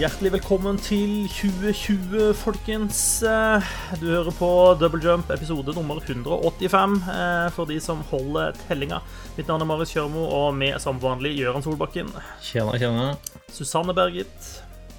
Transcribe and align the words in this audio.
Hjertelig 0.00 0.30
velkommen 0.32 0.78
til 0.80 1.26
2020, 1.28 2.30
folkens. 2.40 3.00
Eh, 3.26 3.66
Du 4.00 4.06
hører 4.08 4.32
på 4.32 4.48
Double 4.80 5.00
Jump 5.04 5.28
episode 5.34 5.74
nummer 5.76 6.00
185 6.00 6.94
eh, 7.04 7.50
for 7.52 7.68
de 7.68 7.76
som 7.84 8.00
holder 8.08 8.56
tellinga. 8.62 9.02
Mitt 9.36 9.50
navn 9.50 9.60
er 9.60 9.68
Marius 9.68 9.92
Kjørmo, 9.92 10.24
og 10.24 10.56
med 10.56 10.80
som 10.80 10.96
vanlig 11.02 11.34
Gøran 11.42 11.66
Solbakken. 11.66 12.08
Tjena, 12.40 12.78
tjena. 12.80 13.10
Susanne 13.52 13.92
Bergit. 13.92 14.48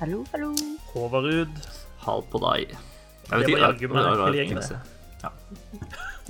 Hallo, 0.04 0.22
hallo. 0.36 0.54
Håvard 0.94 1.26
Ruud. 1.32 1.60
Halv 2.06 2.30
på 2.30 2.46
deg. 2.46 2.78
Jeg 3.32 3.42
vet 3.42 3.50
ikke, 3.50 3.90
meg 3.90 4.06
det 4.06 4.06
var 4.06 4.26
hele 4.28 4.44
gjengen. 4.44 4.64
Ja. 5.24 5.34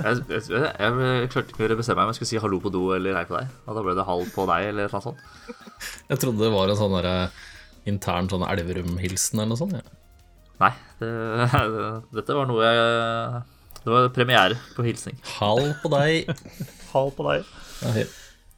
Jeg, 0.01 0.23
jeg, 0.31 0.43
jeg, 0.47 0.73
jeg 0.79 1.29
klarte 1.33 1.51
ikke 1.51 1.67
å 1.75 1.79
bestemme 1.83 1.99
meg 1.99 2.07
om 2.07 2.15
jeg 2.15 2.21
skulle 2.21 2.31
si 2.31 2.39
hallo 2.47 2.63
på 2.63 2.71
do 2.71 2.87
eller 2.95 3.19
hei 3.19 3.27
på 3.27 3.35
deg. 3.35 3.51
Og 3.67 3.75
da 3.75 3.83
ble 3.83 3.99
det 3.99 4.07
halv 4.07 4.31
på 4.31 4.47
deg 4.47 4.71
eller 4.71 4.95
noe 4.95 5.03
sånt. 5.03 5.31
Jeg 6.07 6.23
trodde 6.23 6.39
det 6.45 6.55
var 6.55 6.71
en 6.71 6.79
sånn 6.79 6.95
derre 7.01 7.17
intern 7.89 8.29
sånn 8.31 8.45
Elverum-hilsen 8.45 9.39
eller 9.41 9.53
noe 9.53 9.59
sånt. 9.61 9.77
Ja. 9.79 9.97
Nei, 10.61 10.71
det, 10.99 11.11
dette 12.19 12.35
var 12.37 12.45
noe 12.49 12.67
jeg 12.67 13.43
Det 13.81 13.89
var 13.95 14.09
premiere 14.13 14.57
på 14.75 14.85
hilsning. 14.85 15.17
Hall 15.39 15.71
på 15.81 15.89
deg. 15.95 16.29
Hall 16.93 17.09
på 17.17 17.25
deg. 17.31 17.47
Ja, 17.81 17.93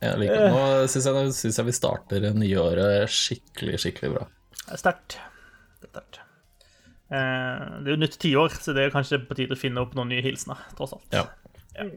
jeg 0.03 0.19
liker 0.19 0.41
det. 0.41 0.49
Nå 0.51 0.63
syns 0.91 1.07
jeg, 1.07 1.31
synes 1.37 1.59
jeg 1.61 1.69
vi 1.69 1.75
starter 1.77 2.25
nyåret 2.35 3.07
skikkelig, 3.13 3.79
skikkelig 3.85 4.09
bra. 4.17 4.25
Er 4.67 4.81
sterkt. 4.81 5.15
Det 5.79 5.87
er 5.87 5.93
sterkt. 5.93 6.19
Eh, 7.13 7.63
Det 7.79 7.87
er 7.87 7.93
jo 7.95 8.01
nytt 8.01 8.17
tiår, 8.19 8.57
så 8.59 8.75
det 8.75 8.87
er 8.89 8.91
kanskje 8.95 9.21
på 9.23 9.37
tide 9.39 9.55
å 9.55 9.59
finne 9.59 9.79
opp 9.85 9.95
noen 9.95 10.11
nye 10.11 10.23
hilsener, 10.25 10.59
tross 10.75 10.95
alt. 10.97 11.07
Ja. 11.15 11.23
Eh, 11.79 11.93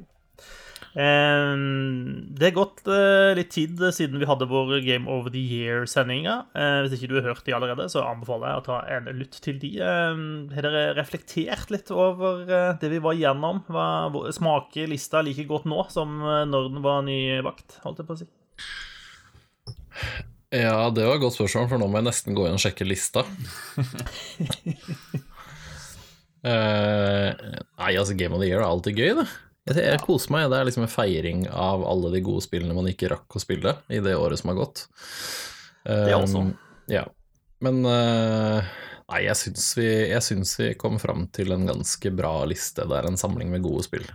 Det 0.97 2.47
er 2.47 2.55
gått 2.57 2.80
eh, 2.89 3.35
litt 3.37 3.51
tid 3.52 3.80
siden 3.93 4.16
vi 4.16 4.29
hadde 4.29 4.47
vår 4.49 4.79
Game 4.87 5.11
of 5.13 5.29
the 5.35 5.43
Year-sendinger. 5.43 6.47
Eh, 6.57 6.79
Hvis 6.87 6.97
ikke 6.97 7.11
du 7.11 7.19
har 7.19 7.29
hørt 7.29 7.45
de 7.45 7.52
allerede, 7.52 7.89
så 7.93 8.07
anbefaler 8.09 8.49
jeg 8.49 8.63
å 8.63 8.65
ta 8.65 8.79
en 8.95 9.11
lytt 9.19 9.37
til 9.45 9.61
de. 9.61 9.74
Har 9.85 10.65
dere 10.65 10.97
reflektert 10.97 11.69
litt 11.74 11.93
over 11.93 12.47
eh, 12.49 12.73
det 12.80 12.93
vi 12.95 13.02
var 13.05 13.19
igjennom? 13.19 13.61
Smaker 14.33 14.89
lista 14.89 15.21
like 15.24 15.45
godt 15.51 15.69
nå 15.69 15.85
som 15.93 16.17
når 16.24 16.73
den 16.73 16.80
var 16.85 17.05
nybakt, 17.05 17.77
holdt 17.85 18.01
jeg 18.01 18.09
på 18.09 18.17
å 18.17 18.21
si? 18.23 18.30
ja, 20.57 20.91
det 20.95 21.05
var 21.05 21.17
et 21.19 21.24
godt 21.24 21.37
spørsmål, 21.37 21.69
for 21.69 21.80
nå 21.80 21.89
må 21.91 22.01
jeg 22.01 22.09
nesten 22.09 22.37
gå 22.37 22.49
inn 22.49 22.57
og 22.57 22.63
sjekke 22.63 22.89
lista. 22.89 23.24
uh, 26.41 27.33
nei, 27.80 27.93
altså 27.93 28.17
Game 28.17 28.37
of 28.37 28.41
the 28.41 28.49
Year 28.49 28.63
er 28.63 28.71
alltid 28.71 28.97
gøy, 28.97 29.13
det. 29.21 29.27
Jeg, 29.66 29.82
jeg 29.82 30.02
koser 30.04 30.32
meg. 30.34 30.48
Det 30.52 30.59
er 30.60 30.68
liksom 30.68 30.86
en 30.86 30.92
feiring 30.92 31.46
av 31.50 31.84
alle 31.86 32.12
de 32.14 32.22
gode 32.26 32.45
spillene 32.45 32.76
man 32.76 32.88
ikke 32.90 33.10
rakk 33.12 33.38
å 33.38 33.42
spille 33.42 33.76
i 33.90 33.98
det 34.04 34.14
året 34.18 34.38
som 34.40 34.52
har 34.52 34.60
gått. 34.60 34.86
Det 35.86 36.14
også. 36.14 36.45
Um, 36.46 36.54
Ja. 36.92 37.06
Men 37.64 37.80
uh, 37.88 38.62
nei, 39.10 39.22
jeg 39.24 39.38
syns, 39.40 39.70
vi, 39.78 39.87
jeg 40.10 40.22
syns 40.22 40.52
vi 40.60 40.68
kom 40.78 41.00
fram 41.02 41.24
til 41.34 41.54
en 41.56 41.66
ganske 41.66 42.12
bra 42.14 42.38
liste. 42.46 42.84
Det 42.87 42.98
er 42.98 43.09
en 43.09 43.18
samling 43.18 43.50
med 43.50 43.64
gode 43.64 43.87
spill. 43.87 44.06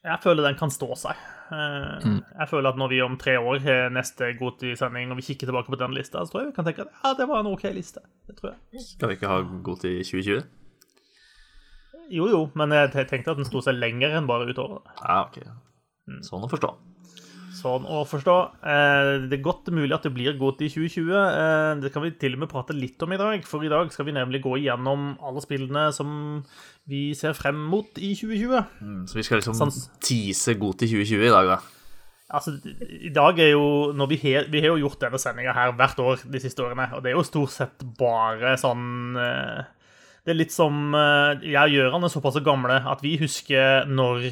Jeg 0.00 0.16
føler 0.22 0.46
den 0.48 0.56
kan 0.58 0.72
stå 0.72 0.94
seg. 0.96 1.18
Eh, 1.50 2.06
Mm. 2.06 2.20
Jeg 2.22 2.48
føler 2.48 2.70
at 2.70 2.78
når 2.78 2.88
vi 2.88 3.00
om 3.02 3.16
tre 3.20 3.34
år 3.36 3.58
har 3.60 3.90
neste 3.92 4.30
Goti-sending, 4.38 5.10
og 5.10 5.18
vi 5.18 5.24
kikker 5.26 5.50
tilbake 5.50 5.68
på 5.68 5.78
den 5.80 5.92
lista, 5.96 6.22
så 6.22 6.32
tror 6.32 6.44
jeg 6.44 6.52
vi 6.52 6.56
kan 6.56 6.64
tenke 6.64 6.86
at 6.86 6.92
ja, 7.02 7.10
det 7.18 7.26
var 7.28 7.42
en 7.42 7.50
OK 7.50 7.64
liste. 7.74 8.00
Det 8.28 8.36
tror 8.38 8.54
jeg. 8.54 8.84
Skal 8.86 9.10
vi 9.10 9.16
ikke 9.18 9.28
ha 9.32 9.40
Goti 9.66 9.92
2020? 10.06 10.44
Jo, 12.10 12.26
jo, 12.28 12.40
men 12.58 12.70
jeg 12.74 12.90
tenkte 13.08 13.30
at 13.32 13.36
den 13.38 13.46
sto 13.48 13.60
seg 13.62 13.78
lenger 13.78 14.16
enn 14.18 14.26
bare 14.26 14.48
utover. 14.50 14.80
Ja, 15.00 15.22
ok. 15.28 15.40
Sånn 16.26 16.42
å 16.42 16.50
forstå. 16.50 16.72
Sånn 17.60 17.84
å 17.86 18.00
forstå. 18.08 18.34
Eh, 18.62 19.28
Det 19.28 19.36
er 19.38 19.42
godt 19.44 19.66
mulig 19.74 19.92
at 19.92 20.02
det 20.06 20.12
blir 20.14 20.32
godt 20.38 20.62
i 20.64 20.68
2020. 20.72 21.10
Eh, 21.12 21.80
Det 21.82 21.92
kan 21.92 22.02
vi 22.02 22.10
til 22.12 22.34
og 22.34 22.40
med 22.40 22.48
prate 22.48 22.72
litt 22.74 23.02
om 23.02 23.12
i 23.12 23.18
dag, 23.20 23.44
for 23.44 23.62
i 23.62 23.68
dag 23.68 23.90
skal 23.92 24.06
vi 24.06 24.12
nemlig 24.16 24.40
gå 24.42 24.54
igjennom 24.62 25.16
alle 25.22 25.40
spillene 25.44 25.92
som 25.92 26.42
vi 26.88 27.12
ser 27.14 27.32
frem 27.34 27.58
mot 27.70 27.86
i 27.98 28.14
2020. 28.14 28.64
Mm, 28.80 29.04
Så 29.06 29.14
vi 29.14 29.22
skal 29.22 29.38
liksom 29.40 29.54
Sans- 29.54 29.90
tease 30.00 30.54
godt 30.58 30.82
i 30.82 30.88
2020 30.88 31.26
i 31.26 31.30
dag, 31.30 31.46
da. 31.46 31.58
Altså, 32.32 32.52
i 33.02 33.10
dag 33.10 33.38
er 33.40 33.50
jo 33.50 33.92
når 33.92 34.08
vi 34.08 34.16
har, 34.22 34.44
vi 34.48 34.60
har 34.60 34.68
jo 34.78 34.86
gjort 34.88 35.00
denne 35.00 35.18
sendinga 35.18 35.52
her 35.52 35.72
hvert 35.72 35.98
år 35.98 36.30
de 36.30 36.38
siste 36.38 36.62
årene, 36.62 36.92
og 36.94 37.02
det 37.02 37.10
er 37.10 37.16
jo 37.18 37.24
stort 37.26 37.50
sett 37.50 37.82
bare 37.98 38.54
sånn 38.56 39.16
eh, 39.18 39.64
Det 40.24 40.34
er 40.34 40.38
litt 40.38 40.52
som 40.52 40.94
eh, 40.96 41.40
Jeg 41.48 41.60
og 41.60 41.76
Gøran 41.76 42.06
er 42.06 42.12
såpass 42.12 42.40
gamle 42.44 42.80
at 42.90 43.04
vi 43.04 43.16
husker 43.20 43.88
når 43.88 44.30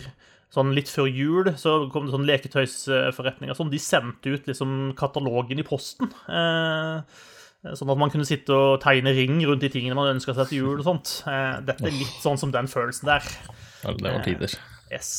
Sånn 0.49 0.71
litt 0.73 0.89
før 0.89 1.05
jul 1.13 1.51
så 1.61 1.75
kom 1.93 2.07
det 2.07 2.15
sånn 2.15 2.25
leketøysforretninger 2.25 3.57
sånn. 3.57 3.69
De 3.69 3.81
sendte 3.83 4.33
ut 4.33 4.47
liksom 4.49 4.95
katalogen 4.97 5.61
i 5.61 5.65
posten. 5.67 6.09
Eh, 6.25 7.19
sånn 7.77 7.93
at 7.93 8.01
man 8.01 8.09
kunne 8.09 8.25
sitte 8.25 8.57
og 8.57 8.79
tegne 8.81 9.13
ring 9.13 9.43
rundt 9.45 9.61
de 9.61 9.69
tingene 9.75 9.99
man 9.99 10.15
ønska 10.15 10.33
seg 10.39 10.49
til 10.49 10.63
jul 10.63 10.79
og 10.79 10.87
sånt. 10.87 11.13
Eh, 11.29 11.59
dette 11.69 11.85
er 11.85 11.93
litt 11.99 12.17
sånn 12.25 12.41
som 12.41 12.55
den 12.55 12.71
følelsen 12.71 13.11
der. 13.11 13.29
Ja, 13.83 13.93
Det 13.93 14.09
var 14.09 14.25
tider. 14.25 14.57
Yes. 14.89 15.11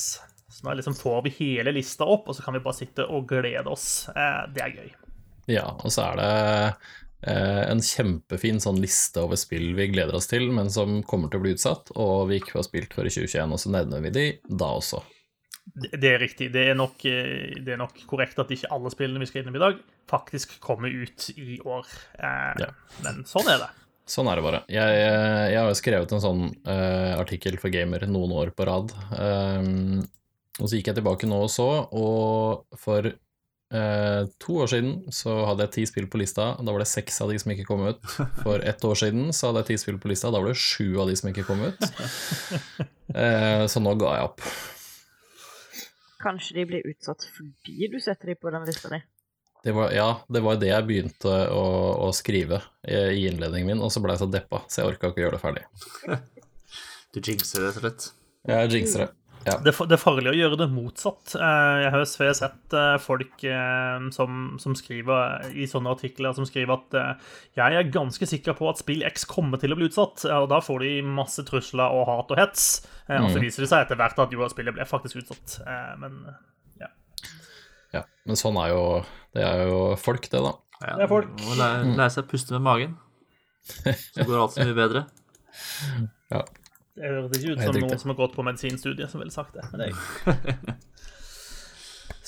Så 0.49 0.65
nå 0.65 0.73
liksom 0.79 0.97
får 0.97 1.21
vi 1.27 1.35
hele 1.37 1.75
lista 1.77 2.09
opp, 2.09 2.25
og 2.25 2.35
så 2.35 2.43
kan 2.43 2.57
vi 2.57 2.63
bare 2.65 2.79
sitte 2.79 3.05
og 3.05 3.29
glede 3.29 3.69
oss. 3.69 4.09
Eh, 4.09 4.41
det 4.55 4.65
er 4.65 4.73
gøy. 4.79 4.89
Ja, 5.49 5.67
og 5.77 5.93
så 5.93 6.09
er 6.09 6.19
det 6.19 6.31
eh, 6.33 6.89
en 7.27 7.81
kjempefin 7.83 8.61
sånn 8.63 8.79
liste 8.79 9.19
over 9.19 9.35
spill 9.39 9.73
vi 9.75 9.89
gleder 9.91 10.15
oss 10.15 10.29
til, 10.31 10.45
men 10.55 10.69
som 10.71 11.01
kommer 11.03 11.31
til 11.31 11.41
å 11.41 11.43
bli 11.43 11.51
utsatt, 11.57 11.91
og 11.99 12.29
vi 12.29 12.37
ikke 12.39 12.55
har 12.59 12.67
spilt 12.67 12.95
før 12.95 13.09
i 13.09 13.11
2021, 13.11 13.55
og 13.55 13.59
så 13.59 13.71
nevner 13.75 14.05
vi 14.05 14.13
de 14.15 14.27
da 14.47 14.69
også. 14.77 15.01
Det, 15.73 15.91
det 16.01 16.13
er 16.13 16.23
riktig. 16.23 16.47
Det 16.53 16.63
er, 16.71 16.77
nok, 16.77 17.03
eh, 17.05 17.59
det 17.61 17.75
er 17.75 17.81
nok 17.81 17.99
korrekt 18.09 18.39
at 18.41 18.51
ikke 18.55 18.71
alle 18.73 18.91
spillene 18.93 19.21
vi 19.21 19.27
skal 19.29 19.43
innom 19.43 19.59
i 19.59 19.63
dag, 19.65 19.81
faktisk 20.09 20.55
kommer 20.63 20.89
ut 20.89 21.29
i 21.35 21.59
år. 21.61 21.85
Eh, 22.17 22.63
Ja. 22.63 22.71
Men 23.05 23.23
sånn 23.29 23.51
er 23.51 23.61
det. 23.65 23.69
Sånn 24.09 24.29
er 24.31 24.39
det 24.39 24.45
bare. 24.47 24.63
Jeg, 24.73 25.01
jeg 25.53 25.59
har 25.59 25.67
jo 25.69 25.77
skrevet 25.77 26.13
en 26.15 26.23
sånn 26.23 26.39
uh, 26.65 27.13
artikkel 27.19 27.59
for 27.61 27.69
Gamer 27.69 28.07
noen 28.09 28.31
år 28.33 28.49
på 28.57 28.65
rad. 28.65 28.89
Um, 29.13 29.99
og 30.57 30.65
så 30.65 30.79
gikk 30.79 30.89
jeg 30.89 30.97
tilbake 30.97 31.29
nå 31.29 31.43
og 31.45 31.51
så, 31.53 31.67
og 31.93 32.79
for 32.81 33.05
eh, 33.73 34.23
to 34.41 34.55
år 34.63 34.71
siden 34.71 34.95
så 35.13 35.35
hadde 35.47 35.67
jeg 35.67 35.73
ti 35.75 35.85
spill 35.89 36.07
på 36.11 36.21
lista. 36.21 36.51
Da 36.57 36.73
var 36.73 36.83
det 36.83 36.89
seks 36.91 37.21
av 37.23 37.33
de 37.33 37.39
som 37.41 37.53
ikke 37.53 37.67
kom 37.67 37.85
ut. 37.87 38.01
For 38.43 38.61
ett 38.61 38.83
år 38.85 38.99
siden 39.01 39.29
så 39.35 39.49
hadde 39.49 39.63
jeg 39.63 39.71
ti 39.71 39.79
spill 39.83 39.99
på 40.01 40.11
lista. 40.11 40.31
Da 40.33 40.41
var 40.41 40.51
det 40.51 40.59
sju 40.59 40.99
av 41.01 41.09
de 41.11 41.17
som 41.19 41.31
ikke 41.31 41.47
kom 41.49 41.63
ut. 41.67 41.89
Eh, 43.09 43.63
så 43.65 43.81
nå 43.81 43.95
ga 43.97 44.11
jeg 44.19 44.25
opp. 44.27 44.43
Kanskje 46.21 46.59
de 46.59 46.65
blir 46.69 46.89
utsatt 46.91 47.23
fordi 47.33 47.87
du 47.89 47.95
setter 47.97 48.29
de 48.29 48.35
på 48.37 48.51
den 48.53 48.67
lista 48.67 48.91
di? 48.93 48.99
Det 49.63 49.73
var, 49.73 49.89
ja, 49.97 50.21
det 50.29 50.43
var 50.45 50.59
det 50.61 50.69
jeg 50.69 50.85
begynte 50.85 51.31
å, 51.51 51.63
å 52.05 52.11
skrive 52.15 52.61
i, 52.85 52.95
i 53.17 53.25
innledningen 53.31 53.73
min, 53.73 53.81
og 53.81 53.89
så 53.91 54.03
ble 54.03 54.13
jeg 54.13 54.21
så 54.21 54.29
deppa, 54.31 54.61
så 54.69 54.83
jeg 54.83 54.93
orka 54.93 55.09
ikke 55.09 55.19
å 55.19 55.25
gjøre 55.25 55.39
det 55.39 55.41
ferdig. 55.41 55.65
Du 57.09 57.19
jinxer 57.19 57.65
det, 57.65 57.71
rett 57.73 57.81
og 57.81 57.83
slett. 57.87 58.07
Jeg 58.53 58.71
jinxer 58.75 59.03
det. 59.03 59.09
Ja. 59.49 59.55
Det, 59.65 59.71
er 59.73 59.87
det 59.89 59.95
er 59.97 60.01
farlig 60.01 60.29
å 60.31 60.35
gjøre 60.37 60.57
det 60.61 60.67
motsatt. 60.71 61.33
Eh, 61.35 61.77
Jeg 61.83 61.91
har 61.95 62.03
jeg 62.05 62.35
sett 62.37 62.75
eh, 62.77 62.95
folk 63.01 63.43
eh, 63.49 64.05
som, 64.15 64.37
som 64.61 64.75
skriver 64.77 65.49
i 65.57 65.65
sånne 65.69 65.91
artikler 65.95 66.35
som 66.37 66.45
skriver 66.47 66.77
at 66.77 66.97
jeg 67.57 67.79
er 67.81 67.89
ganske 67.91 68.29
sikker 68.29 68.53
på 68.59 68.69
at 68.69 68.79
spill 68.83 69.01
X 69.09 69.25
kommer 69.29 69.57
til 69.61 69.73
å 69.73 69.79
bli 69.79 69.89
utsatt, 69.89 70.23
og 70.29 70.47
da 70.53 70.59
får 70.63 70.85
de 70.85 70.93
masse 71.03 71.43
trusler 71.47 71.89
og 71.97 72.05
hat 72.11 72.31
og 72.35 72.39
hets. 72.39 72.69
Og 73.09 73.25
så 73.31 73.39
Mm. 73.39 73.43
viser 73.43 73.63
det 73.65 73.69
seg 73.71 73.81
etter 73.87 73.97
hvert 73.97 74.19
at 74.21 74.31
jo, 74.31 74.47
spillet 74.53 74.75
ble 74.77 74.85
faktisk 74.85 75.23
utsatt. 75.23 75.59
Eh, 75.65 75.93
Men 75.97 76.19
ja. 76.79 76.87
Ja, 77.93 78.03
men 78.29 78.37
sånn 78.37 78.57
er 78.61 78.69
jo 78.75 78.83
Det 79.33 79.41
er 79.45 79.63
jo 79.67 79.95
folk, 79.97 80.29
det, 80.29 80.39
da. 80.45 80.53
Ja, 80.85 80.95
Det 80.95 81.03
er 81.07 81.11
folk. 81.11 81.31
Må 81.41 81.55
lære, 81.57 81.89
lære 81.97 82.09
seg 82.13 82.23
å 82.23 82.29
puste 82.29 82.53
med 82.55 82.61
magen. 82.67 82.97
Så 83.65 84.23
går 84.25 84.39
alt 84.43 84.53
så 84.55 84.65
mye 84.65 84.77
bedre. 84.77 85.05
Ja. 86.29 86.43
Det 86.99 87.07
høres 87.07 87.37
ikke 87.39 87.53
ut 87.55 87.61
som 87.63 87.77
noen 87.79 88.01
som 88.01 88.11
har 88.11 88.17
gått 88.19 88.33
på 88.35 88.43
medisinstudiet, 88.43 89.11
som 89.11 89.21
ville 89.23 89.31
sagt 89.31 89.55
det. 89.55 89.63
Men 89.71 89.85
det 89.85 89.91
jeg. 89.93 90.79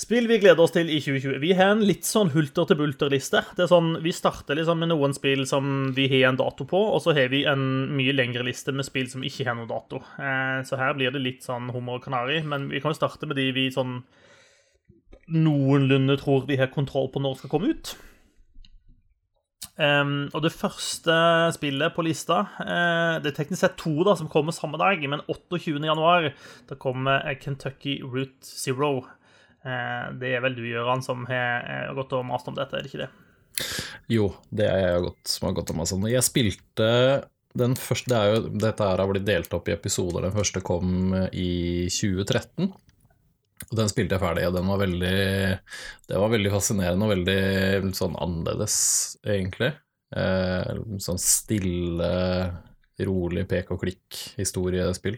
Spill 0.02 0.26
vi 0.26 0.38
gleder 0.42 0.58
oss 0.64 0.72
til 0.74 0.88
i 0.90 0.96
2020. 0.98 1.36
Vi 1.42 1.52
har 1.54 1.74
en 1.76 1.82
litt 1.86 2.06
sånn 2.08 2.32
hulter 2.32 2.66
til 2.66 2.78
bulter-liste. 2.80 3.42
Det 3.54 3.66
er 3.66 3.70
sånn, 3.70 3.92
Vi 4.02 4.10
starter 4.16 4.56
liksom 4.58 4.80
med 4.82 4.90
noen 4.90 5.12
spill 5.14 5.44
som 5.46 5.92
vi 5.94 6.08
har 6.10 6.30
en 6.30 6.40
dato 6.40 6.64
på, 6.66 6.80
og 6.96 6.98
så 7.04 7.14
har 7.14 7.28
vi 7.30 7.44
en 7.46 7.62
mye 7.94 8.14
lengre 8.16 8.42
liste 8.46 8.74
med 8.74 8.88
spill 8.88 9.06
som 9.12 9.22
ikke 9.22 9.46
har 9.46 9.54
noen 9.58 9.70
dato. 9.70 10.00
Eh, 10.18 10.62
Så 10.66 10.80
her 10.80 10.96
blir 10.98 11.12
det 11.14 11.22
litt 11.22 11.46
sånn 11.46 11.70
hummer 11.70 12.00
og 12.00 12.04
kanari, 12.08 12.40
men 12.42 12.66
vi 12.72 12.80
kan 12.80 12.90
jo 12.90 12.98
starte 12.98 13.28
med 13.28 13.36
de 13.38 13.50
vi 13.52 13.68
sånn 13.70 14.00
noenlunde 15.28 16.16
tror 16.18 16.48
vi 16.48 16.58
har 16.58 16.72
kontroll 16.72 17.12
på 17.12 17.22
når 17.22 17.38
skal 17.38 17.52
komme 17.52 17.70
ut. 17.76 17.94
Um, 19.72 20.26
og 20.36 20.42
det 20.44 20.52
første 20.52 21.14
spillet 21.56 21.94
på 21.96 22.02
lista 22.04 22.42
uh, 22.58 23.16
Det 23.24 23.30
er 23.30 23.36
teknisk 23.38 23.62
sett 23.62 23.78
to 23.80 23.94
da 24.04 24.12
som 24.20 24.28
kommer 24.28 24.52
samme 24.52 24.76
dag, 24.76 25.00
men 25.08 25.22
28. 25.24 25.78
januar 25.80 26.28
da 26.68 26.76
kommer 26.76 27.24
Kentucky 27.40 27.96
Route 28.04 28.44
Zero. 28.44 28.98
Uh, 29.64 30.12
det 30.20 30.34
er 30.36 30.44
vel 30.44 30.58
du, 30.58 30.66
Gøran, 30.68 31.04
som 31.04 31.24
har 31.30 31.64
eh, 31.64 31.92
gått 31.96 32.12
og 32.18 32.26
mast 32.28 32.50
om 32.50 32.58
dette, 32.58 32.76
er 32.76 32.84
det 32.84 32.92
ikke 32.92 33.06
det? 33.06 33.10
Jo, 34.12 34.28
det 34.52 34.68
er 34.68 34.84
jeg 34.84 35.06
godt, 35.06 35.22
som 35.30 35.48
har 35.48 35.56
gått 35.56 35.72
om 35.72 35.80
meg 35.80 35.96
om. 35.96 36.06
Jeg 36.10 36.26
spilte 36.26 36.88
den 37.56 37.76
første 37.76 38.12
det 38.12 38.18
er 38.18 38.30
jo, 38.32 38.52
Dette 38.64 38.86
har 38.88 39.02
blitt 39.08 39.28
delt 39.28 39.56
opp 39.56 39.68
i 39.68 39.74
episoder. 39.76 40.26
Den 40.26 40.36
første 40.36 40.60
kom 40.64 41.14
i 41.32 41.88
2013. 41.92 42.72
Og 43.72 43.78
den 43.78 43.88
spilte 43.88 44.18
jeg 44.18 44.22
ferdig, 44.22 44.44
og 44.48 44.56
den 44.58 44.68
var 44.68 44.82
veldig 44.82 45.18
Det 46.08 46.18
var 46.20 46.32
veldig 46.34 46.52
fascinerende 46.52 47.06
og 47.06 47.14
veldig 47.14 47.94
sånn 47.96 48.18
annerledes, 48.20 48.76
egentlig. 49.24 49.72
Eh, 50.12 50.82
sånn 51.00 51.20
stille, 51.22 52.10
rolig 53.02 53.46
pek-og-klikk-historiespill. 53.48 55.16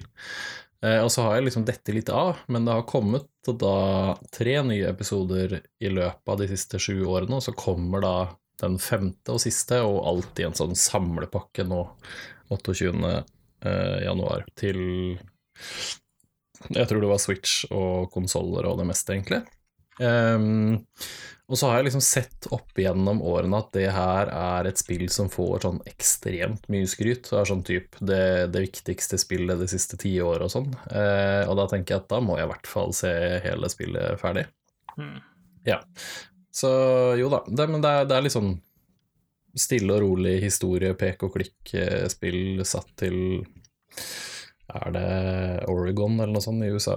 Eh, 0.84 1.00
og 1.02 1.10
så 1.10 1.26
har 1.26 1.36
jeg 1.36 1.48
liksom 1.48 1.66
dette 1.66 1.96
litt 1.96 2.12
av, 2.14 2.44
men 2.46 2.64
det 2.64 2.78
har 2.78 2.86
kommet 2.86 3.26
da 3.44 4.14
tre 4.32 4.56
nye 4.64 4.86
episoder 4.92 5.58
i 5.82 5.90
løpet 5.90 6.30
av 6.30 6.38
de 6.40 6.48
siste 6.48 6.78
sju 6.78 7.02
årene, 7.02 7.40
og 7.40 7.44
så 7.44 7.56
kommer 7.58 8.04
da 8.04 8.16
den 8.62 8.78
femte 8.78 9.34
og 9.34 9.42
siste, 9.42 9.82
og 9.82 10.04
alt 10.06 10.40
i 10.40 10.46
en 10.46 10.56
sånn 10.56 10.78
samlepakke 10.78 11.66
nå 11.66 11.82
28. 12.54 13.24
Eh, 13.64 14.04
januar 14.04 14.44
til 14.60 14.78
Jeg 16.70 16.88
tror 16.88 17.04
det 17.04 17.10
var 17.10 17.22
Switch 17.22 17.64
og 17.74 18.10
konsoller 18.14 18.68
og 18.70 18.80
det 18.80 18.88
meste, 18.88 19.16
egentlig. 19.16 19.42
Um, 20.00 20.80
og 21.44 21.58
så 21.60 21.68
har 21.68 21.78
jeg 21.78 21.90
liksom 21.90 22.02
sett 22.02 22.46
opp 22.56 22.78
igjennom 22.80 23.20
årene 23.22 23.58
at 23.60 23.68
det 23.76 23.90
her 23.92 24.30
er 24.32 24.68
et 24.70 24.80
spill 24.80 25.04
som 25.12 25.28
får 25.30 25.66
sånn 25.66 25.80
ekstremt 25.90 26.64
mye 26.72 26.88
skryt. 26.88 27.28
Det 27.28 27.36
er 27.40 27.50
sånn 27.50 27.64
typ 27.68 27.98
det, 28.00 28.24
det 28.54 28.64
viktigste 28.64 29.20
spillet 29.20 29.60
de 29.60 29.68
siste 29.70 30.00
ti 30.00 30.16
år 30.24 30.46
og 30.46 30.52
sånn. 30.54 30.70
Uh, 30.88 31.44
og 31.50 31.58
da 31.60 31.68
tenker 31.70 31.94
jeg 31.96 32.04
at 32.04 32.12
da 32.14 32.22
må 32.24 32.38
jeg 32.40 32.48
i 32.48 32.52
hvert 32.54 32.70
fall 32.70 32.96
se 32.96 33.12
hele 33.44 33.70
spillet 33.72 34.20
ferdig. 34.22 34.46
Mm. 34.96 35.18
Ja. 35.68 35.82
Så 36.54 36.70
jo 37.20 37.28
da, 37.32 37.42
det, 37.46 37.68
men 37.68 37.84
det 37.84 37.92
er, 37.92 38.08
det 38.08 38.16
er 38.16 38.24
litt 38.24 38.36
sånn 38.36 38.54
stille 39.54 39.94
og 39.94 40.02
rolig 40.02 40.38
historie, 40.42 40.96
pek 40.98 41.26
og 41.26 41.36
klikk-spill 41.36 42.64
satt 42.66 42.90
til 43.04 43.18
Er 44.72 44.94
det 44.94 45.08
Oregon 45.68 46.16
eller 46.20 46.32
noe 46.32 46.44
sånt 46.44 46.64
i 46.64 46.70
USA? 46.72 46.96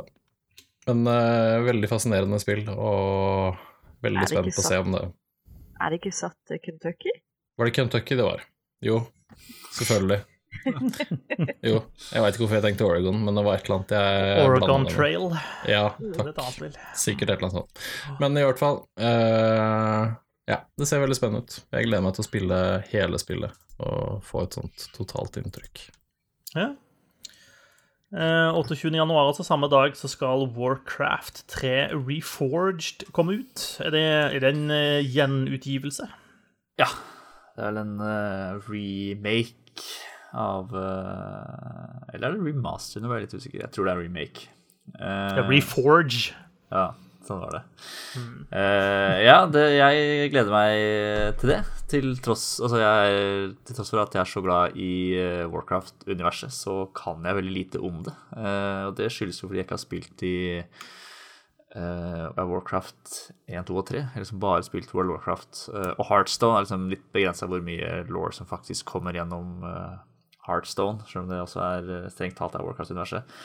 Men 0.88 1.04
uh, 1.10 1.60
veldig 1.66 1.90
fascinerende 1.92 2.40
spill, 2.40 2.64
og 2.72 3.58
veldig 4.06 4.28
spent 4.32 4.56
på 4.56 4.64
å 4.64 4.68
se 4.70 4.80
om 4.80 4.94
det 4.96 5.04
Er 5.82 5.92
det 5.92 6.00
ikke 6.00 6.16
satt 6.16 6.56
Kentucky? 6.64 7.12
Var 7.60 7.68
det 7.68 7.76
Kentucky 7.76 8.16
det 8.16 8.28
var? 8.28 8.46
Jo, 8.86 9.02
selvfølgelig. 9.76 10.22
jo, 11.68 11.82
jeg 12.12 12.24
veit 12.24 12.36
ikke 12.36 12.44
hvorfor 12.44 12.58
jeg 12.58 12.66
tenkte 12.66 12.88
Oregon, 12.88 13.20
men 13.26 13.36
det 13.38 13.44
var 13.46 13.58
et 13.58 13.68
eller 13.68 13.80
annet 13.80 13.94
jeg 13.98 14.46
Oregon. 14.46 14.88
Trail. 14.90 15.28
Ja, 15.70 15.84
er 15.98 16.32
takk. 16.38 16.80
Sikkert 16.98 17.34
et 17.34 17.36
eller 17.36 17.50
annet 17.50 17.60
sånt. 17.60 17.84
Men 18.22 18.40
i 18.40 18.46
hvert 18.46 18.62
fall 18.62 18.82
uh, 19.02 20.16
Ja, 20.48 20.62
det 20.80 20.88
ser 20.90 21.04
veldig 21.04 21.18
spennende 21.20 21.44
ut. 21.44 21.60
Jeg 21.76 21.90
gleder 21.90 22.06
meg 22.06 22.16
til 22.16 22.24
å 22.24 22.30
spille 22.30 22.60
hele 22.94 23.22
spillet 23.22 23.64
og 23.84 24.24
få 24.26 24.48
et 24.48 24.58
sånt 24.58 24.88
totalt 24.96 25.38
inntrykk. 25.42 25.84
Ja. 26.56 26.72
Eh, 28.16 28.50
28. 28.56 28.94
januar, 28.96 29.28
altså 29.28 29.44
samme 29.44 29.68
dag, 29.68 29.96
så 30.00 30.08
skal 30.08 30.48
Warcraft 30.56 31.44
3 31.52 31.74
Reforged 31.92 33.10
komme 33.12 33.42
ut. 33.42 33.66
Er 33.84 33.92
det, 33.92 34.04
er 34.36 34.40
det 34.40 34.52
en 34.56 34.72
eh, 34.72 35.04
gjenutgivelse? 35.04 36.08
Ja. 36.80 36.88
Det 37.58 37.66
er 37.66 37.72
vel 37.72 37.82
en 37.82 37.96
uh, 38.00 38.60
remake 38.70 39.82
av 40.38 40.70
uh, 40.78 42.14
Eller 42.14 42.28
er 42.30 42.36
det 42.38 42.44
remaster? 42.46 43.02
Nå 43.02 43.10
er 43.10 43.24
jeg 43.24 43.26
litt 43.26 43.34
usikker. 43.42 43.64
Jeg 43.64 43.74
tror 43.74 43.88
det 43.90 43.96
er 43.96 44.02
remake. 44.06 44.46
Eh, 44.94 45.40
Ja, 45.40 45.44
Reforge. 45.50 46.36
Ja, 46.72 46.86
sånn 47.28 47.42
var 47.44 47.56
det. 47.58 47.62
Eh, 48.58 49.16
ja, 49.26 49.38
det, 49.52 49.64
jeg 49.76 50.30
gleder 50.34 50.54
meg 50.54 51.38
til 51.42 51.52
det. 51.54 51.60
Til 51.92 52.08
tross, 52.24 52.46
altså 52.64 52.82
jeg, 52.82 53.50
til 53.68 53.78
tross 53.78 53.92
for 53.94 54.04
at 54.04 54.16
jeg 54.16 54.24
er 54.24 54.32
så 54.32 54.44
glad 54.44 54.78
i 54.80 54.92
eh, 55.20 55.44
Warcraft-universet, 55.52 56.54
så 56.56 56.80
kan 56.98 57.26
jeg 57.28 57.40
veldig 57.40 57.54
lite 57.56 57.84
om 57.84 58.02
det. 58.08 58.16
Uh, 58.36 58.90
og 58.90 58.98
det 59.00 59.12
skyldes 59.14 59.42
jo 59.42 59.50
fordi 59.50 59.62
jeg 59.62 59.68
ikke 59.68 59.78
har 59.78 59.84
spilt 59.84 60.26
i 60.28 60.38
uh, 61.78 62.28
Warcraft 62.36 63.14
1, 63.48 63.64
2 63.70 63.80
og 63.80 63.88
3. 63.92 64.02
Jeg 64.02 64.12
har 64.16 64.26
liksom 64.26 64.44
bare 64.44 64.68
spilt 64.68 64.94
World 64.96 65.14
of 65.14 65.20
Warcraft. 65.20 65.64
og 65.96 66.04
Heartstone 66.10 66.60
er 66.60 66.68
liksom 66.68 66.90
litt 66.92 67.08
begrensa 67.16 67.48
hvor 67.48 67.64
mye 67.64 68.04
law 68.12 68.30
som 68.36 68.50
faktisk 68.50 68.88
kommer 68.92 69.16
gjennom 69.16 69.64
uh, 69.64 69.98
Heartstone, 70.48 71.04
selv 71.08 71.26
om 71.26 71.32
det 71.32 71.44
også 71.44 71.64
er 71.64 72.12
strengt 72.14 72.40
talt 72.40 72.56
er 72.56 72.68
Warcraft-universet. 72.68 73.38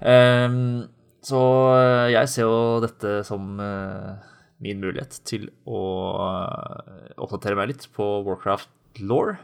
Ehm, 0.00 0.88
så 1.24 1.40
eh, 1.76 2.08
jeg 2.14 2.32
ser 2.32 2.48
jo 2.48 2.80
dette 2.84 3.20
som 3.28 3.60
eh, 3.60 4.28
min 4.64 4.80
mulighet 4.80 5.20
til 5.28 5.48
å 5.68 5.82
eh, 6.24 7.12
oppdatere 7.20 7.58
meg 7.58 7.74
litt 7.74 7.86
på 7.96 8.06
Warcraft 8.26 9.02
law. 9.04 9.34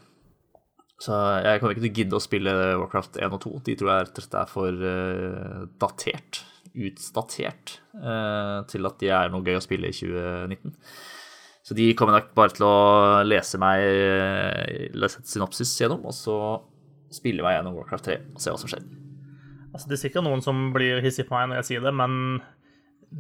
Så 0.97 1.13
jeg 1.45 1.61
kommer 1.61 1.75
ikke 1.75 1.85
til 1.85 1.91
å 1.91 1.99
gidde 1.99 2.17
å 2.17 2.25
spille 2.25 2.53
Warcraft 2.81 3.19
1 3.21 3.37
og 3.37 3.43
2. 3.45 3.53
De 3.69 3.75
tror 3.77 3.93
jeg 3.93 4.07
rett 4.07 4.21
og 4.23 4.25
slett 4.25 4.39
er 4.41 4.49
for 4.49 4.87
datert, 5.83 6.41
utdatert, 6.73 7.75
til 8.73 8.89
at 8.89 8.97
de 9.05 9.13
er 9.13 9.29
noe 9.29 9.45
gøy 9.45 9.61
å 9.61 9.65
spille 9.65 9.93
i 9.93 9.99
2019. 10.01 10.73
Så 11.69 11.77
de 11.77 11.91
kommer 11.99 12.17
nok 12.17 12.33
bare 12.39 12.57
til 12.57 12.65
å 12.65 12.77
lese 13.29 13.61
meg 13.61 13.85
lese 14.97 15.21
et 15.21 15.35
synopsis 15.37 15.77
gjennom, 15.83 16.09
og 16.09 16.17
så 16.17 16.39
spille 17.13 17.45
meg 17.45 17.59
gjennom 17.59 17.77
Warcraft 17.77 18.15
3 18.15 18.23
og 18.33 18.41
se 18.41 18.55
hva 18.55 18.63
som 18.65 18.73
skjer. 18.73 19.06
Altså, 19.77 19.91
det 19.91 19.99
er 19.99 20.05
sikkert 20.07 20.25
noen 20.25 20.41
som 20.45 20.71
blir 20.73 21.03
hissig 21.05 21.27
på 21.29 21.37
meg 21.37 21.51
når 21.51 21.61
jeg 21.61 21.69
sier 21.69 21.83
det, 21.85 21.93
men 21.93 22.39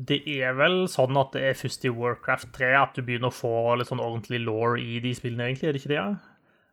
det 0.08 0.22
er 0.38 0.54
vel 0.56 0.86
sånn 0.90 1.18
at 1.20 1.34
det 1.36 1.42
er 1.50 1.58
først 1.58 1.84
i 1.84 1.92
Warcraft 1.92 2.48
3 2.56 2.70
at 2.80 2.96
du 2.96 3.04
begynner 3.04 3.28
å 3.28 3.36
få 3.36 3.76
litt 3.76 3.90
sånn 3.90 4.00
ordentlig 4.02 4.40
law 4.46 4.74
i 4.80 4.96
de 5.04 5.12
spillene, 5.16 5.50
egentlig, 5.50 5.68
er 5.68 5.76
det 5.76 5.82
ikke 5.82 5.92
det? 5.92 6.00
Ja? 6.00 6.08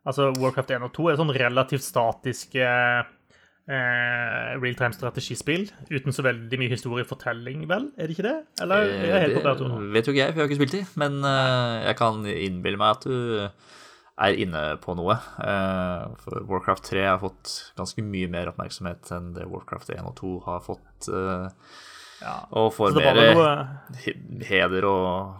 Altså, 0.08 0.30
Warcraft 0.40 0.72
1 0.78 0.86
og 0.88 0.94
2 0.96 1.10
er 1.10 1.20
sånn 1.20 1.34
relativt 1.36 1.84
statiske 1.84 2.64
eh, 2.64 4.50
realtime-strategispill 4.56 5.68
uten 5.92 6.16
så 6.16 6.24
veldig 6.26 6.60
mye 6.60 6.72
historiefortelling, 6.72 7.68
vel? 7.70 7.90
Er 7.96 8.08
det 8.08 8.16
ikke 8.16 8.26
det? 8.26 8.36
Eller 8.64 8.88
er 8.88 9.06
jeg 9.12 9.24
helt 9.28 9.38
på 9.38 9.46
bærtur 9.46 9.70
nå? 9.70 9.84
Vet 9.94 10.08
jo 10.08 10.16
ikke 10.16 10.24
jeg, 10.24 10.32
for 10.32 10.40
jeg 10.40 10.44
har 10.44 10.52
ikke 10.52 10.60
spilt 10.62 10.76
de, 10.78 10.84
men 11.04 11.20
uh, 11.24 11.84
jeg 11.86 12.00
kan 12.00 12.24
innbille 12.34 12.80
meg 12.80 12.98
at 12.98 13.08
du 13.08 13.16
er 14.20 14.36
inne 14.38 14.60
på 14.82 14.94
noe. 14.94 15.16
Eh, 15.42 16.04
for 16.22 16.44
Warcraft 16.46 16.84
3 16.92 17.02
har 17.08 17.18
fått 17.18 17.72
ganske 17.78 18.02
mye 18.06 18.28
mer 18.30 18.52
oppmerksomhet 18.52 19.10
enn 19.16 19.32
det 19.34 19.48
Warcraft 19.50 19.90
1 19.96 20.04
og 20.06 20.14
2 20.20 20.34
har 20.44 20.60
fått. 20.60 21.08
eh, 21.08 21.48
Ja. 22.24 22.46
og 22.52 22.72
får 22.72 22.92
Så 22.92 22.94
det 23.00 23.04
var 23.04 23.14
mer 23.14 23.34
noe 23.34 24.44
heder 24.48 24.84
og 24.88 25.34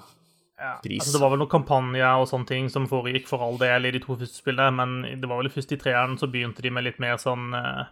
Ja, 0.59 0.79
Pris. 0.83 1.01
altså 1.03 1.13
det 1.17 1.21
var 1.23 1.31
vel 1.31 1.39
noen 1.39 1.51
kampanjer 1.51 2.19
og 2.21 2.27
sånne 2.29 2.47
ting 2.47 2.69
som 2.69 2.87
foregikk 2.89 3.27
for 3.29 3.41
all 3.43 3.57
del 3.59 3.87
i 3.87 3.91
de 3.91 3.99
to 4.01 4.17
første 4.17 4.43
spillene, 4.43 4.73
men 4.75 5.21
det 5.21 5.29
var 5.29 5.41
vel 5.43 5.51
først 5.51 5.73
i 5.73 5.77
treeren 5.77 6.19
så 6.19 6.29
begynte 6.31 6.63
de 6.63 6.71
med 6.71 6.85
litt 6.85 6.99
mer 7.01 7.17
sånn 7.17 7.55
eh, 7.55 7.85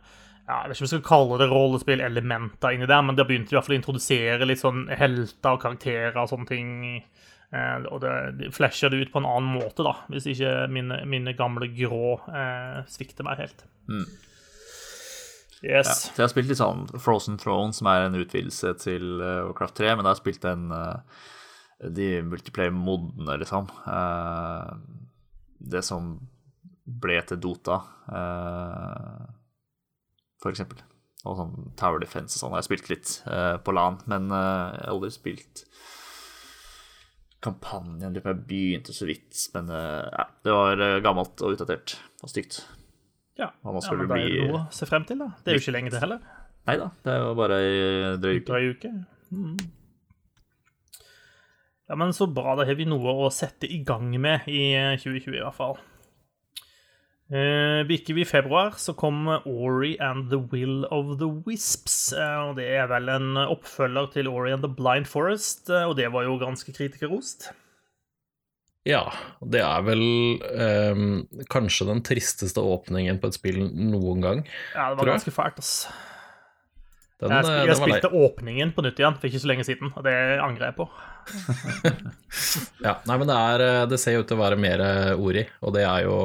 ja, 0.49 0.63
Jeg 0.63 0.69
vet 0.69 0.77
ikke 0.77 0.83
om 0.83 0.89
vi 0.89 0.93
skal 0.93 1.09
kalle 1.09 1.39
det 1.39 1.49
rollespill-elementer 1.51 2.75
inni 2.75 2.87
der, 2.87 3.03
men 3.03 3.15
da 3.17 3.25
begynte 3.25 3.51
de 3.51 3.55
i 3.55 3.59
hvert 3.61 3.67
fall 3.67 3.77
å 3.77 3.81
introdusere 3.81 4.47
litt 4.47 4.59
sånn 4.61 4.89
helter 4.99 5.53
og 5.55 5.61
karakterer 5.63 6.17
og 6.19 6.29
sånne 6.29 6.49
ting. 6.49 7.05
Eh, 7.53 7.85
og 7.93 8.01
det, 8.01 8.13
de 8.41 8.49
flasher 8.53 8.89
det 8.93 9.03
ut 9.03 9.13
på 9.13 9.21
en 9.21 9.29
annen 9.29 9.59
måte, 9.59 9.85
da, 9.85 9.93
hvis 10.13 10.27
ikke 10.33 10.53
mine, 10.73 11.03
mine 11.09 11.35
gamle 11.37 11.69
grå 11.77 12.15
eh, 12.33 12.79
svikter 12.89 13.27
meg 13.27 13.43
helt. 13.43 13.65
Mm. 13.93 14.07
Yes. 15.63 15.87
Ja, 15.87 16.17
jeg 16.17 16.25
har 16.25 16.33
spilt 16.33 16.49
litt 16.51 16.59
sånn 16.59 16.89
Frozen 16.99 17.37
Throne, 17.39 17.77
som 17.77 17.87
er 17.93 18.07
en 18.07 18.17
utvidelse 18.19 18.73
til 18.83 19.21
eh, 19.21 19.43
Warcraft 19.45 19.77
3, 19.83 19.93
men 19.93 20.03
da 20.03 20.11
har 20.11 20.17
jeg 20.17 20.25
spilt 20.25 20.49
eh, 20.49 20.97
de 21.93 22.09
multiplayer-modene, 22.25 23.37
liksom. 23.43 23.69
Det 25.63 25.83
som 25.87 26.15
ble 27.03 27.17
til 27.27 27.41
Dota, 27.43 27.77
for 30.43 30.51
eksempel. 30.51 30.79
Og 31.27 31.39
sånn 31.39 31.73
Tower 31.79 31.99
Defense 32.03 32.37
og 32.37 32.41
sånn. 32.41 32.55
Jeg 32.55 32.61
har 32.61 32.69
spilt 32.69 32.91
litt 32.91 33.09
på 33.67 33.75
LAN, 33.75 33.99
men 34.11 34.31
jeg 34.31 34.39
har 34.39 34.95
aldri 34.95 35.11
spilt 35.15 35.65
kampanjen. 37.43 38.15
Jeg 38.15 38.23
begynte 38.47 38.95
så 38.95 39.07
vidt, 39.09 39.35
men 39.57 39.69
eh, 39.75 40.07
ja, 40.15 40.27
det 40.47 40.55
var 40.55 40.85
eh, 40.87 40.99
gammelt 41.05 41.43
og 41.43 41.57
utdatert 41.57 41.97
og 42.23 42.31
stygt. 42.31 42.61
Ja, 43.41 43.49
ja 43.51 43.73
men 43.73 43.81
det 43.83 43.93
er 43.93 44.07
bli- 44.13 44.37
jo 44.39 44.49
noe 44.53 44.65
å 44.67 44.73
se 44.77 44.87
frem 44.87 45.05
til, 45.09 45.19
da. 45.25 45.31
Det 45.43 45.53
er 45.53 45.59
jo 45.59 45.65
ikke 45.65 45.75
lenge 45.77 45.93
til 45.95 46.05
heller. 46.05 46.25
Nei 46.69 46.77
da, 46.79 46.91
det 47.03 47.11
er 47.17 47.23
jo 47.25 47.31
bare 47.35 47.57
ei 47.59 48.17
drøy 48.23 48.37
uke. 48.39 48.47
Drøy 48.53 48.67
uke. 48.77 48.91
Mm. 49.35 49.57
Ja, 51.89 51.97
men 51.99 52.13
så 52.17 52.29
bra. 52.31 52.55
Da 52.57 52.65
har 52.69 52.77
vi 52.79 52.87
noe 52.89 53.13
å 53.27 53.31
sette 53.35 53.67
i 53.69 53.81
gang 53.85 54.13
med 54.23 54.47
i 54.49 54.61
eh, 54.79 54.95
2020, 55.01 55.35
i 55.37 55.43
hvert 55.43 55.59
fall. 55.59 55.81
Eh, 57.33 57.81
Bikker 57.89 58.15
vi 58.15 58.21
i 58.21 58.29
februar, 58.29 58.75
så 58.77 58.93
kommer 58.93 59.49
Ori 59.49 59.97
and 60.01 60.29
the 60.31 60.37
Will 60.37 60.85
of 60.85 61.17
the 61.19 61.29
Wisps. 61.47 62.13
Uh, 62.13 62.51
og 62.51 62.59
Det 62.59 62.67
er 62.69 62.91
vel 62.91 63.09
en 63.09 63.39
oppfølger 63.47 64.11
til 64.13 64.29
Ori 64.29 64.53
and 64.53 64.61
the 64.61 64.69
Blind 64.69 65.09
Forest, 65.09 65.71
uh, 65.73 65.87
og 65.89 65.97
det 65.97 66.11
var 66.13 66.27
jo 66.29 66.37
ganske 66.37 66.75
kritikerrost. 66.77 67.49
Ja, 68.85 69.07
det 69.41 69.63
er 69.65 69.85
vel 69.87 70.03
um, 70.43 71.23
kanskje 71.49 71.87
den 71.89 72.03
tristeste 72.05 72.61
åpningen 72.61 73.23
på 73.23 73.31
et 73.31 73.39
spill 73.39 73.63
noen 73.71 74.21
gang. 74.21 74.43
Ja, 74.75 74.91
det 74.91 75.01
var 75.01 75.15
ganske 75.15 75.33
fælt, 75.33 75.63
ass. 75.63 75.87
Den, 77.23 77.31
Jeg, 77.31 77.47
spil, 77.47 77.71
jeg 77.71 77.79
spilte 77.79 78.13
åpningen 78.19 78.75
på 78.75 78.85
nytt 78.85 78.99
igjen 78.99 79.17
for 79.17 79.31
ikke 79.31 79.41
så 79.41 79.49
lenge 79.49 79.65
siden, 79.65 79.95
og 79.95 80.05
det 80.05 80.19
angrer 80.43 80.69
jeg 80.69 80.77
på. 80.83 80.89
Ja, 82.83 82.97
nei, 83.07 83.17
men 83.21 83.29
det, 83.29 83.35
er, 83.39 83.87
det 83.87 83.99
ser 84.03 84.17
jo 84.17 84.25
ut 84.25 84.29
til 84.29 84.35
å 84.35 84.43
være 84.43 84.57
mer 84.59 84.81
Ori, 85.15 85.45
og 85.63 85.77
det 85.77 85.85
er 85.87 86.09
jo 86.09 86.17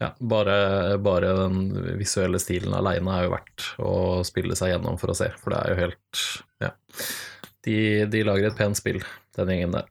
ja, 0.00 0.10
bare, 0.20 0.56
bare 1.02 1.32
den 1.38 1.58
visuelle 1.98 2.40
stilen 2.42 2.74
aleine 2.76 3.16
er 3.18 3.26
jo 3.26 3.32
verdt 3.34 3.66
å 3.82 3.94
spille 4.26 4.56
seg 4.58 4.74
gjennom 4.74 4.98
for 5.00 5.12
å 5.12 5.16
se, 5.18 5.30
for 5.40 5.54
det 5.54 5.62
er 5.62 5.72
jo 5.74 5.80
helt 5.84 6.24
Ja. 6.64 6.72
De, 7.64 7.76
de 8.12 8.20
lager 8.26 8.50
et 8.50 8.58
pent 8.58 8.76
spill, 8.76 8.98
den 9.38 9.52
gjengen 9.54 9.72
der. 9.72 9.86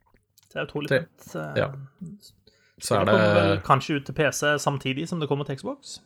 Det 0.52 0.60
er 0.60 0.68
utrolig 0.68 0.90
fint. 0.92 1.24
Eh, 1.34 1.56
ja. 1.58 1.66
så 2.78 3.00
er 3.00 3.08
Det 3.08 3.16
kommer 3.16 3.34
vel 3.40 3.56
kanskje 3.66 3.96
ut 3.98 4.06
til 4.06 4.14
PC 4.14 4.52
samtidig 4.62 5.08
som 5.10 5.18
det 5.18 5.26
kommer 5.30 5.48
til 5.48 5.58
Xbox. 5.58 5.96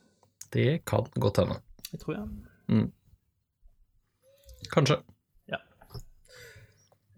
Det 0.54 0.80
kan 0.88 1.10
godt 1.20 1.42
hende. 1.42 1.58
Jeg 1.92 2.00
tror 2.00 2.16
jeg. 2.16 2.88
Kanskje. 4.72 5.02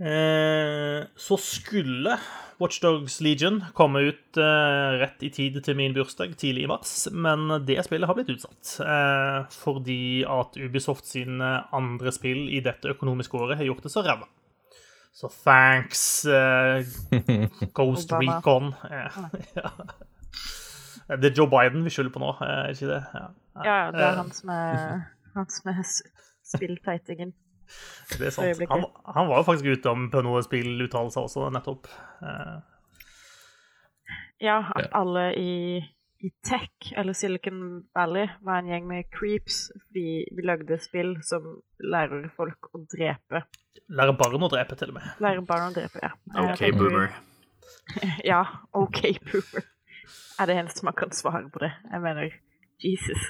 Eh, 0.01 1.07
så 1.17 1.37
skulle 1.37 2.15
Watchdogs 2.61 3.19
Legion 3.21 3.59
komme 3.77 4.01
ut 4.09 4.37
eh, 4.41 4.91
rett 5.01 5.23
i 5.25 5.31
tid 5.33 5.59
til 5.65 5.77
min 5.77 5.93
bursdag 5.97 6.33
tidlig 6.41 6.65
i 6.65 6.71
mars, 6.71 6.93
men 7.13 7.49
det 7.69 7.79
spillet 7.85 8.09
har 8.09 8.17
blitt 8.17 8.33
utsatt. 8.33 8.75
Eh, 8.85 9.39
fordi 9.53 10.23
at 10.29 10.57
Ubisoft 10.61 11.09
sine 11.09 11.51
andre 11.77 12.13
spill 12.17 12.47
i 12.49 12.63
dette 12.65 12.93
økonomiske 12.95 13.37
året 13.41 13.61
har 13.61 13.69
gjort 13.69 13.85
det 13.85 13.93
så 13.93 14.05
ræva. 14.07 14.29
Så 15.13 15.29
thanks, 15.45 16.25
eh, 16.25 16.85
Ghost 17.77 18.13
Recon. 18.13 18.73
Eh, 18.89 19.21
ja. 19.59 19.73
Det 21.11 21.33
er 21.33 21.37
Joe 21.37 21.51
Biden 21.51 21.85
vi 21.85 21.91
skylder 21.93 22.15
på 22.15 22.23
nå, 22.23 22.35
eh, 22.41 22.57
er 22.65 22.75
ikke 22.77 22.93
det? 22.93 23.03
Ja, 23.15 23.29
Ja, 23.61 23.79
det 23.93 24.01
er 24.01 24.11
Eh, 24.13 24.17
han 24.23 24.33
som 24.33 24.53
er, 24.55 25.07
han 25.35 25.49
som 25.51 25.73
er 25.73 25.81
spillteitingen. 26.47 27.35
Det 28.19 28.27
er 28.27 28.35
sant. 28.35 28.63
Han, 28.71 28.85
han 29.15 29.29
var 29.31 29.41
jo 29.43 29.47
faktisk 29.47 29.71
ute 29.79 29.91
om 29.93 30.09
på 30.11 30.23
noen 30.27 30.43
spilluttalelser 30.47 31.27
også, 31.29 31.47
nettopp. 31.55 31.87
Eh, 32.23 32.59
Ja, 34.41 34.59
at 34.77 34.89
alle 34.97 35.27
i, 35.37 35.51
i 36.25 36.31
tech, 36.49 36.71
eller 36.97 37.13
Silicon 37.13 37.83
Valley, 37.95 38.27
var 38.41 38.63
en 38.63 38.71
gjeng 38.73 38.87
med 38.89 39.11
creeps 39.13 39.67
fordi 39.85 40.25
vi 40.33 40.47
lagde 40.49 40.79
spill 40.81 41.19
som 41.29 41.45
lærer 41.85 42.31
folk 42.37 42.71
å 42.73 42.81
drepe. 42.89 43.43
Lærer 43.93 44.17
barn 44.17 44.41
å 44.43 44.49
drepe, 44.51 44.79
til 44.81 44.95
og 44.95 44.97
med. 44.97 45.11
Lærer 45.21 45.45
barn 45.47 45.69
å 45.69 45.75
drepe, 45.77 46.01
ja. 46.03 46.15
OK, 46.47 46.63
for- 46.63 46.79
boomer. 46.81 47.13
Ja, 48.25 48.41
OK, 48.77 49.03
boomer. 49.29 49.67
Er 50.41 50.49
det 50.49 50.57
eneste 50.57 50.87
man 50.89 50.97
kan 50.97 51.13
svare 51.13 51.45
på 51.53 51.61
det? 51.63 51.71
Jeg 51.93 52.01
mener, 52.03 52.33
Jesus. 52.81 53.29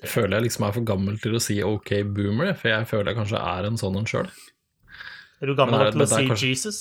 Jeg 0.00 0.08
føler 0.08 0.38
jeg 0.38 0.46
liksom 0.48 0.64
er 0.68 0.72
for 0.78 0.86
gammel 0.88 1.18
til 1.20 1.34
å 1.36 1.42
si 1.44 1.58
OK 1.66 1.90
boomer, 2.16 2.54
for 2.56 2.72
jeg 2.72 2.86
føler 2.88 3.12
jeg 3.12 3.18
kanskje 3.20 3.40
er 3.42 3.68
en 3.68 3.76
sånn 3.80 3.98
en 4.00 4.08
sjøl. 4.08 4.30
Er 5.40 5.46
du 5.50 5.54
gammel 5.58 5.78
nok 5.80 5.92
til 5.96 6.04
å 6.06 6.08
si 6.08 6.26
kanskje- 6.28 6.48
Jesus? 6.54 6.80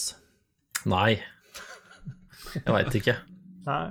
Nei. 0.88 1.20
Jeg 2.56 2.72
veit 2.74 2.96
ikke. 2.96 3.16
Nei. 3.68 3.82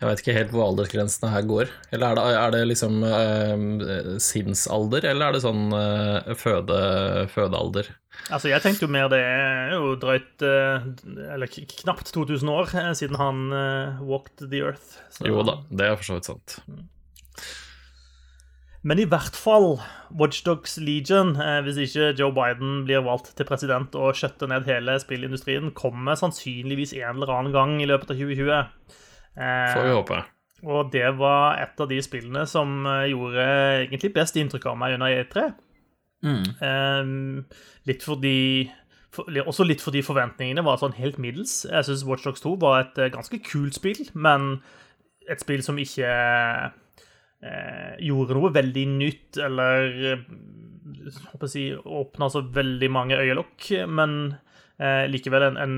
Jeg 0.00 0.08
veit 0.10 0.20
ikke 0.20 0.34
helt 0.36 0.50
hvor 0.52 0.64
aldersgrensene 0.66 1.30
her 1.32 1.44
går. 1.48 1.68
Eller 1.94 2.10
er 2.10 2.16
det, 2.18 2.24
er 2.40 2.50
det 2.56 2.62
liksom 2.68 2.96
uh, 3.06 4.16
sinnsalder, 4.20 5.04
eller 5.12 5.28
er 5.30 5.36
det 5.36 5.42
sånn 5.44 5.62
uh, 5.72 6.32
føde, 6.36 6.80
fødealder? 7.32 7.88
Altså, 8.32 8.48
jeg 8.50 8.60
tenkte 8.64 8.84
jo 8.86 8.90
mer 8.92 9.08
det 9.12 9.20
er 9.26 9.72
jo 9.74 9.94
drøyt 10.00 10.44
uh, 10.46 10.84
Eller 11.34 11.50
knapt 11.50 12.12
2000 12.14 12.50
år 12.52 12.70
siden 12.96 13.16
han 13.20 13.44
walked 14.04 14.44
the 14.50 14.60
earth. 14.64 14.98
Så- 15.14 15.28
Jo 15.28 15.44
da, 15.46 15.60
det 15.70 15.88
er 15.92 15.96
for 16.00 16.08
så 16.10 16.18
vidt 16.18 16.32
sant. 16.32 16.58
Men 18.84 19.00
i 19.00 19.06
hvert 19.08 19.36
fall 19.36 19.78
Watchdogs 20.12 20.76
Legion, 20.76 21.32
eh, 21.40 21.62
hvis 21.64 21.78
ikke 21.86 22.10
Joe 22.18 22.34
Biden 22.36 22.82
blir 22.84 23.00
valgt 23.06 23.32
til 23.36 23.48
president 23.48 23.96
og 23.96 24.12
skjøtter 24.18 24.50
ned 24.50 24.68
hele 24.68 24.98
spillindustrien, 25.00 25.72
kommer 25.76 26.18
sannsynligvis 26.20 26.92
en 27.00 27.16
eller 27.16 27.32
annen 27.32 27.54
gang 27.54 27.78
i 27.80 27.88
løpet 27.88 28.12
av 28.12 28.20
2020. 28.20 28.52
Eh, 29.40 29.72
Får 29.72 29.88
vi 29.88 29.96
håpe. 29.96 30.20
Og 30.64 30.92
det 30.92 31.06
var 31.16 31.58
et 31.60 31.80
av 31.80 31.88
de 31.88 32.02
spillene 32.04 32.44
som 32.48 32.84
eh, 32.86 33.08
gjorde 33.14 33.48
egentlig 33.86 34.12
best 34.14 34.36
inntrykk 34.40 34.68
av 34.74 34.78
meg 34.80 34.98
under 34.98 35.16
E3. 35.16 35.48
Mm. 36.24 36.44
Eh, 36.68 37.58
litt 37.88 38.04
fordi 38.04 38.38
for, 39.14 39.28
Også 39.44 39.64
litt 39.64 39.82
fordi 39.84 40.00
forventningene 40.04 40.64
var 40.66 40.80
sånn 40.80 40.96
helt 41.00 41.16
middels. 41.22 41.62
Jeg 41.70 41.88
syns 41.88 42.04
Watchdogs 42.08 42.44
2 42.44 42.56
var 42.60 42.82
et 42.82 43.04
ganske 43.14 43.40
kult 43.48 43.76
spill, 43.76 44.00
men 44.12 44.58
et 45.30 45.40
spill 45.40 45.62
som 45.64 45.78
ikke 45.80 46.04
eh, 46.04 46.72
gjorde 48.04 48.36
noe 48.38 48.52
veldig 48.54 48.84
nytt, 48.94 49.38
eller 49.44 49.90
eh, 50.12 50.24
håper 51.32 51.46
jeg 51.48 51.52
si, 51.52 51.66
åpna 51.74 52.30
så 52.32 52.44
veldig 52.54 52.90
mange 52.92 53.18
øyelokk, 53.20 53.68
men 53.90 54.16
eh, 54.78 55.04
likevel 55.10 55.50
en, 55.50 55.60
en, 55.60 55.76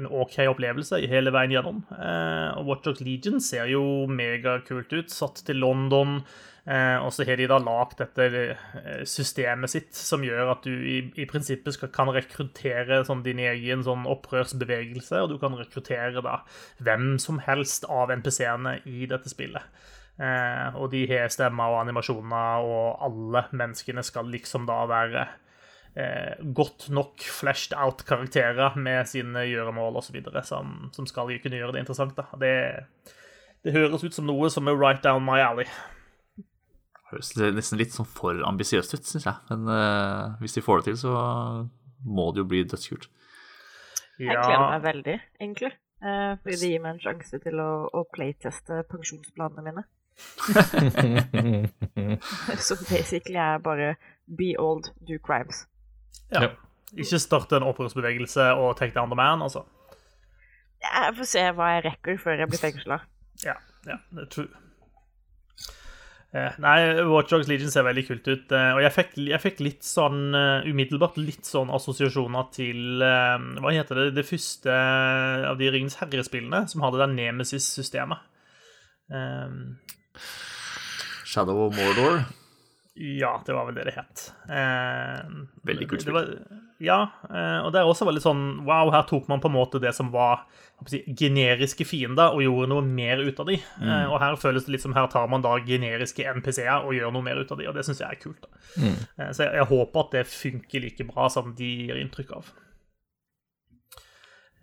en 0.00 0.08
OK 0.08 0.40
opplevelse 0.48 1.02
hele 1.10 1.34
veien 1.34 1.54
gjennom. 1.54 1.84
Eh, 1.96 2.50
og 2.58 2.70
Watch 2.70 2.88
Dogs 2.88 3.04
Legion 3.04 3.40
ser 3.42 3.70
jo 3.72 3.84
megakult 4.10 4.92
ut, 4.94 5.12
satt 5.12 5.44
til 5.46 5.62
London. 5.64 6.20
Eh, 6.64 6.96
og 7.04 7.10
så 7.12 7.26
har 7.28 7.36
de 7.36 7.48
da 7.50 7.58
lagd 7.60 7.98
dette 8.00 8.26
eh, 8.40 9.02
systemet 9.08 9.68
sitt 9.68 9.90
som 9.98 10.22
gjør 10.24 10.54
at 10.54 10.64
du 10.64 10.72
i, 10.72 11.02
i 11.20 11.26
prinsippet 11.28 11.76
skal, 11.76 11.90
kan 11.92 12.08
rekruttere 12.14 13.02
sånn, 13.04 13.24
din 13.26 13.42
egen 13.44 13.84
sånn 13.84 14.06
opprørsbevegelse, 14.08 15.20
og 15.20 15.34
du 15.34 15.36
kan 15.42 15.58
rekruttere 15.60 16.24
da 16.24 16.38
hvem 16.80 17.18
som 17.20 17.42
helst 17.44 17.84
av 17.84 18.14
NPC-ene 18.16 18.78
i 18.88 19.04
dette 19.10 19.28
spillet. 19.32 19.92
Eh, 20.14 20.76
og 20.78 20.92
de 20.92 21.02
har 21.10 21.32
stemmer 21.32 21.72
og 21.72 21.80
animasjoner, 21.80 22.66
og 22.66 23.00
alle 23.02 23.46
menneskene 23.56 24.04
skal 24.06 24.30
liksom 24.30 24.68
da 24.68 24.76
være 24.90 25.24
eh, 25.98 26.44
godt 26.54 26.88
nok 26.94 27.24
flashed 27.26 27.74
out 27.78 28.04
karakterer 28.06 28.78
med 28.78 29.10
sine 29.10 29.46
gjøremål 29.48 29.98
osv. 29.98 30.20
Som, 30.46 30.76
som 30.94 31.08
skal 31.10 31.34
kunne 31.42 31.58
gjøre 31.58 31.74
det 31.76 31.84
interessant. 31.84 32.16
da. 32.18 32.28
Det, 32.38 32.54
det 33.66 33.74
høres 33.74 34.06
ut 34.06 34.14
som 34.14 34.28
noe 34.30 34.50
som 34.52 34.70
er 34.70 34.78
right 34.78 35.02
down 35.04 35.26
my 35.26 35.40
alley. 35.42 35.66
Høres 37.10 37.34
nesten 37.36 37.80
litt 37.80 37.94
sånn 37.94 38.08
for 38.08 38.38
ambisiøst 38.46 38.94
ut, 38.96 39.08
syns 39.08 39.26
jeg. 39.26 39.36
Men 39.50 39.66
eh, 39.74 40.38
hvis 40.42 40.56
de 40.58 40.64
får 40.64 40.82
det 40.82 40.92
til, 40.92 41.02
så 41.06 41.16
må 42.04 42.30
det 42.32 42.44
jo 42.44 42.50
bli 42.50 42.62
dødskult. 42.68 43.10
Jeg 44.20 44.38
gleder 44.38 44.68
meg 44.68 44.84
veldig, 44.84 45.16
egentlig. 45.40 45.72
Eh, 46.04 46.32
fordi 46.38 46.56
det 46.60 46.70
gir 46.70 46.82
meg 46.84 46.94
en 46.94 47.02
sjanse 47.02 47.38
til 47.42 47.60
å, 47.62 47.70
å 47.90 48.04
playteste 48.14 48.82
pensjonsplanene 48.90 49.64
mine. 49.64 49.84
Som 52.66 52.78
basically 52.88 53.40
er 53.40 53.58
bare 53.64 53.94
be 54.26 54.54
old, 54.58 54.90
do 55.08 55.18
crimes. 55.18 55.66
Ja. 56.32 56.48
Ikke 56.94 57.18
starte 57.18 57.58
en 57.58 57.66
opprørsbevegelse 57.66 58.52
og 58.54 58.76
take 58.78 58.94
down 58.94 59.10
the 59.10 59.18
man, 59.18 59.42
altså. 59.42 59.64
Jeg 60.84 61.14
får 61.16 61.30
se 61.30 61.46
hva 61.56 61.70
jeg 61.74 61.86
rekker 61.88 62.20
før 62.20 62.44
jeg 62.44 62.52
blir 62.52 62.60
fengsla. 62.60 63.00
Ja, 63.44 63.56
ja, 63.88 63.96
det 64.14 64.26
er 64.26 64.30
true. 64.30 64.52
Eh, 66.34 66.54
nei, 66.58 66.78
Watch 67.06 67.30
Dogs 67.30 67.46
Legion 67.46 67.70
ser 67.70 67.84
veldig 67.86 68.02
kult 68.08 68.26
ut, 68.26 68.52
eh, 68.58 68.70
og 68.74 68.80
jeg 68.82 68.94
fikk, 68.96 69.12
jeg 69.30 69.42
fikk 69.42 69.60
litt 69.62 69.84
sånn 69.86 70.34
eh, 70.34 70.66
umiddelbart 70.66 71.14
litt 71.20 71.46
sånn 71.46 71.70
assosiasjoner 71.70 72.48
til 72.56 73.04
eh, 73.06 73.44
Hva 73.62 73.70
heter 73.70 74.00
det, 74.00 74.06
det 74.16 74.24
første 74.26 74.74
av 74.74 75.60
de 75.60 75.68
Ringens 75.70 76.00
herre-spillene 76.00 76.64
som 76.72 76.82
hadde 76.82 77.04
det 77.04 77.08
Nemesis-systemet. 77.14 78.26
Eh, 79.14 79.54
Shadow 81.24 81.66
of 81.66 81.76
Mordor. 81.76 82.24
ja, 82.96 83.42
det 83.46 83.54
var 83.56 83.66
vel 83.66 83.74
det 83.74 83.84
det 83.88 83.94
het. 83.96 84.28
Eh, 84.48 85.24
Veldig 85.66 85.88
kult 85.90 86.02
spill. 86.04 86.14
var- 86.14 86.60
Ja, 86.80 86.98
eh, 87.30 87.60
og 87.64 87.72
er 87.80 87.86
også 87.88 88.04
veldig 88.06 88.20
sånn 88.22 88.64
Wow, 88.66 88.90
her 88.90 89.02
tok 89.02 89.28
man 89.28 89.40
på 89.40 89.46
en 89.48 89.54
måte 89.56 89.80
det 89.80 89.94
som 89.94 90.10
var 90.12 90.44
si, 90.86 91.02
generiske 91.16 91.86
fiender, 91.86 92.34
og 92.34 92.42
gjorde 92.42 92.68
noe 92.68 92.82
mer 92.82 93.18
ut 93.22 93.38
av 93.40 93.46
de. 93.46 93.54
Eh, 93.80 94.04
og 94.10 94.20
her 94.20 94.34
føles 94.36 94.64
det 94.66 94.72
litt 94.74 94.82
som 94.82 94.92
her 94.92 95.06
tar 95.06 95.26
man 95.28 95.40
da 95.42 95.56
generiske 95.64 96.24
NPC-er 96.34 96.84
og 96.84 96.92
gjør 96.92 97.12
noe 97.14 97.22
mer 97.22 97.36
ut 97.40 97.50
av 97.52 97.58
de, 97.58 97.66
og 97.68 97.74
det 97.74 97.84
syns 97.86 98.00
jeg 98.02 98.10
er 98.10 98.20
kult. 98.20 98.40
da. 98.42 98.48
Eh, 99.18 99.30
så 99.32 99.44
jeg, 99.46 99.54
jeg 99.54 99.66
håper 99.70 100.00
at 100.04 100.10
det 100.10 100.26
funker 100.26 100.80
like 100.82 101.06
bra 101.08 101.28
som 101.28 101.54
de 101.54 101.64
gir 101.86 101.96
inntrykk 102.02 102.36
av. 102.36 102.52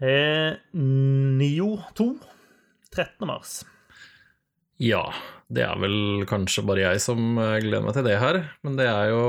Eh, 0.02 0.56
Nio 0.74 1.78
2, 1.96 2.20
13. 2.92 3.28
mars. 3.28 3.64
Ja, 4.82 5.04
det 5.52 5.66
er 5.68 5.78
vel 5.82 6.26
kanskje 6.30 6.64
bare 6.66 6.86
jeg 6.86 7.02
som 7.04 7.36
eh, 7.38 7.60
gleder 7.62 7.86
meg 7.86 7.96
til 7.98 8.08
det 8.08 8.18
her, 8.22 8.40
men 8.66 8.80
det 8.80 8.88
er 8.90 9.12
jo 9.12 9.26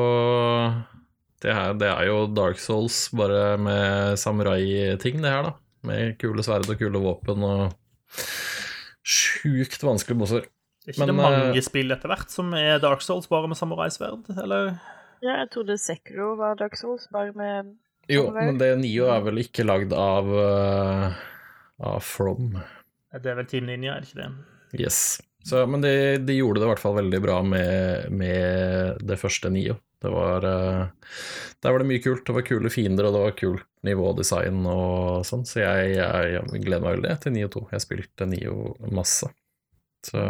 det 1.43 1.51
er, 1.51 1.75
det 1.75 1.91
er 1.91 2.07
jo 2.07 2.23
Dark 2.31 2.61
Souls 2.63 3.09
bare 3.19 3.59
med 3.61 4.19
samurai-ting, 4.23 5.19
det 5.25 5.33
her, 5.33 5.51
da. 5.51 5.53
Med 5.89 6.15
kule 6.23 6.45
sverd 6.47 6.69
og 6.71 6.79
kule 6.79 7.01
våpen 7.03 7.43
og 7.43 7.73
sjukt 9.03 9.83
vanskelige 9.83 10.21
bosser. 10.21 10.47
Er 10.87 10.95
ikke 10.95 11.03
Men, 11.03 11.11
det 11.11 11.17
mange 11.19 11.49
eh, 11.51 11.65
spill 11.67 11.95
etter 11.95 12.11
hvert 12.11 12.31
som 12.31 12.55
er 12.59 12.79
Dark 12.83 13.03
Souls 13.03 13.29
bare 13.31 13.51
med 13.51 13.59
samuraisverd, 13.59 14.31
eller? 14.45 14.77
Ja, 15.23 15.41
jeg 15.43 15.51
trodde 15.55 15.79
Sekro 15.79 16.33
var 16.39 16.57
Dark 16.59 16.79
Souls, 16.79 17.09
bare 17.13 17.35
med 17.39 17.75
Jo, 18.11 18.29
men 18.35 18.59
det 18.59 18.73
Nio 18.81 19.11
er 19.11 19.27
vel 19.27 19.43
ikke 19.43 19.67
lagd 19.67 19.93
av 19.95 20.31
uh, 20.31 21.21
av 21.83 22.01
From. 22.07 22.57
Det 23.13 23.31
er 23.31 23.39
vel 23.39 23.51
Team 23.51 23.69
Ninja, 23.69 23.99
er 23.99 24.07
det 24.07 24.11
ikke 24.11 24.23
det? 24.23 24.83
Yes. 24.87 25.21
Så, 25.43 25.65
men 25.67 25.83
de, 25.83 25.93
de 26.23 26.37
gjorde 26.39 26.61
det 26.61 26.69
i 26.69 26.71
hvert 26.71 26.83
fall 26.83 26.99
veldig 27.01 27.21
bra 27.25 27.41
med, 27.43 28.13
med 28.15 29.03
det 29.03 29.19
første 29.19 29.51
Nio. 29.51 29.79
Det 30.03 30.11
var 30.11 30.47
eh, 30.47 30.87
Der 31.63 31.75
var 31.75 31.83
det 31.83 31.89
mye 31.91 32.03
kult. 32.03 32.25
Det 32.27 32.35
var 32.37 32.47
kule 32.47 32.71
fiender, 32.71 33.09
og 33.09 33.17
det 33.17 33.25
var 33.25 33.37
kult 33.39 33.69
nivådesign 33.83 34.63
og 34.71 35.27
sånn, 35.27 35.43
så 35.49 35.59
jeg, 35.65 35.97
jeg, 35.97 36.35
jeg 36.37 36.63
gleder 36.63 36.85
meg 36.85 37.01
veldig 37.01 37.17
til 37.25 37.35
Nio 37.35 37.51
2. 37.51 37.65
Jeg 37.75 37.83
spilte 37.83 38.29
Nio 38.31 38.57
masse. 38.95 39.31
Så 40.07 40.23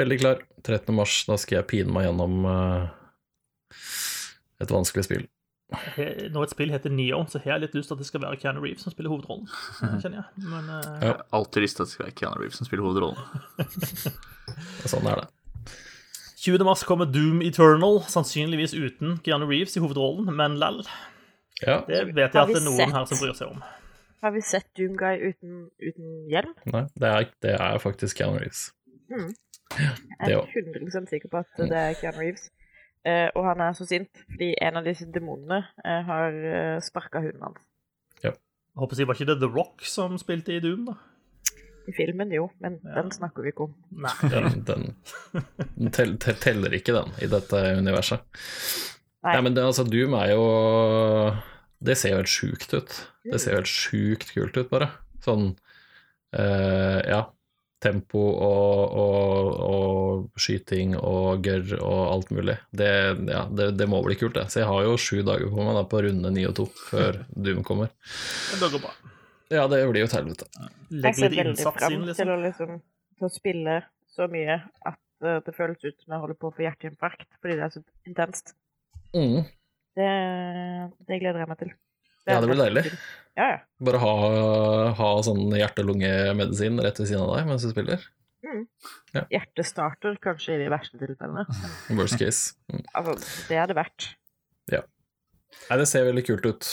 veldig 0.00 0.18
klar. 0.20 0.44
13. 0.60 0.92
mars, 0.96 1.22
da 1.28 1.38
skal 1.40 1.62
jeg 1.62 1.68
pine 1.70 1.92
meg 1.96 2.04
gjennom 2.08 2.44
eh, 2.52 2.88
et 4.60 4.72
vanskelig 4.76 5.06
spill. 5.08 5.24
Når 6.34 6.46
et 6.46 6.52
spill 6.54 6.72
heter 6.74 6.92
Neo, 6.92 7.22
så 7.30 7.40
har 7.42 7.54
jeg 7.54 7.64
litt 7.66 7.76
lyst 7.78 7.90
til 7.90 7.96
at 7.96 8.02
det 8.02 8.08
skal 8.08 8.22
være 8.24 8.38
Keanu 8.42 8.62
Reeves 8.64 8.82
som 8.86 8.94
spiller 8.94 9.12
hovedrollen. 9.12 9.46
kjenner 10.02 10.22
jeg. 10.22 10.46
Men 10.46 10.70
uh... 10.70 10.78
Jeg 11.00 11.12
har 11.12 11.20
alltid 11.38 11.66
lyst 11.66 11.78
til 11.78 11.84
at 11.84 11.90
det 11.90 11.96
skal 11.96 12.06
være 12.08 12.16
Keanu 12.20 12.42
Reeves 12.42 12.58
som 12.60 12.68
spiller 12.68 12.86
hovedrollen. 12.86 13.20
Sånn 14.92 15.10
er 15.10 15.22
det. 15.22 15.28
20. 16.40 16.64
mars 16.64 16.82
kommer 16.88 17.04
Doom 17.04 17.42
Eternal, 17.44 18.00
sannsynligvis 18.08 18.72
uten 18.72 19.18
Keanu 19.24 19.44
Reeves 19.50 19.76
i 19.76 19.82
hovedrollen, 19.84 20.30
men 20.36 20.56
lell. 20.60 20.80
Ja. 21.60 21.82
Det 21.86 22.06
vet 22.14 22.32
jeg 22.32 22.40
at 22.40 22.48
det 22.48 22.62
er 22.62 22.64
noen 22.64 22.80
sett? 22.80 22.94
her 22.96 23.08
som 23.10 23.20
bryr 23.20 23.36
seg 23.36 23.52
om. 23.52 23.64
Har 24.24 24.32
vi 24.34 24.40
sett 24.44 24.66
Doomguy 24.76 25.20
uten, 25.30 25.60
uten 25.80 26.14
hjelm? 26.28 26.54
Nei, 26.72 26.86
det 27.00 27.10
er, 27.10 27.28
det 27.44 27.52
er 27.56 27.80
faktisk 27.80 28.20
Keanu 28.20 28.40
Reeves. 28.40 28.70
Jeg 29.10 30.32
er 30.32 30.38
òg. 30.38 30.50
100 30.56 31.06
sikker 31.12 31.30
på 31.32 31.44
at 31.44 31.60
det 31.60 31.76
er 31.76 31.94
Keanu 32.00 32.20
Reeves. 32.20 32.48
Eh, 33.08 33.28
og 33.32 33.46
han 33.46 33.62
er 33.64 33.76
så 33.76 33.86
sint 33.88 34.10
fordi 34.28 34.50
en 34.60 34.76
av 34.76 34.84
disse 34.84 35.06
demonene 35.08 35.62
uh, 35.80 36.00
har 36.04 36.34
uh, 36.36 36.80
sparka 36.84 37.22
hunden 37.24 37.46
hans. 37.46 37.62
Jeg 38.20 38.34
håper 38.76 38.94
å 38.94 38.98
si, 38.98 39.06
Var 39.08 39.16
ikke 39.16 39.28
det 39.32 39.38
The 39.40 39.48
Rock 39.50 39.86
som 39.88 40.18
spilte 40.20 40.52
i 40.54 40.60
Doom, 40.62 40.84
da? 40.92 40.98
I 41.88 41.94
filmen, 41.96 42.30
jo, 42.32 42.44
men 42.62 42.76
Ja. 42.84 43.00
den 43.00 43.08
snakker 43.10 43.42
vi 43.42 43.50
ikke 43.54 43.66
om. 43.66 43.72
Nei. 44.04 44.12
Den, 44.30 44.60
den, 44.68 44.84
den 45.80 45.90
tell, 45.96 46.12
tel, 46.22 46.36
teller 46.38 46.76
ikke, 46.76 46.94
den, 46.94 47.10
i 47.24 47.28
dette 47.32 47.62
universet. 47.80 48.22
Nei. 49.24 49.32
Nei, 49.34 49.40
men 49.48 49.56
det, 49.56 49.64
altså, 49.64 49.84
Doom 49.88 50.14
er 50.20 50.30
jo 50.32 50.44
Det 51.84 51.96
ser 51.98 52.14
jo 52.14 52.20
helt 52.20 52.32
sjukt 52.32 52.72
ut. 52.76 52.94
Det 53.24 53.40
ser 53.40 53.56
jo 53.56 53.60
helt 53.62 53.72
sjukt 53.72 54.32
kult 54.36 54.56
ut, 54.60 54.68
bare. 54.70 54.92
Sånn 55.24 55.50
uh, 56.36 57.00
Ja. 57.08 57.24
Tempo 57.80 58.20
og, 58.44 58.96
og, 59.02 59.50
og 59.64 60.40
skyting 60.40 60.96
og 60.98 61.40
gørr 61.44 61.78
og 61.78 62.00
alt 62.10 62.32
mulig. 62.36 62.58
Det, 62.76 62.90
ja, 63.30 63.46
det, 63.48 63.70
det 63.80 63.86
må 63.88 64.02
bli 64.04 64.18
kult, 64.20 64.36
det. 64.36 64.46
Så 64.52 64.60
jeg 64.62 64.68
har 64.68 64.84
jo 64.84 64.98
sju 65.00 65.22
dager 65.26 65.48
på 65.48 65.64
meg 65.64 65.78
da, 65.78 65.86
på 65.88 66.02
runde 66.04 66.32
ni 66.34 66.44
og 66.48 66.56
to 66.58 66.68
før 66.90 67.22
Doom 67.32 67.64
kommer. 67.66 67.92
Det 68.52 68.68
går 68.68 68.84
bra. 68.84 68.92
Ja, 69.50 69.64
det 69.66 69.80
blir 69.90 70.04
jo 70.04 70.10
et 70.10 70.14
helvete. 70.14 70.46
Jeg 70.60 71.00
Legg 71.06 71.16
ser 71.16 71.32
litt 71.32 71.40
veldig 71.40 71.54
innsats 71.56 71.80
fram 71.80 71.96
inn, 71.96 72.04
til 72.04 72.12
liksom. 72.12 72.34
å, 72.34 72.40
liksom, 72.44 72.76
til 73.18 73.26
å 73.26 73.32
spille 73.34 73.78
så 74.14 74.28
mye 74.30 74.58
at 74.92 75.00
uh, 75.24 75.38
det 75.46 75.54
føles 75.56 75.80
ut 75.82 75.96
som 76.04 76.14
jeg 76.14 76.22
holder 76.22 76.38
på 76.38 76.50
å 76.50 76.54
få 76.54 76.66
hjerteinfarkt 76.66 77.28
fordi 77.40 77.56
det 77.58 77.64
er 77.66 77.72
så 77.74 77.82
intenst. 78.06 78.54
Mm. 79.16 79.40
Det, 79.98 80.10
det 81.08 81.18
gleder 81.22 81.42
jeg 81.42 81.50
meg 81.50 81.62
til. 81.64 81.72
Ja, 82.28 82.38
det 82.40 82.50
blir 82.50 82.60
deilig. 82.60 82.84
Ja, 83.38 83.46
ja. 83.54 83.58
Bare 83.86 84.00
ha, 84.02 84.14
ha 84.98 85.10
sånn 85.24 85.54
hjerte-lunge-medisin 85.56 86.80
rett 86.82 86.98
ved 87.00 87.08
siden 87.08 87.24
av 87.24 87.36
deg 87.38 87.48
mens 87.48 87.64
du 87.64 87.70
spiller. 87.72 88.02
Hjertestarter 89.30 90.16
kanskje 90.22 90.56
i 90.56 90.62
de 90.62 90.70
verste 90.72 91.00
tilfellene. 91.00 91.44
Worst 91.98 92.18
case. 92.20 92.56
Mm. 92.72 92.82
Altså, 92.98 93.16
det 93.48 93.60
er 93.62 93.70
det 93.70 93.76
verdt. 93.78 94.08
Nei, 95.68 95.78
det 95.80 95.88
ser 95.90 96.06
veldig 96.08 96.24
kult 96.26 96.46
ut. 96.46 96.70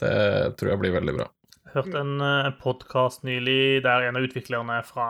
Det 0.00 0.14
tror 0.58 0.72
jeg 0.72 0.82
blir 0.82 0.96
veldig 0.96 1.16
bra. 1.18 1.28
Hørte 1.74 2.02
en 2.02 2.20
uh, 2.22 2.50
podkast 2.62 3.24
nylig 3.26 3.82
der 3.86 4.06
en 4.06 4.18
av 4.18 4.26
utviklerne 4.26 4.80
fra, 4.86 5.08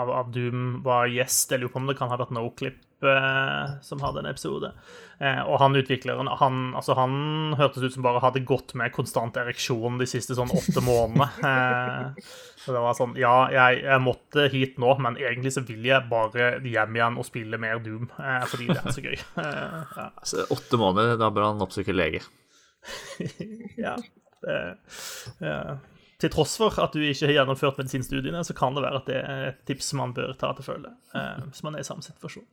av, 0.00 0.12
av 0.22 0.30
Doom 0.34 0.80
var 0.86 1.10
gjest. 1.12 1.52
Jeg 1.52 1.62
lurer 1.62 1.74
på 1.74 1.82
om 1.82 1.90
det 1.90 1.98
kan 1.98 2.12
ha 2.12 2.20
vært 2.20 2.34
Noclip 2.36 2.80
eh, 3.02 3.70
som 3.82 4.00
hadde 4.00 4.20
en 4.20 4.30
episode. 4.30 4.72
Eh, 5.20 5.40
og 5.44 5.58
han 5.60 5.76
utvikleren 5.76 6.28
han, 6.40 6.60
altså, 6.78 6.94
han 6.98 7.54
hørtes 7.58 7.84
ut 7.84 7.96
som 7.96 8.04
bare 8.04 8.22
hadde 8.24 8.44
gått 8.48 8.74
med 8.78 8.92
konstant 8.94 9.36
ereksjon 9.40 9.98
de 10.00 10.08
siste 10.08 10.36
sånn 10.38 10.52
åtte 10.54 10.84
månedene. 10.84 11.30
Eh, 11.50 12.26
så 12.60 12.74
det 12.74 12.80
var 12.82 12.94
sånn 12.96 13.14
Ja, 13.18 13.48
jeg, 13.52 13.80
jeg 13.86 14.02
måtte 14.04 14.44
hit 14.52 14.76
nå, 14.80 14.90
men 15.02 15.16
egentlig 15.18 15.54
så 15.54 15.62
vil 15.66 15.86
jeg 15.86 16.08
bare 16.10 16.52
hjem 16.66 16.98
igjen 16.98 17.16
og 17.20 17.26
spille 17.26 17.58
mer 17.60 17.80
Doom, 17.82 18.10
eh, 18.20 18.44
fordi 18.50 18.68
det 18.70 18.80
er 18.82 18.94
så 18.96 19.04
gøy. 19.04 19.16
Eh, 19.40 19.78
ja. 19.96 20.06
Altså, 20.20 20.44
åtte 20.52 20.78
måneder, 20.80 21.16
da 21.20 21.30
bør 21.32 21.48
han 21.48 21.64
oppsøke 21.64 21.94
lege. 21.94 22.20
ja. 23.84 23.96
Det, 24.44 24.58
ja. 25.44 25.78
Til 26.20 26.32
tross 26.32 26.58
for 26.60 26.76
at 26.82 26.92
du 26.92 27.00
ikke 27.00 27.30
har 27.30 27.38
gjennomført 27.38 27.78
medisinstudiene, 27.80 28.42
så 28.44 28.56
kan 28.56 28.76
det 28.76 28.84
være 28.84 29.00
at 29.00 29.06
det 29.08 29.20
er 29.20 29.44
et 29.50 29.60
tips 29.68 29.94
man 29.96 30.12
bør 30.16 30.34
ta 30.40 30.52
til 30.56 30.66
følge 30.66 30.92
eh, 31.16 31.46
hvis 31.46 31.62
man 31.64 31.76
er 31.76 31.84
i 31.84 31.88
samme 31.88 32.04
situasjon. 32.04 32.44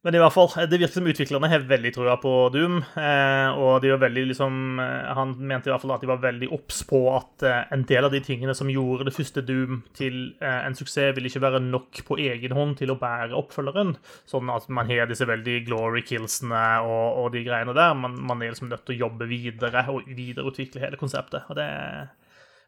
Men 0.00 0.16
i 0.16 0.20
hvert 0.22 0.32
fall, 0.32 0.48
det 0.64 0.78
virker 0.80 0.96
som 0.96 1.08
utviklerne 1.10 1.48
har 1.52 1.66
veldig 1.68 1.90
trua 1.92 2.14
på 2.22 2.30
Doom. 2.54 2.78
Eh, 2.96 3.58
og 3.60 3.82
de 3.84 3.90
var 3.92 4.00
veldig 4.06 4.22
liksom 4.30 4.80
eh, 4.80 5.10
Han 5.18 5.34
mente 5.36 5.68
i 5.68 5.72
hvert 5.74 5.82
fall 5.82 5.92
at 5.92 6.00
de 6.00 6.08
var 6.08 6.22
veldig 6.22 6.48
obs 6.56 6.78
på 6.88 7.02
at 7.12 7.44
eh, 7.44 7.66
en 7.76 7.84
del 7.88 8.08
av 8.08 8.14
de 8.14 8.22
tingene 8.24 8.54
som 8.56 8.70
gjorde 8.72 9.10
det 9.10 9.12
første 9.12 9.44
Doom 9.44 9.82
til 9.96 10.16
eh, 10.40 10.62
en 10.64 10.78
suksess, 10.78 11.12
ville 11.16 11.28
ikke 11.28 11.44
være 11.44 11.60
nok 11.66 12.00
på 12.08 12.16
egen 12.16 12.56
hånd 12.56 12.78
til 12.80 12.94
å 12.94 12.96
bære 13.02 13.36
oppfølgeren. 13.36 13.92
Sånn 14.30 14.48
at 14.54 14.70
man 14.72 14.88
har 14.88 15.10
disse 15.10 15.28
veldig 15.28 15.58
glory 15.68 16.00
killsene 16.08 16.64
og, 16.80 17.20
og 17.20 17.28
de 17.36 17.44
greiene 17.44 17.76
der. 17.76 17.92
Man, 17.92 18.16
man 18.24 18.40
er 18.40 18.54
liksom 18.54 18.72
nødt 18.72 18.86
til 18.88 18.96
å 18.96 19.02
jobbe 19.04 19.28
videre 19.28 19.84
og 19.92 20.08
videreutvikle 20.08 20.80
hele 20.80 21.00
konseptet. 21.00 21.44
Og 21.52 21.60
det 21.60 21.68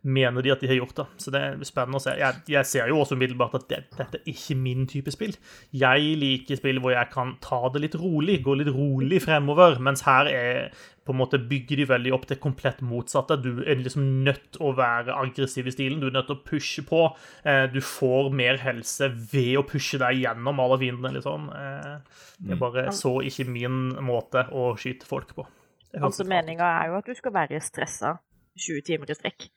mener 0.04 0.42
de 0.42 0.50
at 0.50 0.60
de 0.62 0.66
har 0.66 0.78
gjort. 0.80 0.94
da. 0.98 1.04
Så 1.16 1.30
det 1.30 1.40
er 1.40 1.60
spennende 1.68 2.00
å 2.00 2.02
se. 2.02 2.14
Jeg, 2.18 2.40
jeg 2.50 2.66
ser 2.66 2.88
jo 2.90 2.98
også 3.02 3.14
umiddelbart 3.14 3.54
at 3.60 3.68
det, 3.70 3.82
dette 3.98 4.18
er 4.18 4.30
ikke 4.32 4.56
min 4.58 4.86
type 4.90 5.12
spill. 5.14 5.36
Jeg 5.72 6.16
liker 6.18 6.58
spill 6.58 6.80
hvor 6.82 6.94
jeg 6.96 7.10
kan 7.12 7.36
ta 7.44 7.60
det 7.74 7.84
litt 7.84 7.94
rolig, 8.00 8.40
gå 8.42 8.56
litt 8.58 8.72
rolig 8.74 9.20
fremover, 9.22 9.78
mens 9.78 10.02
her 10.08 10.26
er 10.32 10.72
på 11.02 11.10
en 11.14 11.18
måte 11.18 11.38
bygger 11.50 11.80
de 11.80 11.86
veldig 11.90 12.12
opp 12.14 12.26
det 12.30 12.36
komplett 12.42 12.78
motsatte. 12.86 13.34
Du 13.42 13.62
er 13.66 13.80
liksom 13.80 14.04
nødt 14.26 14.58
å 14.62 14.70
være 14.78 15.14
aggressiv 15.18 15.66
i 15.66 15.72
stilen. 15.74 15.98
Du 16.02 16.06
er 16.10 16.14
nødt 16.14 16.28
til 16.30 16.36
å 16.38 16.44
pushe 16.46 16.84
på. 16.86 17.00
Eh, 17.44 17.64
Du 17.72 17.80
får 17.82 18.30
mer 18.34 18.58
helse 18.62 19.08
ved 19.32 19.56
å 19.58 19.64
pushe 19.66 19.98
deg 19.98 20.20
gjennom 20.22 20.60
alle 20.62 20.78
fiendene, 20.78 21.14
liksom. 21.18 21.48
Eh, 21.50 21.96
Det 22.42 22.54
er 22.54 22.60
bare 22.60 22.84
så 22.94 23.16
ikke 23.22 23.48
min 23.50 23.80
måte 24.02 24.46
å 24.50 24.76
skyte 24.78 25.06
folk 25.06 25.34
på. 25.34 25.46
Det 25.92 26.02
Altså, 26.02 26.24
meninga 26.24 26.70
er 26.82 26.88
jo 26.88 26.98
at 26.98 27.04
du 27.10 27.14
skal 27.14 27.32
være 27.32 27.60
stressa 27.60 28.18
20 28.56 28.82
timer 28.86 29.10
i 29.10 29.14
strekk. 29.18 29.48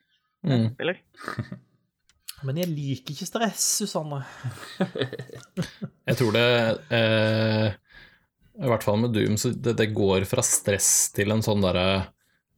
Mm. 0.45 0.67
Eller? 0.79 0.99
Men 2.45 2.59
jeg 2.61 2.69
liker 2.71 3.15
ikke 3.15 3.27
stress, 3.27 3.63
Susanne. 3.81 4.21
Jeg 6.09 6.17
tror 6.19 6.35
det 6.35 6.45
eh, 6.93 7.69
I 8.59 8.69
hvert 8.69 8.85
fall 8.85 8.99
med 9.01 9.15
Doom, 9.15 9.39
så 9.41 9.49
det, 9.55 9.73
det 9.79 9.93
går 9.95 10.27
fra 10.29 10.43
stress 10.45 11.09
til 11.15 11.33
en 11.33 11.41
sånn 11.45 11.63
derre 11.63 12.11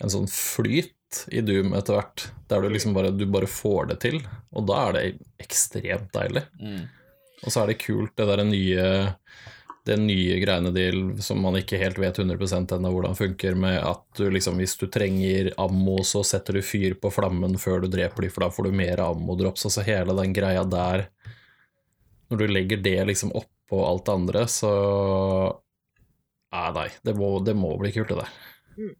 En 0.03 0.11
sånn 0.11 0.27
flyt 0.27 1.21
i 1.31 1.39
Doom 1.45 1.71
etter 1.77 1.95
hvert, 1.95 2.25
der 2.51 2.65
du 2.65 2.67
liksom 2.73 2.97
bare, 2.97 3.13
du 3.15 3.23
bare 3.31 3.47
får 3.47 3.93
det 3.93 3.95
til. 4.03 4.17
Og 4.51 4.65
da 4.67 4.81
er 4.89 4.97
det 4.97 5.03
ekstremt 5.45 6.09
deilig. 6.13 6.43
Og 7.45 7.53
så 7.53 7.61
er 7.61 7.71
det 7.71 7.79
kult, 7.79 8.11
det 8.19 8.27
derre 8.27 8.43
nye 8.45 8.83
det 9.87 9.97
nye 10.01 10.37
greiene 10.41 10.71
de, 10.75 10.85
som 11.23 11.39
man 11.41 11.57
ikke 11.59 11.79
helt 11.79 11.99
vet 12.01 12.19
100% 12.19 12.73
ennå 12.75 12.91
hvordan 12.91 13.17
funker, 13.17 13.55
med 13.59 13.79
at 13.79 14.03
du 14.19 14.27
liksom, 14.33 14.59
hvis 14.59 14.75
du 14.79 14.87
trenger 14.91 15.53
ammo, 15.61 16.01
så 16.07 16.23
setter 16.27 16.59
du 16.59 16.65
fyr 16.65 16.97
på 17.01 17.11
flammen 17.13 17.55
før 17.61 17.85
du 17.85 17.89
dreper 17.91 18.27
dem, 18.27 18.33
for 18.33 18.45
da 18.45 18.51
får 18.53 18.67
du 18.67 18.79
mer 18.81 19.01
ammodrops. 19.05 19.65
Altså 19.69 19.85
hele 19.87 20.15
den 20.19 20.35
greia 20.35 20.65
der 20.67 21.07
Når 22.27 22.41
du 22.41 22.47
legger 22.51 22.83
det 22.83 22.99
liksom 23.07 23.31
oppå 23.31 23.79
alt 23.87 24.05
det 24.05 24.17
andre, 24.19 24.47
så 24.51 24.71
Nei, 26.47 26.69
nei, 26.75 26.87
det 27.03 27.13
må, 27.15 27.33
det 27.43 27.53
må 27.59 27.73
bli 27.79 27.91
kult, 27.91 28.11
det 28.11 28.21
der. 28.21 28.35
Mm. 28.79 28.93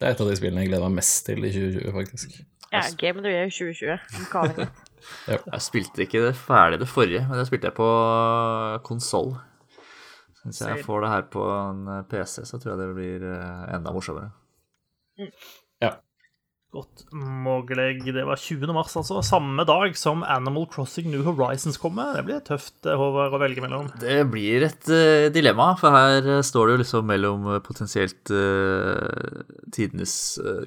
Det 0.00 0.06
er 0.06 0.14
et 0.14 0.20
av 0.24 0.28
de 0.30 0.36
spillene 0.38 0.64
jeg 0.64 0.70
gleder 0.70 0.88
meg 0.88 1.02
mest 1.02 1.26
til 1.26 1.44
i 1.44 1.50
2020, 1.52 1.90
faktisk. 1.94 2.38
Ja, 2.72 2.82
Game 2.98 3.20
of 3.20 3.26
the 3.26 3.32
Year 3.32 3.52
2020. 3.52 4.28
Calling. 4.32 4.70
Jeg 5.28 5.60
spilte 5.60 6.00
ikke 6.06 6.22
det 6.24 6.32
ferdig 6.38 6.78
det 6.80 6.88
forrige, 6.88 7.20
men 7.28 7.36
det 7.36 7.44
spilte 7.44 7.68
jeg 7.68 7.76
på 7.76 7.88
konsoll. 8.88 9.34
Hvis 10.44 10.60
jeg 10.60 10.84
får 10.84 11.04
det 11.04 11.12
her 11.12 11.28
på 11.32 11.44
en 11.50 11.86
eh, 11.88 12.02
PC, 12.10 12.42
så 12.44 12.58
tror 12.60 12.74
jeg 12.74 12.82
det 12.82 12.96
blir 12.96 13.28
eh, 13.32 13.62
enda 13.74 13.94
morsommere. 13.94 14.32
Godt 16.74 17.04
mulig. 17.14 18.02
Det 18.14 18.24
var 18.26 18.40
20. 18.40 18.72
mars, 18.74 18.96
altså. 18.98 19.20
Samme 19.22 19.62
dag 19.68 19.94
som 19.96 20.24
Animal 20.26 20.66
Crossing 20.72 21.06
New 21.12 21.22
Horizons 21.22 21.78
kommer. 21.78 22.16
Det 22.16 22.24
blir 22.26 22.40
tøft, 22.42 22.80
eh, 22.82 22.98
Håvard, 22.98 23.36
å 23.36 23.38
velge 23.38 23.62
mellom. 23.62 23.92
Det 24.02 24.24
blir 24.32 24.66
et 24.66 24.88
uh, 24.90 25.30
dilemma, 25.34 25.70
for 25.78 25.94
her 25.94 26.42
står 26.42 26.66
det 26.66 26.74
jo 26.74 26.82
liksom 26.82 27.06
mellom 27.06 27.46
potensielt 27.62 28.32
uh, 28.34 29.44
tidenes 29.74 30.16
eh, 30.42 30.66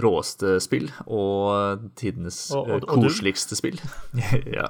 råeste 0.00 0.54
spill 0.64 0.86
og 1.04 1.82
tidenes 2.00 2.38
Og- 2.56 2.70
og- 2.70 2.86
og 2.88 3.02
koseligste 3.04 3.52
du? 3.52 3.60
spill. 3.60 3.80
ja. 4.58 4.64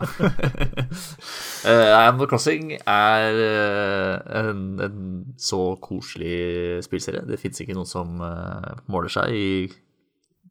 uh, 1.64 1.90
Animal 2.08 2.26
Crossing 2.30 2.72
er 2.86 3.38
uh, 3.38 4.48
en, 4.50 4.64
en 4.80 4.98
så 5.38 5.60
koselig 5.84 6.82
spillserie. 6.86 7.24
Det 7.28 7.38
fins 7.42 7.60
ikke 7.62 7.76
noen 7.78 7.86
som 7.90 8.18
uh, 8.20 8.74
måler 8.90 9.12
seg 9.12 9.34
i 9.34 9.48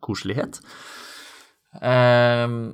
koselighet. 0.04 0.60
Ehm, 1.82 2.74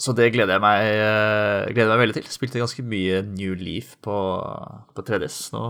så 0.00 0.12
det 0.16 0.30
gleder 0.34 0.54
jeg 0.56 0.62
meg, 0.64 0.82
eh, 0.84 1.70
gleder 1.74 1.90
jeg 1.90 1.96
meg 1.96 2.02
veldig 2.04 2.16
til. 2.20 2.28
Spilte 2.32 2.60
ganske 2.62 2.84
mye 2.86 3.22
New 3.26 3.54
Leaf 3.58 3.94
på, 4.04 4.14
på 4.96 5.04
3DS. 5.04 5.50
Nå 5.56 5.62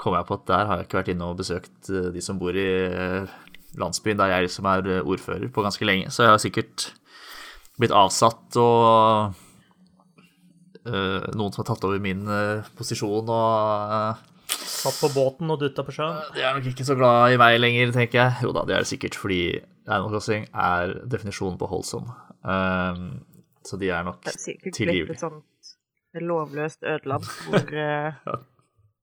kom 0.00 0.16
jeg 0.16 0.26
på 0.28 0.34
at 0.40 0.46
der 0.50 0.66
har 0.68 0.80
jeg 0.80 0.88
ikke 0.88 0.98
vært 0.98 1.10
inne 1.14 1.28
og 1.30 1.38
besøkt 1.38 1.88
eh, 1.92 2.08
de 2.12 2.20
som 2.24 2.40
bor 2.40 2.56
i 2.58 2.66
eh, 2.88 3.28
landsbyen 3.78 4.20
der 4.20 4.32
jeg 4.34 4.48
liksom 4.48 4.68
er 4.68 4.90
eh, 4.98 5.06
ordfører 5.06 5.48
på 5.52 5.64
ganske 5.64 5.86
lenge. 5.86 6.10
Så 6.12 6.26
jeg 6.26 6.34
har 6.34 6.42
sikkert 6.42 6.90
blitt 7.80 7.94
avsatt 7.96 8.58
og 8.60 9.32
uh, 10.86 11.22
noen 11.32 11.54
som 11.54 11.62
har 11.62 11.70
tatt 11.70 11.86
over 11.88 12.02
min 12.02 12.26
uh, 12.28 12.68
posisjon 12.78 13.32
og 13.32 13.96
uh, 13.96 14.28
Satt 14.52 14.98
på 14.98 15.08
båten 15.14 15.50
og 15.52 15.60
dutta 15.62 15.84
på 15.86 15.94
sjøen. 15.94 16.18
De 16.34 16.42
er 16.42 16.56
nok 16.56 16.66
ikke 16.72 16.84
så 16.84 16.96
glad 16.98 17.32
i 17.32 17.38
meg 17.40 17.54
lenger, 17.60 17.92
tenker 17.94 18.18
jeg. 18.18 18.44
Jo 18.44 18.50
da, 18.54 18.64
det 18.66 18.74
er 18.74 18.84
det 18.84 18.90
sikkert, 18.90 19.16
fordi 19.18 19.60
Crossing 19.86 20.44
er 20.52 20.92
definisjonen 21.08 21.56
på 21.60 21.68
holdsom. 21.70 22.10
Um, 22.42 23.22
så 23.64 23.78
de 23.78 23.92
er 23.94 24.04
nok 24.06 24.18
tilgivelige. 24.26 24.66
Det 24.66 24.74
er 24.74 24.74
sikkert 24.74 24.82
blitt 24.90 25.14
et 25.14 25.22
sånt 25.22 26.24
lovløst 26.28 26.84
ødeland 26.84 27.28
hvor, 27.46 27.72
ja. 27.78 28.36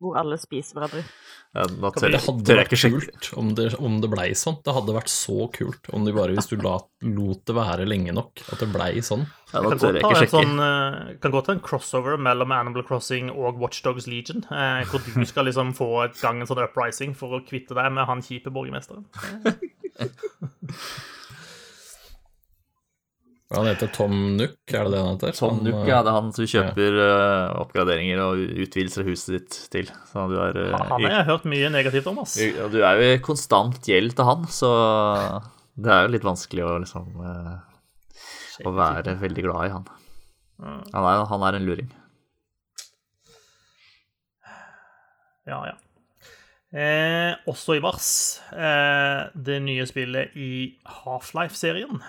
hvor 0.03 0.19
alle 0.21 0.38
spiser 0.41 0.77
hverandre. 0.77 1.05
Tør, 1.49 2.12
Det 2.13 2.19
hadde 2.21 2.55
vært 2.59 2.73
kult 2.77 3.27
om 3.41 3.47
det, 3.57 3.71
om 3.81 3.95
det 4.03 4.09
blei 4.12 4.27
sånn. 4.38 4.59
Det 4.62 4.69
hadde 4.75 4.93
vært 4.93 5.09
så 5.09 5.47
kult 5.49 5.88
om 5.97 6.03
de 6.05 6.13
bare, 6.13 6.35
hvis 6.38 6.45
du 6.51 6.59
la, 6.62 6.75
lot 7.01 7.41
det 7.49 7.55
være 7.57 7.88
lenge 7.89 8.13
nok, 8.13 8.43
at 8.53 8.62
det 8.62 8.67
blei 8.69 9.01
sånn. 9.01 9.25
Ja, 9.49 9.63
Kan 9.63 9.79
godt 9.81 9.97
jeg 9.97 10.05
en 10.05 10.29
sånn, 10.29 10.62
eh, 10.62 11.15
kan 11.23 11.33
godt 11.33 11.49
ha 11.49 11.55
en 11.57 11.63
crossover 11.65 12.21
mellom 12.21 12.53
Animal 12.53 12.85
Crossing 12.85 13.31
og 13.33 13.57
Watchdogs 13.57 14.05
Legion. 14.05 14.45
eh, 14.51 14.85
Hvor 14.85 15.01
du 15.01 15.25
skal 15.25 15.49
liksom 15.49 15.73
få 15.73 15.89
et 16.05 16.21
gang 16.21 16.39
en 16.39 16.45
sånn 16.47 16.62
uprising 16.67 17.17
for 17.17 17.39
å 17.39 17.41
kvitte 17.41 17.73
deg 17.73 17.91
med 17.97 18.05
han 18.05 18.21
kjipe 18.21 18.53
borgermesteren. 18.53 19.09
Han 23.49 23.65
heter 23.65 23.89
Tom 23.89 24.12
Nook, 24.38 24.59
er 24.69 24.85
det 24.85 24.91
det 24.93 24.99
han 25.01 25.15
heter? 25.15 25.31
Tom 25.33 25.63
Nook, 25.65 25.79
eh, 25.81 25.88
ja, 25.89 26.03
det 26.05 26.12
er 26.12 26.17
han 26.19 26.27
som 26.35 26.45
kjøper 26.51 26.97
eh, 27.01 27.55
oppgraderinger 27.63 28.19
og 28.21 28.43
utvidelser 28.65 29.01
av 29.01 29.09
huset 29.09 29.31
ditt 29.33 29.57
til. 29.73 29.89
Så 30.12 30.25
du 30.29 30.35
er, 30.38 30.59
eh, 30.67 30.75
Han 30.77 30.91
har 31.07 31.15
jeg 31.15 31.27
hørt 31.31 31.47
mye 31.49 31.71
negativt 31.73 32.09
om, 32.12 32.19
ass. 32.21 32.35
og 32.38 32.69
du 32.75 32.77
er 32.83 32.99
jo 32.99 33.07
i 33.15 33.23
konstant 33.25 33.81
gjeld 33.89 34.13
til 34.19 34.29
han, 34.29 34.45
så 34.53 34.69
det 35.81 35.95
er 35.95 36.05
jo 36.05 36.13
litt 36.13 36.27
vanskelig 36.27 36.67
å 36.67 36.77
liksom 36.83 37.09
Å 38.59 38.71
være 38.75 39.15
veldig 39.17 39.43
glad 39.47 39.65
i 39.65 39.73
han. 39.73 39.89
Han 40.59 41.05
er, 41.07 41.25
han 41.31 41.45
er 41.47 41.57
en 41.57 41.65
luring. 41.65 41.89
Ja, 45.49 45.63
ja. 45.71 45.77
Eh, 46.69 47.33
også 47.49 47.79
i 47.79 47.81
mars 47.81 48.09
eh, 48.53 49.29
det 49.33 49.57
nye 49.65 49.88
spillet 49.89 50.35
i 50.38 50.49
Half-Life-serien. 50.85 52.03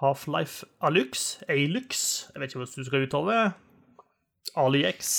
Half-Life 0.00 0.64
Alux, 0.86 1.38
Alux, 1.48 2.00
jeg 2.34 2.40
vet 2.40 2.50
ikke 2.54 2.62
hvordan 2.62 2.84
du 2.84 2.88
skal 2.88 3.04
uttale 3.06 3.36
det. 3.36 3.52
AliX, 4.56 5.12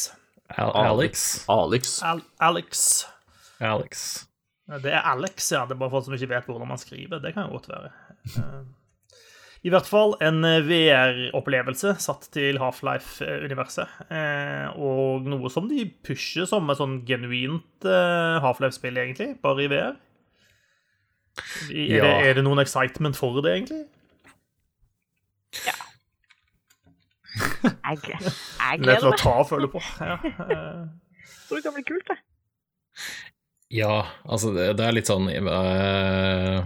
Al 0.58 0.72
Alex. 0.76 1.46
Alex. 1.50 2.02
Al 2.04 2.22
Alex. 2.44 2.82
Alex. 3.62 4.06
Det 4.84 4.91
er 4.91 5.06
Alex, 5.08 5.52
ja. 5.54 5.62
Det 5.67 5.76
er 5.76 5.80
bare 5.80 5.91
folk 5.94 6.06
som 6.08 6.13
ikke 6.17 6.30
vet 6.34 6.46
hvordan 6.50 6.67
man 6.67 6.80
skriver. 6.82 7.20
Det 7.24 7.34
kan 7.36 7.46
jo 7.48 7.56
godt 7.58 7.70
være. 7.72 7.91
Eh, 8.36 8.62
I 9.63 9.70
hvert 9.72 9.86
fall 9.88 10.15
en 10.26 10.41
VR-opplevelse 10.67 11.94
satt 12.04 12.28
til 12.34 12.58
Half-Life-universet. 12.60 13.88
Eh, 14.10 14.67
og 14.82 15.28
noe 15.30 15.52
som 15.54 15.67
de 15.70 15.86
pusher 16.08 16.48
som 16.50 16.67
et 16.74 16.80
sånn 16.82 17.00
genuint 17.08 17.86
eh, 17.88 18.39
Half-Life-spill, 18.44 18.98
egentlig, 19.04 19.36
bare 19.44 19.65
i 19.67 19.72
VR. 19.72 19.96
Er, 21.72 21.96
Ja. 21.96 22.04
det, 22.04 22.13
er 22.28 22.34
det 22.39 22.44
noen 22.48 22.60
excitement 22.63 23.15
for 23.15 23.39
det, 23.46 23.54
egentlig? 23.56 23.86
Jeg, 27.63 28.00
jeg 28.08 28.32
er 28.71 28.82
gleder 28.82 29.04
til 29.04 29.12
å 29.12 29.17
ta 29.19 29.34
og 29.43 29.47
føle 29.50 29.69
på. 29.71 29.82
Ja. 30.02 30.17
eh, 30.26 30.86
Tror 31.47 31.60
det 31.60 31.65
kan 31.65 31.76
bli 31.76 31.84
kult, 31.88 32.08
det. 32.10 32.17
Ja, 33.71 34.06
altså 34.28 34.52
det, 34.56 34.65
det 34.80 34.84
er 34.88 34.95
litt 34.97 35.08
sånn 35.08 35.30
eh, 35.32 36.58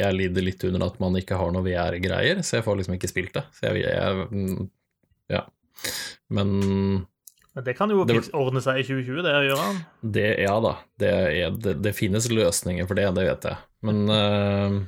Jeg 0.00 0.16
lider 0.16 0.46
litt 0.46 0.62
under 0.64 0.86
at 0.86 0.96
man 1.02 1.16
ikke 1.20 1.36
har 1.36 1.50
noe 1.52 1.64
VR-greier, 1.66 2.40
så 2.44 2.58
jeg 2.58 2.64
får 2.66 2.78
liksom 2.80 2.96
ikke 2.96 3.10
spilt 3.10 3.34
det. 3.36 3.42
Så 3.56 3.68
jeg, 3.68 3.84
jeg 3.84 4.28
mm, 4.30 4.70
Ja. 5.32 5.42
Men 6.32 6.54
Men 7.54 7.66
det 7.66 7.74
kan 7.76 7.92
jo 7.92 8.06
Det 8.08 8.16
ordne 8.32 8.62
seg 8.64 8.80
i 8.80 8.86
2020, 8.86 9.20
det 9.26 9.34
gjør 9.50 9.60
han. 9.60 9.82
det 10.16 10.28
Ja 10.46 10.56
da, 10.64 10.74
det, 11.02 11.12
er, 11.44 11.58
det, 11.66 11.76
det 11.84 11.92
finnes 11.98 12.30
løsninger 12.32 12.88
for 12.88 12.98
det, 12.98 13.10
det 13.18 13.26
vet 13.28 13.48
jeg. 13.50 13.60
Men 13.84 14.00
eh, 14.08 14.78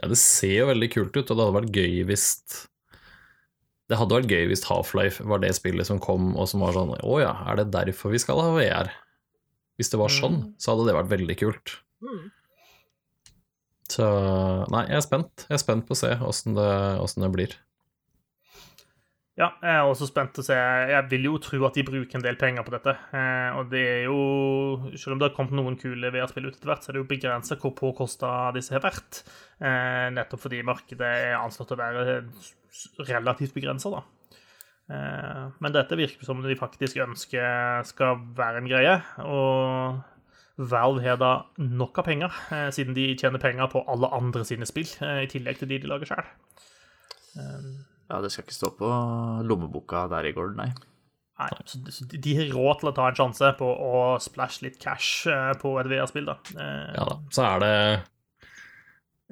ja, 0.00 0.08
det 0.10 0.18
ser 0.18 0.56
jo 0.62 0.68
veldig 0.72 0.90
kult 0.96 1.14
ut, 1.14 1.22
og 1.30 1.30
det 1.36 1.44
hadde 1.46 1.58
vært 1.60 1.76
gøy 1.78 2.02
hvis 2.10 2.26
Det 3.90 3.98
hadde 3.98 4.14
vært 4.20 4.30
gøy 4.30 4.44
hvis 4.52 4.62
Half-Life 4.68 5.24
var 5.26 5.40
det 5.42 5.50
spillet 5.56 5.88
som 5.88 5.98
kom, 6.02 6.30
og 6.38 6.46
som 6.50 6.62
var 6.62 6.76
sånn 6.76 6.92
Å 7.02 7.14
ja, 7.18 7.32
er 7.50 7.58
det 7.58 7.72
derfor 7.74 8.12
vi 8.14 8.20
skal 8.22 8.38
ha 8.38 8.52
VR? 8.54 8.92
Hvis 9.80 9.90
det 9.90 9.98
var 9.98 10.12
sånn, 10.12 10.36
Mm. 10.44 10.52
så 10.60 10.72
hadde 10.74 10.86
det 10.86 10.94
vært 10.94 11.10
veldig 11.10 11.36
kult. 11.40 11.72
Mm. 12.04 12.30
Så 13.90 14.06
nei, 14.70 14.84
jeg 14.86 14.98
er 15.00 15.04
spent. 15.06 15.46
Jeg 15.48 15.56
er 15.56 15.62
spent 15.64 15.86
på 15.88 15.96
å 15.96 15.98
se 15.98 16.10
åssen 16.22 16.54
det, 16.54 16.68
det 17.24 17.30
blir. 17.34 17.54
Ja, 19.40 19.46
jeg 19.64 19.72
er 19.72 19.86
også 19.88 20.04
spent 20.04 20.36
å 20.36 20.42
se. 20.44 20.54
Jeg 20.90 21.06
vil 21.08 21.24
jo 21.30 21.38
tro 21.40 21.62
at 21.64 21.76
de 21.78 21.84
bruker 21.86 22.18
en 22.18 22.24
del 22.24 22.36
penger 22.36 22.64
på 22.66 22.74
dette. 22.74 22.92
Eh, 23.16 23.56
og 23.56 23.70
det 23.72 23.80
er 23.88 24.02
jo 24.04 24.18
Selv 25.00 25.14
om 25.14 25.20
det 25.20 25.30
har 25.30 25.36
kommet 25.36 25.56
noen 25.56 25.78
kule 25.80 26.10
VR-spill 26.12 26.50
ut 26.50 26.58
etter 26.58 26.68
hvert, 26.68 26.84
så 26.84 26.90
er 26.90 26.98
det 26.98 27.00
jo 27.00 27.08
begrensa 27.08 27.56
hvor 27.60 27.72
påkosta 27.78 28.50
disse 28.56 28.74
har 28.74 28.84
vært. 28.84 29.22
Eh, 29.64 30.10
nettopp 30.12 30.44
fordi 30.44 30.60
markedet 30.66 31.08
er 31.30 31.38
anslått 31.38 31.72
å 31.72 31.78
være 31.80 32.18
relativt 33.08 33.56
begrensa, 33.56 33.94
da. 33.94 34.02
Eh, 34.92 35.44
men 35.64 35.76
dette 35.76 35.96
virker 35.96 36.28
som 36.28 36.42
de 36.44 36.58
faktisk 36.58 37.00
ønsker 37.00 37.86
skal 37.88 38.20
være 38.36 38.60
en 38.60 38.68
greie. 38.68 38.96
Og 39.24 40.66
Valve 40.70 41.06
har 41.06 41.16
da 41.16 41.32
nok 41.64 42.02
av 42.02 42.10
penger, 42.10 42.34
siden 42.76 42.92
de 42.92 43.14
tjener 43.16 43.40
penger 43.40 43.70
på 43.72 43.80
alle 43.88 44.10
andre 44.12 44.44
sine 44.44 44.68
spill, 44.68 44.90
i 45.00 45.30
tillegg 45.32 45.62
til 45.62 45.70
de 45.70 45.80
de 45.80 45.88
lager 45.88 46.12
sjøl. 46.12 46.28
Ja, 48.10 48.20
det 48.24 48.32
skal 48.34 48.44
ikke 48.44 48.56
stå 48.58 48.72
på 48.76 48.88
lommeboka 49.46 50.04
der 50.10 50.26
i 50.26 50.32
går, 50.34 50.54
nei. 50.58 50.70
Nei, 51.40 51.48
så 51.64 51.78
de- 51.84 51.92
så 51.94 52.04
de- 52.10 52.18
de 52.20 52.34
har 52.36 52.50
råd 52.52 52.80
til 52.80 52.88
å 52.90 52.94
ta 52.96 53.06
en 53.08 53.14
sjanse 53.16 53.52
på 53.56 53.68
å 53.70 54.18
splashe 54.20 54.62
litt 54.66 54.78
cash 54.82 55.26
eh, 55.30 55.52
på 55.62 55.78
et 55.80 55.86
VR-spill, 55.88 56.26
da. 56.26 56.34
Eh, 56.52 56.90
Ja 56.98 57.04
da. 57.08 57.16
Så 57.32 57.46
er 57.46 57.62
det 57.64 57.76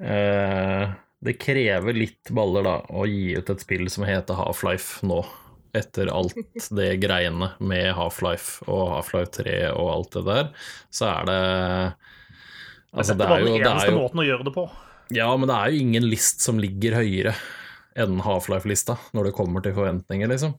eh, 0.07 0.89
Det 1.21 1.35
krever 1.41 1.93
litt 1.97 2.31
baller, 2.31 2.63
da, 2.63 2.77
å 2.95 3.03
gi 3.09 3.35
ut 3.35 3.49
et 3.51 3.59
spill 3.65 3.89
som 3.91 4.05
heter 4.07 4.37
Half-Life 4.39 5.03
nå. 5.05 5.19
Etter 5.75 6.07
alt 6.09 6.33
det 6.79 6.93
greiene 7.03 7.51
med 7.59 7.91
Half-Life 7.93 8.63
og 8.71 8.87
Half-Life 8.95 9.35
3 9.43 9.57
og 9.75 9.89
alt 9.93 10.15
det 10.15 10.23
der, 10.31 10.47
så 10.89 11.11
er 11.19 11.27
det 11.29 11.41
Altså, 12.89 13.13
det 13.13 13.27
er 13.27 13.43
jo, 13.43 13.51
den 13.53 13.59
det 13.61 13.67
eneste 13.69 13.85
er 13.85 13.91
jo 13.93 13.99
måten 13.99 14.21
å 14.23 14.25
gjøre 14.25 14.45
det 14.47 14.53
på. 14.55 14.63
Ja, 15.13 15.27
men 15.37 15.45
det 15.51 15.55
er 15.59 15.69
jo 15.69 15.81
ingen 15.83 16.07
list 16.09 16.41
som 16.41 16.57
ligger 16.57 16.95
høyere 16.97 17.35
enn 17.99 18.19
Half-Life-lista 18.25 18.97
når 19.13 19.29
det 19.29 19.35
kommer 19.37 19.61
til 19.65 19.73
forventninger, 19.77 20.27
liksom. 20.31 20.53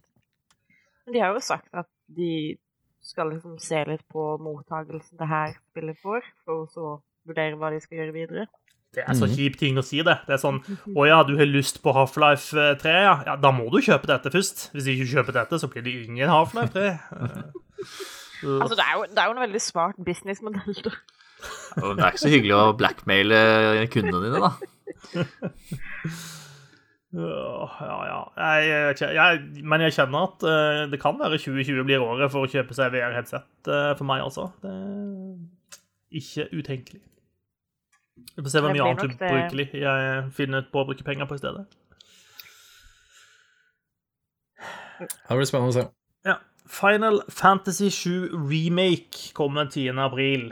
Men 1.07 1.15
de 1.17 1.23
har 1.25 1.33
jo 1.35 1.41
sagt 1.45 1.69
at 1.75 1.89
de 2.09 2.57
skal 3.03 3.31
liksom 3.33 3.59
se 3.63 3.81
litt 3.89 4.03
på 4.13 4.25
mottagelsen 4.45 5.17
det 5.19 5.29
her 5.31 5.55
spillet 5.73 5.97
får, 6.03 6.21
for 6.45 6.65
å 6.65 6.69
så 6.71 6.89
vurdere 7.27 7.57
hva 7.57 7.71
de 7.73 7.81
skal 7.81 7.99
gjøre 8.03 8.13
videre. 8.17 8.47
Det 8.93 9.05
er 9.07 9.15
så 9.15 9.27
Mhm. 9.29 9.35
kjip 9.39 9.57
ting 9.57 9.77
å 9.79 9.85
si, 9.87 10.03
det. 10.03 10.17
Det 10.27 10.35
er 10.35 10.41
sånn 10.43 10.59
Å 10.97 11.07
ja, 11.07 11.23
du 11.23 11.37
har 11.39 11.47
lyst 11.47 11.81
på 11.83 11.93
Half-Life 11.95 12.51
3, 12.83 12.91
ja. 13.07 13.23
ja. 13.25 13.37
Da 13.37 13.53
må 13.55 13.71
du 13.71 13.79
kjøpe 13.79 14.07
dette 14.11 14.33
først. 14.35 14.71
Hvis 14.75 14.89
ikke 14.91 15.07
kjøper 15.15 15.33
dette, 15.33 15.61
så 15.63 15.69
blir 15.71 15.83
det 15.87 15.95
ingen 16.09 16.29
Half-Life 16.29 16.73
3. 16.75 16.99
Eh, 18.43 18.57
Altså, 18.61 18.73
det 18.75 18.85
er 18.89 18.95
jo, 18.97 19.03
det 19.05 19.19
er 19.21 19.27
jo 19.29 19.33
en 19.37 19.43
veldig 19.45 19.61
smart 19.61 19.97
businessmodell. 20.01 20.75
da. 20.83 20.91
Det 21.77 22.01
er 22.01 22.11
ikke 22.11 22.23
så 22.25 22.31
hyggelig 22.33 22.55
å 22.57 22.77
blackmaile 22.77 23.41
kundene 23.93 24.23
dine, 24.25 24.41
da. 24.41 24.53
Ja, 27.13 27.67
ja. 27.81 27.97
ja. 28.07 28.21
Jeg, 28.37 28.97
jeg, 29.01 29.15
jeg, 29.15 29.41
men 29.65 29.83
jeg 29.83 29.97
kjenner 29.97 30.29
at 30.29 30.45
uh, 30.47 30.83
det 30.91 31.01
kan 31.03 31.19
være 31.19 31.41
2020 31.43 31.85
blir 31.89 32.05
året 32.05 32.31
for 32.31 32.47
å 32.47 32.51
kjøpe 32.51 32.77
seg 32.77 32.93
VR-headset 32.95 33.71
uh, 33.71 33.93
for 33.99 34.07
meg, 34.07 34.23
altså. 34.23 34.51
Det 34.63 34.71
er 34.71 36.21
ikke 36.21 36.47
utenkelig. 36.55 37.03
Vi 38.37 38.43
får 38.45 38.53
se 38.53 38.63
hvor 38.63 38.75
mye 38.75 38.87
annet 38.87 39.17
ubrukelig 39.17 39.69
det. 39.73 39.83
jeg 39.83 40.25
finner 40.37 40.67
på 40.73 40.83
å 40.83 40.87
bruke 40.91 41.07
penger 41.07 41.27
på 41.27 41.39
i 41.39 41.43
stedet. 41.43 41.65
Det 45.01 45.39
blir 45.39 45.49
spennende 45.49 45.73
å 45.73 45.79
se. 45.81 45.87
Ja. 46.29 46.37
Final 46.71 47.23
Fantasy 47.33 47.89
7 47.91 48.31
Remake 48.47 49.33
kommer 49.35 49.67
10. 49.67 49.99
april. 49.99 50.51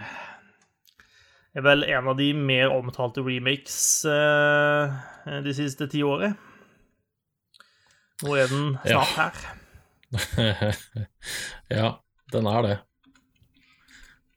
Det 1.52 1.62
er 1.62 1.66
vel 1.66 1.84
en 1.86 2.10
av 2.10 2.18
de 2.18 2.32
mer 2.34 2.72
omtalte 2.74 3.22
remakes 3.22 4.04
eh, 4.06 4.98
de 5.44 5.54
siste 5.54 5.86
ti 5.90 6.02
årene. 6.06 6.34
Nå 8.24 8.34
er 8.38 8.50
den 8.50 8.78
Ja. 8.88 9.02
snart 9.04 9.38
her. 9.38 9.56
ja, 11.78 11.88
den 12.32 12.46
er 12.48 12.62
det. 12.64 12.76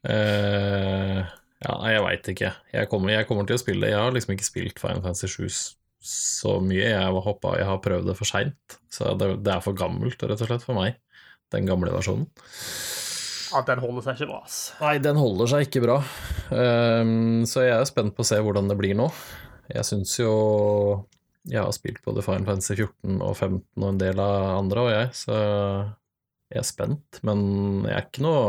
Uh, 0.01 1.21
ja, 1.61 1.73
nei, 1.77 1.91
jeg 1.93 2.03
veit 2.05 2.29
ikke. 2.33 2.51
Jeg 2.73 2.89
kommer, 2.89 3.13
jeg 3.13 3.27
kommer 3.29 3.45
til 3.45 3.53
å 3.57 3.61
spille 3.61 3.91
Jeg 3.91 3.99
har 4.01 4.13
liksom 4.15 4.33
ikke 4.33 4.47
spilt 4.47 4.79
Final 4.81 5.03
Fantasy 5.05 5.29
7 5.29 5.75
så 6.01 6.55
mye. 6.65 6.87
Jeg 6.89 7.21
hoppa 7.27 7.53
Jeg 7.59 7.67
har 7.69 7.77
prøvd 7.85 8.07
det 8.09 8.15
for 8.17 8.25
seint, 8.25 8.79
så 8.89 9.13
det, 9.19 9.35
det 9.45 9.53
er 9.53 9.61
for 9.61 9.77
gammelt, 9.77 10.17
rett 10.25 10.41
og 10.41 10.49
slett, 10.49 10.65
for 10.65 10.77
meg. 10.79 10.97
Den 11.53 11.67
gamle 11.69 11.93
versjonen. 11.93 12.25
Ja, 13.51 13.61
den 13.67 13.81
holder 13.83 14.05
seg 14.07 14.15
ikke 14.17 14.29
bra, 14.31 14.39
ass. 14.47 14.57
Nei, 14.79 14.95
den 15.03 15.19
holder 15.19 15.49
seg 15.51 15.65
ikke 15.67 15.81
bra. 15.83 15.97
Um, 16.49 17.41
så 17.45 17.65
jeg 17.67 17.75
er 17.75 17.89
spent 17.89 18.15
på 18.17 18.23
å 18.23 18.29
se 18.31 18.39
hvordan 18.41 18.71
det 18.71 18.77
blir 18.79 18.95
nå. 18.97 19.09
Jeg 19.69 19.85
syns 19.87 20.15
jo 20.17 20.31
Jeg 21.49 21.63
har 21.63 21.73
spilt 21.73 22.03
både 22.05 22.21
Final 22.25 22.45
Fantasy 22.45 22.75
14 22.75 23.17
og 23.17 23.33
15 23.33 23.63
og 23.81 23.87
en 23.87 24.01
del 24.01 24.19
av 24.21 24.59
andre, 24.59 24.83
og 24.83 24.91
jeg, 24.93 25.07
så 25.17 25.37
jeg 26.51 26.61
er 26.61 26.67
spent. 26.67 27.21
Men 27.25 27.41
jeg 27.87 27.95
er 27.95 28.05
ikke 28.05 28.25
noe 28.27 28.43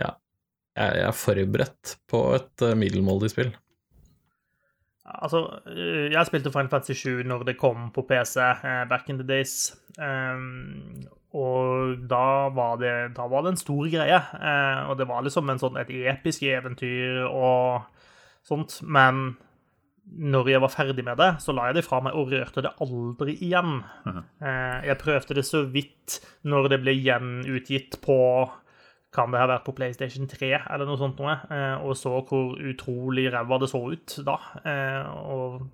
ja, 0.00 0.12
jeg 0.76 1.02
er 1.06 1.16
forberedt 1.16 1.96
på 2.10 2.22
et 2.36 2.66
uh, 2.66 2.76
middelmådig 2.78 3.32
spill. 3.32 3.52
Altså, 5.10 5.40
jeg 6.12 6.26
spilte 6.28 6.52
Final 6.54 6.70
Fantasy 6.70 6.94
7 6.94 7.24
når 7.26 7.48
det 7.48 7.58
kom 7.58 7.88
på 7.94 8.04
PC, 8.06 8.36
uh, 8.38 8.84
back 8.90 9.08
in 9.08 9.18
the 9.18 9.26
days. 9.26 9.72
Um, 9.98 11.00
og 11.32 11.96
da 12.10 12.50
var, 12.54 12.76
det, 12.82 13.16
da 13.16 13.26
var 13.30 13.46
det 13.46 13.54
en 13.54 13.60
stor 13.60 13.88
greie. 13.90 14.20
Uh, 14.34 14.90
og 14.90 14.98
det 14.98 15.08
var 15.08 15.24
liksom 15.24 15.50
sånn, 15.62 15.78
et 15.80 15.92
episk 16.12 16.44
eventyr 16.46 17.24
og 17.26 17.86
sånt. 18.46 18.80
Men 18.82 19.38
når 20.10 20.48
jeg 20.50 20.60
var 20.64 20.72
ferdig 20.72 21.04
med 21.06 21.20
det, 21.20 21.28
så 21.44 21.52
la 21.54 21.68
jeg 21.68 21.78
det 21.78 21.84
fra 21.86 22.00
meg 22.02 22.16
og 22.18 22.32
rørte 22.32 22.64
det 22.64 22.72
aldri 22.82 23.36
igjen. 23.46 23.82
Mhm. 24.06 24.22
Jeg 24.88 24.98
prøvde 24.98 25.36
det 25.38 25.44
så 25.46 25.64
vidt 25.70 26.20
når 26.44 26.68
det 26.72 26.80
ble 26.82 26.96
gjenutgitt 26.96 28.00
på 28.04 28.18
kan 29.10 29.32
det 29.32 29.40
ha 29.42 29.48
vært 29.50 29.64
på 29.66 29.74
PlayStation 29.74 30.28
3 30.30 30.52
eller 30.70 30.86
noe 30.86 30.98
sånt 30.98 31.18
noe, 31.18 31.34
og 31.82 31.96
så 31.98 32.12
hvor 32.22 32.54
utrolig 32.62 33.26
ræva 33.34 33.58
det 33.58 33.68
så 33.72 33.80
ut 33.90 34.16
da. 34.26 34.36
Og 35.26 35.64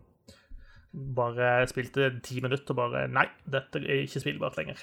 bare 1.17 1.67
spilte 1.69 2.15
ti 2.25 2.41
minutter 2.41 2.73
og 2.73 2.79
bare 2.79 3.03
Nei, 3.12 3.27
dette 3.45 3.83
er 3.83 4.07
ikke 4.07 4.23
spillbart 4.23 4.57
lenger. 4.57 4.81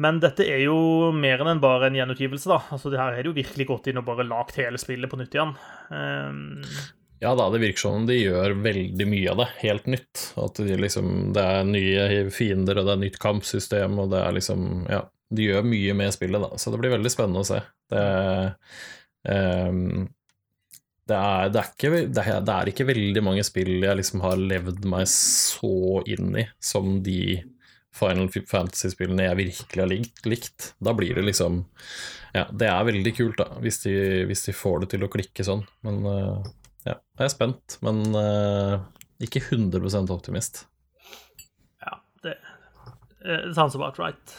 Men 0.00 0.18
dette 0.22 0.46
er 0.48 0.64
jo 0.64 1.12
mer 1.14 1.44
enn 1.44 1.60
bare 1.62 1.90
en 1.90 1.98
gjenutgivelse, 2.00 2.48
da. 2.50 2.56
Altså, 2.74 2.90
det 2.90 2.98
her 2.98 3.12
er 3.12 3.22
det 3.22 3.30
jo 3.30 3.36
virkelig 3.36 3.68
gått 3.68 3.92
inn 3.92 4.00
og 4.00 4.08
bare 4.08 4.26
lagt 4.26 4.56
hele 4.58 4.80
spillet 4.80 5.12
på 5.12 5.20
nytt 5.20 5.36
igjen. 5.36 5.52
Ja 7.24 7.32
da, 7.38 7.48
det 7.50 7.62
virker 7.62 7.86
som 7.86 8.04
de 8.06 8.18
gjør 8.20 8.58
veldig 8.62 9.08
mye 9.08 9.32
av 9.32 9.40
det 9.40 9.48
helt 9.62 9.88
nytt. 9.88 10.28
At 10.40 10.60
de 10.60 10.76
liksom, 10.76 11.10
det 11.34 11.44
er 11.56 11.66
nye 11.66 12.24
fiender, 12.34 12.78
og 12.78 12.88
det 12.88 12.94
er 12.94 13.02
nytt 13.06 13.18
kampsystem, 13.22 13.96
og 14.02 14.12
det 14.12 14.22
er 14.22 14.38
liksom 14.38 14.68
Ja 14.92 15.06
de 15.34 15.48
gjør 15.48 15.64
mye 15.66 15.94
med 15.96 16.12
spillet, 16.14 16.42
da, 16.42 16.58
så 16.58 16.72
det 16.72 16.80
blir 16.82 16.94
veldig 16.94 17.12
spennende 17.12 17.42
å 17.42 17.48
se. 17.48 17.60
Det, 17.92 18.04
um, 19.28 20.04
det, 21.08 21.18
er, 21.18 21.50
det, 21.52 21.62
er 21.62 21.72
ikke, 21.72 21.90
det, 21.94 22.24
er, 22.24 22.44
det 22.44 22.54
er, 22.54 22.70
ikke, 22.72 22.88
veldig 22.88 23.24
mange 23.24 23.44
spill 23.46 23.74
jeg 23.76 24.00
liksom 24.00 24.24
har 24.24 24.40
levd 24.40 24.86
meg 24.90 25.08
så 25.10 26.02
inn 26.10 26.32
i 26.40 26.46
som 26.62 26.98
de 27.04 27.42
Final 27.94 28.26
Fantasy-spillene 28.32 29.28
jeg 29.28 29.38
virkelig 29.38 29.84
har 29.84 30.30
likt. 30.32 30.72
Da 30.82 30.96
blir 30.96 31.14
det 31.14 31.28
liksom 31.28 31.62
Ja, 32.34 32.48
det 32.50 32.66
er 32.66 32.88
veldig 32.88 33.14
kult, 33.14 33.38
da, 33.38 33.60
hvis 33.62 33.84
de, 33.84 33.94
hvis 34.26 34.48
de 34.48 34.56
får 34.56 34.82
det 34.82 34.94
til 34.94 35.06
å 35.06 35.10
klikke 35.12 35.46
sånn. 35.46 35.62
Men 35.86 36.00
uh, 36.08 36.52
ja, 36.84 36.98
jeg 37.18 37.24
er 37.24 37.32
spent, 37.32 37.78
men 37.84 38.02
uh, 38.14 38.80
ikke 39.22 39.40
100% 39.40 40.12
optimist. 40.12 40.66
Ja, 41.84 41.98
det 42.22 42.36
sounds 43.54 43.74
about 43.74 43.98
right. 43.98 44.34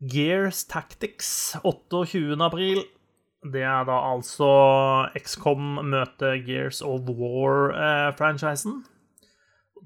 Gears 0.00 0.64
Tactics 0.64 1.56
28. 1.64 2.36
april. 2.44 2.84
Det 3.52 3.62
er 3.62 3.84
da 3.86 3.96
altså 4.12 5.08
XCOM 5.16 5.78
møter 5.86 6.36
Gears 6.44 6.82
of 6.82 7.08
War-franchisen. 7.08 8.84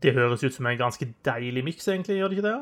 det 0.03 0.15
høres 0.15 0.45
ut 0.45 0.55
som 0.55 0.67
en 0.67 0.79
ganske 0.79 1.07
deilig 1.25 1.65
miks, 1.65 1.89
egentlig, 1.89 2.17
gjør 2.17 2.29
det 2.29 2.39
ikke 2.39 2.49
det? 2.49 2.59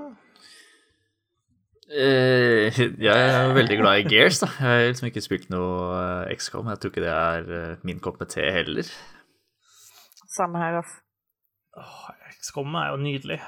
Uh, 1.99 2.69
jeg 3.01 3.17
er 3.17 3.55
veldig 3.57 3.79
glad 3.81 4.03
i 4.03 4.09
Gears. 4.11 4.43
da. 4.43 4.51
Jeg 4.61 4.69
har 4.69 4.91
liksom 4.91 5.07
ikke 5.09 5.23
spilt 5.25 5.47
noe 5.49 5.87
uh, 5.97 6.35
XCOM. 6.37 6.69
Jeg 6.69 6.83
tror 6.83 6.93
ikke 6.93 7.05
det 7.07 7.15
er 7.15 7.47
uh, 7.49 7.79
min 7.89 8.03
kopp 8.05 8.19
med 8.21 8.29
te 8.29 8.45
heller. 8.45 8.91
Samme 10.37 10.61
her, 10.61 10.77
altså. 10.83 10.99
Oh, 11.81 12.11
XCOM 12.43 12.77
er 12.77 12.91
jo 12.93 12.99
nydelig. 13.01 13.39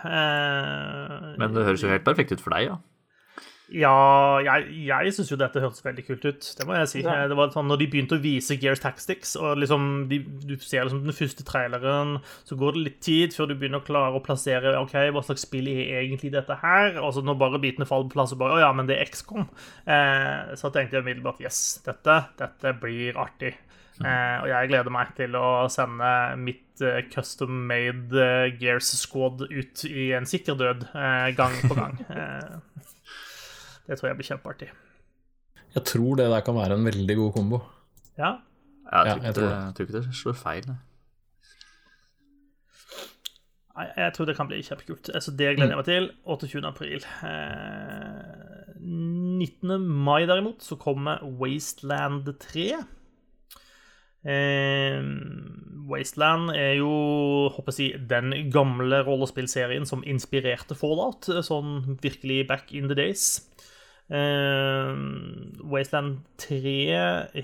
Men 1.37 1.53
det 1.53 1.67
høres 1.69 1.85
jo 1.85 1.93
helt 1.93 2.07
perfekt 2.07 2.33
ut 2.33 2.41
for 2.41 2.57
deg, 2.57 2.71
ja. 2.71 2.79
Ja, 3.71 4.41
jeg, 4.43 4.67
jeg 4.89 5.13
syns 5.15 5.31
jo 5.31 5.39
dette 5.39 5.63
hørtes 5.63 5.85
veldig 5.85 6.05
kult 6.07 6.25
ut. 6.27 6.49
Det 6.59 6.67
må 6.67 6.75
jeg 6.75 6.91
si. 6.91 7.03
Ja. 7.05 7.29
Det 7.31 7.37
var 7.39 7.53
sånn, 7.55 7.69
når 7.71 7.83
de 7.83 7.89
begynte 7.93 8.19
å 8.19 8.23
vise 8.23 8.59
Gears 8.59 8.83
Tactics, 8.83 9.37
og 9.39 9.61
liksom 9.63 9.87
de, 10.11 10.21
du 10.43 10.57
ser 10.59 10.89
liksom 10.89 11.05
den 11.07 11.17
første 11.17 11.47
traileren, 11.47 12.17
så 12.49 12.59
går 12.59 12.77
det 12.77 12.85
litt 12.89 13.01
tid 13.07 13.37
før 13.37 13.51
du 13.51 13.57
begynner 13.61 13.83
å 13.83 13.87
klare 13.87 14.19
å 14.19 14.25
plassere 14.25 14.75
ok, 14.81 14.97
hva 15.15 15.25
slags 15.27 15.47
spill 15.47 15.71
er 15.71 16.01
egentlig 16.03 16.35
dette 16.35 16.59
her. 16.65 16.99
Og 16.99 17.15
så 17.15 17.25
når 17.25 17.41
bare 17.41 17.63
bitene 17.63 17.89
faller 17.89 18.11
på 18.11 18.19
plass, 18.19 18.35
og 18.35 18.43
bare 18.43 18.59
Å 18.59 18.63
ja, 18.67 18.75
men 18.75 18.91
det 18.91 18.99
er 18.99 19.11
XCOM. 19.13 19.47
Eh, 19.87 20.55
så 20.59 20.75
tenkte 20.75 20.99
jeg 20.99 21.07
umiddelbart 21.07 21.43
yes, 21.45 21.81
dette, 21.87 22.23
dette 22.41 22.75
blir 22.83 23.19
artig. 23.21 23.55
Eh, 24.01 24.37
og 24.41 24.49
jeg 24.49 24.69
gleder 24.71 24.93
meg 24.93 25.13
til 25.19 25.35
å 25.37 25.69
sende 25.73 26.11
mitt 26.41 26.81
eh, 26.81 27.03
custom 27.13 27.67
made 27.69 28.17
eh, 28.17 28.55
Gears 28.61 28.95
Squad 28.97 29.45
ut 29.51 29.85
i 29.85 30.11
en 30.17 30.29
sikker 30.29 30.57
død 30.57 30.87
uh, 30.95 31.29
gang 31.37 31.59
på 31.69 31.77
gang. 31.77 31.99
Det 33.91 33.99
tror 33.99 34.13
jeg 34.13 34.21
blir 34.21 34.29
kjempeartig. 34.29 34.69
Jeg 35.75 35.83
tror 35.87 36.19
det 36.19 36.29
der 36.31 36.45
kan 36.47 36.55
være 36.55 36.77
en 36.79 36.87
veldig 36.87 37.17
god 37.19 37.33
kombo. 37.35 37.59
Ja? 38.19 38.37
ja 38.87 39.03
jeg, 39.03 39.17
tror 39.17 39.19
ja, 39.19 39.27
jeg, 39.27 39.35
tror 39.35 39.49
det, 39.49 39.57
jeg 39.57 39.75
tror 39.75 39.89
ikke 39.89 39.97
det 39.97 40.21
slår 40.21 40.39
feil. 40.39 40.71
Nei, 43.81 43.87
jeg 43.97 44.15
tror 44.15 44.29
det 44.29 44.37
kan 44.37 44.51
bli 44.51 44.63
kjempekult. 44.67 45.11
Altså, 45.15 45.35
det 45.35 45.51
gleder 45.57 45.75
jeg 45.75 45.81
meg 45.81 45.89
til. 45.89 46.09
28. 46.27 46.63
april. 46.69 47.07
Eh, 47.27 48.71
19. 48.79 49.91
mai, 50.07 50.23
derimot, 50.31 50.63
så 50.63 50.79
kommer 50.79 51.23
Wasteland 51.41 52.31
3. 52.47 52.67
Eh, 54.31 55.03
Wasteland 55.91 56.55
er 56.55 56.75
jo 56.79 56.91
håper 57.57 57.79
jeg, 57.79 58.03
den 58.11 58.35
gamle 58.53 59.03
rollespillserien 59.07 59.87
som 59.89 60.05
inspirerte 60.07 60.77
Fallout, 60.79 61.31
sånn 61.43 61.99
virkelig 62.05 62.45
back 62.51 62.75
in 62.77 62.87
the 62.91 62.99
days. 62.99 63.51
Uh, 64.11 64.97
Wasteland 65.71 66.25
3 66.37 66.89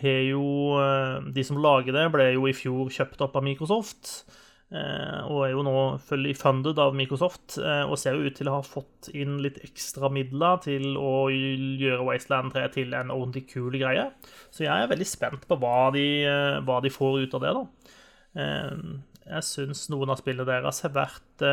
har 0.02 0.22
jo 0.26 0.74
uh, 0.74 1.22
De 1.31 1.44
som 1.46 1.61
lager 1.62 1.94
det, 1.94 2.09
ble 2.11 2.33
jo 2.33 2.48
i 2.50 2.57
fjor 2.59 2.90
kjøpt 2.90 3.22
opp 3.22 3.38
av 3.38 3.46
Microsoft. 3.46 4.26
Uh, 4.74 5.22
og 5.31 5.44
er 5.46 5.52
jo 5.52 5.62
nå 5.62 5.76
fully 6.09 6.33
funded 6.35 6.81
av 6.83 6.96
Microsoft, 6.98 7.61
og 7.62 7.94
ser 8.02 8.18
jo 8.18 8.26
ut 8.26 8.35
til 8.35 8.50
å 8.50 8.57
ha 8.57 8.64
fått 8.66 9.12
inn 9.14 9.37
litt 9.44 9.61
ekstra 9.62 10.11
midler 10.11 10.59
til 10.64 10.98
å 10.98 11.29
gjøre 11.31 12.09
Wasteland 12.09 12.50
3 12.57 12.66
til 12.74 12.98
en 12.98 13.14
ordentlig 13.14 13.44
kul 13.52 13.79
greie. 13.79 14.09
Så 14.50 14.66
jeg 14.66 14.74
er 14.74 14.90
veldig 14.90 15.07
spent 15.07 15.46
på 15.46 15.61
hva 15.62 15.92
de, 15.94 16.07
hva 16.66 16.81
de 16.83 16.90
får 16.90 17.20
ut 17.22 17.38
av 17.38 17.46
det, 17.46 17.55
da. 17.61 17.64
jeg 19.37 19.46
syns 19.52 19.87
noen 19.94 20.11
av 20.11 20.18
spillene 20.18 20.50
deres 20.50 20.83
har 20.83 20.96
vært 20.98 21.46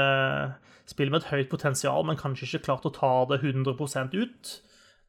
spill 0.89 1.13
med 1.13 1.21
et 1.21 1.29
høyt 1.29 1.53
potensial, 1.53 2.01
men 2.09 2.17
kanskje 2.17 2.49
ikke 2.49 2.65
klart 2.71 2.89
å 2.89 2.97
ta 2.97 3.15
det 3.29 3.43
100% 3.45 4.17
ut. 4.17 4.57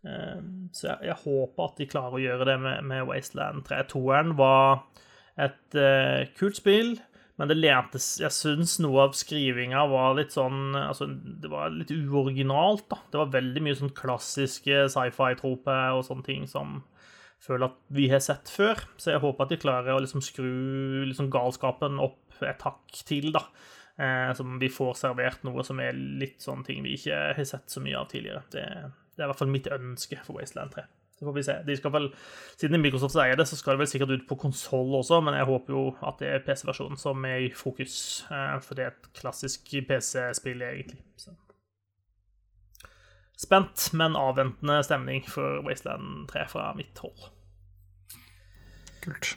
Ehm, 0.04 0.68
så 0.76 0.90
jeg, 0.90 1.08
jeg, 1.08 1.18
håper 1.24 1.64
at 1.64 1.80
de 1.80 1.88
klarer 1.88 2.18
å 2.18 2.22
gjøre 2.22 2.48
det 2.50 2.58
med, 2.60 2.84
med 2.90 3.08
Wasteland 3.08 3.64
3. 3.68 3.82
Toeren 3.92 4.36
var 4.38 4.84
et 5.40 5.76
uh, 5.78 6.22
kult 6.38 6.60
spill, 6.60 6.94
men 7.40 7.50
det 7.50 7.56
lente 7.58 7.98
Jeg 7.98 8.30
syns 8.30 8.76
noe 8.78 9.08
av 9.08 9.16
skrivinga 9.18 9.80
var 9.90 10.12
litt 10.14 10.30
sånn 10.36 10.76
Altså, 10.78 11.08
det 11.10 11.50
var 11.50 11.72
litt 11.74 11.90
uoriginalt, 11.90 12.86
da. 12.92 13.00
Det 13.10 13.18
var 13.18 13.32
veldig 13.34 13.64
mye 13.66 13.78
sånn 13.80 13.94
klassiske 13.96 14.84
sci-fi-troper 14.94 15.96
og 15.96 16.04
sånne 16.06 16.26
ting 16.28 16.46
som 16.50 16.82
føler 17.44 17.72
at 17.72 17.80
vi 17.92 18.06
har 18.12 18.22
sett 18.24 18.48
før. 18.48 18.78
Så 18.96 19.10
jeg 19.12 19.22
håper 19.24 19.44
at 19.44 19.52
de 19.52 19.60
klarer 19.60 19.96
å 19.96 20.02
liksom 20.04 20.22
skru 20.24 21.02
liksom 21.08 21.32
galskapen 21.34 21.98
opp 22.00 22.38
et 22.44 22.62
hakk 22.64 23.02
til, 23.08 23.32
da. 23.34 23.42
Eh, 23.98 24.30
som 24.34 24.56
vi 24.58 24.70
får 24.72 24.96
servert 24.98 25.44
noe 25.46 25.62
som 25.66 25.82
er 25.82 25.94
litt 25.94 26.42
sånne 26.42 26.66
ting 26.66 26.80
vi 26.86 26.96
ikke 26.96 27.18
har 27.36 27.46
sett 27.46 27.70
så 27.70 27.82
mye 27.82 27.98
av 27.98 28.08
tidligere. 28.10 28.46
Det 28.54 28.64
det 29.14 29.22
er 29.22 29.28
i 29.28 29.32
hvert 29.32 29.40
fall 29.40 29.52
mitt 29.54 29.70
ønske 29.70 30.18
for 30.26 30.38
Wasteland 30.38 30.74
3. 30.74 30.84
Så 31.14 31.26
får 31.28 31.36
vi 31.36 31.42
se. 31.46 31.54
De 31.66 31.76
skal 31.78 31.92
vel, 31.94 32.08
Siden 32.58 32.82
Microsoft 32.82 33.16
eier 33.22 33.38
det, 33.38 33.46
så 33.46 33.56
skal 33.56 33.76
det 33.76 33.84
vel 33.84 33.90
sikkert 33.92 34.14
ut 34.16 34.26
på 34.28 34.38
konsoll 34.46 34.96
også, 34.98 35.20
men 35.22 35.36
jeg 35.38 35.46
håper 35.46 35.76
jo 35.76 35.84
at 36.02 36.18
det 36.18 36.32
er 36.32 36.42
PC-versjonen 36.46 36.98
som 36.98 37.24
er 37.28 37.46
i 37.46 37.52
fokus. 37.54 37.96
Eh, 38.34 38.56
for 38.64 38.74
det 38.74 38.88
er 38.88 38.92
et 38.92 39.08
klassisk 39.14 39.70
PC-spill, 39.88 40.66
egentlig. 40.66 40.98
Så. 41.16 41.36
Spent, 43.38 43.88
men 43.94 44.18
avventende 44.18 44.82
stemning 44.86 45.24
for 45.30 45.62
Wasteland 45.66 46.28
3 46.34 46.48
fra 46.50 46.68
mitt 46.78 46.98
hold. 47.02 47.30
Kult. 49.06 49.36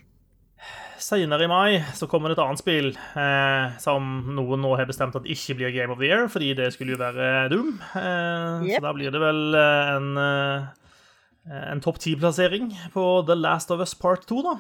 Senere 0.97 1.45
i 1.45 1.49
mai 1.49 1.77
så 1.93 2.07
kommer 2.09 2.31
det 2.31 2.37
et 2.37 2.41
annet 2.41 2.61
spill 2.61 2.87
eh, 2.89 3.75
som 3.81 4.05
noen 4.33 4.63
nå 4.63 4.71
har 4.79 4.87
bestemt 4.89 5.15
at 5.17 5.27
ikke 5.29 5.55
blir 5.59 5.73
Game 5.75 5.93
of 5.93 5.99
the 6.01 6.09
Year, 6.09 6.25
fordi 6.31 6.55
det 6.57 6.71
skulle 6.73 6.95
jo 6.95 7.01
være 7.01 7.49
Doom. 7.53 7.75
Eh, 7.93 8.65
yep. 8.65 8.79
Så 8.79 8.85
da 8.87 8.93
blir 8.97 9.13
det 9.13 9.21
vel 9.21 9.57
eh, 9.59 9.91
en, 9.93 10.07
eh, 10.17 11.61
en 11.69 11.83
topp 11.85 12.01
ti-plassering 12.01 12.71
på 12.95 13.03
The 13.29 13.37
Last 13.37 13.71
of 13.73 13.83
Us 13.83 13.93
Part 13.97 14.25
2, 14.29 14.41
da. 14.47 14.55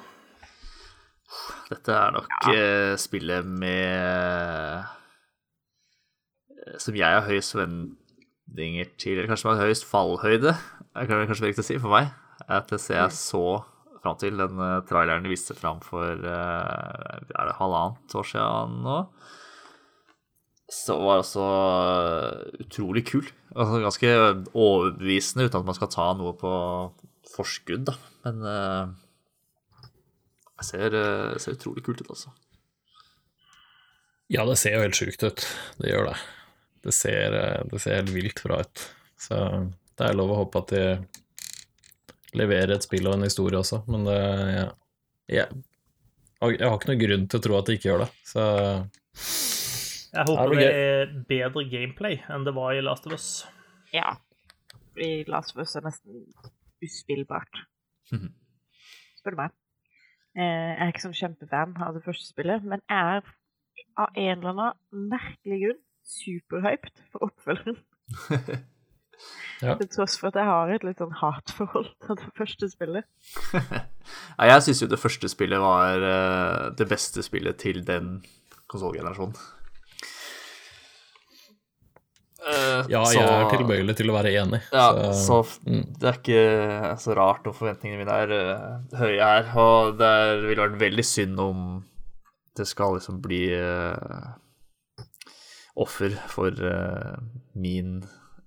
Dette 1.71 1.95
er 1.95 2.13
nok 2.15 2.29
ja. 2.47 2.93
spillet 2.95 3.43
med 3.43 4.85
Som 6.79 6.95
jeg 6.95 7.03
har 7.03 7.25
høyest 7.25 7.51
forventninger 7.51 8.93
til, 8.95 9.17
eller 9.17 9.27
kanskje 9.33 9.49
med 9.49 9.65
høyest 9.65 9.89
fallhøyde, 9.89 10.53
er 10.95 11.09
det 11.09 11.27
kanskje 11.27 11.49
viktig 11.49 11.65
å 11.65 11.67
si 11.67 11.81
for 11.81 11.97
meg. 11.97 12.13
At 12.47 12.69
det 12.71 12.79
ser 12.83 13.01
jeg 13.01 13.17
så 13.17 13.43
fram 14.03 14.17
til. 14.21 14.37
Den 14.39 14.59
uh, 14.59 14.83
traileren 14.87 15.25
de 15.25 15.31
viste 15.31 15.55
fram 15.57 15.81
for 15.85 16.03
uh, 16.03 17.17
er 17.27 17.49
det 17.49 17.57
halvannet 17.59 18.15
år 18.17 18.27
siden 18.31 18.79
nå. 18.85 18.97
så 20.71 20.97
var 20.99 21.21
også 21.23 21.45
utrolig 22.65 23.05
kul. 23.07 23.27
Altså 23.55 23.81
ganske 23.83 24.13
overbevisende, 24.53 25.47
uten 25.47 25.61
at 25.61 25.69
man 25.69 25.77
skal 25.77 25.91
ta 25.93 26.09
noe 26.17 26.33
på 26.37 26.51
forskudd, 27.33 27.87
da. 27.87 27.95
Men 28.25 28.41
det 30.57 30.65
ser, 30.65 30.97
ser, 31.39 31.55
utrolig 31.55 31.83
kult 31.85 32.01
ut, 32.01 32.11
altså. 32.11 32.33
Ja, 34.27 34.43
det 34.43 34.57
ser 34.59 34.75
jo 34.75 34.83
helt 34.83 34.99
sjukt 34.99 35.23
ut. 35.23 35.45
Det 35.79 35.93
gjør 35.93 36.09
det. 36.09 36.17
Det 36.83 36.93
ser, 36.95 37.37
det 37.71 37.79
ser 37.79 38.01
helt 38.01 38.11
vilt 38.15 38.43
bra 38.43 38.59
ut. 38.65 38.83
Så 39.17 39.39
det 39.97 40.05
er 40.05 40.17
lov 40.17 40.33
å 40.33 40.41
håpe 40.43 40.61
at 40.61 40.73
de 40.75 40.83
leverer 42.35 42.75
et 42.75 42.85
spill 42.85 43.07
og 43.07 43.17
en 43.17 43.27
historie 43.27 43.59
også, 43.59 43.81
men 43.91 44.07
det 44.07 44.17
ja. 44.17 44.67
jeg, 45.31 45.47
jeg 46.41 46.67
har 46.67 46.75
ikke 46.75 46.91
noen 46.91 47.03
grunn 47.03 47.27
til 47.27 47.39
å 47.39 47.45
tro 47.45 47.57
at 47.59 47.69
de 47.69 47.77
ikke 47.77 47.89
gjør 47.89 48.03
det, 48.05 48.09
så 48.27 48.43
Jeg 50.17 50.27
håper 50.27 50.55
det, 50.55 50.67
det 50.67 50.73
er 50.73 51.15
bedre 51.29 51.65
gameplay 51.71 52.19
enn 52.33 52.47
det 52.47 52.55
var 52.57 52.75
i 52.75 52.83
Last 52.83 53.07
of 53.07 53.15
Us. 53.15 53.29
Ja. 53.93 54.17
I 54.97 55.23
Last 55.29 55.55
of 55.55 55.63
Us 55.63 55.75
er 55.77 55.85
nesten 55.85 56.25
uspillbart, 56.83 57.63
spør 59.17 59.35
du 59.35 59.41
meg. 59.41 59.55
Jeg 60.37 60.77
er 60.77 60.91
ikke 60.91 61.07
sånn 61.07 61.17
kjempefan 61.17 61.73
av 61.81 61.95
det 61.95 62.03
første 62.05 62.29
spillet, 62.29 62.65
men 62.65 62.83
jeg 62.85 63.17
er 63.17 63.31
av 63.97 64.13
en 64.13 64.37
eller 64.37 64.51
annen 64.53 65.07
merkelig 65.09 65.61
grunn 65.63 65.83
superhyped 66.07 67.03
for 67.11 67.27
oppfølgeren. 67.27 67.79
Ja. 69.61 69.73
Til 69.79 69.89
tross 69.89 70.17
for 70.21 70.29
at 70.29 70.37
jeg 70.37 70.45
har 70.45 70.69
et 70.69 70.83
litt 70.85 70.99
sånn 71.01 71.15
hatforhold 71.17 71.89
til 72.05 72.17
det 72.19 72.31
første 72.37 72.69
spillet. 72.69 73.07
ja, 74.37 74.49
jeg 74.51 74.65
syns 74.67 74.83
jo 74.83 74.89
det 74.91 74.99
første 75.01 75.29
spillet 75.31 75.61
var 75.61 76.03
uh, 76.03 76.65
det 76.77 76.85
beste 76.89 77.25
spillet 77.25 77.57
til 77.61 77.81
den 77.87 78.19
konsollgenerasjonen. 78.69 79.37
Uh, 82.47 82.85
ja, 82.87 83.01
så, 83.01 83.17
jeg 83.17 83.25
er 83.25 83.49
tilbøyelig 83.51 83.97
til 83.97 84.11
å 84.11 84.15
være 84.15 84.35
enig. 84.39 84.61
Ja, 84.69 84.91
så, 85.17 85.41
så 85.41 85.67
mm. 85.67 85.83
det 85.97 86.11
er 86.11 86.19
ikke 86.21 86.93
så 87.01 87.17
rart 87.17 87.49
om 87.49 87.55
forventningene 87.57 88.03
mine 88.03 88.19
er 88.23 88.35
uh, 88.37 88.99
høye 89.01 89.17
her. 89.17 89.49
Og 89.57 89.97
det 89.99 90.13
ville 90.45 90.67
vært 90.67 90.81
veldig 90.85 91.07
synd 91.07 91.41
om 91.41 91.63
det 92.57 92.65
skal 92.69 92.95
liksom 92.97 93.19
bli 93.21 93.43
offer 95.77 96.15
for 96.31 96.55
min, 97.53 97.99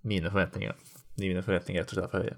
mine 0.08 0.30
forventninger 0.32 0.76
mine 1.20 1.42
forventninger 1.44 1.82
rett 1.82 1.90
og 1.92 1.98
slett 1.98 2.12
for 2.12 2.24
høye. 2.24 2.36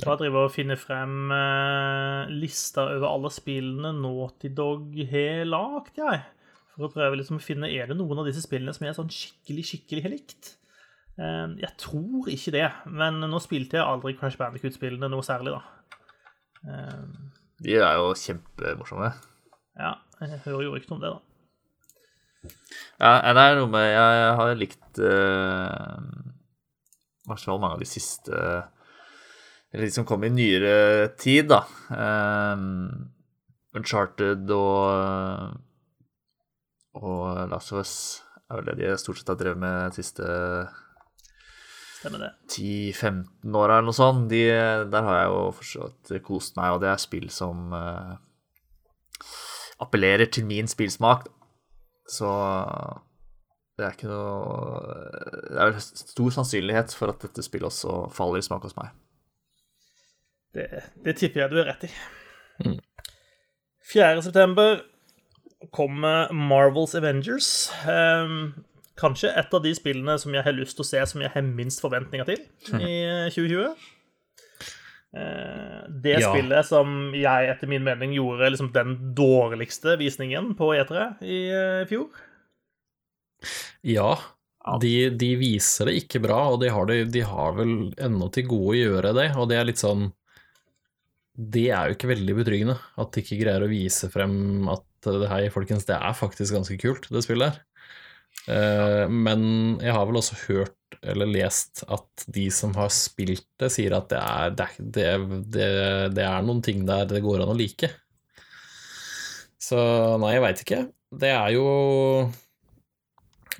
Jeg 0.00 0.18
driver 0.22 0.46
og 0.46 0.52
finner 0.54 0.78
frem 0.80 1.32
eh, 1.34 2.30
lista 2.32 2.84
over 2.94 3.08
alle 3.10 3.30
spillene 3.34 3.90
Naughty 3.98 4.48
Dog 4.56 4.94
har 5.10 5.42
lagd, 5.48 5.98
jeg. 5.98 6.22
For 6.72 6.86
å 6.86 6.92
prøve 6.94 7.18
liksom 7.20 7.36
å 7.40 7.44
finne 7.44 7.68
er 7.68 7.90
det 7.90 7.98
noen 7.98 8.22
av 8.22 8.28
disse 8.30 8.44
spillene 8.44 8.72
som 8.72 8.86
er 8.88 8.94
sånn 8.96 9.10
skikkelig, 9.12 9.66
skikkelig 9.68 10.12
likt. 10.14 10.52
Eh, 11.18 11.58
jeg 11.60 11.72
tror 11.82 12.30
ikke 12.32 12.54
det, 12.54 12.64
men 12.88 13.20
nå 13.26 13.42
spilte 13.44 13.80
jeg 13.80 13.84
aldri 13.84 14.14
Crash 14.16 14.38
Bandicoot-spillene 14.40 15.10
noe 15.12 15.26
særlig, 15.26 15.58
da. 15.58 15.98
Eh, 16.62 17.04
De 17.66 17.76
er 17.76 17.98
jo 18.00 18.14
kjempemorsomme. 18.16 19.12
Ja, 19.76 19.96
jeg 20.22 20.40
hører 20.46 20.64
jo 20.70 20.72
rykter 20.78 20.96
om 20.96 21.04
det, 21.04 21.12
da. 21.12 21.31
Ja, 22.42 23.32
det 23.34 23.42
er 23.42 23.56
noe 23.58 23.70
med 23.70 23.86
Jeg 23.86 24.36
har 24.38 24.54
likt 24.58 25.00
uh 25.02 26.30
i 27.22 27.30
hvert 27.30 27.44
fall 27.44 27.60
mange 27.62 27.76
av 27.78 27.82
de 27.82 27.86
siste 27.86 28.38
Eller 29.72 29.86
de 29.86 29.94
som 29.94 30.06
kom 30.06 30.24
i 30.26 30.32
nyere 30.32 31.12
tid, 31.20 31.52
da. 31.52 31.62
Um, 31.88 33.12
Uncharted 33.78 34.50
og 34.52 35.60
og 36.92 37.48
Last 37.48 37.72
of 37.72 37.80
Us 37.80 37.94
er 38.50 38.58
vel 38.58 38.66
det 38.68 38.74
de 38.82 38.96
stort 39.00 39.16
sett 39.16 39.30
har 39.32 39.38
drevet 39.40 39.62
med 39.62 39.94
de 39.94 40.02
siste 40.02 40.26
10-15 42.02 43.56
åra 43.56 43.78
eller 43.78 43.86
noe 43.86 43.96
sånt. 43.96 44.26
De, 44.28 44.42
der 44.92 45.06
har 45.06 45.16
jeg 45.16 45.30
jo 45.30 45.38
forstått 45.56 46.12
kost 46.26 46.58
meg, 46.58 46.74
og 46.74 46.82
det 46.82 46.90
er 46.90 47.00
spill 47.00 47.30
som 47.32 47.72
uh, 47.72 48.18
appellerer 49.80 50.28
til 50.28 50.44
min 50.50 50.68
spillsmak. 50.68 51.30
Så 52.08 52.28
det 53.78 53.86
er 53.86 53.94
ikke 53.96 54.10
noe 54.10 54.94
Det 55.48 55.62
er 55.64 55.78
stor 55.80 56.34
sannsynlighet 56.34 56.94
for 56.96 57.12
at 57.12 57.22
dette 57.24 57.44
spillet 57.44 57.70
også 57.70 58.06
faller 58.14 58.42
i 58.42 58.46
smak 58.46 58.66
hos 58.66 58.76
meg. 58.78 58.92
Det, 60.52 60.66
det 61.04 61.16
tipper 61.16 61.44
jeg 61.44 61.52
du 61.52 61.60
har 61.62 61.70
rett 61.70 61.86
i. 61.88 61.92
Mm. 62.66 62.80
4.9. 63.88 64.66
kommer 65.72 66.32
Marvels 66.36 66.94
Avengers. 66.94 67.70
Um, 67.88 68.52
kanskje 69.00 69.32
et 69.32 69.56
av 69.56 69.64
de 69.64 69.72
spillene 69.74 70.18
som 70.20 70.34
jeg 70.36 70.44
har 70.44 70.54
lyst 70.56 70.76
til 70.76 70.84
å 70.84 70.90
se 70.90 71.02
som 71.08 71.24
jeg 71.24 71.32
har 71.32 71.46
minst 71.46 71.80
forventninger 71.82 72.28
til 72.28 72.44
i 72.84 72.94
2020. 73.32 73.72
Uh, 75.12 75.84
det 76.02 76.16
ja. 76.22 76.30
spillet 76.30 76.64
som 76.64 77.12
jeg 77.12 77.48
etter 77.52 77.68
min 77.68 77.84
mening 77.84 78.14
gjorde 78.16 78.48
liksom 78.54 78.70
den 78.72 78.94
dårligste 79.16 79.98
visningen 80.00 80.54
på 80.56 80.70
E3 80.78 81.08
i 81.20 81.40
uh, 81.52 81.82
fjor. 81.90 82.08
Ja, 83.84 84.14
de, 84.80 84.94
de, 85.18 85.32
viser 85.40 85.90
det 85.90 85.98
ikke 86.04 86.22
bra, 86.22 86.38
og 86.54 86.60
de 86.62 86.70
har, 86.72 86.86
det, 86.88 86.98
de 87.12 87.24
har 87.26 87.56
vel 87.58 87.74
ennå 88.00 88.28
til 88.32 88.46
gode 88.50 88.76
å 88.76 88.78
gjøre 88.78 89.14
det, 89.18 89.28
og 89.34 89.48
det 89.50 89.58
er 89.58 89.66
litt 89.66 89.82
sånn 89.82 90.12
Det 91.34 91.66
er 91.74 91.90
jo 91.90 91.96
ikke 91.96 92.12
veldig 92.12 92.36
betryggende 92.38 92.76
at 93.02 93.10
de 93.12 93.24
ikke 93.24 93.40
greier 93.42 93.66
å 93.66 93.70
vise 93.72 94.10
frem 94.12 94.68
at 94.70 94.86
hei, 95.32 95.48
folkens, 95.50 95.88
det 95.88 95.96
er 95.98 96.14
faktisk 96.14 96.54
ganske 96.54 96.78
kult, 96.78 97.08
det 97.10 97.24
spillet 97.26 97.50
her. 97.50 97.64
Uh, 98.48 99.06
men 99.08 99.42
jeg 99.82 99.94
har 99.94 100.06
vel 100.08 100.18
også 100.18 100.38
hørt 100.48 100.78
eller 101.02 101.30
lest 101.30 101.82
at 101.90 102.24
de 102.30 102.46
som 102.52 102.74
har 102.76 102.90
spilt 102.94 103.46
det, 103.58 103.70
sier 103.74 103.94
at 103.96 104.10
det 104.12 104.20
er, 104.20 104.54
det, 104.78 105.08
det, 105.54 105.68
det 106.14 106.26
er 106.26 106.44
noen 106.46 106.62
ting 106.62 106.84
der 106.86 107.08
det 107.10 107.22
går 107.24 107.42
an 107.42 107.54
å 107.54 107.58
like. 107.58 107.90
Så 109.62 109.78
nei, 110.20 110.34
jeg 110.36 110.44
veit 110.44 110.64
ikke. 110.64 110.80
Det 111.22 111.30
er 111.32 111.52
jo 111.54 111.66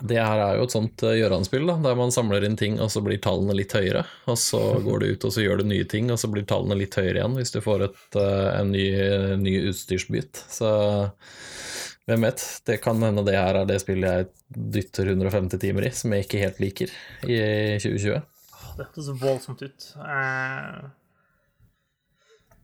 det 0.03 0.18
her 0.18 0.40
er 0.40 0.57
jo 0.59 0.64
et 0.66 0.73
sånt 0.75 1.03
gjøranspill, 1.05 1.21
Gjøran-spill, 1.21 1.68
der 1.85 1.99
man 1.99 2.12
samler 2.14 2.42
inn 2.47 2.57
ting, 2.59 2.79
og 2.83 2.90
så 2.90 3.03
blir 3.05 3.21
tallene 3.23 3.55
litt 3.55 3.75
høyere. 3.77 4.03
Og 4.31 4.38
så 4.40 4.61
går 4.83 5.03
du 5.03 5.12
ut 5.12 5.27
og 5.29 5.35
så 5.35 5.45
gjør 5.45 5.61
du 5.61 5.68
nye 5.71 5.87
ting, 5.88 6.11
og 6.11 6.18
så 6.18 6.31
blir 6.33 6.47
tallene 6.49 6.81
litt 6.81 6.97
høyere 6.99 7.21
igjen 7.21 7.37
hvis 7.38 7.55
du 7.55 7.61
får 7.62 7.87
et, 7.87 8.01
uh, 8.16 8.49
en 8.57 8.73
ny, 8.75 8.87
ny 9.38 9.55
utstyrsbit. 9.71 10.42
Så 10.51 10.73
hvem 12.10 12.24
vet? 12.26 12.42
Det 12.66 12.80
kan 12.82 13.02
hende 13.02 13.22
det 13.26 13.36
her 13.38 13.60
er 13.60 13.68
det 13.68 13.78
spillet 13.82 14.10
jeg 14.10 14.30
dytter 14.74 15.12
150 15.12 15.60
timer 15.62 15.86
i, 15.86 15.92
som 15.94 16.14
jeg 16.14 16.26
ikke 16.26 16.40
helt 16.42 16.58
liker 16.62 16.96
i 17.28 17.38
2020. 17.78 18.18
Det 18.78 19.04
så 19.04 19.14
voldsomt 19.20 19.62
ut. 19.62 19.88
Uh... 20.00 20.90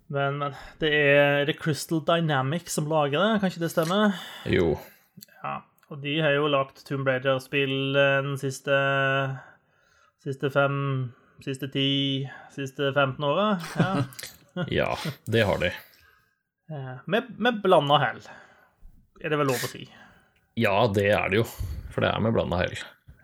Men, 0.08 0.38
men, 0.40 0.54
det 0.80 0.88
er 0.88 1.42
The 1.44 1.52
Crystal 1.52 2.00
Dynamic 2.00 2.70
som 2.72 2.88
lager 2.88 3.20
det, 3.20 3.40
kan 3.40 3.52
ikke 3.52 3.60
det 3.60 3.72
stemme? 3.74 3.98
Jo. 4.48 4.72
Ja. 5.42 5.58
Og 5.92 6.00
de 6.02 6.14
har 6.20 6.34
jo 6.36 6.48
lagt 6.52 6.80
Tomb 6.88 7.08
Raider-spill 7.08 7.96
den 7.96 8.34
siste 8.40 8.74
Siste 10.24 10.50
fem 10.52 10.74
Siste 11.44 11.68
ti 11.72 11.88
Siste 12.52 12.90
15 12.92 13.24
åra. 13.24 13.46
Ja. 13.76 13.92
ja, 14.80 14.88
det 15.30 15.44
har 15.46 15.60
de. 15.62 15.70
Med, 17.06 17.28
med 17.38 17.62
blanda 17.64 18.00
hell, 18.02 18.20
er 19.22 19.32
det 19.32 19.40
vel 19.40 19.50
lov 19.50 19.64
å 19.64 19.70
si? 19.70 19.84
Ja, 20.58 20.76
det 20.90 21.10
er 21.14 21.30
det 21.30 21.42
jo. 21.42 21.46
For 21.92 22.04
det 22.04 22.10
er 22.12 22.22
med 22.22 22.34
blanda 22.36 22.60
hell. 22.62 22.74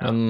Men 0.00 0.20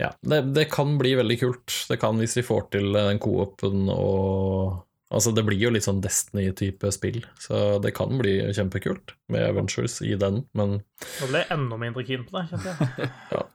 ja, 0.00 0.12
det, 0.20 0.42
det, 0.56 0.68
kan 0.72 0.98
bli 1.00 1.14
veldig 1.18 1.38
kult. 1.40 1.72
Det 1.88 1.98
kan 2.00 2.20
hvis 2.20 2.36
vi 2.38 2.44
får 2.46 2.68
til 2.76 2.92
den 2.96 3.22
co-open 3.22 3.88
og 3.94 4.84
Altså, 5.08 5.30
det 5.32 5.40
blir 5.46 5.56
jo 5.56 5.70
litt 5.72 5.86
sånn 5.86 6.02
Destiny-type 6.04 6.90
spill, 6.92 7.22
så 7.40 7.78
det 7.80 7.94
kan 7.96 8.10
bli 8.20 8.34
kjempekult 8.52 9.14
med 9.32 9.46
Avengers 9.46 9.94
i 10.04 10.10
den, 10.20 10.42
men 10.52 10.74
Nå 10.82 11.28
ble 11.30 11.40
jeg 11.40 11.48
enda 11.54 11.78
mindre 11.80 12.04
keen 12.04 12.26
på 12.28 12.34
det, 12.36 12.42
kjente 12.50 12.74
jeg. 12.74 13.08
ja. 13.32 13.46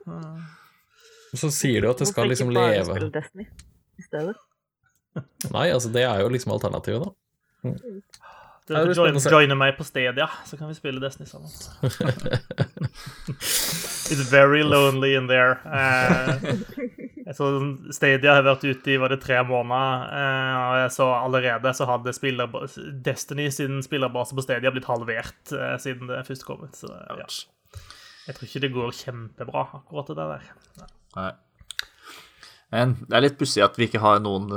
Så 1.38 1.52
sier 1.54 1.86
de 1.86 1.92
at 1.92 2.02
det 2.02 2.08
skal 2.10 2.34
liksom 2.34 2.50
leve 2.50 2.82
Hvorfor 2.82 3.06
ikke 3.06 3.14
bare 3.14 3.28
spille 3.30 3.46
Destiny 3.46 4.02
i 4.02 4.08
stedet? 4.08 4.34
Nei, 5.54 5.68
altså, 5.70 5.94
det 5.94 6.08
er 6.10 6.26
jo 6.26 6.34
liksom 6.34 6.56
alternativet, 6.58 7.06
da. 7.06 7.70
Mm. 7.70 8.02
Du 8.68 8.76
får 8.76 8.94
join, 8.96 9.18
joine 9.20 9.56
meg 9.60 9.74
på 9.76 9.84
Stadia, 9.84 10.30
så 10.48 10.56
kan 10.56 10.70
vi 10.72 10.76
spille 10.78 11.02
Destiny 11.04 11.28
sammen. 11.28 11.52
It's 14.14 14.30
very 14.32 14.64
lonely 14.64 15.18
in 15.18 15.28
there. 15.28 15.58
Uh, 15.68 17.34
så 17.36 17.50
Stadia 17.92 18.38
har 18.38 18.46
vært 18.48 18.64
ute 18.64 18.94
i 18.94 18.96
var 19.02 19.12
det 19.12 19.20
tre 19.26 19.42
måneder, 19.44 20.06
uh, 20.16 20.60
og 20.62 20.78
jeg 20.80 20.94
så 20.96 21.10
allerede 21.18 21.74
så 21.76 21.90
hadde 21.90 22.16
spiller, 22.16 22.56
Destiny 23.04 23.50
sin 23.52 23.84
spillerbase 23.84 24.38
på 24.38 24.46
Stadia 24.48 24.72
blitt 24.72 24.88
halvert 24.88 25.52
uh, 25.52 25.76
siden 25.84 26.08
det 26.08 26.24
først 26.30 26.48
kom 26.48 26.64
ut. 26.64 26.80
Så 26.80 26.88
ja. 26.88 27.28
Jeg 28.30 28.38
tror 28.38 28.48
ikke 28.48 28.64
det 28.64 28.72
går 28.78 28.96
kjempebra, 29.02 29.66
akkurat 29.82 30.14
det 30.14 30.30
der. 30.32 30.48
Nei. 31.18 31.34
Men 32.72 32.96
det 33.04 33.20
er 33.20 33.28
litt 33.28 33.38
pussig 33.38 33.62
at 33.62 33.76
vi 33.78 33.90
ikke 33.90 34.02
har 34.02 34.24
noen 34.24 34.48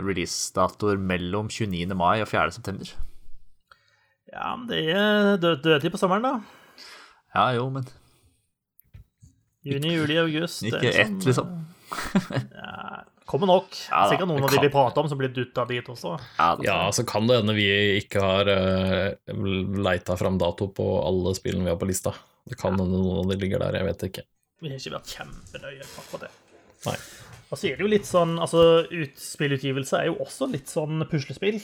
releasedatoer 0.00 0.96
mellom 0.96 1.52
29. 1.52 1.92
mai 1.92 2.24
og 2.24 2.28
4. 2.32 2.56
september. 2.56 2.88
Ja, 4.30 4.54
men 4.56 4.68
det 4.70 4.80
er 4.94 5.36
død, 5.42 5.62
dødtid 5.64 5.94
på 5.94 6.00
sommeren, 6.00 6.26
da. 6.26 6.86
Ja, 7.34 7.48
jo, 7.56 7.68
men 7.74 7.86
Juni, 9.66 9.92
juli, 9.92 10.16
august. 10.18 10.62
Ikke 10.64 10.88
ett, 10.88 11.24
liksom. 11.26 11.56
Ja, 12.54 13.02
kommer 13.26 13.48
nok. 13.50 13.74
Ja 13.90 14.04
da, 14.04 14.12
Sikkert 14.12 14.28
noen 14.30 14.44
av 14.46 14.52
de 14.54 14.60
vi 14.62 14.70
prater 14.72 15.02
om, 15.02 15.08
som 15.10 15.18
blir 15.20 15.32
dutta 15.34 15.64
dit 15.68 15.86
også. 15.90 16.14
Ja, 16.38 16.50
Ja, 16.64 16.78
så 16.94 17.04
kan 17.06 17.26
det 17.28 17.40
hende 17.40 17.54
vi 17.58 17.66
ikke 17.98 18.22
har 18.24 18.48
uh, 18.50 19.48
leita 19.84 20.16
fram 20.18 20.38
dato 20.40 20.70
på 20.74 20.86
alle 21.02 21.34
spillene 21.38 21.66
vi 21.66 21.74
har 21.74 21.80
på 21.80 21.88
lista. 21.90 22.14
Det 22.46 22.56
kan 22.58 22.78
hende 22.78 22.94
noen 22.94 23.24
av 23.24 23.32
de 23.32 23.38
ligger 23.42 23.62
der, 23.62 23.80
jeg 23.80 23.88
vet 23.90 24.06
ikke. 24.08 24.24
Vi 24.62 24.70
har 24.70 24.80
ikke 24.80 24.94
vært 24.96 25.12
kjempenøye 25.18 25.90
på 25.90 26.04
akkurat 26.04 26.24
det. 26.28 26.32
Nei. 26.86 26.96
Og 27.50 27.58
så 27.58 27.66
er 27.68 27.76
det 27.76 27.84
jo 27.84 27.90
litt 27.90 28.06
sånn 28.08 28.36
Altså, 28.40 28.60
spillutgivelse 29.20 29.98
er 29.98 30.06
jo 30.08 30.14
også 30.22 30.46
litt 30.48 30.70
sånn 30.70 31.02
puslespill. 31.10 31.58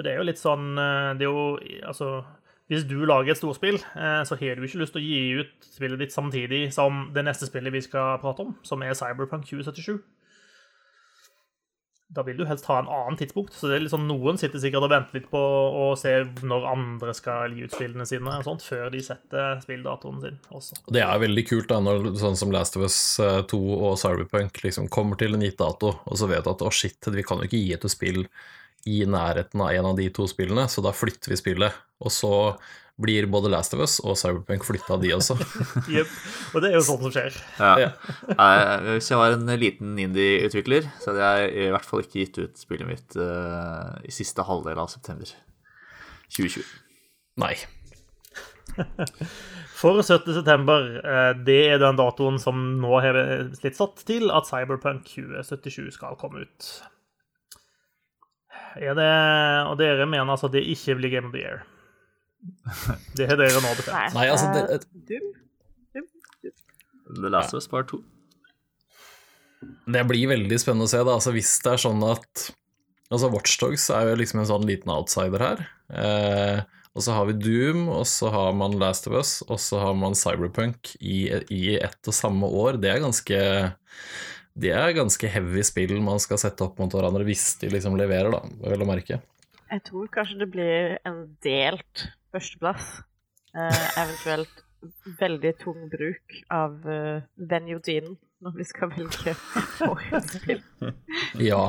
For 0.00 0.08
det 0.08 0.14
er 0.14 0.22
jo 0.22 0.28
litt 0.30 0.40
sånn 0.40 0.78
eh, 0.80 1.10
Det 1.20 1.26
er 1.26 1.34
jo 1.34 1.48
Altså, 1.84 2.22
hvis 2.70 2.86
du 2.88 3.00
lager 3.02 3.34
et 3.34 3.40
storspill, 3.40 3.76
eh, 3.76 4.22
så 4.24 4.38
har 4.38 4.56
du 4.56 4.62
ikke 4.64 4.78
lyst 4.78 4.94
til 4.94 5.02
å 5.02 5.04
gi 5.04 5.42
ut 5.42 5.68
spillet 5.74 6.00
ditt 6.00 6.14
samtidig 6.14 6.60
som 6.72 7.08
det 7.12 7.24
neste 7.26 7.48
spillet 7.48 7.74
vi 7.74 7.82
skal 7.82 8.20
prate 8.22 8.44
om, 8.46 8.52
som 8.62 8.84
er 8.86 8.94
Cyberpunk 8.94 9.48
2077. 9.48 9.98
Da 12.14 12.22
vil 12.26 12.38
du 12.38 12.44
helst 12.46 12.68
ha 12.70 12.76
en 12.78 12.86
annen 12.86 13.18
tidspunkt. 13.18 13.56
Så 13.58 13.66
det 13.66 13.80
er 13.80 13.88
sånn, 13.90 14.06
noen 14.06 14.38
sitter 14.38 14.62
sikkert 14.62 14.86
og 14.86 14.92
venter 14.94 15.18
litt 15.18 15.26
på 15.34 15.40
å 15.82 15.88
se 15.98 16.14
når 16.46 16.68
andre 16.70 17.16
skal 17.18 17.58
gi 17.58 17.66
ut 17.66 17.74
spillene 17.74 18.06
sine, 18.06 18.38
og 18.38 18.46
sånt, 18.46 18.62
før 18.66 18.86
de 18.94 19.02
setter 19.02 19.58
spilldatoen 19.66 20.22
sin 20.22 20.38
også. 20.54 20.78
Det 20.94 21.02
er 21.02 21.24
veldig 21.26 21.46
kult 21.50 21.68
da, 21.74 21.82
når 21.82 22.12
sånn 22.22 22.38
som 22.38 22.54
Last 22.54 22.78
of 22.78 22.86
Us 22.86 23.00
2 23.50 23.60
og 23.74 23.98
Cyberpunk 23.98 24.62
liksom 24.62 24.86
kommer 24.94 25.18
til 25.18 25.34
en 25.34 25.42
gitt 25.42 25.58
dato, 25.58 25.96
og 26.06 26.22
så 26.22 26.30
vet 26.30 26.46
du 26.46 26.54
at 26.54 26.66
å 26.66 26.72
shit, 26.74 27.12
vi 27.18 27.26
kan 27.26 27.42
jo 27.42 27.50
ikke 27.50 27.62
gi 27.66 27.74
et 27.74 27.90
spill 27.90 28.24
i 28.88 29.02
nærheten 29.08 29.60
av 29.60 29.72
en 29.74 29.90
av 29.92 29.98
de 29.98 30.06
to 30.14 30.26
spillene, 30.30 30.66
så 30.70 30.84
da 30.84 30.92
flytter 30.96 31.34
vi 31.34 31.40
spillet. 31.40 31.80
Og 32.00 32.12
så 32.14 32.32
blir 33.00 33.26
både 33.32 33.50
Last 33.52 33.74
of 33.74 33.80
Us 33.80 33.96
og 34.04 34.16
Cyberpunk 34.20 34.64
flytta, 34.66 34.98
de 35.00 35.12
også. 35.16 35.36
Jep. 35.94 36.10
Og 36.52 36.64
det 36.64 36.70
er 36.70 36.76
jo 36.76 36.84
sånt 36.84 37.04
som 37.06 37.14
skjer. 37.14 37.36
Ja. 37.56 37.72
Ja. 37.86 37.90
Hvis 38.90 39.10
jeg 39.12 39.20
var 39.20 39.36
en 39.36 39.54
liten 39.60 39.94
indie-utvikler, 40.00 40.88
så 41.00 41.12
hadde 41.12 41.30
jeg 41.30 41.54
i 41.64 41.70
hvert 41.72 41.88
fall 41.88 42.04
ikke 42.04 42.20
gitt 42.20 42.40
ut 42.40 42.60
spillet 42.60 42.88
mitt 42.88 43.16
uh, 43.16 43.96
i 44.04 44.12
siste 44.14 44.44
halvdel 44.44 44.80
av 44.82 44.92
september 44.92 45.32
2020. 46.28 46.68
Nei. 47.40 47.54
For 49.80 50.02
17. 50.02 50.34
september, 50.36 50.90
eh, 51.00 51.30
det 51.40 51.60
er 51.72 51.78
den 51.80 51.96
datoen 51.96 52.36
som 52.42 52.58
nå 52.82 52.98
har 53.00 53.16
blitt 53.62 53.78
satt 53.78 54.02
til 54.04 54.28
at 54.28 54.44
Cyberpunk 54.44 55.08
2077 55.08 55.94
skal 55.96 56.18
komme 56.20 56.44
ut. 56.44 56.68
Er 58.78 58.94
det, 58.94 59.10
og 59.70 59.78
dere 59.80 60.06
mener 60.06 60.30
altså 60.30 60.46
at 60.50 60.54
det 60.54 60.62
ikke 60.70 60.94
blir 61.00 61.10
Game 61.16 61.26
of 61.30 61.32
the 61.34 61.42
Year? 61.42 61.62
Det 63.18 63.26
har 63.28 63.36
dere 63.40 63.60
nå 63.60 63.72
bestemt. 63.76 64.14
Nei, 64.14 64.28
altså, 64.30 64.48
det- 64.54 64.80
det, 65.10 65.18
det, 66.42 66.52
The 67.20 67.28
Last 67.32 67.52
of 67.54 67.58
Us 67.60 67.66
Part 67.68 67.88
2. 67.90 67.98
Det 69.90 70.02
blir 70.08 70.28
veldig 70.30 70.56
spennende 70.62 70.86
å 70.86 70.92
se, 70.92 71.00
da. 71.04 71.16
Altså, 71.18 71.32
hvis 71.34 71.50
det 71.64 71.72
er 71.74 71.82
sånn 71.88 72.02
at 72.06 72.46
Altså, 73.10 73.26
Watchdogs 73.34 73.88
er 73.90 74.06
jo 74.12 74.18
liksom 74.20 74.38
en 74.38 74.46
sånn 74.46 74.64
liten 74.68 74.90
outsider 74.94 75.42
her. 75.42 75.62
Eh, 75.90 76.60
og 76.94 77.02
så 77.02 77.16
har 77.16 77.24
vi 77.26 77.32
Doom, 77.42 77.88
og 77.90 78.04
så 78.06 78.28
har 78.30 78.52
man 78.54 78.76
Last 78.78 79.08
of 79.10 79.16
Us, 79.18 79.32
og 79.50 79.58
så 79.58 79.80
har 79.82 79.96
man 79.98 80.14
Cyberpunk 80.14 80.92
i, 81.02 81.24
i 81.50 81.74
ett 81.74 81.98
og 82.06 82.14
samme 82.14 82.46
år. 82.46 82.78
Det 82.78 82.92
er 82.92 83.02
ganske 83.02 83.40
Det 84.54 84.72
er 84.74 84.92
ganske 84.96 85.28
heavy 85.30 85.62
spill 85.62 86.00
man 86.02 86.18
skal 86.20 86.38
sette 86.38 86.64
opp 86.66 86.78
mot 86.82 86.90
hverandre 86.92 87.24
hvis 87.24 87.58
de 87.60 87.68
liksom 87.70 87.96
leverer, 87.96 88.30
da, 88.34 88.40
vel 88.70 88.82
å 88.82 88.88
merke. 88.88 89.20
Jeg 89.70 89.82
tror 89.86 90.08
kanskje 90.10 90.38
det 90.40 90.50
blir 90.50 90.96
en 91.06 91.36
delt 91.44 92.08
førsteplass. 92.34 93.02
Eh, 93.54 93.86
eventuelt 94.02 94.64
veldig 95.20 95.52
tung 95.60 95.88
bruk 95.92 96.36
av 96.50 96.78
uh, 96.88 97.20
Venue-tiden 97.36 98.14
når 98.40 98.54
vi 98.56 98.64
skal 98.64 98.88
velge 98.94 99.34
årets 99.86 100.38
spill. 100.38 100.62
Ja. 101.50 101.66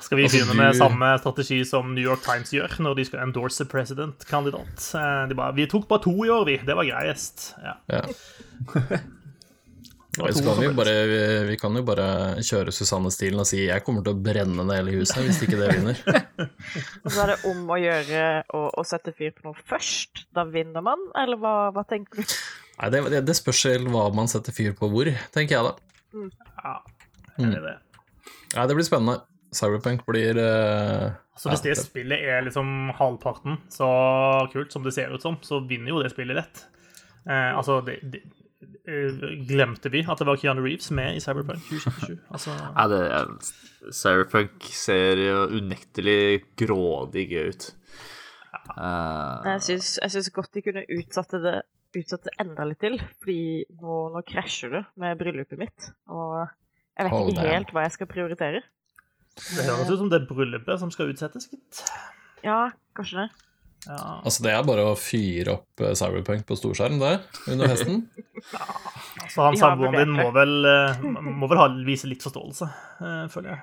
Skal 0.00 0.20
vi 0.20 0.24
Altså, 0.24 0.38
begynne 0.38 0.54
med 0.56 0.72
du- 0.72 0.78
samme 0.78 1.08
strategi 1.18 1.64
som 1.66 1.94
New 1.94 2.04
York 2.06 2.22
Times 2.22 2.52
gjør 2.54 2.76
når 2.86 2.94
de 3.00 3.04
skal 3.08 3.24
endorse 3.26 3.64
president-kandidat? 3.66 4.84
Eh, 4.94 5.28
De 5.28 5.34
bare 5.34 5.52
'Vi 5.56 5.66
tok 5.66 5.88
bare 5.88 6.02
to 6.06 6.14
i 6.24 6.30
år, 6.30 6.44
vi. 6.46 6.56
Det 6.64 6.76
var 6.78 6.84
greiest'. 6.86 7.54
Ja. 7.62 7.74
ja. 7.90 8.02
Det 8.80 8.88
var 8.88 8.98
Og 8.98 8.98
to 8.98 9.02
så 9.84 9.99
kan 10.16 10.60
vi, 10.60 10.68
bare, 10.74 10.94
vi 11.46 11.56
kan 11.60 11.76
jo 11.78 11.82
bare 11.86 12.06
kjøre 12.42 12.72
Susanne-stilen 12.74 13.42
og 13.42 13.46
si 13.46 13.66
'jeg 13.66 13.84
kommer 13.86 14.02
til 14.02 14.16
å 14.16 14.22
brenne 14.22 14.64
ned 14.64 14.74
hele 14.74 14.96
huset' 14.98 15.22
hvis 15.22 15.42
ikke 15.46 15.60
det 15.60 15.68
vinner. 15.76 16.00
Og 17.04 17.10
så 17.14 17.22
er 17.22 17.32
det 17.34 17.38
om 17.50 17.70
å 17.70 17.78
gjøre 17.78 18.24
å, 18.50 18.64
å 18.74 18.86
sette 18.86 19.14
fyr 19.14 19.30
på 19.36 19.46
noe 19.46 19.66
først. 19.70 20.26
Da 20.34 20.44
vinner 20.44 20.82
man, 20.82 20.98
eller 21.14 21.38
hva, 21.38 21.70
hva 21.70 21.86
tenker 21.86 22.22
du? 22.22 22.36
Nei, 22.80 22.90
det, 22.90 23.04
det, 23.12 23.22
det 23.28 23.36
spørs 23.38 23.62
helt 23.70 23.92
hva 23.92 24.08
man 24.16 24.30
setter 24.30 24.56
fyr 24.56 24.74
på 24.78 24.90
hvor, 24.90 25.10
tenker 25.34 25.58
jeg 25.58 25.68
da. 25.68 25.74
Ja, 26.64 26.76
det 27.38 27.54
er 27.54 27.66
det. 27.68 27.76
Nei, 28.56 28.66
det 28.66 28.76
blir 28.78 28.88
spennende. 28.88 29.20
Cyberpunk 29.54 30.04
blir 30.06 30.38
uh, 30.38 31.10
Så 31.38 31.50
hvis 31.50 31.64
ja, 31.64 31.72
det 31.72 31.80
spillet 31.80 32.22
er 32.22 32.44
liksom 32.46 32.92
halvparten 32.94 33.58
så 33.72 33.88
kult 34.52 34.70
som 34.70 34.84
det 34.86 34.94
ser 34.94 35.10
ut 35.10 35.24
som, 35.24 35.38
så 35.42 35.58
vinner 35.66 35.90
jo 35.90 36.02
det 36.02 36.12
spillet 36.12 36.38
lett. 36.38 36.62
Uh, 37.26 37.58
altså, 37.58 37.80
det, 37.86 37.98
det, 38.12 38.22
eh, 38.22 38.39
glemte 39.48 39.90
vi 39.92 40.02
at 40.04 40.20
det 40.20 40.26
var 40.28 40.38
Keanu 40.40 40.62
Reeves 40.64 40.90
med 40.96 41.16
i 41.16 41.20
Cyberpunk 41.24 41.62
2077? 41.68 42.16
Altså, 42.34 42.54
Ja, 42.76 42.86
det, 42.92 43.02
Cyberpunk 43.96 44.66
ser 44.76 45.20
jo 45.22 45.36
unektelig 45.60 46.42
grådig 46.60 47.26
gøy 47.32 47.50
ut. 47.54 47.68
Eh, 48.76 49.50
Jeg 49.50 49.62
syns, 49.66 49.92
jeg 50.02 50.10
syns 50.16 50.30
godt 50.34 50.52
de 50.56 50.62
kunne 50.66 50.84
utsatte 50.98 51.40
det, 51.42 51.56
utsatt 51.96 52.26
det 52.28 52.34
enda 52.42 52.66
litt 52.68 52.80
til, 52.82 52.98
fordi 53.22 53.64
nå, 53.80 54.00
nå 54.14 54.22
krasjer 54.28 54.74
det 54.76 54.84
med 55.00 55.18
bryllupet 55.20 55.58
mitt. 55.60 55.90
Og 56.12 56.42
jeg 56.44 57.08
vet 57.08 57.32
ikke 57.32 57.48
helt 57.54 57.72
hva 57.74 57.86
jeg 57.86 57.96
skal 57.96 58.10
prioritere. 58.10 58.62
det 59.56 59.64
høres 59.68 59.90
ut 59.90 59.98
som 60.02 60.10
det 60.12 60.20
er 60.22 60.28
bryllupet 60.28 60.82
som 60.82 60.90
skal 60.92 61.12
utsettes, 61.14 61.48
gitt. 61.50 61.84
Ja, 62.44 62.70
kanskje 62.96 63.24
det. 63.24 63.30
Ja. 63.86 64.20
Altså, 64.26 64.42
det 64.44 64.50
er 64.52 64.64
bare 64.68 64.82
å 64.90 64.96
fyre 65.00 65.54
opp 65.56 65.80
eh, 65.86 65.94
Cyberpunk 65.96 66.42
på 66.48 66.56
storskjerm 66.58 66.98
der, 67.00 67.22
under 67.48 67.70
hesten. 67.72 68.02
Så 69.32 69.44
han 69.46 69.54
Vi 69.54 69.60
samboeren 69.60 69.96
din 70.00 70.12
må 70.18 70.26
vel, 70.34 70.52
eh, 70.68 71.00
må 71.06 71.48
vel 71.50 71.60
ha, 71.62 71.68
vise 71.86 72.08
litt 72.10 72.22
forståelse, 72.24 72.68
eh, 73.00 73.24
føler 73.32 73.54
jeg. 73.54 73.62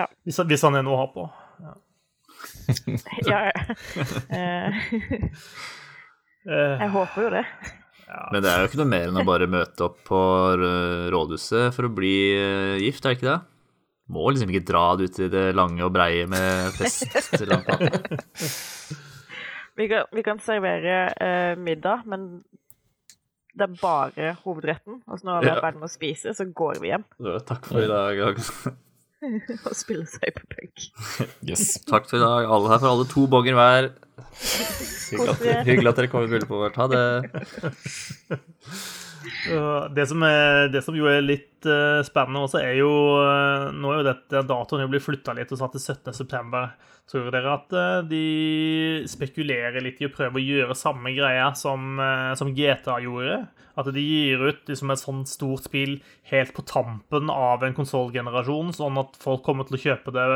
Ja. 0.00 0.06
Hvis, 0.26 0.38
han- 0.42 0.48
hvis 0.50 0.62
han 0.66 0.78
er 0.80 0.82
noe 0.86 0.96
å 0.98 1.02
ha 1.04 1.08
på. 1.14 1.28
Ja, 3.28 3.40
ja. 3.46 3.52
Eh, 4.30 4.72
Eh, 6.40 6.78
jeg 6.80 6.88
håper 6.94 7.20
jo 7.26 7.30
det. 7.34 7.42
Men 8.32 8.40
det 8.42 8.48
er 8.48 8.62
jo 8.62 8.68
ikke 8.70 8.78
noe 8.80 8.88
mer 8.88 9.10
enn 9.10 9.18
å 9.20 9.24
bare 9.28 9.44
møte 9.52 9.84
opp 9.84 9.98
på 10.08 10.20
rådhuset 11.12 11.74
for 11.76 11.84
å 11.84 11.90
bli 11.92 12.12
gift, 12.80 13.04
er 13.04 13.12
det 13.12 13.18
ikke 13.18 13.26
det? 13.28 13.34
Må 14.16 14.24
liksom 14.32 14.48
ikke 14.48 14.64
dra 14.70 14.86
det 14.96 15.10
ut 15.10 15.18
i 15.20 15.28
det 15.30 15.44
lange 15.54 15.84
og 15.84 15.92
breie 15.92 16.24
med 16.32 16.72
fest. 16.78 17.04
Vi 19.80 19.86
kan, 19.88 20.04
vi 20.12 20.22
kan 20.26 20.40
servere 20.44 20.96
eh, 21.16 21.54
middag, 21.56 22.02
men 22.10 22.26
det 23.56 23.64
er 23.66 23.78
bare 23.80 24.34
hovedretten. 24.44 25.00
Og 25.08 25.18
så 25.18 25.24
når 25.26 25.40
vi 25.46 25.48
er 25.50 25.56
Ja. 25.56 25.62
ferdig 25.64 25.80
med 25.80 25.88
å 25.88 25.92
spise, 25.94 26.34
så 26.36 26.44
går 26.52 26.80
vi 26.82 26.92
hjem 26.92 27.04
Ja, 27.24 27.38
Takk 27.48 27.64
for 27.70 27.80
i 27.80 27.88
dag. 27.88 28.20
og 29.68 29.74
spille 29.76 30.06
Cyberpunk. 30.08 30.84
Yes. 31.48 31.80
Takk 31.88 32.06
for 32.08 32.20
i 32.20 32.22
dag, 32.24 32.44
alle 32.48 32.70
her 32.72 32.78
for 32.84 32.92
alle 32.92 33.08
to 33.08 33.24
bonger 33.32 33.56
hver. 33.58 33.90
Hyggelig 35.10 35.32
at, 35.32 35.66
hyggelig 35.66 35.90
at 35.90 35.96
dere 36.00 36.12
kom 36.12 36.24
i 36.24 36.30
bryllupet 36.30 36.60
vårt. 36.60 36.76
Ha 36.80 36.86
det. 36.92 37.04
Det 39.94 40.06
som, 40.08 40.22
er, 40.24 40.68
det 40.72 40.80
som 40.84 40.96
jo 40.96 41.08
er 41.10 41.20
litt 41.24 41.66
eh, 41.68 42.00
spennende 42.06 42.44
også, 42.46 42.60
er 42.62 42.78
jo 42.78 42.90
eh, 43.20 43.66
Nå 43.76 43.92
er 43.92 44.00
jo 44.00 44.06
dette 44.06 44.42
datoen 44.48 44.84
jo 44.84 44.90
blitt 44.92 45.04
flytta 45.04 45.34
litt 45.36 45.52
og 45.52 45.60
satt 45.60 45.76
til 45.76 45.84
17.9. 46.14 46.62
Tror 47.10 47.30
dere 47.34 47.56
at 47.56 47.74
eh, 47.76 47.96
de 48.08 48.24
spekulerer 49.10 49.82
litt 49.84 50.00
i 50.00 50.08
å 50.08 50.14
prøve 50.14 50.40
å 50.40 50.44
gjøre 50.44 50.78
samme 50.78 51.12
greia 51.16 51.50
som, 51.58 52.00
som 52.38 52.54
GTA 52.56 53.00
gjorde? 53.04 53.42
At 53.80 53.90
de 53.94 54.04
gir 54.04 54.40
ut 54.44 54.70
liksom 54.70 54.92
et 54.92 55.02
sånt 55.02 55.30
stort 55.30 55.68
spill 55.68 55.98
helt 56.30 56.54
på 56.56 56.64
tampen 56.68 57.30
av 57.32 57.64
en 57.66 57.76
konsollgenerasjon, 57.76 58.72
sånn 58.76 58.98
at 59.00 59.20
folk 59.20 59.44
kommer 59.46 59.68
til 59.68 59.78
å 59.78 59.84
kjøpe 59.84 60.14
det 60.16 60.26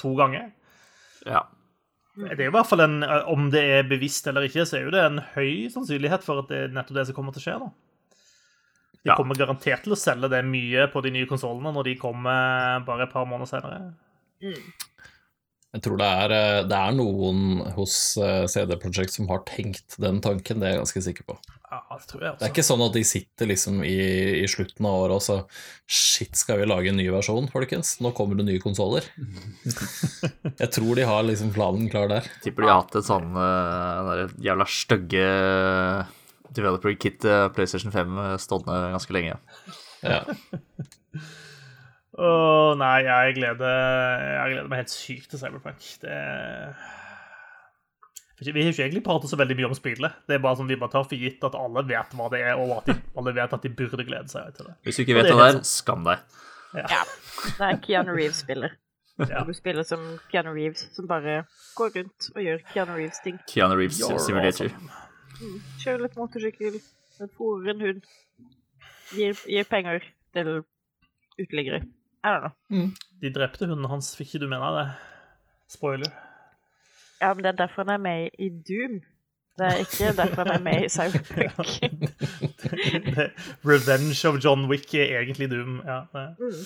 to 0.00 0.12
ganger? 0.18 0.50
Ja. 1.24 1.46
Det 2.20 2.34
er 2.36 2.48
jo 2.48 2.50
i 2.50 2.56
hvert 2.56 2.68
fall 2.68 2.82
en, 2.84 2.98
Om 3.32 3.46
det 3.52 3.60
er 3.78 3.86
bevisst 3.88 4.26
eller 4.28 4.44
ikke, 4.44 4.66
så 4.68 4.76
er 4.76 4.88
jo 4.88 4.92
det 4.92 5.04
en 5.06 5.22
høy 5.36 5.70
sannsynlighet 5.72 6.26
for 6.26 6.42
at 6.42 6.50
det 6.50 6.66
er 6.66 6.74
nettopp 6.74 6.98
det 6.98 7.06
som 7.08 7.16
kommer 7.16 7.36
til 7.36 7.42
å 7.42 7.46
skje. 7.46 7.56
da. 7.62 7.70
De 9.00 9.08
Ja. 9.08 9.16
kommer 9.16 9.34
garantert 9.34 9.82
til 9.86 9.94
å 9.94 9.96
selge 9.98 10.28
det 10.28 10.42
mye 10.44 10.86
på 10.92 11.00
de 11.02 11.10
nye 11.14 11.26
konsollene 11.26 11.72
når 11.72 11.84
de 11.88 11.94
kommer 11.96 12.84
bare 12.84 13.06
et 13.08 13.12
par 13.12 13.24
måneder 13.24 13.48
senere. 13.48 13.94
Jeg 15.70 15.82
tror 15.84 15.96
det 16.00 16.06
er, 16.10 16.32
eh, 16.34 16.62
det 16.66 16.74
er 16.76 16.92
noen 16.98 17.60
hos 17.76 18.16
eh, 18.18 18.44
CD 18.50 18.74
Projekt 18.76 19.12
som 19.14 19.28
har 19.30 19.44
tenkt 19.46 19.94
den 20.02 20.18
tanken, 20.20 20.58
det 20.58 20.66
er 20.66 20.72
jeg 20.74 20.80
ganske 20.82 21.02
sikker 21.06 21.26
på. 21.30 21.36
Ja, 21.70 21.78
det 21.94 22.08
tror 22.10 22.22
jeg 22.26 22.38
Det 22.40 22.42
er 22.48 22.50
ikke 22.50 22.64
sånn 22.66 22.82
at 22.82 22.92
de 22.96 23.02
sitter 23.06 23.46
liksom 23.46 23.84
i, 23.86 24.42
i 24.42 24.46
slutten 24.50 24.84
av 24.90 25.04
året 25.04 25.14
og 25.14 25.22
så 25.22 25.36
Shit, 25.86 26.34
skal 26.34 26.58
vi 26.58 26.66
lage 26.66 26.90
en 26.90 26.96
ny 26.98 27.06
versjon, 27.14 27.46
folkens? 27.52 28.00
Nå 28.02 28.10
kommer 28.12 28.34
det 28.36 28.48
nye 28.48 28.58
konsoller. 28.58 29.06
Jeg 30.60 30.70
tror 30.74 30.98
de 30.98 31.06
har 31.06 31.22
liksom 31.22 31.52
planen 31.54 31.86
klar 31.88 32.10
der. 32.10 32.26
Tipper 32.42 32.66
de 32.66 32.72
har 32.72 32.82
hatt 32.82 32.98
et 32.98 33.06
sånn 33.06 33.30
eh, 33.38 34.34
jævla 34.42 34.66
stygge 34.66 35.24
developer 36.56 36.94
kit 36.98 37.24
PlayStation 37.54 37.92
5 37.94 38.18
stående 38.42 38.78
ganske 38.94 39.14
lenge. 39.14 39.36
Ja. 40.02 40.22
Åh, 42.20 42.72
nei, 42.76 42.96
jeg 43.06 43.36
gleder, 43.38 43.76
jeg 44.34 44.54
gleder 44.54 44.70
meg 44.72 44.82
helt 44.82 44.92
sykt 44.92 45.30
til 45.30 45.40
Cyberpunk. 45.40 45.84
Det 46.02 46.16
Vi 48.40 48.62
har 48.64 48.72
ikke 48.72 48.84
egentlig 48.86 49.04
pratet 49.04 49.30
så 49.30 49.38
veldig 49.40 49.56
mye 49.58 49.68
om 49.70 49.76
spillet. 49.76 50.12
Det 50.26 50.36
er 50.36 50.42
bare 50.42 50.58
sånn 50.58 50.68
Vi 50.68 50.78
bare 50.80 50.94
tar 50.94 51.04
for 51.06 51.20
gitt 51.20 51.44
at 51.44 51.56
alle 51.56 51.84
vet 51.88 52.14
hva 52.16 52.28
det 52.32 52.40
er, 52.42 52.54
og 52.60 52.78
at 52.80 52.90
de, 52.90 52.96
alle 53.20 53.34
vet 53.36 53.56
at 53.56 53.66
de 53.66 53.72
burde 53.82 54.06
glede 54.08 54.32
seg 54.32 54.54
til 54.56 54.70
det. 54.70 54.76
Hvis 54.84 54.96
du 55.00 55.04
ikke 55.04 55.18
vet 55.20 55.28
det 55.30 55.36
hva 55.36 55.48
det 55.48 55.54
er, 55.54 55.58
sånn. 55.60 55.70
skam 55.72 56.06
deg. 56.08 56.24
Ja. 56.76 57.02
Det 57.58 57.68
er 57.68 57.78
Keanu 57.84 58.12
Reeves-spiller. 58.14 58.76
Ja. 59.20 59.42
Du 59.44 59.52
spiller 59.52 59.84
som 59.84 60.00
Keanu 60.32 60.54
Reeves, 60.56 60.86
som 60.96 61.08
bare 61.08 61.42
går 61.76 61.92
rundt 61.98 62.30
og 62.34 62.40
gjør 62.40 62.62
Keanu 62.72 62.94
Reeves-ting. 62.96 63.40
Keanu 63.50 63.76
Reeves 63.76 64.00
Simulator. 64.00 64.70
awesome. 64.72 65.09
Kjører 65.80 66.04
litt 66.04 66.18
motorsykkel, 66.18 66.80
fôrer 67.36 67.72
en 67.74 67.84
hund. 67.86 68.10
Gir, 69.16 69.38
gir 69.48 69.68
penger 69.70 70.04
til 70.36 70.50
uteliggere. 71.40 71.82
I 72.24 72.34
don't 72.34 72.50
know. 72.68 72.90
De 73.22 73.32
drepte 73.32 73.68
hunden 73.68 73.88
hans, 73.90 74.12
fikk 74.16 74.34
ikke 74.34 74.44
du 74.44 74.50
med 74.52 74.60
deg 74.60 74.76
det? 74.76 74.88
Spoiler. 75.72 76.12
Ja, 77.20 77.32
men 77.34 77.44
det 77.44 77.52
er 77.52 77.58
derfor 77.64 77.84
han 77.84 77.94
er 77.94 78.02
med 78.02 78.36
i 78.38 78.48
Doom. 78.48 79.00
Det 79.60 79.66
er 79.66 79.82
ikke 79.82 80.12
derfor 80.16 80.44
han 80.44 80.54
er 80.54 80.62
med 80.64 80.84
i 80.84 80.88
Cyberpunk. 80.96 81.68
Revenge 83.64 84.28
of 84.28 84.40
John 84.44 84.68
Wick 84.70 84.94
er 84.94 85.20
egentlig 85.20 85.50
Doom. 85.50 85.80
Ja, 85.84 86.02
det. 86.14 86.26
Mm. 86.38 86.64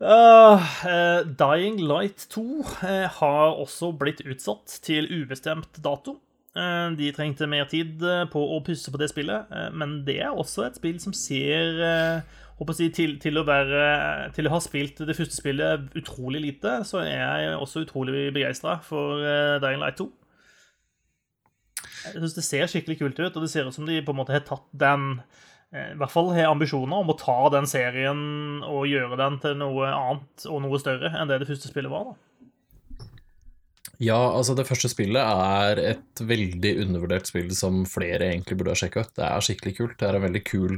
Uh, 0.00 0.86
eh, 0.88 1.26
Dying 1.38 1.80
Light 1.80 2.26
2 2.30 2.60
eh, 2.88 3.08
har 3.20 3.50
også 3.60 3.90
blitt 3.92 4.22
utsatt 4.24 4.78
til 4.82 5.10
ubestemt 5.12 5.82
dato. 5.84 6.16
Eh, 6.58 6.96
de 6.98 7.12
trengte 7.14 7.46
mer 7.46 7.68
tid 7.70 8.00
eh, 8.02 8.24
på 8.26 8.40
å 8.42 8.56
pusse 8.66 8.90
på 8.90 8.98
det 8.98 9.06
spillet, 9.12 9.50
eh, 9.54 9.68
men 9.70 10.00
det 10.06 10.16
er 10.18 10.34
også 10.34 10.64
et 10.66 10.78
spill 10.80 10.96
som 10.98 11.12
ser 11.14 11.76
si, 12.74 12.88
til, 12.90 13.12
til, 13.22 13.38
å 13.38 13.44
være, 13.46 13.84
til 14.34 14.48
å 14.48 14.56
ha 14.56 14.58
spilt 14.62 14.98
det 15.06 15.14
første 15.14 15.38
spillet 15.38 15.94
utrolig 16.00 16.40
lite, 16.42 16.80
så 16.88 17.04
er 17.04 17.20
jeg 17.22 17.52
også 17.54 17.84
utrolig 17.84 18.32
begeistra 18.34 18.80
for 18.82 19.22
Dying 19.62 19.78
Light 19.80 20.00
2. 20.02 20.08
Jeg 22.00 22.18
synes 22.18 22.34
det 22.34 22.44
ser 22.48 22.72
skikkelig 22.72 22.98
kult 22.98 23.22
ut, 23.22 23.30
og 23.30 23.46
det 23.46 23.52
ser 23.52 23.68
ut 23.68 23.76
som 23.76 23.86
de 23.86 24.00
på 24.02 24.10
en 24.10 24.18
måte 24.18 24.34
har 24.34 24.42
tatt 24.44 24.66
den 24.74 25.20
I 25.70 25.94
hvert 26.00 26.10
fall 26.10 26.32
har 26.34 26.50
ambisjoner 26.50 27.04
om 27.04 27.12
å 27.12 27.18
ta 27.20 27.38
den 27.54 27.68
serien 27.70 28.20
og 28.66 28.90
gjøre 28.90 29.20
den 29.20 29.38
til 29.44 29.54
noe 29.60 29.92
annet 29.94 30.48
og 30.50 30.64
noe 30.64 30.82
større 30.82 31.12
enn 31.14 31.30
det 31.30 31.44
det 31.44 31.48
første 31.52 31.70
spillet 31.70 31.92
var. 31.92 32.10
da. 32.10 32.29
Ja, 34.00 34.18
altså 34.32 34.54
det 34.56 34.64
første 34.68 34.88
spillet 34.88 35.20
er 35.20 35.80
et 35.92 36.22
veldig 36.24 36.74
undervurdert 36.86 37.28
spill 37.28 37.50
som 37.56 37.82
flere 37.88 38.30
egentlig 38.30 38.56
burde 38.56 38.72
ha 38.72 38.80
sjekka 38.80 39.04
ut. 39.04 39.16
Det 39.18 39.26
er 39.26 39.44
skikkelig 39.44 39.74
kult. 39.76 39.96
Det 40.00 40.08
er 40.08 40.16
en 40.16 40.24
veldig 40.24 40.44
kul 40.48 40.76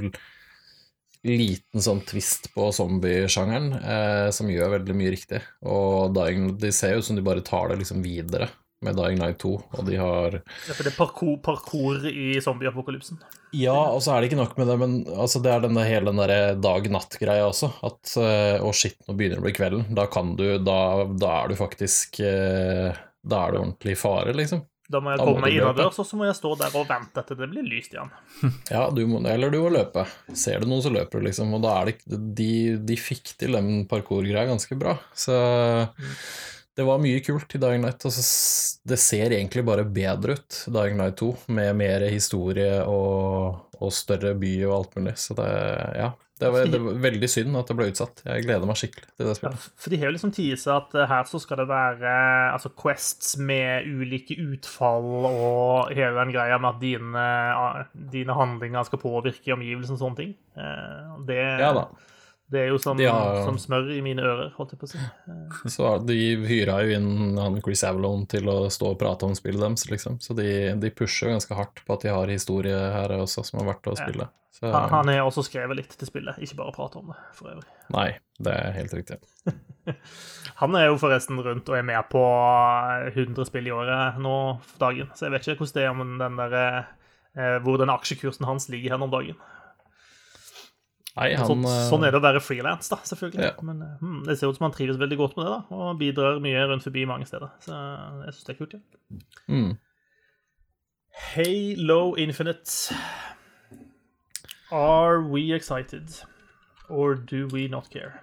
liten 1.23 1.85
sånn 1.85 2.01
twist 2.03 2.49
på 2.55 2.67
zombiesjangeren 2.75 3.69
eh, 3.79 4.29
som 4.35 4.51
gjør 4.51 4.75
veldig 4.79 4.97
mye 4.99 5.13
riktig. 5.15 5.39
Og 5.63 6.11
Dying, 6.17 6.57
de 6.59 6.73
ser 6.75 6.97
jo 6.97 7.05
ut 7.05 7.09
som 7.13 7.19
de 7.19 7.23
bare 7.23 7.45
tar 7.47 7.71
det 7.71 7.79
liksom 7.85 8.03
videre 8.03 8.51
med 8.83 8.97
Dying 8.99 9.21
Night 9.21 9.39
2, 9.39 9.53
og 9.79 9.85
de 9.87 9.99
har 10.01 10.37
er 10.41 10.75
for 10.75 10.83
det 10.83 10.91
er 10.91 10.97
parkour, 10.97 11.37
parkour 11.45 12.07
i 12.11 12.41
zombieapokalypsen. 12.43 13.21
Ja, 13.55 13.77
og 13.77 14.01
så 14.03 14.17
er 14.17 14.19
det 14.19 14.33
ikke 14.33 14.41
nok 14.41 14.57
med 14.59 14.67
det, 14.73 14.77
men 14.81 14.97
altså, 15.13 15.39
det 15.45 15.53
er 15.53 15.63
denne, 15.63 15.85
hele 15.87 16.11
den 16.11 16.19
derre 16.19 16.57
dag-natt-greia 16.59 17.47
også. 17.47 17.71
At 17.87 18.17
eh, 18.19 18.59
å 18.59 18.75
shit, 18.75 18.99
nå 19.07 19.15
begynner 19.15 19.39
det 19.39 19.45
å 19.45 19.47
bli 19.47 19.55
kvelden. 19.55 19.87
Da 19.95 20.09
kan 20.11 20.35
du 20.35 20.47
Da, 20.59 20.81
da 21.07 21.33
er 21.37 21.53
du 21.53 21.59
faktisk 21.61 22.19
eh, 22.27 22.91
Da 23.23 23.47
er 23.47 23.55
det 23.55 23.63
ordentlig 23.63 23.97
fare, 24.01 24.35
liksom. 24.37 24.65
Da 24.93 25.01
må 25.01 25.13
jeg 25.13 25.23
Da 25.23 25.27
komme 25.27 25.45
meg 25.45 25.55
du 25.55 25.61
innendørs, 25.63 25.99
og 26.03 26.07
så 26.09 26.19
må 26.19 26.27
jeg 26.27 26.37
stå 26.37 26.53
der 26.61 26.75
og 26.77 26.89
vente 26.91 27.23
til 27.25 27.39
det 27.39 27.49
blir 27.53 27.69
lyst 27.69 27.95
igjen. 27.95 28.11
Ja, 28.75 28.87
du 28.93 29.03
må, 29.09 29.23
eller 29.29 29.53
du 29.53 29.61
må 29.63 29.71
løpe. 29.73 30.05
Ser 30.37 30.63
du 30.63 30.69
noen, 30.69 30.83
så 30.85 30.93
løper 30.93 31.21
du, 31.23 31.29
liksom. 31.31 31.53
Og 31.57 31.63
da 31.65 31.77
er 31.81 31.93
det 31.93 32.23
De, 32.43 32.53
de 32.83 32.99
fikk 33.01 33.37
til 33.41 33.57
den 33.57 33.87
parkour-greia 33.91 34.51
ganske 34.51 34.77
bra. 34.79 34.97
Så 35.17 35.37
det 36.77 36.87
var 36.89 37.01
mye 37.05 37.21
kult 37.25 37.55
i 37.55 37.61
Dying 37.61 37.85
Night. 37.85 38.05
Altså, 38.09 38.25
det 38.89 38.99
ser 39.01 39.35
egentlig 39.37 39.65
bare 39.69 39.85
bedre 39.85 40.39
ut, 40.39 40.61
Dying 40.73 40.99
Night 41.01 41.19
2, 41.21 41.31
med 41.53 41.77
mer 41.79 42.07
historie 42.09 42.81
og, 42.89 43.63
og 43.79 43.93
større 43.95 44.35
by 44.41 44.55
og 44.67 44.77
alt 44.79 44.99
mulig. 44.99 45.17
Så 45.21 45.37
det, 45.39 45.49
ja. 46.01 46.13
Det 46.43 46.51
var, 46.55 46.67
det 46.73 46.81
var 46.83 46.99
veldig 47.07 47.29
synd 47.31 47.57
at 47.61 47.71
det 47.71 47.77
ble 47.79 47.87
utsatt. 47.93 48.23
Jeg 48.27 48.45
gleder 48.47 48.67
meg 48.69 48.79
skikkelig 48.81 49.09
til 49.09 49.25
det 49.25 49.33
Ja, 49.33 49.39
spillet. 49.39 49.67
for 49.85 49.95
de 49.95 50.01
har 50.03 50.11
jo 50.11 50.15
liksom 50.17 50.33
tisa 50.37 50.77
at 50.83 50.95
eh, 50.99 51.07
her 51.11 51.25
så 51.31 51.41
skal 51.43 51.63
det 51.63 51.69
være 51.71 52.15
altså 52.53 52.73
quests 52.83 53.37
med 53.39 53.87
ulike 53.89 54.37
utfall 54.43 55.11
og 55.31 55.93
hele 55.97 56.15
den 56.19 56.33
greia 56.35 56.59
med 56.63 56.75
at 56.75 56.81
dine, 56.83 57.27
ah, 57.57 57.83
dine 58.15 58.37
handlinger 58.39 58.85
skal 58.89 59.03
påvirke 59.03 59.55
omgivelsene 59.57 59.97
og 59.99 60.03
sånne 60.07 60.21
ting. 60.23 60.35
Eh, 60.57 61.21
Det, 61.29 61.41
Ja 61.63 61.73
da. 61.77 61.87
Det 62.53 62.61
er 62.61 62.69
jo 62.71 62.79
som, 62.83 62.99
har- 63.01 63.41
som 63.47 63.57
smør 63.59 63.89
i 63.97 64.01
mine 64.05 64.23
ører, 64.23 64.51
holdt 64.59 64.75
jeg 64.75 64.81
på 64.83 64.89
å 64.89 64.93
si. 64.93 65.01
Eh, 65.01 65.57
Så 65.75 65.95
de 66.07 66.19
hyra 66.47 66.79
jo 66.85 66.93
inn 66.99 67.39
han 67.41 67.57
Chris 67.65 67.83
Avalon 67.89 68.27
til 68.31 68.47
å 68.53 68.59
stå 68.73 68.93
og 68.93 69.01
prate 69.01 69.27
om 69.29 69.35
spillet 69.39 69.63
deres, 69.65 69.87
liksom. 69.91 70.21
Så 70.23 70.37
de, 70.39 70.49
de 70.83 70.91
pusher 70.93 71.31
jo 71.31 71.35
ganske 71.39 71.57
hardt 71.59 71.83
på 71.89 71.97
at 71.97 72.05
de 72.07 72.13
har 72.13 72.31
historie 72.33 72.77
her 72.77 73.17
også 73.19 73.45
som 73.49 73.63
er 73.65 73.71
verdt 73.73 73.89
å 73.91 73.97
spille. 73.99 74.29
Så, 74.53 74.69
Han 74.69 74.91
han 74.93 75.09
er 75.09 75.23
også 75.25 75.43
skrevet 75.49 75.79
litt 75.81 75.95
til 75.99 76.07
spillet, 76.07 76.37
ikke 76.45 76.59
bare 76.61 76.75
prate 76.77 77.01
om 77.01 77.09
det, 77.11 77.17
for 77.35 77.49
øvrig. 77.55 77.71
Nei, 77.97 78.11
det 78.45 78.53
er 78.53 78.75
helt 78.77 78.93
riktig. 79.01 79.17
Han 80.63 80.77
er 80.79 80.85
jo 80.93 80.99
forresten 81.01 81.41
rundt 81.43 81.67
og 81.73 81.75
er 81.75 81.83
med 81.89 82.05
på 82.13 82.21
100 83.09 83.49
spill 83.49 83.67
i 83.67 83.73
året 83.75 84.19
nå 84.23 84.35
for 84.69 84.79
dagen, 84.85 85.09
så 85.17 85.27
jeg 85.27 85.35
vet 85.35 85.49
ikke 85.49 85.65
hvordan 85.65 85.79
det 85.81 85.87
er 85.89 85.97
om 85.97 86.13
den 86.21 86.37
der, 86.39 86.55
eh, 87.35 87.57
hvor 87.65 87.81
den 87.81 87.91
aksjekursen 87.91 88.47
hans 88.47 88.69
ligger 88.71 88.95
hen 88.95 89.07
om 89.09 89.11
dagen. 89.11 89.41
Nei, 91.13 91.27
han 91.37 91.45
sånn, 91.45 91.65
eh, 91.69 91.81
sånn 91.91 92.07
er 92.07 92.15
det 92.15 92.21
å 92.23 92.25
være 92.25 92.41
frilans, 92.41 92.89
da, 92.89 92.97
selvfølgelig. 93.05 93.45
Ja. 93.51 93.53
Men 93.69 93.83
eh, 93.85 93.97
hmm, 94.01 94.23
det 94.25 94.39
ser 94.41 94.49
ut 94.49 94.57
som 94.57 94.65
han 94.69 94.73
trives 94.77 94.97
veldig 95.01 95.19
godt 95.21 95.35
med 95.37 95.45
det, 95.45 95.53
da, 95.59 95.77
og 95.77 95.99
bidrar 96.01 96.39
mye 96.41 96.63
rundt 96.71 96.87
forbi 96.87 97.03
mange 97.11 97.27
steder. 97.29 97.51
Så 97.61 97.77
jeg 98.25 98.33
syns 98.37 98.47
det 98.49 98.55
er 98.55 98.61
kult. 98.63 98.77
Ja. 98.79 99.25
mm. 99.53 99.73
Halo 101.35 102.15
Infinite. 102.17 102.97
Are 104.73 105.21
we 105.21 105.53
excited? 105.53 106.09
Or 106.89 107.15
do 107.15 107.47
we 107.53 107.69
not 107.69 107.91
care? 107.93 108.23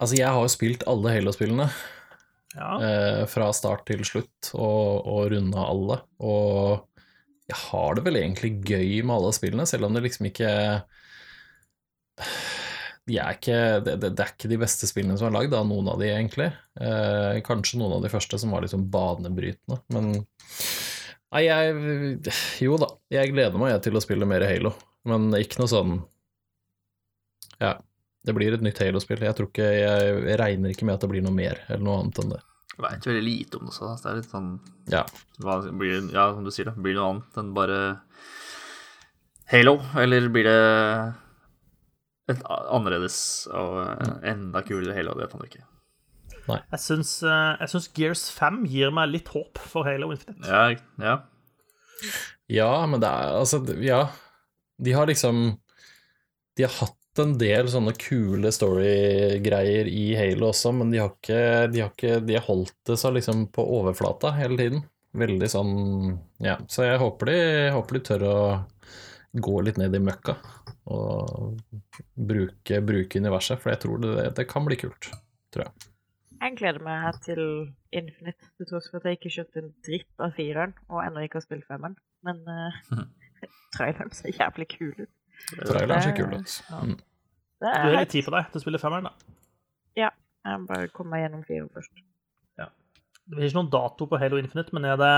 Altså, 0.00 0.16
jeg 0.18 0.28
har 0.28 0.42
jo 0.44 0.50
spilt 0.52 0.84
alle 0.86 1.08
Halo-spillene 1.14 1.70
Ja. 2.56 2.68
eh, 2.84 3.22
fra 3.32 3.48
start 3.56 3.86
til 3.88 4.04
slutt, 4.04 4.50
og, 4.52 5.06
og 5.08 5.30
runda 5.32 5.64
alle. 5.70 5.98
Og 6.20 6.84
jeg 7.46 7.58
har 7.68 7.96
det 7.96 8.02
vel 8.06 8.18
egentlig 8.18 8.56
gøy 8.66 9.02
med 9.06 9.16
alle 9.16 9.34
spillene, 9.36 9.66
selv 9.70 9.86
om 9.86 9.94
det 9.94 10.02
liksom 10.06 10.28
ikke 10.30 10.50
de 13.06 13.18
er 13.22 13.36
ikke, 13.36 13.58
det, 13.86 13.92
det, 14.02 14.10
det 14.18 14.24
er 14.24 14.32
ikke 14.32 14.50
de 14.50 14.58
beste 14.58 14.88
spillene 14.90 15.14
som 15.18 15.28
er 15.28 15.36
lagd, 15.36 15.54
av 15.54 15.66
noen 15.68 15.92
av 15.92 16.00
de, 16.00 16.08
egentlig. 16.10 16.48
Eh, 16.80 17.38
kanskje 17.46 17.78
noen 17.78 17.98
av 17.98 18.02
de 18.02 18.10
første 18.10 18.40
som 18.42 18.54
var 18.54 18.64
liksom 18.66 18.88
banebrytende, 18.92 19.78
men 19.94 20.12
Nei, 21.34 21.42
jeg 21.42 22.34
Jo 22.62 22.76
da, 22.80 22.86
jeg 23.12 23.32
gleder 23.32 23.58
meg 23.60 23.72
jeg, 23.72 23.82
til 23.88 23.98
å 23.98 24.02
spille 24.02 24.28
mer 24.30 24.44
Halo, 24.46 24.72
men 25.10 25.28
ikke 25.36 25.58
noe 25.60 25.70
sånn 25.70 25.96
Ja, 27.60 27.74
det 28.26 28.34
blir 28.34 28.54
et 28.54 28.62
nytt 28.64 28.78
Halo-spill. 28.82 29.24
Jeg 29.26 29.36
tror 29.38 29.50
ikke 29.50 29.66
Jeg 29.66 30.38
regner 30.40 30.72
ikke 30.72 30.86
med 30.86 30.96
at 30.96 31.04
det 31.04 31.10
blir 31.10 31.24
noe 31.26 31.34
mer, 31.34 31.60
eller 31.66 31.82
noe 31.82 31.98
annet 32.00 32.22
enn 32.22 32.32
det. 32.34 32.40
Veit 32.78 33.06
veldig 33.08 33.22
lite 33.24 33.56
om 33.58 33.64
det 33.68 33.72
også. 33.72 33.92
Det 34.02 34.10
er 34.10 34.18
litt 34.20 34.32
sånn 34.32 34.50
Ja. 34.92 35.04
hva, 35.40 35.60
blir, 35.72 36.10
Ja, 36.12 36.26
som 36.34 36.44
du 36.44 36.50
sier, 36.52 36.66
det. 36.68 36.74
Blir 36.76 36.92
det 36.94 37.00
noe 37.00 37.12
annet 37.14 37.38
enn 37.40 37.54
bare 37.56 37.78
Halo? 39.52 39.76
Eller 39.96 40.28
blir 40.34 40.44
det 40.44 41.14
et 42.34 42.42
annerledes 42.50 43.16
og 43.54 43.78
eh, 43.86 44.12
enda 44.32 44.62
kulere 44.66 44.96
Halo? 44.96 45.14
Det 45.16 45.26
vet 45.28 45.38
man 45.38 45.48
ikke. 45.48 45.64
Jeg 46.46 46.78
syns, 46.82 47.12
eh, 47.26 47.56
jeg 47.62 47.72
syns 47.72 47.88
Gears 47.96 48.24
5 48.34 48.60
gir 48.70 48.92
meg 48.94 49.10
litt 49.14 49.28
håp 49.34 49.58
for 49.58 49.86
Halo 49.88 50.12
Infinite. 50.14 50.46
Ja, 50.46 50.76
ja. 51.02 51.16
Ja, 52.52 52.70
men 52.86 53.00
det 53.02 53.08
er 53.08 53.38
altså 53.40 53.62
Ja. 53.82 54.02
De 54.78 54.92
har 54.92 55.06
liksom 55.08 55.56
De 56.56 56.66
har 56.66 56.74
hatt 56.82 56.96
en 57.22 57.34
del 57.40 57.70
sånne 57.70 57.94
kule 58.00 58.50
storygreier 58.54 59.88
i 59.90 60.04
Halo 60.18 60.50
også, 60.50 60.72
men 60.76 60.92
de 60.92 61.00
har 61.02 61.12
ikke 61.14 61.40
De 61.72 61.82
har, 61.84 61.92
ikke, 61.94 62.20
de 62.26 62.36
har 62.38 62.46
holdt 62.46 62.76
det 62.88 62.98
så 63.00 63.12
liksom 63.14 63.46
på 63.54 63.64
overflata 63.78 64.34
hele 64.36 64.58
tiden. 64.60 64.84
Veldig 65.16 65.50
sånn 65.50 65.74
Ja. 66.44 66.58
Så 66.68 66.84
jeg 66.86 67.00
håper 67.00 67.32
de, 67.32 67.40
håper 67.76 67.98
de 67.98 68.04
tør 68.10 68.26
å 68.28 68.38
gå 69.36 69.58
litt 69.64 69.80
ned 69.80 69.94
i 69.96 70.00
møkka 70.00 70.36
og 70.86 71.58
bruke, 72.14 72.80
bruke 72.84 73.20
universet, 73.20 73.60
for 73.60 73.72
jeg 73.72 73.82
tror 73.82 74.00
det, 74.04 74.30
det 74.38 74.46
kan 74.48 74.64
bli 74.68 74.78
kult. 74.80 75.10
Tror 75.52 75.66
jeg. 75.66 75.90
Jeg 76.36 76.56
gleder 76.60 76.84
meg 76.84 77.20
til 77.24 77.42
Infinite, 77.96 78.50
til 78.58 78.68
tross 78.68 78.90
for 78.92 79.00
at 79.00 79.08
jeg 79.08 79.18
ikke 79.18 79.32
kjøpte 79.38 79.62
en 79.62 79.72
dritt 79.86 80.22
av 80.22 80.34
fireren, 80.36 80.74
og 80.92 81.02
ennå 81.02 81.24
ikke 81.24 81.40
har 81.40 81.46
spilt 81.46 81.66
femmeren. 81.68 81.96
Men 82.26 82.42
uh, 82.46 83.04
traileren 83.76 84.12
ser 84.14 84.36
jævlig 84.36 84.68
kul 84.76 84.92
ut. 85.00 85.12
Traileren 85.52 86.02
ser 86.02 86.16
kul 86.16 86.34
ut. 86.34 86.56
Ja. 86.70 86.82
Mm. 86.82 86.96
Du 87.56 87.70
har 87.70 87.94
litt 87.96 88.12
tid 88.12 88.26
på 88.26 88.34
deg 88.34 88.50
til 88.52 88.60
å 88.60 88.64
spille 88.66 88.80
femmeren, 88.82 89.08
da. 89.08 90.10
jeg 90.46 90.60
må 90.60 90.68
bare 90.68 90.90
komme 90.94 91.14
meg 91.14 91.24
gjennom 91.24 91.46
fire 91.46 91.70
først. 91.72 92.02
Det 93.26 93.40
er 93.40 93.48
ikke 93.48 93.58
noen 93.58 93.70
dato 93.72 94.06
på 94.06 94.18
Halo 94.22 94.38
Infinite, 94.38 94.70
men 94.76 94.84
er 94.86 94.98
det, 95.00 95.14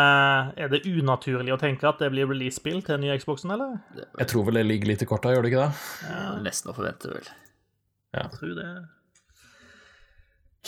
er 0.64 0.70
det 0.72 0.78
unaturlig 0.88 1.52
å 1.52 1.58
tenke 1.60 1.84
at 1.90 1.98
det 2.00 2.08
blir 2.14 2.24
release-spill 2.30 2.78
til 2.80 2.94
den 2.94 3.02
nye 3.04 3.18
Xboxen, 3.20 3.52
eller? 3.52 3.74
Jeg 3.98 4.30
tror 4.30 4.46
vel 4.46 4.56
det 4.56 4.62
ligger 4.64 4.88
litt 4.88 5.04
i 5.04 5.08
korta, 5.10 5.34
gjør 5.34 5.44
det 5.44 5.50
ikke 5.50 5.66
det? 5.66 5.82
Ja, 6.08 6.22
nesten 6.46 6.72
å 6.72 6.76
forvente, 6.78 7.10
vel. 7.12 7.28
Ja. 8.16 8.22
Jeg 8.22 8.32
tror 8.38 8.54
det. 8.56 8.70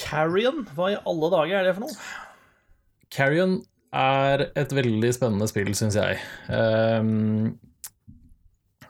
Carrion, 0.03 0.67
hva 0.77 0.91
i 0.93 0.99
alle 1.01 1.31
dager 1.33 1.63
er 1.63 1.71
det 1.71 1.73
for 1.79 1.87
noe? 1.87 2.11
Carrion 3.17 3.57
er 3.97 4.45
et 4.53 4.77
veldig 4.77 5.15
spennende 5.17 5.49
spill, 5.49 5.73
syns 5.81 5.97
jeg. 5.97 6.21
Um, 6.53 7.57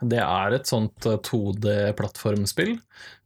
det 0.01 0.20
er 0.24 0.57
et 0.57 0.68
sånt 0.68 1.05
2D-plattformspill, 1.05 2.76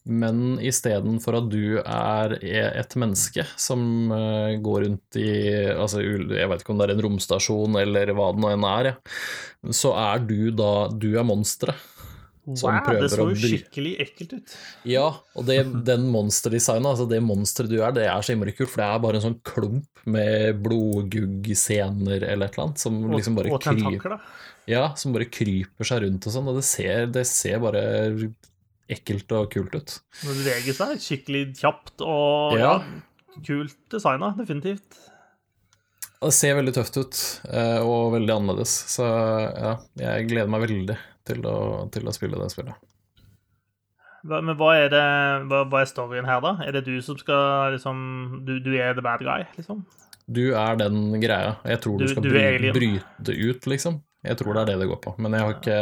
men 0.05 0.59
istedenfor 0.61 1.39
at 1.39 1.47
du 1.53 1.79
er 1.81 2.35
et 2.45 2.97
menneske 3.01 3.47
som 3.57 4.13
uh, 4.13 4.53
går 4.61 4.85
rundt 4.85 5.17
i 5.17 5.31
altså, 5.73 6.03
Jeg 6.05 6.51
vet 6.51 6.61
ikke 6.61 6.75
om 6.75 6.83
det 6.83 6.91
er 6.91 6.93
en 6.97 7.05
romstasjon 7.07 7.79
eller 7.81 8.13
hva 8.13 8.29
det 8.35 8.45
nå 8.45 8.53
enn 8.53 8.69
er, 8.69 8.91
så 9.73 9.95
er 9.97 10.27
du 10.29 10.51
da 10.53 10.73
Du 10.93 11.15
er 11.15 11.25
monsteret. 11.25 11.94
Wow, 12.45 12.91
det 13.01 13.09
så 13.09 13.25
jo 13.25 13.37
skikkelig 13.41 13.95
ekkelt 14.05 14.33
ut. 14.37 14.55
Ja, 14.89 15.07
og 15.33 15.47
det, 15.49 15.63
den 15.89 16.03
monsterdesignet, 16.13 16.91
altså 16.91 17.07
det 17.09 17.23
monsteret 17.25 17.73
du 17.73 17.79
er, 17.79 17.95
det 17.97 18.05
er 18.05 18.25
så 18.25 18.35
innmari 18.35 18.53
kult, 18.53 18.69
for 18.69 18.83
det 18.83 18.89
er 18.91 19.01
bare 19.01 19.21
en 19.21 19.25
sånn 19.25 19.39
klump 19.49 20.03
med 20.13 20.59
blodguggsener 20.65 22.19
eller 22.19 22.51
et 22.51 22.59
eller 22.59 22.67
annet 22.67 22.83
som 22.83 22.99
liksom 23.15 23.39
bare 23.39 23.55
og 23.55 23.65
kryper, 23.65 24.19
ja, 24.69 24.91
som 25.01 25.15
bare 25.17 25.31
kryper 25.33 25.89
seg 25.89 26.05
rundt 26.05 26.29
og 26.29 26.37
sånn, 26.37 26.51
og 26.53 26.59
det 26.61 26.67
ser, 26.69 27.09
det 27.15 27.25
ser 27.31 27.63
bare 27.65 27.85
ekkelt 28.93 29.33
og 29.39 29.49
kult 29.55 29.79
ut. 29.79 29.97
Det 30.21 30.37
beveger 30.43 30.77
seg 30.77 31.01
skikkelig 31.01 31.47
kjapt 31.63 32.05
og 32.05 32.59
Ja. 32.61 32.77
ja, 32.77 33.41
kult 33.49 33.79
designa, 33.93 34.35
definitivt. 34.37 35.01
Det 36.21 36.33
ser 36.33 36.55
veldig 36.57 36.77
tøft 36.77 37.01
ut, 37.01 37.25
eh, 37.53 37.81
og 37.85 38.13
veldig 38.19 38.37
annerledes, 38.37 38.77
så 38.93 39.09
ja, 39.09 39.75
jeg 40.01 40.29
gleder 40.29 40.53
meg 40.53 40.69
veldig 40.69 41.01
til 41.29 41.45
å, 41.49 41.57
til 41.95 42.09
å 42.09 42.13
spille 42.15 42.39
det 42.41 42.51
spillet. 42.53 42.77
Hva, 44.25 44.39
men 44.41 44.57
hva 44.57 44.71
er, 44.81 44.89
det, 44.93 45.03
hva, 45.51 45.65
hva 45.69 45.83
er 45.85 45.89
storyen 45.91 46.25
her, 46.29 46.41
da? 46.45 46.55
Er 46.65 46.73
det 46.79 46.87
du 46.87 46.95
som 47.05 47.19
skal 47.21 47.75
liksom 47.75 47.99
Du, 48.47 48.55
du 48.65 48.71
er 48.81 48.95
the 48.97 49.05
bad 49.05 49.21
guy, 49.21 49.45
liksom? 49.59 49.83
Du 50.25 50.55
er 50.57 50.79
den 50.81 51.13
greia. 51.21 51.59
Jeg 51.69 51.83
tror 51.85 51.99
du, 52.01 52.07
Du- 52.07 52.13
skal 52.15 52.25
du 52.25 52.31
bry, 52.33 52.71
bryte 52.73 53.35
ut, 53.37 53.67
liksom. 53.69 53.99
Jeg 54.25 54.39
tror 54.41 54.57
det 54.57 54.63
er 54.63 54.71
det 54.73 54.79
det 54.81 54.89
går 54.89 55.01
på. 55.05 55.13
Men 55.21 55.37
jeg 55.37 55.45
har 55.45 55.53
ikke 55.59 55.77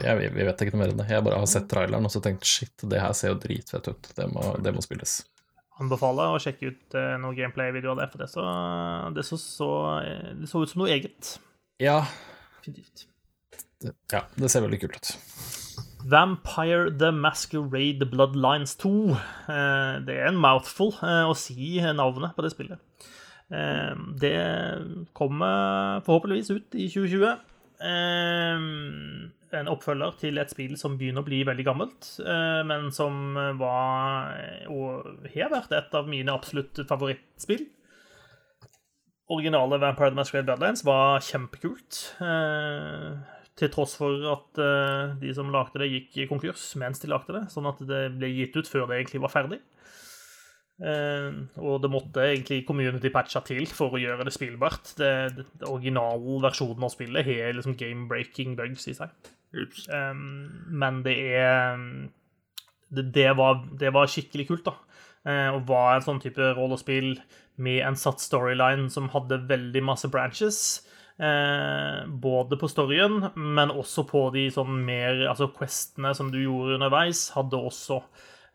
Jeg, 0.00 0.30
jeg 0.32 0.46
vet 0.48 0.62
ikke 0.64 0.72
noe 0.72 0.80
mer 0.80 0.94
enn 0.94 1.02
det. 1.02 1.08
Jeg 1.12 1.24
bare 1.26 1.42
har 1.42 1.50
sett 1.52 1.68
traileren 1.68 2.08
og 2.08 2.14
så 2.14 2.22
tenkt 2.24 2.48
shit, 2.48 2.72
det 2.88 3.02
her 3.04 3.12
ser 3.12 3.34
jo 3.34 3.40
dritfett 3.42 3.90
ut. 3.92 4.08
Det 4.16 4.30
må, 4.32 4.46
det 4.64 4.72
må 4.72 4.80
spilles. 4.80 5.18
Anbefaler 5.82 6.32
å 6.32 6.40
sjekke 6.40 6.70
ut 6.70 6.94
eh, 6.96 7.16
noen 7.20 7.36
gameplay-videoer 7.36 7.98
der, 8.00 8.08
for 8.08 8.22
det 8.24 8.30
så, 8.32 8.44
det, 9.12 9.24
så, 9.28 9.36
så, 9.42 9.68
det 10.40 10.48
så 10.48 10.62
ut 10.64 10.70
som 10.72 10.80
noe 10.86 10.92
eget. 10.94 11.34
Ja, 11.82 11.98
Definitivt. 12.62 13.04
Ja, 13.82 14.20
det 14.36 14.50
ser 14.50 14.64
veldig 14.64 14.80
kult 14.84 14.96
ut. 15.00 15.10
Vampire 16.04 16.90
The 17.00 17.10
Masquerade 17.16 18.04
Bloodlines 18.10 18.76
2. 18.76 18.90
Eh, 19.48 20.00
Det 20.04 20.16
er 20.20 20.28
en 20.28 20.36
mouthful 20.40 20.92
eh, 21.02 21.24
å 21.30 21.34
si 21.38 21.80
navnet 21.80 22.34
på 22.36 22.44
det 22.44 22.52
spillet. 22.52 22.78
Eh, 23.50 23.94
Det 24.20 24.34
kommer 25.16 26.02
forhåpentligvis 26.04 26.50
ut 26.50 26.74
i 26.76 26.88
2020. 26.92 27.38
Eh, 27.80 28.58
En 29.54 29.68
oppfølger 29.70 30.16
til 30.18 30.38
et 30.42 30.50
spill 30.50 30.76
som 30.76 30.96
begynner 30.98 31.22
å 31.22 31.26
bli 31.28 31.44
veldig 31.46 31.64
gammelt, 31.64 32.08
eh, 32.26 32.62
men 32.66 32.88
som 32.92 33.34
var 33.56 34.34
og 34.68 35.28
har 35.30 35.52
vært 35.52 35.70
et 35.78 35.94
av 35.94 36.08
mine 36.10 36.28
absolutt 36.34 36.80
favorittspill. 36.88 37.62
Originale 39.30 39.78
Vampire 39.80 40.10
The 40.10 40.16
Masquerade 40.18 40.46
Bloodlines 40.50 40.82
var 40.84 41.20
kjempekult. 41.24 42.00
Eh, 42.20 43.14
til 43.58 43.70
tross 43.70 43.94
for 43.98 44.26
at 44.32 44.58
uh, 44.58 45.14
de 45.20 45.30
som 45.34 45.52
lagde 45.54 45.78
det, 45.82 45.90
gikk 45.92 46.18
i 46.18 46.26
konkurs 46.30 46.72
mens 46.80 47.02
de 47.02 47.10
lagde 47.10 47.36
det, 47.36 47.44
sånn 47.52 47.70
at 47.70 47.82
det 47.86 48.08
ble 48.16 48.32
gitt 48.32 48.56
ut 48.58 48.70
før 48.70 48.88
det 48.90 48.98
egentlig 48.98 49.22
var 49.22 49.34
ferdig. 49.34 49.60
Uh, 50.82 51.46
og 51.62 51.84
det 51.84 51.90
måtte 51.92 52.24
egentlig 52.32 52.64
community-patcha 52.66 53.44
til 53.46 53.68
for 53.70 53.94
å 53.94 54.00
gjøre 54.02 54.26
det 54.26 54.34
spillbart. 54.34 54.96
Det, 54.98 55.12
det, 55.36 55.46
det 55.60 55.70
originale 55.70 56.40
versjonen 56.48 56.88
av 56.88 56.92
spillet 56.96 57.30
har 57.30 57.54
liksom 57.54 57.78
game-breaking 57.78 58.56
bugs 58.58 58.88
i 58.90 58.96
seg. 58.98 59.14
Um, 59.94 60.50
men 60.74 61.04
det 61.06 61.14
er 61.38 61.78
det, 62.90 63.06
det, 63.14 63.30
var, 63.38 63.62
det 63.78 63.94
var 63.94 64.10
skikkelig 64.10 64.48
kult, 64.50 64.66
da. 64.66 64.74
Uh, 65.24 65.54
og 65.54 65.68
var 65.70 65.94
en 65.94 66.04
sånn 66.04 66.20
type 66.20 66.50
rollespill 66.58 67.14
med 67.62 67.84
en 67.86 67.96
satt 67.96 68.20
storyline 68.20 68.90
som 68.90 69.12
hadde 69.14 69.44
veldig 69.48 69.82
masse 69.86 70.10
branches. 70.10 70.58
Eh, 71.18 72.06
både 72.06 72.56
på 72.56 72.68
storyen, 72.68 73.28
men 73.34 73.70
også 73.70 74.02
på 74.08 74.24
de 74.34 74.48
sånn 74.50 74.80
mer 74.82 75.20
Altså 75.28 75.46
questene 75.54 76.10
som 76.18 76.32
du 76.32 76.40
gjorde 76.40 76.74
underveis, 76.74 77.28
hadde 77.36 77.60
også 77.68 78.00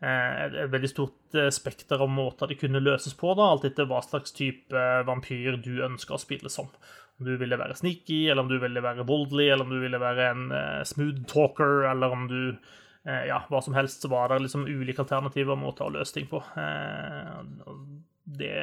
eh, 0.04 0.42
et, 0.44 0.56
veldig 0.74 0.90
stort 0.92 1.38
eh, 1.40 1.48
spekter 1.56 2.04
av 2.04 2.10
måter 2.12 2.50
de 2.50 2.58
kunne 2.60 2.82
løses 2.84 3.16
på, 3.16 3.32
da, 3.38 3.46
alt 3.54 3.64
etter 3.64 3.88
hva 3.88 4.02
slags 4.04 4.36
type 4.36 4.76
eh, 4.76 5.00
vampyr 5.08 5.56
du 5.64 5.78
ønska 5.86 6.18
å 6.18 6.20
spille 6.20 6.52
som. 6.52 6.68
Om 7.16 7.30
du 7.30 7.32
ville 7.40 7.56
være 7.60 7.78
sneaky, 7.80 8.26
eller 8.28 8.44
om 8.44 8.52
du 8.52 8.58
ville 8.60 8.84
være 8.84 9.08
voldelig, 9.08 9.48
eller 9.54 9.64
om 9.64 9.72
du 9.72 9.80
ville 9.80 10.02
være 10.04 10.28
en 10.34 10.44
eh, 10.52 10.84
smooth 10.92 11.24
talker, 11.32 11.86
eller 11.94 12.12
om 12.12 12.28
du 12.28 12.38
eh, 12.50 13.24
Ja, 13.30 13.40
hva 13.48 13.64
som 13.64 13.78
helst, 13.78 14.04
så 14.04 14.12
var 14.12 14.28
det 14.34 14.42
liksom 14.44 14.68
ulike 14.68 15.08
og 15.08 15.56
måter 15.56 15.88
å 15.88 15.96
løse 15.96 16.18
ting 16.18 16.28
på. 16.28 16.44
Det 18.30 18.54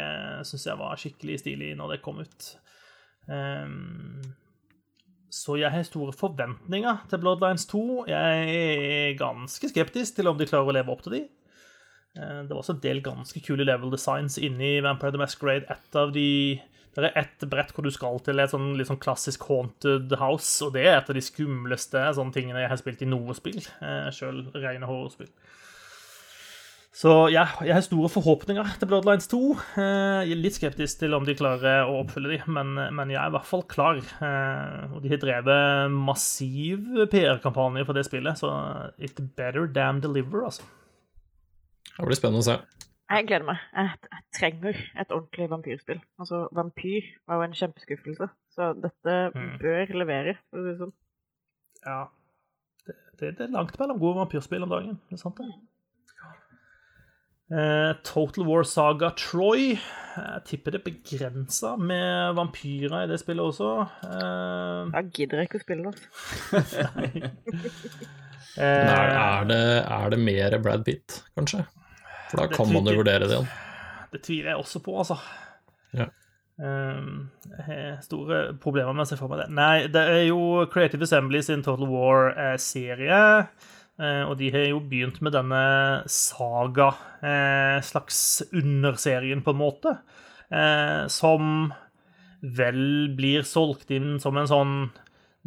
syns 0.46 0.70
jeg 0.70 0.78
var 0.86 1.02
skikkelig 1.02 1.42
stilig 1.42 1.74
når 1.82 1.96
det 1.96 2.04
kom 2.06 2.22
ut. 2.22 2.54
Ehm, 3.30 4.22
så 5.30 5.58
jeg 5.60 5.72
har 5.72 5.84
store 5.86 6.14
forventninger 6.16 7.04
til 7.12 7.20
Bloodlines 7.22 7.66
2. 7.70 8.06
Jeg 8.10 8.54
er 9.12 9.18
ganske 9.20 9.70
skeptisk 9.70 10.16
til 10.18 10.28
om 10.32 10.38
de 10.40 10.48
klarer 10.50 10.72
å 10.72 10.78
leve 10.78 10.94
opp 10.94 11.04
til 11.06 11.18
de. 11.18 11.22
Eh, 12.18 12.42
Det 12.44 12.50
var 12.50 12.62
også 12.64 12.78
en 12.78 12.84
del 12.86 13.02
ganske 13.06 13.42
kule 13.46 13.66
level 13.68 13.92
designs 13.92 14.38
inni 14.38 14.80
Vampire 14.82 15.12
the 15.12 15.18
Masquerade. 15.22 15.66
Et 15.70 15.96
av 15.96 16.12
de 16.14 16.62
Det 16.98 17.12
er 17.14 17.20
ett 17.22 17.44
brett 17.48 17.70
hvor 17.76 17.84
du 17.84 17.92
skal 17.92 18.18
til 18.26 18.40
et 18.40 18.50
sånn 18.50 18.74
sånn 18.82 18.98
klassisk 18.98 19.44
haunted 19.46 20.10
house, 20.18 20.66
og 20.66 20.74
det 20.74 20.88
er 20.88 20.98
et 20.98 21.10
av 21.12 21.14
de 21.14 21.22
skumleste 21.22 21.94
sånne 21.94 22.34
tingene 22.34 22.64
jeg 22.64 22.70
har 22.70 22.78
spilt 22.78 23.04
i 23.04 23.06
noe 23.06 23.36
spill. 23.38 23.60
Eh, 23.86 24.10
Sjøl 24.10 24.48
rene 24.56 24.88
horrorspill. 24.90 25.30
Så 26.96 27.12
ja, 27.30 27.44
jeg 27.62 27.76
har 27.76 27.84
store 27.86 28.10
forhåpninger 28.10 28.70
til 28.80 28.88
Bloodlines 28.90 29.28
2. 29.30 29.40
Eh, 29.78 30.22
Jeg 30.26 30.32
er 30.34 30.40
litt 30.42 30.56
skeptisk 30.58 31.00
til 31.04 31.14
om 31.14 31.26
de 31.28 31.36
klarer 31.38 31.84
å 31.86 32.00
oppfylle 32.02 32.32
de, 32.32 32.40
men, 32.50 32.72
men 32.96 33.12
jeg 33.14 33.20
er 33.22 33.30
i 33.30 33.34
hvert 33.36 33.46
fall 33.46 33.62
klar. 33.70 34.00
Eh, 34.00 34.96
Og 34.96 35.04
de 35.04 35.12
har 35.12 35.22
drevet 35.22 35.92
massiv 35.94 36.88
PR-kampanje 37.12 37.86
for 37.86 37.94
det 37.94 38.06
spillet, 38.08 38.40
så 38.40 38.50
it 38.98 39.20
better 39.38 39.68
damn 39.68 40.02
deliver, 40.02 40.48
altså. 40.50 40.66
Det 41.98 42.08
blir 42.08 42.18
spennende 42.18 42.42
å 42.42 42.48
se. 42.50 42.58
Jeg 43.08 43.28
gleder 43.30 43.46
meg. 43.48 43.62
Jeg, 43.78 43.94
jeg 44.12 44.26
trenger 44.40 44.82
et 45.00 45.14
ordentlig 45.16 45.46
vampyrspill. 45.54 46.02
Altså, 46.20 46.42
Vampyr 46.58 47.06
var 47.30 47.38
jo 47.40 47.46
en 47.46 47.56
kjempeskuffelse, 47.62 48.28
så 48.58 48.72
dette 48.84 49.14
Mm. 49.38 49.54
bør 49.62 49.94
levere. 50.02 50.34
For 50.50 50.60
å 50.60 50.66
si 50.66 50.74
det 50.74 50.80
sånn. 50.82 50.94
Ja. 51.86 52.02
Det, 52.88 52.96
det, 53.22 53.32
det 53.38 53.46
er 53.48 53.54
langt 53.56 53.78
mellom 53.80 54.00
gode 54.02 54.18
vampyrspill 54.24 54.66
om 54.66 54.74
dagen. 54.74 55.00
Det 55.10 55.16
er 55.20 55.22
sant, 55.24 55.38
det. 55.40 55.54
Eh, 57.48 57.94
Total 58.04 58.44
War 58.48 58.64
Saga 58.68 59.12
Troy. 59.16 59.78
Jeg 60.18 60.42
tipper 60.50 60.74
det 60.74 60.82
er 60.82 60.88
begrensa 60.90 61.76
med 61.80 62.34
vampyrer 62.36 63.06
i 63.06 63.08
det 63.12 63.20
spillet 63.22 63.46
også. 63.54 63.70
Eh, 64.04 64.92
Da 64.92 65.04
gidder 65.14 65.40
jeg 65.44 65.48
ikke 65.48 65.62
å 65.62 65.64
spille 65.64 65.92
det. 65.94 66.02
Men 68.58 68.90
er, 68.90 69.10
eh, 69.12 69.18
er, 69.22 69.46
det, 69.52 69.60
er 69.86 70.10
det 70.14 70.20
mer 70.20 70.58
Brad 70.66 70.84
Pitt, 70.88 71.22
kanskje? 71.38 71.64
For 72.32 72.42
da 72.42 72.48
Det 72.48 72.58
kan 72.58 72.72
man 72.74 72.90
jo 72.90 72.98
vurdere 73.00 73.28
det 73.28 73.36
igjen. 73.36 73.50
Det 74.12 74.24
tviler 74.26 74.52
jeg 74.54 74.64
også 74.64 74.82
på, 74.84 74.96
altså. 75.04 75.20
Ja. 75.96 76.08
Jeg 76.58 77.64
har 77.68 78.00
store 78.02 78.40
problemer 78.60 78.96
med 78.98 79.06
å 79.06 79.10
se 79.12 79.18
for 79.20 79.30
meg 79.30 79.44
det. 79.44 79.50
Nei, 79.54 79.86
det 79.94 80.04
er 80.10 80.24
jo 80.32 80.66
Creative 80.74 81.06
Assembly 81.06 81.44
sin 81.46 81.62
Total 81.64 81.86
War-serie. 81.92 83.20
eh, 83.46 83.76
og 84.30 84.36
de 84.38 84.52
har 84.54 84.68
jo 84.70 84.80
begynt 84.86 85.22
med 85.26 85.34
denne 85.34 85.62
saga, 86.12 86.92
eh, 87.26 87.78
slags 87.82 88.44
underserien, 88.54 89.42
på 89.42 89.56
en 89.56 89.62
måte. 89.62 89.98
eh, 90.52 91.08
som 91.12 91.74
vel 92.42 93.10
blir 93.18 93.42
solgt 93.44 93.90
inn 93.92 94.20
som 94.20 94.38
en 94.38 94.48
sånn 94.48 94.92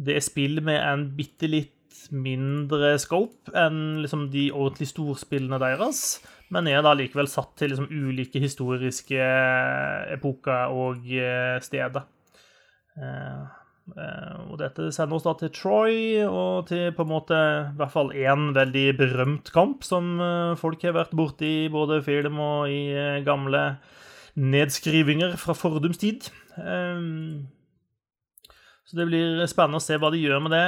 Det 0.01 0.15
er 0.17 0.21
spill 0.25 0.61
med 0.61 0.81
en 0.81 1.07
bitte 1.15 1.47
litt 1.49 2.09
mindre 2.11 2.97
scope 2.99 3.53
enn 3.55 4.01
liksom 4.01 4.31
de 4.33 4.47
ordentlig 4.51 4.89
storspillene 4.89 5.59
deres, 5.61 6.21
men 6.49 6.67
er 6.67 6.81
da 6.81 6.93
likevel 6.97 7.29
satt 7.29 7.53
til 7.59 7.69
liksom 7.69 7.87
ulike 7.91 8.41
historiske 8.41 9.21
epoker 10.15 10.73
og 10.73 11.05
eh, 11.13 11.59
steder. 11.61 12.03
Eh, 13.91 14.35
og 14.47 14.59
dette 14.61 14.87
sender 14.95 15.17
oss 15.17 15.25
da 15.25 15.33
til 15.39 15.51
Troy, 15.55 15.95
og 16.23 16.67
til 16.69 16.91
på 16.95 17.03
en 17.03 17.11
måte 17.11 17.35
i 17.35 17.77
hvert 17.79 17.93
fall 17.93 18.11
én 18.15 18.51
veldig 18.55 18.85
berømt 18.99 19.51
kamp 19.55 19.83
som 19.87 20.13
eh, 20.23 20.59
folk 20.59 20.83
har 20.87 20.95
vært 20.95 21.15
borti 21.17 21.67
både 21.71 22.01
film 22.05 22.39
og 22.43 22.71
i 22.71 22.83
eh, 22.95 23.23
gamle 23.27 23.63
nedskrivinger 24.39 25.35
fra 25.39 25.55
fordums 25.57 25.99
tid. 25.99 26.29
Så 28.87 28.95
det 28.95 29.07
blir 29.09 29.41
spennende 29.47 29.79
å 29.81 29.83
se 29.83 29.97
hva 29.99 30.07
de 30.11 30.21
gjør 30.21 30.39
med 30.45 30.53
det. 30.55 30.61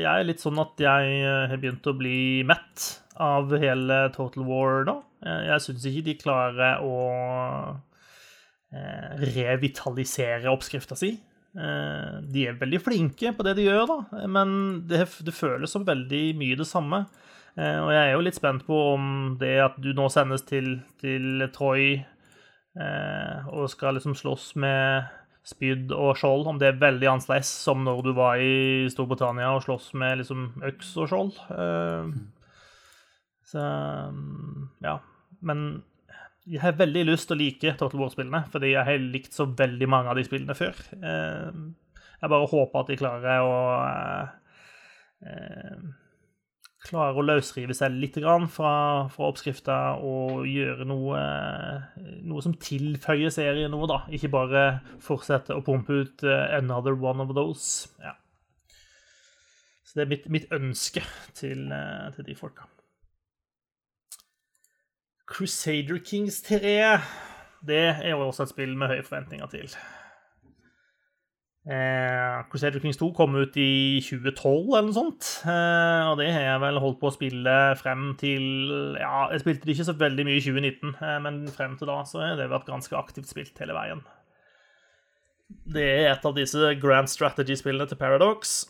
Jeg, 0.00 0.10
er 0.10 0.26
litt 0.26 0.42
sånn 0.42 0.58
at 0.58 0.82
jeg 0.82 1.22
har 1.22 1.54
begynt 1.62 1.86
å 1.86 1.94
bli 1.98 2.42
mett 2.46 2.88
av 3.22 3.54
hele 3.62 4.00
Total 4.14 4.42
War 4.46 4.82
nå. 4.88 4.96
Jeg, 5.22 5.62
syns 5.62 5.86
ikke 5.86 6.06
de 6.08 6.16
klarer 6.18 6.82
å 6.82 6.98
revitalisere 9.38 10.50
oppskrifta 10.50 10.98
si. 10.98 11.14
Eh, 11.50 12.18
de 12.30 12.46
er 12.46 12.58
veldig 12.60 12.78
flinke 12.82 13.32
på 13.34 13.46
det 13.46 13.56
de 13.58 13.66
gjør, 13.66 13.88
da, 13.90 14.24
men 14.30 14.52
det, 14.86 15.02
det 15.26 15.34
føles 15.34 15.72
som 15.74 15.86
veldig 15.86 16.22
mye 16.38 16.58
det 16.60 16.68
samme. 16.68 17.04
Eh, 17.58 17.78
og 17.82 17.90
jeg 17.90 18.02
er 18.04 18.12
jo 18.14 18.22
litt 18.22 18.38
spent 18.38 18.66
på 18.68 18.78
om 18.92 19.06
det 19.40 19.56
at 19.64 19.78
du 19.82 19.90
nå 19.96 20.06
sendes 20.12 20.46
til, 20.46 20.76
til 21.02 21.48
Troy 21.54 21.96
eh, 21.98 23.50
og 23.50 23.70
skal 23.72 23.98
liksom 23.98 24.14
slåss 24.18 24.52
med 24.62 25.10
spyd 25.50 25.90
og 25.96 26.14
skjold, 26.20 26.46
om 26.46 26.58
det 26.60 26.68
er 26.68 26.82
veldig 26.82 27.08
annerledes 27.10 27.50
som 27.64 27.82
når 27.82 28.02
du 28.06 28.10
var 28.14 28.38
i 28.38 28.86
Storbritannia 28.92 29.50
og 29.56 29.64
slåss 29.64 29.90
med 29.98 30.20
liksom 30.20 30.50
øks 30.68 30.92
og 31.00 31.08
skjold. 31.10 31.38
Uh, 31.48 32.12
så 33.48 33.62
ja. 34.84 34.98
Men 35.40 35.80
jeg 36.50 36.62
har 36.64 36.78
veldig 36.78 37.06
lyst 37.06 37.28
til 37.30 37.36
å 37.36 37.40
like 37.40 37.76
Total 37.78 38.00
War-spillene, 38.02 38.42
fordi 38.50 38.72
jeg 38.74 38.86
har 38.86 39.08
likt 39.14 39.36
så 39.36 39.46
veldig 39.46 39.88
mange 39.90 40.10
av 40.10 40.18
de 40.18 40.26
spillene 40.26 40.56
før. 40.58 40.74
Uh, 40.98 41.70
jeg 42.20 42.32
bare 42.32 42.50
håper 42.50 42.82
at 42.82 42.90
de 42.90 43.00
klarer 43.00 43.46
å 43.46 43.56
uh, 45.24 45.84
klarer 46.80 47.18
å 47.20 47.24
løsrive 47.24 47.74
seg 47.76 47.92
litt 48.00 48.16
fra, 48.50 48.72
fra 49.12 49.28
oppskrifta 49.28 49.76
og 50.00 50.46
gjøre 50.48 50.86
noe, 50.88 51.20
noe 52.24 52.44
som 52.44 52.56
tilføyer 52.56 53.32
serien 53.34 53.70
noe, 53.72 53.88
da. 53.90 54.00
Ikke 54.16 54.32
bare 54.32 54.64
fortsette 55.04 55.54
å 55.54 55.64
pumpe 55.64 55.92
ut 56.02 56.24
'another 56.24 56.96
one 56.96 57.20
of 57.20 57.36
those'. 57.36 57.92
Ja. 58.00 58.16
Så 59.84 59.98
det 59.98 60.02
er 60.06 60.10
mitt, 60.14 60.28
mitt 60.30 60.52
ønske 60.54 61.02
til, 61.34 61.68
til, 62.14 62.24
de 62.24 62.34
folka. 62.38 62.62
Crusader 65.30 66.00
Kings 66.04 66.42
3 66.42 66.98
det 67.66 67.80
er 67.90 68.12
jo 68.14 68.26
også 68.26 68.46
et 68.46 68.52
spill 68.54 68.76
med 68.78 68.88
høye 68.88 69.04
forventninger 69.04 69.50
til. 69.52 69.72
Eh, 71.70 72.36
Crusader 72.48 72.80
Kings 72.80 72.96
2 72.96 73.10
kom 73.12 73.34
ut 73.36 73.56
i 73.60 74.00
2012 74.00 74.70
eller 74.72 74.86
noe 74.88 74.96
sånt. 74.96 75.28
Eh, 75.44 76.06
og 76.08 76.16
det 76.20 76.30
har 76.32 76.46
jeg 76.46 76.62
vel 76.62 76.80
holdt 76.80 77.00
på 77.02 77.10
å 77.10 77.14
spille 77.14 77.56
frem 77.80 78.14
til 78.20 78.96
Ja, 78.96 79.28
jeg 79.34 79.44
spilte 79.44 79.68
det 79.68 79.76
ikke 79.76 79.90
så 79.90 79.96
veldig 80.00 80.26
mye 80.28 80.38
i 80.40 80.46
2019, 80.46 80.94
eh, 80.96 81.18
men 81.26 81.42
frem 81.52 81.76
til 81.76 81.92
da 81.92 82.00
så 82.08 82.24
har 82.24 82.40
det 82.40 82.48
vært 82.52 82.70
ganske 82.70 82.96
aktivt 82.96 83.28
spilt 83.28 83.60
hele 83.60 83.76
veien. 83.76 84.00
Det 85.68 85.84
er 85.84 86.12
et 86.14 86.24
av 86.24 86.36
disse 86.36 86.74
grand 86.80 87.10
strategy-spillene 87.10 87.90
til 87.90 87.98
Paradox, 88.00 88.62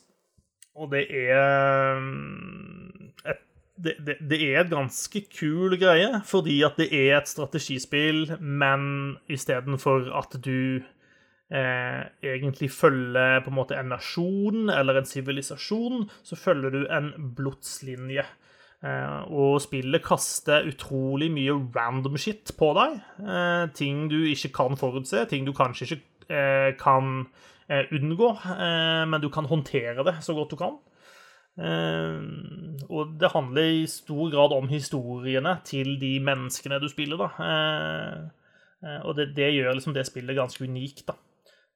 og 0.74 0.90
det 0.94 1.04
er 1.12 2.00
mm, 2.00 3.12
et 3.28 3.46
det, 3.84 4.16
det, 4.20 4.38
er 4.44 4.60
et 4.60 4.72
ganske 4.72 5.22
kul 5.32 5.76
greie, 5.80 6.20
fordi 6.28 6.60
at 6.66 6.78
det 6.80 6.90
er 6.94 7.18
et 7.18 7.30
strategispill, 7.30 8.26
men 8.40 9.16
istedenfor 9.30 10.10
at 10.18 10.36
du 10.44 10.82
eh, 11.50 12.02
egentlig 12.22 12.70
følger 12.70 13.40
på 13.44 13.52
en 13.52 13.58
måte 13.58 13.78
en 13.78 13.92
nasjon 13.94 14.70
eller 14.72 15.00
en 15.00 15.08
sivilisasjon, 15.08 16.04
så 16.22 16.38
følger 16.38 16.76
du 16.76 16.84
en 16.86 17.12
blodslinje. 17.36 18.26
Eh, 18.80 19.18
og 19.28 19.58
spillet 19.60 20.04
kaster 20.04 20.68
utrolig 20.70 21.28
mye 21.32 21.56
random 21.74 22.16
shit 22.20 22.54
på 22.58 22.72
deg. 22.78 23.00
Eh, 23.20 23.64
ting 23.76 24.06
du 24.12 24.20
ikke 24.24 24.54
kan 24.62 24.78
forutse, 24.80 25.26
ting 25.28 25.48
du 25.48 25.52
kanskje 25.56 25.90
ikke 25.90 26.02
eh, 26.30 26.70
kan 26.80 27.26
eh, 27.68 27.90
unngå, 27.96 28.30
eh, 28.54 29.04
men 29.10 29.20
du 29.20 29.28
kan 29.32 29.48
håndtere 29.50 30.06
det 30.06 30.20
så 30.24 30.36
godt 30.36 30.54
du 30.54 30.60
kan. 30.60 30.78
Og 31.58 33.16
det 33.20 33.32
handler 33.34 33.72
i 33.82 33.86
stor 33.90 34.30
grad 34.32 34.52
om 34.56 34.68
historiene 34.70 35.56
til 35.66 35.96
de 36.00 36.14
menneskene 36.24 36.78
du 36.80 36.86
spiller, 36.88 37.20
da. 37.20 39.00
og 39.04 39.16
det, 39.18 39.26
det 39.36 39.50
gjør 39.56 39.74
liksom 39.76 39.96
det 39.96 40.06
spillet 40.08 40.38
ganske 40.38 40.64
unikt, 40.64 41.04
da. 41.10 41.18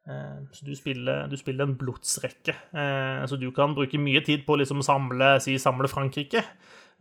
Eh, 0.05 0.41
så 0.53 0.67
du 0.67 0.75
spiller, 0.77 1.27
du 1.27 1.37
spiller 1.37 1.65
en 1.65 1.77
blodsrekke. 1.81 2.55
Så 3.27 3.37
du 3.41 3.51
kan 3.57 3.75
bruke 3.75 4.01
mye 4.01 4.21
tid 4.25 4.45
på 4.47 4.57
å 4.57 4.61
liksom 4.61 4.83
samle, 4.85 5.37
si, 5.45 5.57
samle 5.61 5.89
Frankrike. 5.89 6.45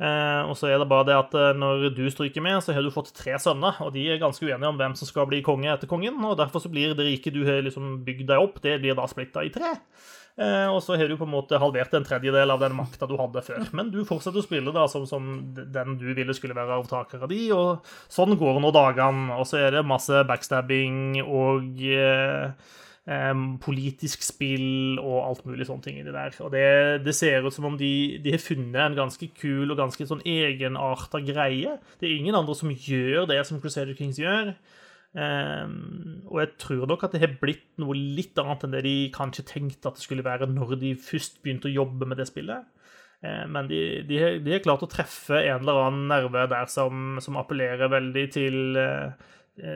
Eh, 0.01 0.41
og 0.49 0.55
så 0.57 0.71
er 0.71 0.81
det 0.81 0.89
bare 0.89 1.05
det 1.11 1.17
at 1.19 1.35
når 1.59 1.89
du 1.93 2.03
stryker 2.09 2.43
med, 2.43 2.57
så 2.65 2.73
har 2.73 2.85
du 2.85 2.91
fått 2.93 3.13
tre 3.17 3.37
sønner, 3.41 3.77
og 3.85 3.93
de 3.93 4.07
er 4.09 4.21
ganske 4.21 4.45
uenige 4.45 4.71
om 4.71 4.79
hvem 4.79 4.97
som 4.97 5.09
skal 5.09 5.29
bli 5.29 5.43
konge 5.45 5.69
etter 5.73 5.89
kongen, 5.91 6.17
og 6.25 6.39
derfor 6.39 6.63
så 6.63 6.71
blir 6.73 6.95
det 6.97 7.05
riket 7.05 7.35
du 7.35 7.43
har 7.47 7.61
liksom 7.65 8.01
bygd 8.07 8.27
deg 8.31 8.41
opp, 8.41 8.59
det 8.63 8.79
blir 8.81 8.97
da 8.97 9.07
splitta 9.11 9.45
i 9.45 9.53
tre. 9.53 9.75
Og 10.33 10.79
så 10.81 10.95
har 10.97 11.05
du 11.05 11.13
på 11.13 11.27
en 11.27 11.29
måte 11.29 11.59
halvert 11.61 11.91
en 11.93 12.05
tredjedel 12.07 12.49
av 12.49 12.57
den 12.63 12.73
makta 12.73 13.05
du 13.05 13.13
hadde 13.19 13.43
før. 13.45 13.67
Men 13.77 13.91
du 13.93 13.99
fortsetter 14.01 14.41
å 14.41 14.45
spille 14.45 14.73
da 14.73 14.87
som, 14.89 15.05
som 15.05 15.27
den 15.53 15.99
du 16.01 16.07
ville 16.17 16.33
skulle 16.33 16.57
være 16.57 16.79
arvtaker 16.79 17.21
av 17.21 17.29
de, 17.29 17.43
og 17.53 17.85
sånn 18.09 18.33
går 18.41 18.57
nå 18.63 18.71
dagene. 18.73 19.37
Og 19.37 19.45
så 19.45 19.61
er 19.61 19.77
det 19.77 19.83
masse 19.85 20.23
backstabbing 20.25 21.19
og 21.21 21.85
eh, 21.85 22.49
Um, 23.03 23.57
politisk 23.59 24.21
spill 24.23 24.95
og 25.01 25.17
alt 25.25 25.41
mulig 25.43 25.65
sånne 25.67 25.83
ting 25.83 25.97
det 26.05 26.13
der. 26.15 26.37
Og 26.39 26.53
det, 26.53 26.67
det 27.03 27.11
ser 27.17 27.43
ut 27.43 27.51
som 27.51 27.65
om 27.67 27.73
de, 27.75 28.21
de, 28.23 28.31
har 28.31 28.39
funnet 28.39 28.79
en 28.79 28.95
ganske 28.95 29.27
kul 29.35 29.73
og 29.73 29.75
ganske 29.75 30.07
sånn 30.07 30.23
egenarta 30.23 31.19
greie. 31.19 31.73
Det 31.99 32.07
er 32.07 32.13
ingen 32.15 32.37
andre 32.39 32.55
som 32.55 32.71
gjør 32.71 33.27
det 33.27 33.41
som 33.49 33.59
Crusader 33.59 33.97
Kings 33.97 34.21
gjør. 34.23 34.53
Um, 35.13 36.23
og 36.31 36.39
jeg 36.45 36.53
tror 36.63 36.87
nok 36.89 37.03
at 37.05 37.13
det 37.13 37.21
har 37.21 37.35
blitt 37.41 37.67
noe 37.83 37.93
litt 37.93 38.39
annet 38.41 38.63
enn 38.65 38.71
det 38.73 38.85
de 38.87 38.95
kanskje 39.13 39.45
tenkte 39.51 39.91
at 39.91 39.99
det 39.99 40.07
skulle 40.07 40.25
være 40.25 40.47
når 40.49 40.73
de 40.81 40.95
først 40.97 41.43
begynte 41.43 41.67
å 41.69 41.75
jobbe 41.75 42.07
med 42.07 42.23
det 42.23 42.29
spillet. 42.31 42.63
Uh, 43.19 43.43
men 43.51 43.67
de, 43.67 43.83
har, 44.15 44.39
de, 44.39 44.55
har, 44.55 44.63
klart 44.63 44.87
å 44.87 44.89
treffe 44.89 45.43
en 45.43 45.59
eller 45.59 45.83
annen 45.89 46.07
nerve 46.15 46.47
der 46.55 46.71
som, 46.71 47.19
som 47.19 47.35
appellerer 47.43 47.91
veldig 47.91 48.25
til 48.39 48.79
uh, 48.79 49.11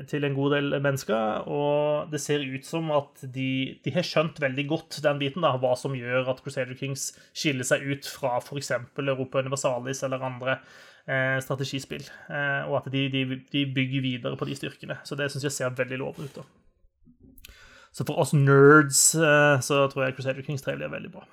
til 0.09 0.25
en 0.25 0.33
god 0.33 0.55
del 0.55 0.75
mennesker. 0.81 1.45
Og 1.53 2.11
det 2.11 2.21
ser 2.23 2.41
ut 2.41 2.65
som 2.65 2.89
at 2.95 3.21
de, 3.21 3.77
de 3.85 3.93
har 3.93 4.05
skjønt 4.05 4.41
veldig 4.41 4.65
godt 4.71 4.99
den 5.05 5.19
biten, 5.21 5.45
da, 5.45 5.53
hva 5.61 5.75
som 5.77 5.95
gjør 5.97 6.31
at 6.33 6.41
Crusader 6.41 6.77
Kings 6.79 7.11
skiller 7.29 7.67
seg 7.67 7.85
ut 7.85 8.09
fra 8.09 8.39
f.eks. 8.41 8.71
Europa 8.97 9.43
Universalis 9.45 10.01
eller 10.07 10.25
andre 10.25 10.59
eh, 11.07 11.37
strategispill. 11.43 12.05
Eh, 12.29 12.63
og 12.67 12.79
at 12.81 12.91
de, 12.93 13.07
de, 13.13 13.25
de, 13.53 13.65
bygger 13.75 14.05
videre 14.05 14.39
på 14.39 14.47
de 14.49 14.57
styrkene. 14.57 14.99
Så 15.07 15.17
det 15.19 15.29
syns 15.31 15.47
jeg 15.47 15.57
ser 15.59 15.77
veldig 15.77 16.01
lovende 16.01 16.31
ut. 16.31 16.41
da. 16.41 17.53
Så 17.97 18.05
for 18.05 18.21
oss 18.21 18.33
nerds 18.37 19.01
eh, 19.17 19.59
så 19.65 19.85
tror 19.91 20.07
jeg 20.07 20.17
Crusader 20.17 20.45
Kings 20.45 20.65
3 20.65 20.77
blir 20.77 20.91
veldig 20.93 21.13
bra. 21.15 21.25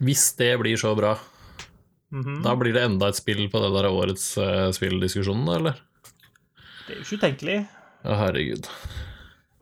Hvis 0.00 0.32
det 0.38 0.54
blir 0.58 0.76
så 0.80 0.94
bra, 0.96 1.18
mm 2.10 2.22
-hmm. 2.22 2.42
da 2.42 2.56
blir 2.56 2.72
det 2.72 2.82
enda 2.82 3.08
et 3.08 3.16
spill 3.16 3.50
på 3.50 3.60
det 3.60 3.70
der 3.76 3.90
årets 3.90 4.38
uh, 4.38 4.70
spilldiskusjonen, 4.72 5.48
eller? 5.48 5.74
Det 6.90 6.96
er 6.96 7.02
jo 7.04 7.06
ikke 7.06 7.20
utenkelig. 7.20 7.56
Å, 8.02 8.14
herregud. 8.18 8.66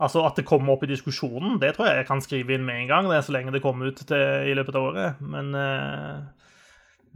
Altså 0.00 0.22
At 0.24 0.38
det 0.38 0.46
kommer 0.48 0.72
opp 0.72 0.84
i 0.86 0.88
diskusjonen, 0.88 1.58
det 1.60 1.74
tror 1.76 1.90
jeg 1.90 1.98
jeg 1.98 2.06
kan 2.08 2.22
skrive 2.24 2.54
inn 2.54 2.64
med 2.64 2.84
en 2.84 2.88
gang. 2.88 3.08
Det 3.10 3.18
er 3.18 3.26
så 3.26 3.34
lenge 3.34 3.52
det 3.52 3.60
kommer 3.60 3.90
ut 3.90 4.00
til, 4.00 4.22
i 4.48 4.54
løpet 4.56 4.78
av 4.78 4.86
året. 4.88 5.20
Men, 5.20 5.50
uh, 5.52 6.22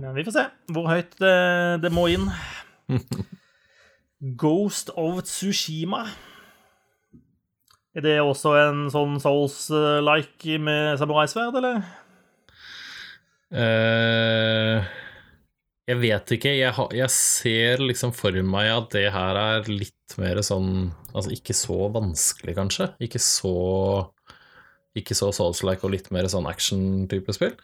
men 0.02 0.18
vi 0.18 0.24
får 0.26 0.36
se 0.36 0.44
hvor 0.74 0.90
høyt 0.90 1.16
det, 1.22 1.38
det 1.86 1.92
må 1.96 2.04
inn. 2.12 2.28
Ghost 4.42 4.92
of 5.00 5.22
Tsushima. 5.24 6.04
Er 7.96 8.04
det 8.04 8.18
også 8.20 8.52
en 8.66 8.84
sånn 8.92 9.16
Souls-like 9.22 10.58
med 10.60 11.00
samuraisverd, 11.00 11.56
eller? 11.62 11.80
Uh, 13.48 14.92
jeg 15.90 15.98
vet 15.98 16.34
ikke. 16.36 16.52
Jeg, 16.54 16.74
ha, 16.76 16.86
jeg, 16.94 17.10
ser 17.10 17.82
liksom 17.82 18.14
for 18.14 18.36
meg 18.46 18.70
at 18.70 18.92
det 18.94 19.08
her 19.14 19.38
er 19.40 19.70
litt 19.70 20.16
mer 20.20 20.42
sånn 20.44 20.92
Altså 21.12 21.32
ikke 21.34 21.56
så 21.56 21.76
vanskelig, 21.92 22.54
kanskje. 22.56 22.88
Ikke 23.04 23.20
så 23.22 23.52
Ikke 24.96 25.16
så 25.18 25.32
Souls-like 25.34 25.84
og 25.84 25.94
litt 25.94 26.08
mer 26.14 26.28
sånn 26.30 26.48
action-type 26.48 27.34
spill. 27.36 27.54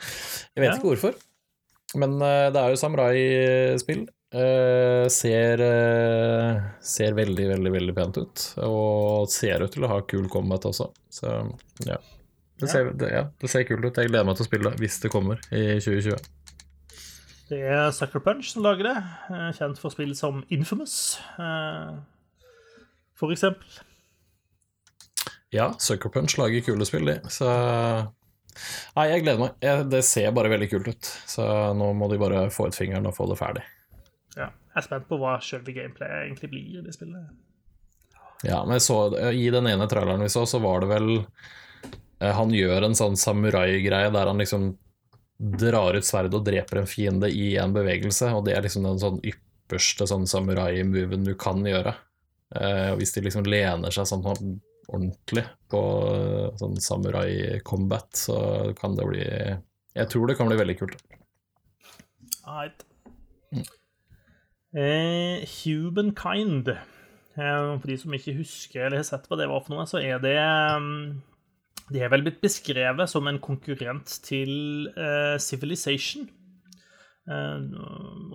Jeg 0.56 0.64
vet 0.64 0.70
ja. 0.72 0.76
ikke 0.76 0.90
hvorfor. 0.90 1.18
Men 1.96 2.18
uh, 2.20 2.48
det 2.52 2.60
er 2.60 2.72
jo 2.72 2.80
samurai-spill. 2.80 4.06
Uh, 4.28 5.06
ser, 5.12 5.62
uh, 5.64 6.58
ser 6.84 7.16
veldig, 7.16 7.46
veldig, 7.54 7.72
veldig 7.78 7.94
pent 7.96 8.20
ut. 8.20 8.46
Og 8.66 9.28
ser 9.32 9.64
ut 9.64 9.72
til 9.72 9.86
å 9.86 9.92
ha 9.94 10.02
kul 10.08 10.28
combat 10.32 10.68
også. 10.68 10.90
Så 11.12 11.32
ja. 11.88 12.00
Det 12.58 12.68
ser, 12.68 12.90
det, 12.98 13.12
ja, 13.14 13.22
det 13.40 13.48
ser 13.52 13.64
kult 13.68 13.86
ut. 13.86 14.00
Jeg 14.00 14.10
gleder 14.10 14.26
meg 14.26 14.36
til 14.36 14.44
å 14.44 14.48
spille 14.50 14.74
hvis 14.80 14.98
det 15.04 15.12
kommer 15.14 15.40
i 15.54 15.78
2020. 15.78 16.18
Det 17.48 17.58
er 17.64 17.90
Sucker 17.96 18.20
Punch 18.20 18.52
som 18.52 18.62
lager 18.62 18.90
det, 18.90 18.96
eh, 19.32 19.50
kjent 19.56 19.78
for 19.80 19.94
spill 19.94 20.14
som 20.16 20.42
Infamous, 20.52 21.18
eh, 21.40 21.96
for 23.16 23.32
eksempel. 23.32 23.66
Ja, 25.50 25.72
Sucker 25.78 26.12
Punch 26.12 26.36
lager 26.36 26.60
kule 26.60 26.84
spill, 26.84 27.06
de. 27.06 27.20
Så 27.32 27.48
Nei, 28.96 29.04
jeg 29.12 29.22
gleder 29.22 29.38
meg. 29.38 29.90
Det 29.90 30.00
ser 30.06 30.32
bare 30.34 30.50
veldig 30.50 30.70
kult 30.72 30.88
ut. 30.90 31.10
Så 31.30 31.44
nå 31.78 31.92
må 31.94 32.08
de 32.10 32.18
bare 32.18 32.48
få 32.50 32.68
ut 32.68 32.74
fingeren 32.74 33.06
og 33.06 33.14
få 33.16 33.28
det 33.30 33.38
ferdig. 33.38 33.62
Ja. 34.34 34.48
Jeg 34.50 34.82
er 34.82 34.86
spent 34.86 35.08
på 35.10 35.18
hva 35.20 35.36
selve 35.42 35.74
gameplayet 35.74 36.26
egentlig 36.26 36.50
blir 36.52 36.80
i 36.80 36.82
det 36.82 36.94
spillet. 36.96 37.30
Ja, 38.46 38.64
men 38.68 38.82
så, 38.82 38.98
i 39.34 39.48
den 39.50 39.66
ene 39.66 39.88
traileren 39.90 40.22
vi 40.22 40.30
så, 40.30 40.44
så 40.46 40.60
var 40.62 40.84
det 40.84 40.90
vel 40.92 41.08
eh, 41.18 42.34
Han 42.36 42.52
gjør 42.54 42.86
en 42.86 42.94
sånn 42.94 43.16
samurai-greie 43.18 44.12
der 44.14 44.30
han 44.30 44.38
liksom 44.38 44.68
drar 45.38 45.94
ut 45.94 46.06
sverdet 46.06 46.34
og 46.34 46.46
dreper 46.46 46.80
en 46.80 46.90
fiende 46.90 47.30
i 47.30 47.52
en 47.62 47.74
bevegelse, 47.74 48.32
og 48.34 48.44
det 48.48 48.56
er 48.56 48.64
liksom 48.64 48.88
den 48.88 48.98
sånn 49.02 49.20
ypperste 49.22 50.08
sånn 50.10 50.26
samurai-moven 50.26 51.26
du 51.26 51.34
kan 51.38 51.62
gjøre. 51.66 51.94
Eh, 52.58 52.92
hvis 52.98 53.14
de 53.14 53.22
liksom 53.26 53.46
lener 53.46 53.94
seg 53.94 54.08
sånn 54.08 54.26
ordentlig 54.26 55.44
på 55.70 55.82
eh, 56.08 56.50
sånn 56.58 56.78
samurai-combat, 56.82 58.10
så 58.16 58.38
kan 58.78 58.96
det 58.98 59.08
bli 59.08 59.24
Jeg 59.98 60.10
tror 60.12 60.28
det 60.28 60.38
kan 60.38 60.50
bli 60.50 60.58
veldig 60.58 60.78
kult. 60.78 61.00
Right. 62.48 62.84
Eh, 64.74 65.44
Humankind. 65.62 66.68
Eh, 66.68 67.78
for 67.78 67.86
de 67.86 67.96
som 68.00 68.14
ikke 68.14 68.36
husker 68.38 68.86
eller 68.86 69.02
har 69.02 69.08
sett 69.08 69.26
hva 69.28 69.38
det 69.38 69.48
var 69.50 69.62
for 69.64 69.76
noe, 69.76 69.86
så 69.88 70.00
er 70.00 70.20
det 70.22 70.36
mm, 70.38 71.02
Det 71.88 72.02
er 72.04 72.10
vel 72.12 72.24
blitt 72.26 72.42
beskrevet 72.42 73.08
som 73.08 73.28
en 73.28 73.40
konkurrent 73.40 74.18
til 74.26 74.90
uh, 74.96 75.36
Civilization. 75.40 76.28
Uh, 77.28 77.60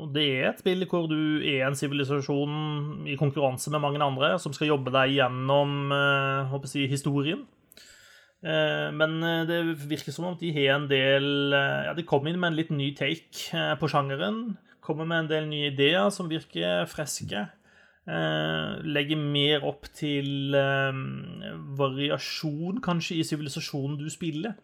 og 0.02 0.14
det 0.14 0.26
er 0.36 0.52
et 0.52 0.62
spill 0.62 0.86
hvor 0.90 1.08
du 1.10 1.42
er 1.42 1.66
en 1.66 1.78
sivilisasjon 1.78 3.08
i 3.10 3.18
konkurranse 3.18 3.74
med 3.74 3.82
mange 3.82 4.02
andre 4.06 4.36
som 4.42 4.54
skal 4.54 4.70
jobbe 4.70 4.94
deg 4.94 5.16
gjennom 5.18 5.94
uh, 5.94 6.58
jeg, 6.74 6.90
historien. 6.92 7.46
Men 8.44 9.22
det 9.48 9.58
virker 9.88 10.12
som 10.12 10.26
om 10.28 10.34
de 10.36 10.50
har 10.52 10.74
en 10.74 10.90
del 10.90 11.54
Ja, 11.56 11.94
de 11.96 12.04
kom 12.04 12.26
inn 12.28 12.36
med 12.36 12.50
en 12.50 12.58
litt 12.58 12.74
ny 12.76 12.90
take 12.92 13.62
på 13.80 13.88
sjangeren. 13.88 14.58
Kommer 14.84 15.08
med 15.08 15.22
en 15.22 15.30
del 15.30 15.48
nye 15.48 15.70
ideer 15.70 16.10
som 16.12 16.28
virker 16.28 16.84
friske. 16.92 17.46
Eh, 18.04 18.82
legger 18.84 19.16
mer 19.16 19.64
opp 19.64 19.88
til 19.96 20.52
eh, 20.60 20.98
variasjon, 21.80 22.82
kanskje, 22.84 23.16
i 23.22 23.24
sivilisasjonen 23.24 23.96
du 24.00 24.10
spiller. 24.12 24.58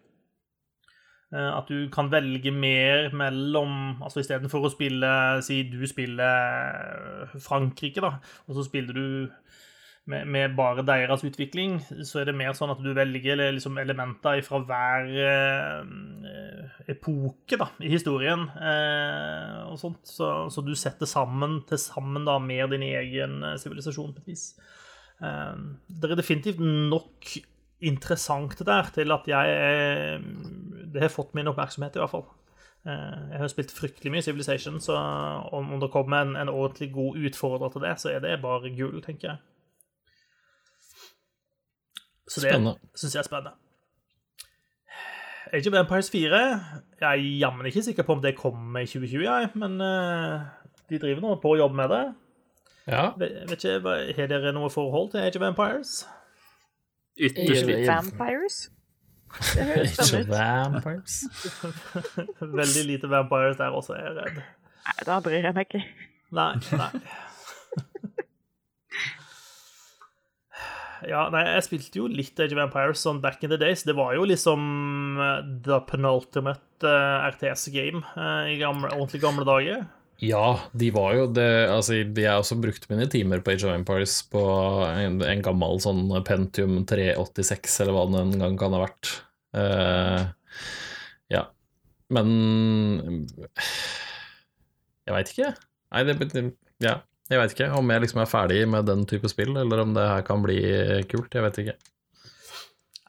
Eh, 1.32 1.52
at 1.56 1.72
du 1.72 1.88
kan 1.94 2.12
velge 2.12 2.52
mer 2.52 3.14
mellom 3.14 4.02
Altså 4.02 4.24
istedenfor 4.24 4.64
å 4.66 4.72
spille 4.74 5.10
Si 5.46 5.60
du 5.70 5.84
spiller 5.86 7.30
Frankrike, 7.38 8.02
da, 8.02 8.16
og 8.48 8.58
så 8.58 8.66
spiller 8.66 8.98
du 8.98 9.30
med, 10.10 10.26
med, 10.28 10.55
bare 10.57 10.86
deres 10.86 11.24
utvikling, 11.28 11.78
så 12.05 12.22
er 12.22 12.30
det 12.30 12.38
mer 12.38 12.55
sånn 12.57 12.72
at 12.74 12.82
du 12.82 12.89
velger 12.97 13.39
liksom 13.53 13.78
elementer 13.82 14.41
fra 14.45 14.62
hver 14.66 15.12
eh, 15.22 16.80
epoke 16.89 17.60
da, 17.60 17.70
i 17.86 17.91
historien. 17.93 18.47
Eh, 18.57 19.60
og 19.70 19.78
sånt, 19.82 20.01
så, 20.10 20.47
så, 20.49 20.64
du 20.66 20.74
setter 20.78 21.10
sammen 21.10 21.62
til 21.70 21.82
sammen 21.82 22.26
da, 22.28 22.39
med 22.41 22.74
din 22.74 22.88
egen 22.89 23.43
eh, 23.45 23.60
sivilisasjon 23.62 24.16
på 24.16 24.24
et 24.24 24.34
vis. 24.34 24.47
Eh, 25.22 25.62
det 25.88 26.10
er 26.10 26.20
definitivt 26.20 26.64
nok 26.64 27.30
interessant 27.86 28.57
der 28.68 28.89
til 28.95 29.14
at 29.16 29.28
jeg 29.30 29.53
eh, 29.55 30.20
Det 30.89 31.05
har 31.05 31.14
fått 31.14 31.36
min 31.38 31.47
oppmerksomhet, 31.51 31.95
i 31.95 32.01
hvert 32.01 32.16
fall. 32.16 32.26
Eh, 32.88 33.30
jeg 33.36 33.43
har 33.43 33.53
spilt 33.53 33.76
fryktelig 33.76 34.16
mye 34.16 34.26
Civilization, 34.26 34.82
så 34.82 34.97
om 35.53 35.78
det 35.80 35.91
kommer 35.93 36.26
en, 36.26 36.36
en 36.36 36.49
ordentlig 36.49 36.89
god 36.97 37.22
utfordrer 37.30 37.70
til 37.70 37.86
det, 37.86 37.95
så 38.01 38.14
er 38.16 38.26
det 38.26 38.41
bare 38.41 38.74
gull, 38.74 39.01
tenker 39.05 39.34
jeg. 39.34 39.45
Så 42.30 42.43
det 42.45 42.53
syns 42.95 43.15
jeg 43.15 43.23
er 43.23 43.27
spennende. 43.27 43.57
Age 45.49 45.69
of 45.69 45.73
Empires 45.73 46.11
4 46.13 46.39
Jeg 47.01 47.09
er 47.09 47.21
jammen 47.39 47.65
ikke 47.65 47.82
sikker 47.84 48.05
på 48.05 48.13
om 48.13 48.21
det 48.21 48.36
kommer 48.38 48.84
i 48.84 48.86
2020, 48.86 49.23
jeg, 49.23 49.49
men 49.57 49.82
uh, 49.82 50.45
de 50.89 50.99
driver 51.01 51.23
nå 51.23 51.36
på 51.41 51.55
å 51.55 51.59
jobbe 51.63 51.80
med 51.80 51.89
det. 51.93 52.03
Ja. 52.89 53.09
Vet, 53.17 53.55
ikke, 53.57 53.80
Har 54.17 54.30
dere 54.30 54.53
noe 54.53 54.69
forhold 54.73 55.11
til 55.13 55.23
Age 55.23 55.39
of 55.41 55.47
Empires? 55.49 56.03
Ytterst 57.19 57.65
litt. 57.65 57.88
Vampires? 57.88 58.69
Det 59.55 59.65
høres 59.65 59.97
spennende 59.97 60.82
ut. 60.97 61.17
Veldig 62.61 62.86
lite 62.86 63.09
vampires 63.09 63.57
der 63.57 63.75
også, 63.75 63.93
er 63.93 64.07
jeg 64.07 64.15
redd. 64.17 64.39
Nei, 64.89 64.95
da 65.05 65.19
bryr 65.21 65.43
jeg 65.49 65.57
meg 65.57 65.67
ikke. 65.69 65.84
Nei, 66.34 66.53
nei. 66.77 66.89
Ja, 71.08 71.28
nei, 71.34 71.43
jeg 71.47 71.66
spilte 71.68 72.02
jo 72.02 72.08
litt 72.12 72.39
Age 72.41 72.56
of 72.56 72.62
Empires 72.64 73.04
sånn 73.06 73.22
back 73.24 73.43
in 73.45 73.52
the 73.54 73.60
days. 73.60 73.86
Det 73.88 73.95
var 73.97 74.16
jo 74.18 74.26
liksom 74.28 74.62
uh, 75.20 75.39
the 75.66 75.80
penultimate 75.89 76.86
uh, 76.86 76.91
eh, 76.91 77.30
RTS-game 77.32 78.04
uh, 78.16 78.20
eh, 78.26 78.54
i 78.56 78.60
gamle, 78.62 78.91
ordentlig 78.95 79.22
gamle 79.24 79.45
dager. 79.47 79.86
Ja, 80.20 80.60
de 80.76 80.89
var 80.91 81.14
jo 81.16 81.30
det 81.32 81.47
Altså, 81.72 82.02
jeg 82.02 82.28
også 82.28 82.58
brukt 82.60 82.89
mine 82.91 83.06
timer 83.08 83.39
på 83.39 83.54
Age 83.54 83.64
of 83.64 83.72
Empires 83.72 84.18
på 84.28 84.41
en, 84.89 85.22
en 85.24 85.43
gammel 85.45 85.80
sånn 85.80 86.10
Pentium 86.28 86.82
386, 86.89 87.78
eller 87.86 87.95
hva 87.95 88.04
det 88.12 88.26
en 88.26 88.43
gang 88.43 88.58
kan 88.60 88.76
ha 88.76 88.84
vært. 88.84 89.14
ja. 91.32 91.45
Men 92.12 92.28
Jeg 95.08 95.16
veit 95.16 95.32
ikke. 95.32 95.54
Nei, 95.95 96.04
det 96.10 96.43
Ja. 96.84 97.00
Jeg 97.30 97.38
veit 97.38 97.53
ikke 97.53 97.69
om 97.77 97.91
jeg 97.93 98.01
liksom 98.01 98.23
er 98.23 98.30
ferdig 98.30 98.59
med 98.69 98.88
den 98.89 99.05
type 99.09 99.30
spill, 99.30 99.53
eller 99.61 99.84
om 99.84 99.93
det 99.93 100.07
her 100.09 100.25
kan 100.25 100.41
bli 100.41 100.59
kult. 101.11 101.36
Jeg 101.36 101.45
vet 101.45 101.61
ikke. 101.61 101.75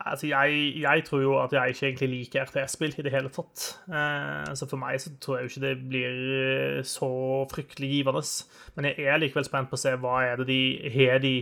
Altså, 0.00 0.26
jeg, 0.26 0.80
jeg 0.80 1.02
tror 1.04 1.20
jo 1.20 1.32
at 1.40 1.52
jeg 1.52 1.74
ikke 1.74 1.86
egentlig 1.86 2.08
liker 2.08 2.44
RTS-spill 2.44 2.94
i 2.98 3.02
det 3.04 3.12
hele 3.12 3.32
tatt. 3.32 3.64
Eh, 3.88 4.52
så 4.56 4.68
for 4.68 4.80
meg 4.80 5.00
så 5.00 5.12
tror 5.20 5.38
jeg 5.38 5.44
jo 5.44 5.52
ikke 5.52 5.64
det 5.66 5.88
blir 5.88 6.84
så 6.88 7.10
fryktelig 7.52 7.90
givende. 7.90 8.22
Men 8.76 8.88
jeg 8.90 9.08
er 9.08 9.20
likevel 9.20 9.48
spent 9.48 9.72
på 9.72 9.76
å 9.76 9.82
se 9.82 9.92
hva 10.00 10.22
er 10.24 10.40
det 10.40 10.48
de 10.48 10.62
har 10.96 11.20
de 11.24 11.34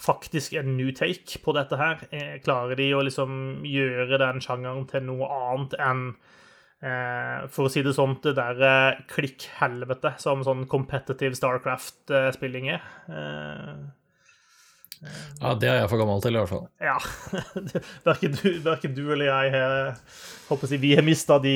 faktisk 0.00 0.54
en 0.58 0.74
new 0.78 0.90
take 0.96 1.42
på 1.44 1.54
dette 1.54 1.78
her. 1.78 2.02
Eh, 2.10 2.36
klarer 2.42 2.78
de 2.78 2.90
å 2.94 3.04
liksom 3.06 3.62
gjøre 3.68 4.18
den 4.22 4.42
sjangeren 4.42 4.86
til 4.90 5.06
noe 5.06 5.30
annet 5.30 5.78
enn 5.78 6.04
Eh, 6.10 6.38
for 7.52 7.68
å 7.68 7.70
si 7.72 7.82
det 7.84 7.92
sånn, 7.92 8.14
det 8.24 8.32
der 8.38 8.60
eh, 8.64 9.00
klikk-helvete 9.10 10.14
som 10.22 10.40
sånn 10.46 10.64
competitive 10.70 11.36
Starcraft-spilling 11.36 12.70
er. 12.72 12.84
Eh, 13.12 13.82
ja, 15.40 15.52
det 15.60 15.68
er 15.68 15.78
jeg 15.80 15.90
for 15.92 16.00
gammel 16.00 16.22
til, 16.24 16.36
i 16.36 16.40
hvert 16.40 16.52
fall. 16.52 16.64
Ja. 16.80 16.96
verken, 18.08 18.36
du, 18.36 18.48
verken 18.64 18.96
du 18.96 19.02
eller 19.12 19.28
jeg 19.28 19.52
har 19.54 19.76
håper 20.48 20.68
si, 20.68 20.80
Vi 20.80 20.92
har 20.96 21.04
mista 21.04 21.38
de 21.40 21.54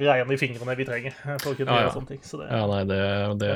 greiene 0.00 0.36
i 0.36 0.40
fingrene 0.40 0.76
vi 0.76 0.88
trenger 0.88 1.16
for 1.40 1.52
å 1.52 1.56
kunne 1.56 1.68
ja, 1.68 1.76
ja. 1.76 1.86
gjøre 1.86 1.96
sånne 1.96 2.12
ting. 2.14 2.22
Så 2.24 2.40
det, 2.40 2.48
ja, 2.52 2.62
nei, 2.68 2.82
det, 2.88 3.00
det 3.40 3.50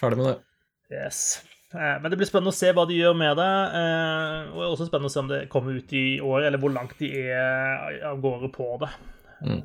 Ferdig 0.00 0.20
med 0.20 0.28
det. 0.30 0.36
Yes. 0.90 1.22
Men 1.70 2.08
det 2.08 2.16
blir 2.18 2.26
spennende 2.26 2.50
å 2.50 2.56
se 2.56 2.72
hva 2.74 2.82
de 2.88 2.96
gjør 2.96 3.12
med 3.16 3.36
det. 3.38 3.50
Og 4.56 4.62
også 4.72 4.88
spennende 4.88 5.12
å 5.12 5.12
se 5.12 5.20
om 5.20 5.28
det 5.30 5.44
kommer 5.52 5.76
ut 5.76 5.92
i 5.96 6.04
år, 6.24 6.48
eller 6.48 6.60
hvor 6.60 6.72
langt 6.72 6.96
de 6.98 7.12
er 7.28 8.00
av 8.08 8.20
gårde 8.24 8.48
på 8.56 8.72
det. 8.80 8.88
Mm. 9.44 9.60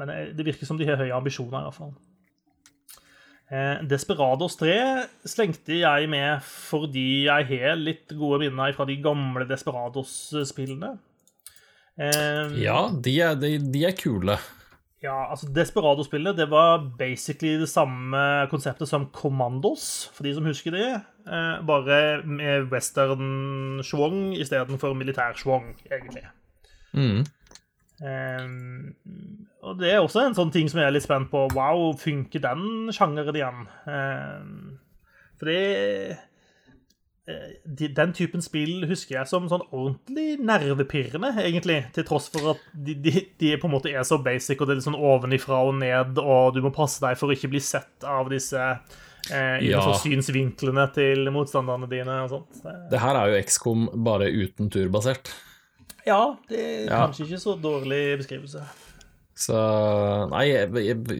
Men 0.00 0.14
det 0.36 0.46
virker 0.46 0.68
som 0.68 0.78
de 0.78 0.86
har 0.86 1.00
høye 1.00 1.14
ambisjoner, 1.16 1.62
i 1.62 1.68
hvert 1.68 1.78
fall. 1.78 1.94
Eh, 3.50 3.80
Desperados 3.90 4.54
3 4.60 4.74
slengte 5.26 5.80
jeg 5.80 6.06
med 6.10 6.44
fordi 6.46 7.24
jeg 7.26 7.48
har 7.50 7.80
litt 7.80 8.12
gode 8.14 8.44
minner 8.44 8.76
fra 8.76 8.86
de 8.86 8.94
gamle 9.02 9.46
Desperados-spillene. 9.48 10.92
Eh, 12.00 12.54
ja, 12.62 12.84
de 12.94 13.16
er, 13.20 13.34
de, 13.40 13.56
de 13.58 13.84
er, 13.88 13.96
kule. 13.98 14.38
Ja, 15.02 15.16
altså 15.32 15.48
Desperado-spillet 15.50 16.36
det 16.38 16.46
var 16.52 16.84
basically 16.98 17.58
det 17.58 17.68
samme 17.72 18.20
konseptet 18.52 18.88
som 18.88 19.08
Commandos, 19.16 20.06
for 20.14 20.28
de 20.28 20.34
som 20.36 20.46
husker 20.46 20.76
det. 20.76 20.88
Eh, 21.26 21.56
bare 21.66 22.20
med 22.22 22.70
western-schwung 22.70 24.36
istedenfor 24.38 24.94
militær-schwung, 24.94 25.72
egentlig. 25.90 26.28
Mm. 26.92 27.24
Um, 28.00 28.96
og 29.60 29.76
det 29.80 29.90
er 29.92 30.00
også 30.00 30.22
en 30.24 30.36
sånn 30.36 30.52
ting 30.54 30.70
som 30.72 30.80
jeg 30.80 30.88
er 30.88 30.96
litt 30.96 31.04
spent 31.04 31.30
på. 31.32 31.44
Wow, 31.56 31.90
funker 32.00 32.42
den 32.44 32.92
sjangeren 32.96 33.36
igjen? 33.36 33.66
Um, 33.84 34.78
for 35.40 35.50
det 35.50 36.20
de, 37.64 37.88
Den 37.88 38.12
typen 38.16 38.42
spill 38.44 38.86
husker 38.88 39.18
jeg 39.18 39.30
som 39.30 39.48
sånn 39.50 39.64
ordentlig 39.68 40.38
nervepirrende, 40.42 41.32
egentlig. 41.42 41.82
Til 41.94 42.06
tross 42.08 42.30
for 42.32 42.54
at 42.54 42.64
de, 42.72 42.96
de, 43.04 43.12
de, 43.40 43.52
på 43.60 43.68
en 43.68 43.74
måte 43.74 43.92
er 43.92 44.06
så 44.06 44.20
basic, 44.22 44.60
og 44.60 44.68
det 44.68 44.74
er 44.74 44.80
litt 44.80 44.88
sånn 44.88 44.98
ovenifra 44.98 45.60
og 45.68 45.76
ned, 45.80 46.18
og 46.22 46.56
du 46.56 46.62
må 46.64 46.72
passe 46.74 47.02
deg 47.04 47.18
for 47.20 47.30
å 47.30 47.36
ikke 47.36 47.52
bli 47.52 47.62
sett 47.64 48.06
av 48.06 48.30
disse 48.32 48.60
eh, 48.60 49.60
innenfor 49.60 49.94
ja. 49.94 50.00
synsvinklene 50.02 50.88
til 50.96 51.30
motstanderne 51.34 51.90
dine 51.90 52.22
og 52.24 52.34
sånt. 52.34 52.64
Det 52.90 53.02
her 53.02 53.20
er 53.20 53.30
jo 53.32 53.46
XCOM 53.46 53.88
bare 54.06 54.30
uten 54.32 54.72
turbasert. 54.72 55.32
Ja, 56.06 56.22
det 56.50 56.60
er 56.60 56.86
ja. 56.86 57.02
kanskje 57.04 57.26
ikke 57.26 57.42
så 57.42 57.56
dårlig 57.60 58.02
beskrivelse. 58.22 58.64
Så 59.40 59.56
Nei, 60.32 60.44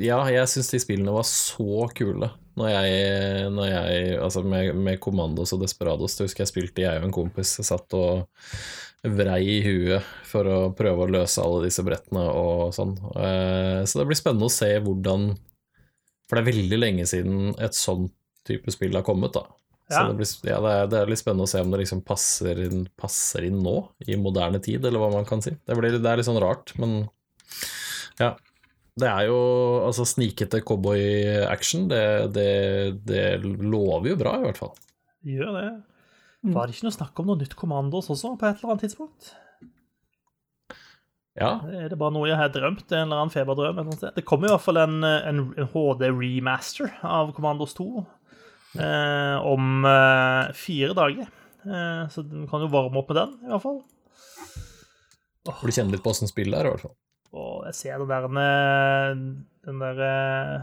ja, 0.05 0.21
jeg 0.29 0.49
syns 0.53 0.71
de 0.75 0.81
spillene 0.83 1.15
var 1.15 1.27
så 1.29 1.87
kule. 1.97 2.29
Når 2.61 2.69
jeg, 2.75 3.51
når 3.55 3.69
jeg 3.71 4.19
Altså, 4.21 4.43
med, 4.45 4.75
med 4.77 5.01
Commandos 5.01 5.55
og 5.57 5.63
Desperados, 5.63 6.17
det 6.17 6.29
husker 6.29 6.45
jeg 6.45 6.53
spilte 6.53 6.85
jeg 6.85 7.01
og 7.01 7.09
en 7.09 7.17
kompis 7.17 7.57
jeg 7.61 7.69
satt 7.71 7.97
og 7.97 8.27
vrei 9.01 9.41
i 9.49 9.61
huet 9.65 10.05
for 10.29 10.45
å 10.45 10.59
prøve 10.77 11.07
å 11.07 11.13
løse 11.15 11.41
alle 11.41 11.65
disse 11.65 11.85
brettene 11.87 12.27
og 12.29 12.75
sånn. 12.77 12.93
Eh, 13.17 13.81
så 13.89 14.01
det 14.01 14.09
blir 14.11 14.19
spennende 14.19 14.51
å 14.51 14.53
se 14.53 14.69
hvordan 14.85 15.31
For 16.29 16.37
det 16.37 16.43
er 16.43 16.51
veldig 16.51 16.79
lenge 16.79 17.07
siden 17.09 17.55
et 17.59 17.75
sånt 17.75 18.13
type 18.47 18.71
spill 18.73 18.95
har 18.95 19.07
kommet, 19.07 19.35
da. 19.35 19.49
Så 19.91 20.03
det, 20.07 20.19
blir, 20.21 20.29
ja, 20.47 20.59
det, 20.63 20.73
er, 20.73 20.91
det, 20.91 20.99
er, 21.01 21.11
litt 21.11 21.19
spennende 21.19 21.49
å 21.49 21.51
se 21.51 21.63
om 21.65 21.73
det 21.73 21.81
liksom 21.81 22.05
passer 22.07 22.61
inn, 22.63 22.85
passer 23.01 23.49
inn, 23.49 23.59
nå, 23.65 23.75
i 24.07 24.15
moderne 24.21 24.61
tid, 24.63 24.85
eller 24.87 25.03
hva 25.03 25.11
man 25.17 25.27
kan 25.27 25.43
si. 25.43 25.57
Det, 25.59 25.75
blir, 25.75 25.97
det 25.99 26.07
er 26.07 26.21
litt 26.21 26.29
sånn 26.29 26.39
rart, 26.43 26.71
men 26.79 27.03
ja. 28.21 28.37
Det 29.01 29.09
er 29.09 29.29
jo 29.31 29.37
altså 29.87 30.05
snikete 30.05 30.61
cowboy-action. 30.67 31.87
Det, 31.89 32.03
det, 32.35 32.49
det, 33.09 33.23
lover 33.43 34.13
jo 34.13 34.19
bra, 34.21 34.35
i 34.39 34.45
hvert 34.45 34.61
fall. 34.61 34.75
Det 35.25 35.39
gjør 35.39 35.55
det. 35.57 35.69
Var 36.55 36.67
det 36.67 36.77
ikke 36.77 36.89
noe 36.89 36.97
snakk 36.97 37.21
om 37.21 37.31
noe 37.31 37.41
nytt 37.41 37.57
Commandos 37.57 38.11
også, 38.13 38.35
på 38.41 38.49
et 38.49 38.61
eller 38.61 38.75
annet 38.75 38.85
tidspunkt? 38.87 39.33
Ja. 41.39 41.53
Er 41.69 41.89
det 41.93 41.99
bare 42.01 42.13
noe 42.15 42.29
jeg 42.29 42.39
har 42.41 42.51
drømt? 42.53 42.87
En 42.91 43.07
eller 43.07 43.23
annen 43.23 43.33
feberdrøm? 43.33 43.81
Eller 43.83 44.15
det 44.17 44.25
kommer 44.29 44.49
i 44.49 44.53
hvert 44.55 44.65
fall 44.65 44.81
en, 44.83 45.03
en, 45.05 45.43
en 45.55 45.69
HD-remaster 45.73 46.99
av 47.07 47.33
Commandos 47.37 47.77
2 47.79 47.87
eh, 48.01 48.09
om 48.79 49.85
eh, 49.89 50.51
fire 50.55 50.95
dager. 50.95 51.31
Eh, 51.67 52.09
så 52.09 52.23
du 52.23 52.47
kan 52.51 52.63
jo 52.65 52.71
varme 52.73 53.01
opp 53.01 53.11
med 53.11 53.19
den, 53.19 53.37
i 53.45 53.53
hvert 53.53 53.65
fall. 53.65 53.81
Oh. 55.49 55.63
Du 55.65 55.73
kjenner 55.73 55.97
litt 55.97 56.05
på 56.05 56.13
åssen 56.13 56.31
spillet 56.31 56.59
er, 56.59 56.69
i 56.69 56.75
hvert 56.75 56.85
fall. 56.87 56.97
Og 57.31 57.65
jeg 57.69 57.79
ser 57.79 58.03
den 58.03 58.11
der, 58.11 59.19
den 59.67 59.83
der 59.83 60.05
eh, 60.07 60.55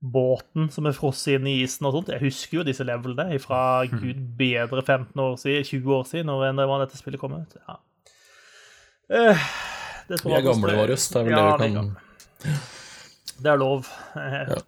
båten 0.00 0.70
som 0.72 0.88
er 0.88 0.96
frosset 0.96 1.36
inn 1.36 1.48
i 1.50 1.58
isen 1.64 1.88
og 1.88 1.98
sånt. 1.98 2.12
Jeg 2.14 2.24
husker 2.24 2.60
jo 2.60 2.66
disse 2.66 2.86
levelene 2.86 3.40
fra 3.42 3.82
hmm. 3.84 4.00
gud 4.00 4.22
bedre 4.38 4.84
15 4.84 5.24
år 5.24 5.36
siden, 5.40 5.68
20 5.68 5.96
år 5.98 6.08
siden, 6.08 6.32
når 6.32 6.60
det 6.62 6.68
var 6.72 6.84
dette 6.84 7.00
spillet 7.00 7.22
kom 7.22 7.36
ut. 7.36 7.58
Ja. 7.66 7.80
Vi 9.10 10.32
er 10.34 10.44
gamle, 10.44 10.74
Marius. 10.74 11.08
Det 11.10 11.20
er 11.20 11.26
vel 11.26 11.34
ja, 11.34 11.42
det 11.58 11.66
vi 11.66 11.74
kan 11.74 11.90
Det 13.40 13.50
er 13.50 13.58
lov. 13.58 13.90
Ja. 14.14 14.60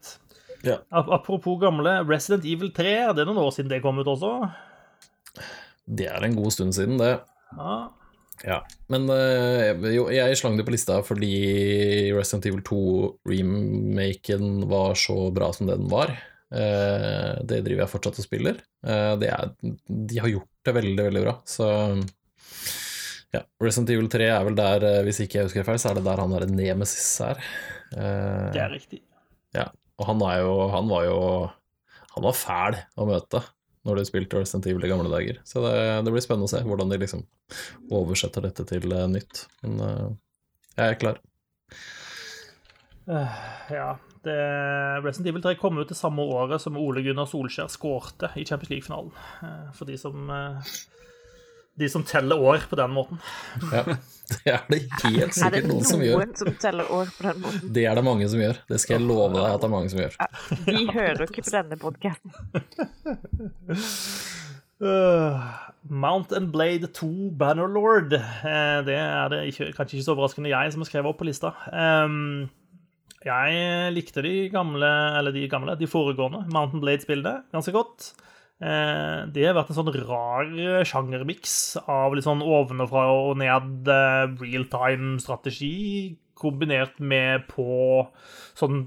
Ja. 0.63 0.79
Apropos 0.91 1.59
gamle, 1.61 1.97
Resident 2.07 2.45
Evil 2.47 2.71
3, 2.75 2.93
det 3.17 3.25
er 3.25 3.29
noen 3.29 3.43
år 3.43 3.51
siden 3.55 3.73
det 3.73 3.83
kom 3.83 3.99
ut 3.99 4.11
også? 4.11 4.37
Det 5.85 6.07
er 6.07 6.25
en 6.27 6.39
god 6.39 6.55
stund 6.55 6.77
siden, 6.77 7.01
det. 7.03 7.17
Ja. 7.59 7.75
ja. 8.47 8.61
Men 8.93 9.11
uh, 9.11 9.89
jo, 9.91 10.07
jeg 10.15 10.39
slang 10.39 10.57
det 10.59 10.67
på 10.69 10.75
lista 10.75 11.01
fordi 11.07 11.33
Resident 12.15 12.47
Evil 12.51 12.63
2-remaken 12.69 14.63
var 14.71 14.97
så 14.99 15.19
bra 15.35 15.51
som 15.57 15.71
det 15.71 15.81
den 15.83 15.91
var. 15.93 16.15
Uh, 16.53 17.43
det 17.49 17.65
driver 17.67 17.87
jeg 17.87 17.93
fortsatt 17.97 18.23
og 18.23 18.29
spiller. 18.29 18.63
Uh, 18.87 19.19
er, 19.19 19.55
de 19.89 20.23
har 20.23 20.31
gjort 20.37 20.51
det 20.63 20.79
veldig, 20.79 21.07
veldig 21.11 21.27
bra, 21.27 21.39
så 21.49 21.69
ja, 23.33 23.41
Resident 23.65 23.91
Evil 23.95 24.11
3 24.13 24.27
er 24.29 24.43
vel 24.45 24.57
der, 24.59 24.85
eh, 24.85 24.99
hvis 25.07 25.23
ikke 25.25 25.39
jeg 25.39 25.47
husker 25.49 25.65
feil, 25.65 25.79
så 25.81 25.89
er 25.89 25.97
det 25.97 26.03
der 26.05 26.21
han 26.21 26.35
derre 26.35 26.51
Nemesis 26.53 27.07
er. 27.25 27.39
Det 27.89 28.61
er 28.61 28.75
riktig. 28.75 29.01
Ja, 29.57 29.71
og 30.01 30.09
han 30.09 30.23
jo 30.41 30.55
Han 30.73 30.89
var 30.91 31.05
jo 31.07 31.19
Han 32.15 32.27
var 32.29 32.39
fæl 32.39 32.79
å 32.97 33.09
møte 33.09 33.43
når 33.83 33.99
de 33.99 34.05
spilte 34.07 34.39
Resident 34.39 34.69
Evil 34.71 34.85
i 34.87 34.89
gamle 34.93 35.11
dager. 35.11 35.41
Så 35.43 35.59
det, 35.65 35.75
det 36.07 36.13
blir 36.15 36.23
spennende 36.23 36.47
å 36.47 36.51
se 36.53 36.61
hvordan 36.63 36.93
de 36.93 37.01
liksom 37.03 37.25
oversetter 37.91 38.45
dette 38.47 38.63
til 38.69 38.87
uh, 38.95 39.09
nytt. 39.11 39.41
Men 39.65 39.81
uh, 39.83 40.13
jeg 40.77 40.85
er 40.85 40.99
klar. 41.01 41.19
ja. 43.75 43.89
Det, 44.23 44.37
Resident 45.03 45.33
Evil 45.33 45.43
3 45.43 45.57
kom 45.59 45.83
ut 45.83 45.91
det 45.91 45.99
samme 45.99 46.23
året 46.23 46.63
som 46.63 46.79
Ole 46.79 47.03
Gunnar 47.03 47.27
Solskjær 47.27 47.73
skårte 47.75 48.31
i 48.39 48.47
Champions 48.47 48.71
League-finalen. 48.71 49.11
For 49.75 49.91
de 49.91 49.99
som 49.99 50.31
de 51.75 51.89
som 51.89 52.05
teller 52.05 52.41
år 52.41 52.65
på 52.71 52.77
den 52.77 52.91
måten. 52.93 53.21
Ja, 53.73 53.85
det 54.33 54.53
er 54.53 54.63
det 54.69 54.81
helt 55.05 55.35
sikkert 55.37 55.67
noen, 55.69 55.85
som 55.85 56.03
gjør. 56.05 56.21
Er 56.21 56.27
det 56.27 56.29
noen 56.29 56.39
som 56.41 56.55
teller 56.61 56.93
år 56.93 57.11
på 57.17 57.27
den 57.27 57.41
måten? 57.43 57.73
Det 57.77 57.85
er 57.89 57.99
det 57.99 58.05
mange 58.07 58.29
som 58.33 58.43
gjør. 58.43 58.61
Det 58.69 58.81
skal 58.83 58.97
jeg 58.99 59.07
love 59.09 59.33
deg 59.37 59.49
at 59.49 59.63
det 59.63 59.69
er 59.69 59.75
mange 59.75 59.93
som 59.93 60.03
gjør. 60.03 60.15
Ja, 60.21 60.29
de 60.69 60.85
hører 60.93 61.25
ikke 61.27 61.45
på 61.47 61.55
denne 61.57 61.81
podkasten. 61.81 62.31
Uh, 64.83 65.39
Mount 65.87 66.33
and 66.35 66.51
Blade 66.55 66.89
2 66.91 67.31
Bannerlord. 67.39 68.17
Uh, 68.17 68.81
det 68.87 68.99
er 68.99 69.31
det 69.31 69.45
ikke, 69.53 69.71
kanskje 69.77 69.99
ikke 69.99 70.09
så 70.09 70.17
overraskende 70.17 70.51
jeg 70.51 70.75
som 70.75 70.83
har 70.83 70.91
skrevet 70.91 71.13
opp 71.13 71.21
på 71.23 71.29
lista. 71.29 71.55
Um, 71.71 72.51
jeg 73.23 73.93
likte 73.95 74.25
de 74.27 74.35
gamle, 74.51 74.91
eller 75.21 75.35
de 75.35 75.47
gamle, 75.51 75.77
de 75.79 75.87
foregående 75.87 76.43
Mountain 76.51 76.83
Blade-spillene 76.83 77.45
ganske 77.55 77.75
godt. 77.77 78.11
Eh, 78.63 79.21
det 79.35 79.47
har 79.49 79.57
vært 79.59 79.73
en 79.73 79.79
sånn 79.81 79.95
rar 80.07 80.51
sjangermiks 80.87 81.55
av 81.91 82.15
litt 82.15 82.27
sånn 82.29 82.45
ovenfra 82.47 83.09
og 83.11 83.41
ned 83.43 83.89
real 84.39 84.69
time-strategi 84.71 86.19
kombinert 86.39 86.99
med 87.03 87.49
på 87.51 88.07
sånn 88.59 88.87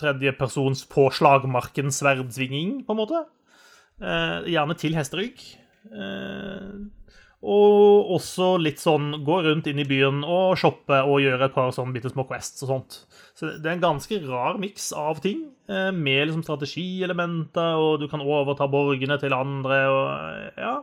tredjepersons 0.00 0.84
på 0.92 1.08
slagmarken 1.14 1.92
sverdsvinging, 1.94 2.82
på 2.84 2.92
en 2.92 3.00
måte. 3.00 3.22
Eh, 4.00 4.50
gjerne 4.52 4.76
til 4.76 4.96
hesterygg. 4.96 5.40
Og 7.44 8.14
også 8.16 8.54
litt 8.58 8.80
sånn 8.80 9.10
gå 9.26 9.36
rundt 9.44 9.68
inn 9.68 9.82
i 9.82 9.86
byen 9.86 10.22
og 10.24 10.56
shoppe 10.58 11.02
og 11.04 11.20
gjøre 11.20 11.50
et 11.50 11.54
par 11.54 11.74
sånn 11.76 11.92
bitte 11.94 12.10
små 12.10 12.24
quests 12.28 12.64
og 12.64 12.72
sånt. 12.72 12.98
Så 13.36 13.52
det 13.52 13.68
er 13.68 13.76
en 13.76 13.84
ganske 13.84 14.22
rar 14.24 14.56
miks 14.62 14.88
av 14.96 15.20
ting, 15.20 15.44
eh, 15.68 15.90
med 15.92 16.26
liksom 16.26 16.46
strategielementer, 16.46 17.76
og 17.76 18.00
du 18.00 18.08
kan 18.08 18.24
overta 18.24 18.66
borgene 18.72 19.20
til 19.20 19.36
andre 19.36 19.80
og 19.92 20.06
ja. 20.56 20.76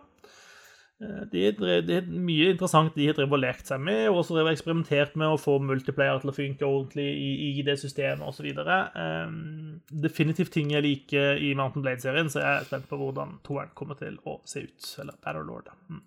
Eh, 1.03 1.23
det 1.31 1.89
er, 1.89 2.07
mye 2.07 2.51
interessant 2.53 2.95
de 2.95 3.07
har 3.09 3.17
drevet 3.17 3.35
og 3.35 3.43
lekt 3.43 3.71
seg 3.71 3.81
med, 3.83 4.05
og 4.11 4.21
også 4.21 4.45
eksperimentert 4.51 5.17
med 5.19 5.33
å 5.33 5.41
få 5.41 5.57
multiplayer 5.63 6.21
til 6.21 6.31
å 6.31 6.37
funke 6.37 6.69
ordentlig 6.69 7.09
i, 7.09 7.31
i 7.59 7.65
det 7.65 7.79
systemet 7.81 8.23
osv. 8.27 8.49
Um, 8.53 9.81
definitivt 9.89 10.53
ting 10.53 10.71
jeg 10.73 10.85
liker 10.85 11.41
i 11.41 11.53
Mountain 11.57 11.85
Blade-serien, 11.85 12.31
så 12.31 12.43
jeg 12.43 12.61
er 12.61 12.69
spent 12.69 12.89
på 12.91 12.99
hvordan 12.99 13.39
toeren 13.47 13.73
kommer 13.77 13.99
til 13.99 14.19
å 14.29 14.39
se 14.47 14.67
ut. 14.67 14.89
Eller 15.03 15.17
Battlelord. 15.19 15.73
Mm. 15.89 16.03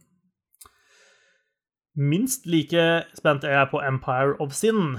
Minst 1.96 2.44
like 2.46 3.04
spent 3.16 3.44
er 3.44 3.58
jeg 3.58 3.68
på 3.72 3.80
Empire 3.80 4.36
of 4.40 4.52
Sin. 4.52 4.98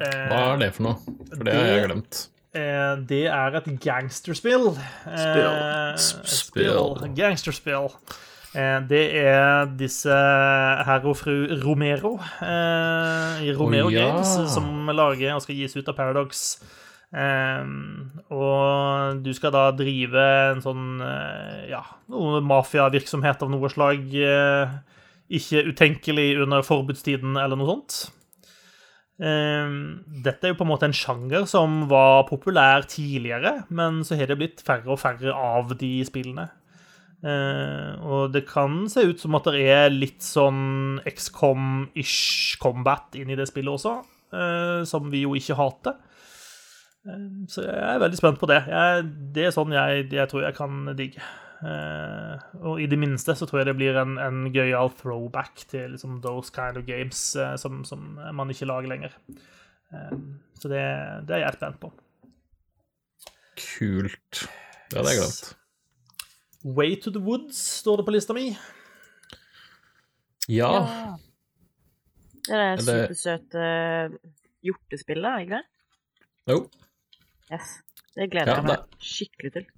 Hva 0.00 0.42
er 0.54 0.60
det 0.62 0.74
for 0.76 0.86
noe? 0.86 1.16
For 1.34 1.44
det 1.44 1.54
har 1.56 1.66
jeg 1.74 1.88
glemt. 1.90 2.20
Eh, 2.50 2.96
det 3.06 3.26
er 3.30 3.54
et 3.58 3.68
gangsterspill. 3.82 4.72
Spill. 4.74 5.46
Eh, 5.46 6.00
spill. 6.26 6.96
Gangsterspill. 7.14 7.90
Eh, 8.54 8.78
det 8.90 9.04
er 9.20 9.70
disse 9.78 10.10
herr 10.10 11.06
og 11.06 11.14
fru 11.20 11.46
Romero 11.62 12.16
i 12.42 13.52
Romero 13.54 13.86
oh, 13.86 13.94
ja. 13.94 14.08
Games 14.08 14.50
som 14.50 14.90
lager 14.90 15.36
og 15.36 15.44
skal 15.44 15.60
gis 15.60 15.76
ut 15.76 15.88
av 15.88 15.94
Paradox. 15.94 16.58
og 18.30 19.22
du 19.22 19.32
skal 19.34 19.54
da 19.54 19.70
drive 19.74 20.26
en 20.50 20.62
sånn 20.62 21.00
ja, 21.70 21.84
mafiavirksomhet 22.08 23.42
av 23.42 23.50
noe 23.50 23.70
slag 23.70 24.10
ikke 25.30 25.68
utenkelig 25.70 26.32
under 26.42 26.64
forbudstiden 26.66 27.38
eller 27.38 27.58
noe 27.58 27.70
sånt. 27.70 28.00
Ehm, 29.20 30.00
dette 30.24 30.46
er 30.46 30.54
jo 30.54 30.60
på 30.62 30.64
en 30.64 30.70
måte 30.72 30.88
en 30.88 30.96
sjanger 30.96 31.44
som 31.48 31.84
var 31.90 32.24
populær 32.30 32.86
tidligere, 32.88 33.66
men 33.68 34.00
så 34.06 34.16
har 34.16 34.30
det 34.30 34.38
blitt 34.40 34.62
færre 34.64 34.88
og 34.94 35.00
færre 35.02 35.34
av 35.36 35.74
de 35.80 35.92
spillene. 36.08 36.48
Ehm, 37.20 38.00
og 38.00 38.32
det 38.32 38.46
kan 38.48 38.86
se 38.88 39.04
ut 39.10 39.20
som 39.20 39.36
at 39.36 39.50
det 39.52 39.66
er 39.68 39.92
litt 39.92 40.24
sånn 40.24 41.02
XCOM-ish 41.04 42.56
combat 42.62 43.18
inni 43.20 43.36
det 43.36 43.50
spillet 43.50 43.76
også, 43.76 43.98
eh, 44.32 44.80
som 44.88 45.12
vi 45.12 45.26
jo 45.26 45.36
ikke 45.36 45.58
hater. 45.58 46.00
Ehm, 47.04 47.44
så 47.48 47.66
jeg 47.68 47.76
er 47.76 48.00
veldig 48.00 48.22
spent 48.22 48.40
på 48.40 48.48
det. 48.48 48.64
det 49.36 49.46
er 49.46 49.52
sånn 49.52 49.76
jeg, 49.76 50.08
jeg 50.16 50.28
tror 50.32 50.48
jeg 50.48 50.56
kan 50.56 50.96
digge. 50.96 51.20
Uh, 51.60 52.40
og 52.64 52.78
i 52.80 52.86
det 52.88 52.96
minste 52.96 53.34
så 53.36 53.44
tror 53.44 53.60
jeg 53.60 53.68
det 53.68 53.76
blir 53.76 53.96
en, 54.00 54.14
en 54.16 54.46
gøyal 54.48 54.88
throwback 54.96 55.60
til 55.68 55.92
liksom, 55.92 56.22
those 56.24 56.48
kind 56.54 56.78
of 56.80 56.86
games 56.86 57.20
uh, 57.36 57.52
som, 57.60 57.82
som, 57.84 58.16
man 58.34 58.52
ikke 58.52 58.68
lager 58.70 58.88
lenger. 58.88 59.16
Uh, 59.92 60.14
så 60.56 60.70
det, 60.72 60.80
det, 61.28 61.36
er 61.36 61.44
jeg 61.44 61.58
spent 61.58 61.80
på. 61.82 61.90
Kult. 63.60 64.46
Det 64.88 65.02
hadde 65.02 65.12
jeg 65.12 65.20
glemt. 65.20 65.56
Way 66.64 66.96
to 67.00 67.12
the 67.12 67.20
Woods 67.24 67.60
står 67.80 68.00
det 68.00 68.06
på 68.08 68.16
lista 68.16 68.36
mi. 68.36 68.46
Ja. 70.48 70.72
ja. 70.72 71.12
Det 72.48 72.56
er 72.56 72.80
det 72.80 72.86
supersøte 72.88 73.68
hjortespillet, 74.64 75.44
ikke 75.44 75.60
det? 75.60 75.62
Jo. 76.48 76.64
Yes. 77.52 77.76
Det 78.16 78.30
gleder 78.32 78.56
jeg 78.56 78.66
meg 78.66 79.00
skikkelig 79.12 79.52
til. 79.54 79.70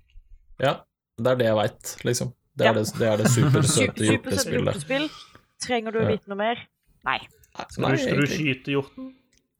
Ja, 0.63 0.79
det 1.19 1.33
er 1.33 1.41
det 1.41 1.49
jeg 1.51 1.59
veit, 1.59 1.93
liksom. 2.09 2.33
Det 2.53 2.67
er, 2.67 2.73
ja. 2.73 2.81
det, 2.81 2.99
det, 2.99 3.09
er 3.09 3.21
det 3.21 3.31
supersøte 3.33 4.05
hjortespillet. 4.11 5.21
Trenger 5.63 5.95
du 5.95 6.03
å 6.03 6.09
vite 6.09 6.33
noe 6.33 6.41
mer? 6.41 6.63
Nei. 7.09 7.19
Skal, 7.53 7.95
du, 7.95 8.01
skal 8.01 8.21
du 8.21 8.29
skyte 8.29 8.75
hjorten? 8.75 9.13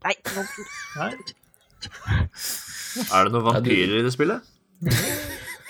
Nei. 0.03 0.15
No. 0.35 0.45
Nei. 0.99 1.11
Er 3.09 3.27
det 3.27 3.33
noen 3.33 3.47
vampyrer 3.49 3.99
i 4.01 4.05
det 4.07 4.13
spillet? 4.15 4.53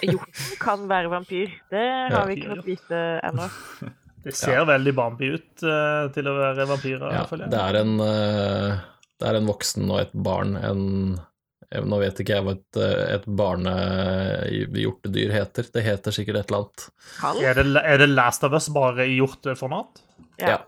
Hjorten 0.02 0.56
kan 0.62 0.86
være 0.90 1.10
vampyr. 1.12 1.50
Det 1.70 1.82
har 2.10 2.26
vi 2.26 2.38
ikke 2.38 2.56
fått 2.56 2.70
vite 2.70 3.02
ennå. 3.28 3.50
Det 4.22 4.36
ser 4.38 4.60
ja. 4.60 4.62
veldig 4.62 4.92
Bambi 4.94 5.32
ut 5.34 5.64
uh, 5.66 6.06
til 6.14 6.28
å 6.30 6.36
være 6.36 6.62
vampyrer. 6.70 7.10
Ja, 7.10 7.24
det 7.26 7.58
er, 7.58 7.78
en, 7.80 7.96
uh, 7.98 8.76
det 9.18 9.26
er 9.26 9.38
en 9.40 9.48
voksen 9.50 9.88
og 9.90 9.98
et 9.98 10.12
barn. 10.14 10.52
En 10.54 10.84
Nå 11.88 11.98
vet 12.02 12.20
ikke 12.20 12.36
jeg 12.36 12.44
hva 12.46 12.52
et, 12.56 12.80
et 13.16 13.26
barnehjortedyr 13.40 15.32
heter. 15.32 15.70
Det 15.72 15.84
heter 15.86 16.14
sikkert 16.14 16.42
et 16.42 16.52
eller 16.52 16.64
annet. 16.64 16.86
Er 17.48 17.58
det, 17.60 17.66
er 17.80 18.02
det 18.02 18.10
Last 18.12 18.44
of 18.44 18.56
Us 18.56 18.68
bare 18.74 19.06
i 19.08 19.16
hjorteformat? 19.16 20.02
Ja. 20.40 20.56
Ja. 20.56 20.58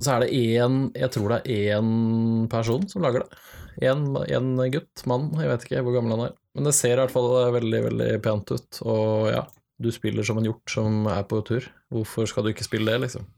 Så 0.00 0.14
er 0.14 0.24
det 0.24 0.30
én 0.32 0.76
Jeg 0.96 1.12
tror 1.12 1.34
det 1.34 1.40
er 1.52 1.76
én 1.76 2.48
person 2.52 2.86
som 2.88 3.04
lager 3.04 3.26
det. 3.26 3.40
Én 3.84 4.56
gutt, 4.72 5.06
mann, 5.08 5.30
jeg 5.40 5.48
vet 5.48 5.64
ikke 5.66 5.84
hvor 5.84 5.96
gammel 5.96 6.16
han 6.16 6.26
er. 6.30 6.36
Men 6.56 6.66
det 6.66 6.74
ser 6.76 6.96
i 6.96 7.00
hvert 7.02 7.14
fall 7.14 7.30
veldig, 7.54 7.80
veldig 7.86 8.10
pent 8.24 8.50
ut. 8.52 8.80
Og 8.82 9.28
ja, 9.30 9.44
du 9.80 9.88
spiller 9.94 10.26
som 10.26 10.40
en 10.40 10.48
hjort 10.48 10.72
som 10.72 11.06
er 11.08 11.22
på 11.28 11.40
tur. 11.46 11.68
Hvorfor 11.92 12.28
skal 12.28 12.44
du 12.44 12.52
ikke 12.52 12.66
spille 12.66 12.90
det, 12.90 13.06
liksom? 13.06 13.28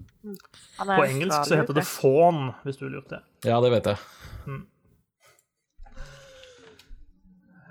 På 0.79 1.05
engelsk 1.05 1.47
så 1.47 1.61
heter 1.61 1.77
det 1.77 1.85
fawn, 1.87 2.53
hvis 2.67 2.81
du 2.81 2.89
lurte. 2.89 3.21
Ja, 3.47 3.61
det 3.63 3.73
vet 3.75 3.91
jeg. 3.93 4.03
Mm. 4.47 4.63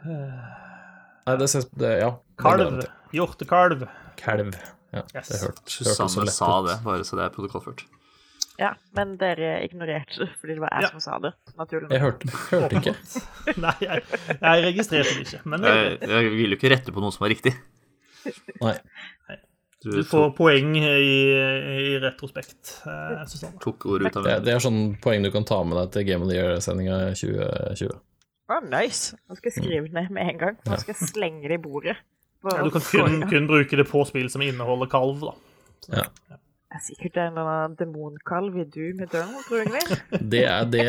Nei, 0.06 1.36
det 1.38 1.48
ses 1.52 1.68
det, 1.78 1.92
Ja. 2.02 2.12
Kalv. 2.42 2.82
Hjortekalv. 3.14 3.88
Kalv. 4.18 4.54
Ja, 4.92 5.04
Yes. 5.16 5.28
det 5.30 5.38
så 5.40 5.52
Susanne 5.66 6.28
sa 6.32 6.62
det, 6.66 6.80
bare 6.84 7.04
så 7.08 7.16
det 7.16 7.26
er 7.26 7.30
protokollført. 7.36 7.84
Ja, 8.60 8.74
men 8.94 9.14
dere 9.18 9.62
ignorerte 9.66 10.20
det 10.20 10.30
fordi 10.42 10.54
det 10.58 10.62
var 10.62 10.70
jeg 10.76 10.84
Ja. 10.84 10.90
som 10.92 11.00
sa 11.00 11.20
det. 11.20 11.32
Naturlig 11.58 11.90
Jeg 11.92 12.02
hørte, 12.02 12.28
hørte 12.52 12.76
ikke. 12.82 12.96
Nei, 13.66 13.76
jeg, 13.82 14.04
jeg 14.42 14.66
registrerte 14.68 15.14
det 15.16 15.28
ikke. 15.28 15.40
Men 15.46 15.64
Jeg, 15.64 15.98
jeg 16.02 16.32
vil 16.36 16.50
jo 16.52 16.58
ikke 16.60 16.72
rette 16.76 16.92
på 16.92 17.00
noe 17.02 17.12
som 17.16 17.26
er 17.26 17.30
riktig. 17.34 17.54
Nei. 18.62 18.76
du 19.84 20.04
får 20.06 20.36
poeng 20.38 20.76
i, 20.78 20.84
i 20.84 21.98
retrospekt, 22.04 22.82
eh, 22.86 23.24
Susanne. 23.26 23.58
tok 23.64 23.86
ordet 23.90 24.12
ut 24.12 24.18
av 24.18 24.24
Det, 24.28 24.36
det 24.46 24.54
er 24.54 24.60
sånn 24.62 25.00
poeng 25.02 25.24
du 25.24 25.32
kan 25.34 25.44
ta 25.48 25.64
med 25.64 25.78
deg 25.80 25.92
til 25.96 26.04
Game 26.06 26.22
of 26.22 26.30
the 26.30 26.36
Year-sendinga 26.38 27.16
2020. 27.16 27.96
Å, 28.52 28.58
nice. 28.68 29.16
Nå 29.30 29.38
skal 29.38 29.52
jeg 29.52 29.62
skrive 29.62 29.94
ned 29.96 30.12
med 30.12 30.28
en 30.34 30.40
gang. 30.42 30.58
Nå 30.68 30.80
skal 30.82 30.96
jeg 30.96 31.12
slenge 31.14 31.48
det 31.48 31.60
i 31.60 31.64
bordet. 31.64 31.98
Ja, 32.42 32.58
du 32.66 32.72
kan 32.74 32.82
kun, 32.82 33.22
kun 33.30 33.48
bruke 33.50 33.78
det 33.78 33.86
på 33.90 34.02
spill 34.10 34.30
som 34.34 34.42
inneholder 34.44 34.90
kalv, 34.92 35.22
da. 35.22 35.34
Ja. 35.94 36.06
Det 36.72 36.80
er 36.80 36.84
sikkert 36.86 37.20
en 37.20 37.36
eller 37.36 37.50
annen 37.52 37.76
demonkalv 37.78 38.56
i 38.62 38.66
du 38.72 38.96
med 38.98 39.12
døren, 39.12 39.36
tror 39.46 39.68
jeg. 39.68 40.00
Det 40.32 40.42
er, 40.48 40.66
det, 40.72 40.86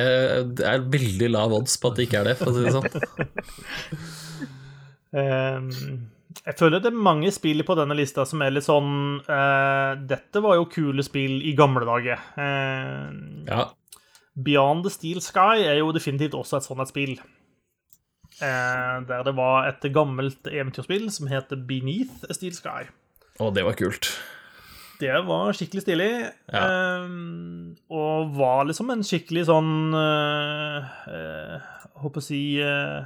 det 0.59 0.67
er 0.71 0.85
veldig 0.95 1.29
lav 1.35 1.55
odds 1.59 1.75
på 1.83 1.91
at 1.91 1.99
det 1.99 2.07
ikke 2.07 2.21
er 2.23 2.31
det, 2.31 2.37
for 2.39 2.53
å 2.53 2.55
si 2.55 2.63
det 2.63 2.75
sånn. 2.77 2.87
um, 5.19 5.69
jeg 6.47 6.57
føler 6.61 6.83
det 6.85 6.93
er 6.93 7.03
mange 7.11 7.35
spill 7.35 7.67
på 7.67 7.77
denne 7.79 7.99
lista 7.99 8.25
som 8.31 8.47
er 8.47 8.55
litt 8.55 8.65
sånn 8.65 9.21
uh, 9.27 9.93
Dette 10.09 10.41
var 10.43 10.57
jo 10.57 10.71
kule 10.73 11.05
spill 11.05 11.43
i 11.51 11.53
gamle 11.59 11.85
dager. 11.89 12.23
Uh, 12.39 13.11
Ja, 13.51 13.69
Beyond 14.33 14.87
the 14.87 14.91
Steel 14.95 15.21
Sky 15.21 15.67
er 15.67 15.83
jo 15.83 15.91
definitivt 15.93 16.33
også 16.39 16.57
et 16.57 16.65
sånt 16.65 16.81
et 16.81 16.89
spill. 16.89 17.19
Eh, 18.43 18.99
der 19.09 19.23
det 19.29 19.35
var 19.39 19.69
et 19.71 19.85
gammelt 19.95 20.49
eventyrspill 20.51 21.09
som 21.15 21.29
heter 21.31 21.57
Beneath 21.69 22.25
a 22.29 22.35
Steel 22.35 22.55
Sky. 22.57 22.89
og 23.41 23.55
det 23.55 23.65
var 23.65 23.77
kult. 23.79 24.09
Det 25.03 25.11
var 25.27 25.53
skikkelig 25.57 25.83
stilig. 25.83 26.11
Ja. 26.53 26.63
ehm, 26.63 27.77
og 27.91 28.35
var 28.37 28.65
liksom 28.69 28.91
en 28.95 29.03
skikkelig 29.03 29.47
sånn 29.49 29.95
eh, 29.99 31.57
Håper 32.03 32.23
å 32.23 32.25
si 32.25 32.43
eh, 32.63 33.03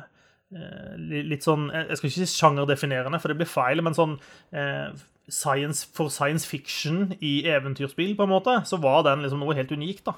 eh, 0.53 0.93
Litt 1.01 1.47
sånn 1.47 1.71
eh, 1.71 1.87
Jeg 1.91 1.97
skal 2.01 2.11
ikke 2.11 2.27
si 2.27 2.37
sjangerdefinerende, 2.41 3.21
for 3.23 3.33
det 3.33 3.39
blir 3.41 3.49
feil, 3.49 3.81
men 3.85 3.97
sånn 3.97 4.17
eh, 4.53 4.93
science, 5.29 5.87
For 5.97 6.13
science 6.13 6.45
fiction 6.49 7.15
i 7.21 7.39
eventyrspill, 7.49 8.13
på 8.19 8.27
en 8.27 8.35
måte, 8.35 8.59
så 8.69 8.77
var 8.83 9.03
den 9.09 9.25
liksom 9.25 9.41
noe 9.45 9.57
helt 9.57 9.73
unikt, 9.73 10.05
da. 10.11 10.17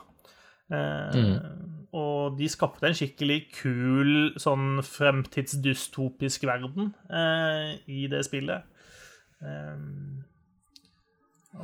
Eh, 0.75 1.23
Og 1.97 2.37
de 2.37 2.49
skapte 2.53 2.85
en 2.85 2.97
skikkelig 2.97 3.39
kul 3.63 4.35
sånn 4.37 4.83
fremtidsdystopisk 4.85 6.43
verden 6.45 6.91
eh, 7.09 7.79
i 7.89 8.03
det 8.13 8.21
spillet. 8.27 8.67
Eh, 9.41 9.79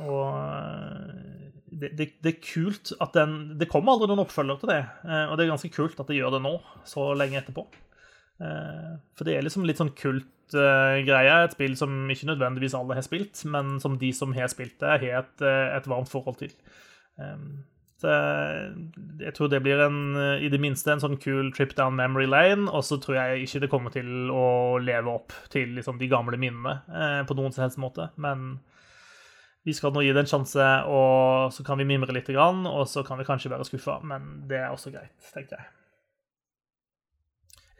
og 0.01 0.31
eh, 0.33 1.51
det, 1.75 1.91
det, 1.99 2.07
det 2.23 2.31
er 2.31 2.39
kult 2.41 2.93
at 3.03 3.13
den 3.13 3.57
Det 3.59 3.67
kommer 3.69 3.93
aldri 3.93 4.07
noen 4.09 4.23
oppfølger 4.23 4.57
til 4.61 4.71
det, 4.71 4.79
eh, 5.05 5.25
og 5.27 5.35
det 5.37 5.45
er 5.45 5.51
ganske 5.53 5.73
kult 5.75 5.99
at 6.01 6.09
de 6.09 6.17
gjør 6.17 6.37
det 6.37 6.41
nå, 6.47 6.55
så 6.89 7.11
lenge 7.17 7.37
etterpå. 7.43 7.67
Eh, 8.41 8.95
For 9.13 9.27
det 9.29 9.37
er 9.37 9.45
liksom 9.45 9.67
litt 9.67 9.83
sånn 9.83 9.93
kult 9.93 10.57
eh, 10.57 11.03
greie, 11.05 11.37
et 11.45 11.53
spill 11.53 11.77
som 11.77 12.09
ikke 12.09 12.31
nødvendigvis 12.31 12.75
alle 12.79 12.97
har 12.97 13.05
spilt, 13.05 13.45
men 13.45 13.77
som 13.83 13.99
de 14.01 14.09
som 14.15 14.33
har 14.33 14.49
spilt 14.49 14.79
det, 14.81 14.97
har 15.05 15.21
et, 15.21 15.45
eh, 15.45 15.69
et 15.77 15.89
varmt 15.91 16.09
forhold 16.09 16.41
til. 16.41 16.57
Så 17.15 17.74
jeg 18.05 19.33
tror 19.35 19.49
det 19.51 19.61
blir 19.65 19.81
en, 19.85 19.99
eh, 20.19 20.45
i 20.45 20.51
det 20.51 20.59
minste 20.61 20.93
en 20.93 21.01
sånn 21.03 21.17
kul 21.21 21.51
trip 21.55 21.75
down 21.77 21.95
memory 21.97 22.27
lane, 22.29 22.69
og 22.69 22.83
så 22.87 22.99
tror 23.01 23.19
jeg 23.19 23.45
ikke 23.45 23.63
det 23.63 23.71
kommer 23.71 23.93
til 23.95 24.31
å 24.33 24.77
leve 24.81 25.11
opp 25.11 25.35
til 25.53 25.75
liksom 25.77 25.99
de 26.01 26.09
gamle 26.11 26.39
minnene 26.41 26.79
eh, 26.89 27.21
på 27.27 27.37
noen 27.37 27.55
som 27.55 27.65
helst 27.65 27.81
måte, 27.81 28.09
men 28.21 28.59
vi 29.65 29.73
skal 29.73 29.93
nå 29.95 30.03
gi 30.05 30.11
det 30.13 30.25
en 30.25 30.29
sjanse, 30.29 30.65
og 30.85 31.53
så 31.53 31.65
kan 31.65 31.79
vi 31.81 31.87
mimre 31.89 32.13
litt, 32.13 32.29
og 32.29 32.85
så 32.87 33.01
kan 33.05 33.17
vi 33.17 33.25
kanskje 33.25 33.49
være 33.49 33.65
skuffa, 33.65 33.97
men 34.05 34.45
det 34.49 34.61
er 34.61 34.69
også 34.69 34.93
greit, 34.93 35.15
tenker 35.33 35.57
jeg. 35.57 35.71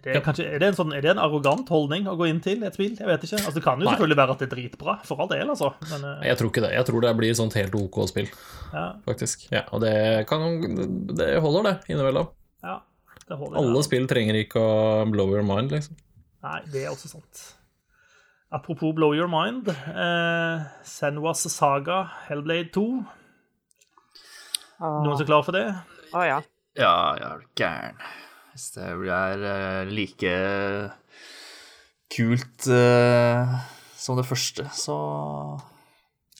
Det 0.05 0.11
er, 0.11 0.19
Ja. 0.19 0.21
kanskje, 0.21 0.45
er, 0.45 0.59
det 0.61 0.67
en 0.69 0.75
sånn, 0.77 0.91
er 0.93 1.01
det 1.01 1.09
en 1.15 1.19
arrogant 1.23 1.69
holdning 1.73 2.05
å 2.05 2.13
gå 2.19 2.27
inn 2.29 2.39
til 2.45 2.61
et 2.63 2.75
spill? 2.77 2.93
Jeg 2.93 3.07
vet 3.09 3.23
ikke. 3.25 3.39
Altså, 3.41 3.53
det 3.57 3.63
kan 3.65 3.79
jo 3.81 3.87
Nei. 3.87 3.95
selvfølgelig 3.95 4.19
være 4.19 4.35
at 4.35 4.43
det 4.43 4.45
er 4.45 4.51
dritbra, 4.53 4.93
for 5.07 5.23
all 5.23 5.31
del, 5.31 5.49
altså. 5.49 5.71
Men 5.89 6.05
uh... 6.05 6.21
Jeg 6.27 6.37
tror 6.37 6.51
ikke 6.51 6.63
det. 6.67 6.71
Jeg 6.75 6.85
tror 6.85 7.01
det 7.07 7.13
blir 7.17 7.33
sånt 7.41 7.57
helt 7.57 7.77
OK 7.79 7.97
spill, 8.11 8.29
ja, 8.69 8.85
faktisk. 9.07 9.47
Ja, 9.49 9.63
og 9.73 9.81
det, 9.81 9.95
kan, 10.29 10.45
det 11.09 11.31
holder, 11.41 11.71
det, 11.71 11.75
innimellom. 11.89 12.29
ja, 12.61 12.79
det 13.25 13.39
holder. 13.41 13.57
Alle 13.63 13.81
ja. 13.81 13.85
spill 13.89 14.05
trenger 14.11 14.37
ikke 14.45 14.61
å 14.61 15.09
blow 15.09 15.33
your 15.33 15.45
mind, 15.47 15.73
liksom. 15.73 15.97
Nei, 16.45 16.59
det 16.69 16.85
er 16.85 16.93
også 16.93 17.09
sant. 17.09 17.47
Apropos 18.53 18.93
Blow 18.93 19.15
Your 19.15 19.27
Mind. 19.27 19.67
Eh, 19.67 20.61
Senwas 20.85 21.41
Saga 21.49 22.03
Hellblade 22.27 22.69
2. 22.71 22.83
Noen 24.79 25.15
som 25.15 25.23
er 25.25 25.31
klar 25.31 25.43
for 25.47 25.57
det? 25.57 25.65
Å 26.13 26.27
ja. 26.27 26.37
Ja, 26.77 26.93
jeg 27.17 27.25
er 27.31 27.43
gæren. 27.57 28.05
Hvis 28.55 28.69
det 28.71 28.85
blir 28.95 29.41
eh, 29.43 29.89
like 29.91 30.33
kult 32.15 32.67
eh, 32.71 33.55
som 33.99 34.15
det 34.15 34.23
første, 34.29 34.63
så, 34.71 34.95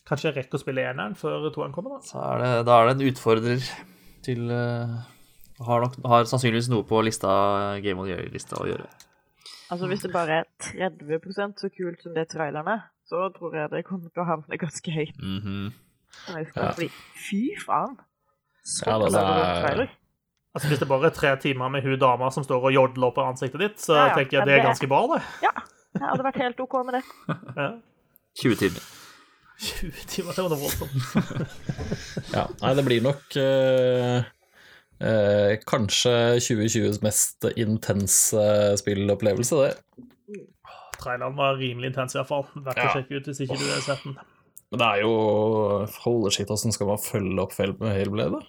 Kanskje 0.05 0.29
jeg 0.29 0.35
rekker 0.37 0.55
å 0.55 0.61
spille 0.61 0.85
eneren 0.85 1.17
før 1.19 1.49
toeren 1.49 1.73
kommer, 1.75 1.97
da? 1.97 2.05
så 2.05 2.21
er 2.21 2.39
det, 2.39 2.51
da 2.69 2.77
er 2.77 2.87
det 2.87 2.93
en 2.95 3.09
utfordrer 3.09 3.65
til 4.23 4.53
eh, 4.53 4.93
har, 5.65 5.83
nok, 5.83 5.97
har 6.07 6.29
sannsynligvis 6.29 6.69
noe 6.71 6.85
på 6.87 7.01
lista, 7.03 7.33
Game 7.83 7.99
of 7.99 8.07
the 8.07 8.13
Year-lista 8.13 8.61
å 8.61 8.69
gjøre. 8.69 8.87
Altså, 9.73 9.89
hvis 9.89 10.05
det 10.05 10.13
bare 10.13 10.39
er 10.43 10.47
30% 10.61 11.59
så 11.65 11.71
kult 11.73 12.05
som 12.05 12.15
det 12.15 12.29
traileren 12.31 12.69
er, 12.77 12.87
så 13.09 13.27
tror 13.35 13.59
jeg 13.59 13.73
det 13.73 13.83
kommer 13.89 14.13
til 14.13 14.23
å 14.23 14.29
havne 14.29 14.61
ganske 14.61 14.93
høyt. 14.93 15.19
Mm 15.19 15.39
-hmm. 15.43 15.67
Ja. 16.55 16.71
Fy 17.27 17.43
faen! 17.65 17.97
Så 18.63 18.87
Ja, 18.87 18.97
det 19.03 19.11
det 19.11 19.21
er- 19.21 19.61
trailer. 19.67 19.89
Altså, 20.55 20.69
Hvis 20.71 20.79
det 20.79 20.87
bare 20.87 21.09
er 21.09 21.15
tre 21.15 21.33
timer 21.43 21.67
med 21.73 21.83
hun 21.83 21.97
dama 21.99 22.29
som 22.31 22.43
står 22.47 22.69
og 22.69 22.71
jodler 22.73 23.11
på 23.11 23.23
ansiktet 23.27 23.59
ditt, 23.59 23.79
så 23.83 23.95
Ja, 23.97 24.05
ja. 24.07 24.13
tenker 24.15 24.37
jeg 24.39 24.47
det 24.47 24.53
er 24.55 24.63
ganske 24.63 24.87
bra, 24.87 25.01
det. 25.11 25.21
Ja, 25.43 25.51
jeg 25.99 26.05
hadde 26.07 26.23
vært 26.29 26.39
helt 26.39 26.61
OK 26.63 26.77
med 26.87 26.95
det. 26.99 27.03
Ja. 27.59 27.71
20 28.39 28.55
timer. 28.61 28.85
20 29.65 29.91
timer, 30.11 30.31
det 30.35 30.43
var 30.45 30.49
da 30.51 30.57
voldsomt. 30.59 30.95
Ja, 32.35 32.45
nei, 32.61 32.71
det 32.79 32.83
blir 32.87 33.03
nok 33.05 33.37
uh, 33.39 34.23
uh, 35.03 35.51
kanskje 35.67 36.15
2020s 36.43 37.01
mest 37.03 37.47
intense 37.55 38.43
spillopplevelse, 38.81 39.59
det. 39.63 40.41
Traileren 40.99 41.35
var 41.37 41.59
rimelig 41.59 41.91
intens, 41.91 42.15
i 42.15 42.19
hvert 42.21 42.31
fall. 42.31 42.47
Verdt 42.65 42.79
å 42.81 42.89
sjekke 42.95 43.19
ut 43.19 43.27
hvis 43.29 43.43
ikke 43.45 43.59
du 43.59 43.65
har 43.69 43.83
sett 43.85 44.03
den. 44.07 44.15
Men 44.71 44.81
det 44.81 44.87
er 44.87 45.01
jo 45.03 45.11
Holy 46.07 46.31
shit, 46.33 46.49
åssen 46.51 46.73
skal 46.73 46.87
man 46.89 46.99
følge 47.03 47.43
opp 47.43 47.53
Fel- 47.53 47.75
Hellblade? 47.83 48.39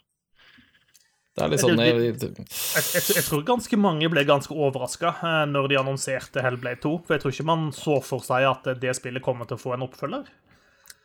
Det 1.37 1.45
er 1.45 1.51
litt 1.53 1.61
sånn 1.61 1.77
Det- 1.77 1.87
jeg, 1.87 2.15
Jeg, 2.17 2.85
jeg, 2.97 3.17
jeg 3.19 3.25
tror 3.27 3.43
ganske 3.45 3.77
mange 3.79 4.09
ble 4.09 4.23
ganske 4.25 4.55
overraska 4.57 5.11
når 5.51 5.69
de 5.69 5.77
annonserte 5.77 6.41
Hellblade 6.43 6.81
2. 6.81 6.93
For 7.05 7.15
jeg 7.15 7.23
tror 7.23 7.33
ikke 7.35 7.45
man 7.51 7.67
så 7.77 7.99
for 8.03 8.25
seg 8.25 8.47
at 8.49 8.71
det 8.81 8.95
spillet 8.97 9.23
kommer 9.23 9.45
til 9.47 9.59
å 9.59 9.61
få 9.61 9.75
en 9.75 9.85
oppfølger. 9.85 10.25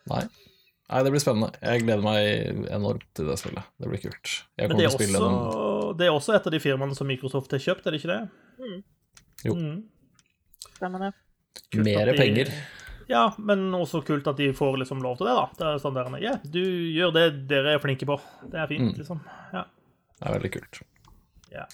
Nei. 0.07 0.23
Nei, 0.91 1.03
det 1.03 1.11
blir 1.13 1.21
spennende. 1.23 1.51
Jeg 1.61 1.83
gleder 1.85 2.01
meg 2.03 2.69
enormt 2.71 3.03
til 3.15 3.27
det 3.27 3.37
spillet. 3.39 3.63
Det 3.79 3.87
blir 3.91 4.01
kult. 4.01 4.31
Jeg 4.59 4.67
Men 4.71 4.77
det 4.77 4.85
er, 4.87 4.95
også, 4.95 5.97
det 5.97 6.07
er 6.07 6.11
også 6.15 6.35
et 6.35 6.47
av 6.47 6.51
de 6.55 6.59
firmaene 6.59 6.95
som 6.95 7.07
Microsoft 7.07 7.51
har 7.51 7.59
kjøpt, 7.63 7.85
er 7.87 7.91
det 7.95 8.01
ikke 8.01 8.11
det? 8.11 8.83
Jo. 9.45 9.53
Mm. 9.55 9.83
Stemmer 10.77 10.99
det. 11.07 11.11
Kult 11.71 11.83
Mere 11.85 12.11
de- 12.11 12.17
penger. 12.19 12.51
Ja, 13.11 13.33
men 13.37 13.71
også 13.75 13.99
kult 14.07 14.27
at 14.27 14.37
de 14.37 14.51
får 14.55 14.77
liksom 14.79 15.01
lov 15.03 15.17
til 15.19 15.27
det, 15.27 15.35
da. 15.35 15.45
Det 15.59 15.67
er 15.67 15.79
sånn 15.83 15.95
der, 15.95 16.11
yeah, 16.21 16.37
du 16.47 16.61
gjør 16.63 17.11
det 17.13 17.47
dere 17.49 17.73
er 17.75 17.79
flinke 17.83 18.05
på. 18.07 18.15
Det 18.49 18.59
er 18.59 18.67
fint, 18.67 18.91
Mm. 18.93 18.97
liksom. 18.99 19.19
Ja. 19.53 19.65
Det 20.22 20.30
er 20.30 20.35
veldig 20.38 20.52
kult. 20.53 20.81
ja. 21.52 21.65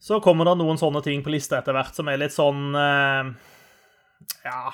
Så 0.00 0.16
kommer 0.24 0.48
det 0.48 0.54
noen 0.56 0.78
sånne 0.80 1.02
ting 1.04 1.20
på 1.20 1.28
lista 1.32 1.58
etter 1.58 1.74
hvert 1.76 1.92
som 1.96 2.08
er 2.08 2.16
litt 2.22 2.32
sånn 2.32 2.70
eh, 2.76 3.32
Ja. 4.46 4.70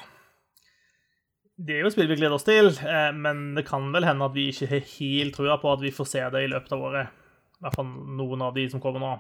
Det 1.57 1.78
er 1.78 1.86
jo 1.86 1.90
spill 1.90 2.07
vi 2.11 2.19
gleder 2.20 2.36
oss 2.36 2.44
til, 2.47 2.69
eh, 2.86 3.11
men 3.16 3.55
det 3.57 3.65
kan 3.66 3.89
vel 3.94 4.07
hende 4.07 4.28
at 4.28 4.35
vi 4.36 4.48
ikke 4.53 4.69
har 4.70 4.85
helt 4.93 5.35
trua 5.39 5.57
på 5.62 5.73
at 5.73 5.82
vi 5.82 5.90
får 5.94 6.09
se 6.11 6.23
det 6.31 6.44
i 6.44 6.51
løpet 6.53 6.74
av 6.77 6.85
året. 6.90 7.11
I 7.57 7.65
hvert 7.65 7.78
fall 7.78 7.90
noen 8.20 8.44
av 8.44 8.55
de 8.55 8.69
som 8.70 8.82
kommer 8.82 9.03
nå. 9.03 9.12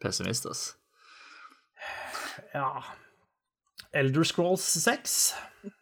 Pessimist, 0.00 0.46
ass. 0.48 0.64
Ja 2.54 2.70
Elder 3.92 4.24
Scrolls 4.24 4.62
6? 4.62 5.34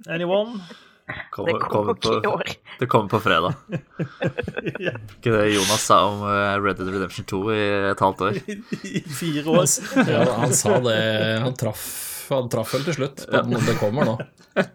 Anyone? 0.08 0.62
Det 1.08 1.54
kommer 1.60 1.94
år. 2.28 2.42
Det 2.78 2.86
kommer 2.86 3.08
på 3.08 3.20
fredag. 3.20 3.54
ja. 4.86 4.92
Ikke 5.16 5.32
det 5.32 5.46
Jonas 5.54 5.86
sa 5.86 6.02
om 6.10 6.20
eh, 6.28 6.58
Red 6.60 6.76
Dead 6.80 6.90
Redemption 6.92 7.24
2 7.28 7.40
i 7.54 7.62
et 7.92 8.02
halvt 8.04 8.20
år? 8.26 8.38
I 8.84 9.00
fire 9.00 9.54
år. 9.54 9.66
Ja, 10.04 10.26
han 10.42 10.52
sa 10.54 10.76
det 10.84 10.98
Han 11.46 11.56
traff, 11.56 11.88
han 12.28 12.52
traff 12.52 12.76
vel 12.76 12.84
til 12.90 12.98
slutt. 13.00 13.24
på 13.30 13.64
Det 13.70 13.78
kommer 13.80 14.12
nå. 14.12 14.18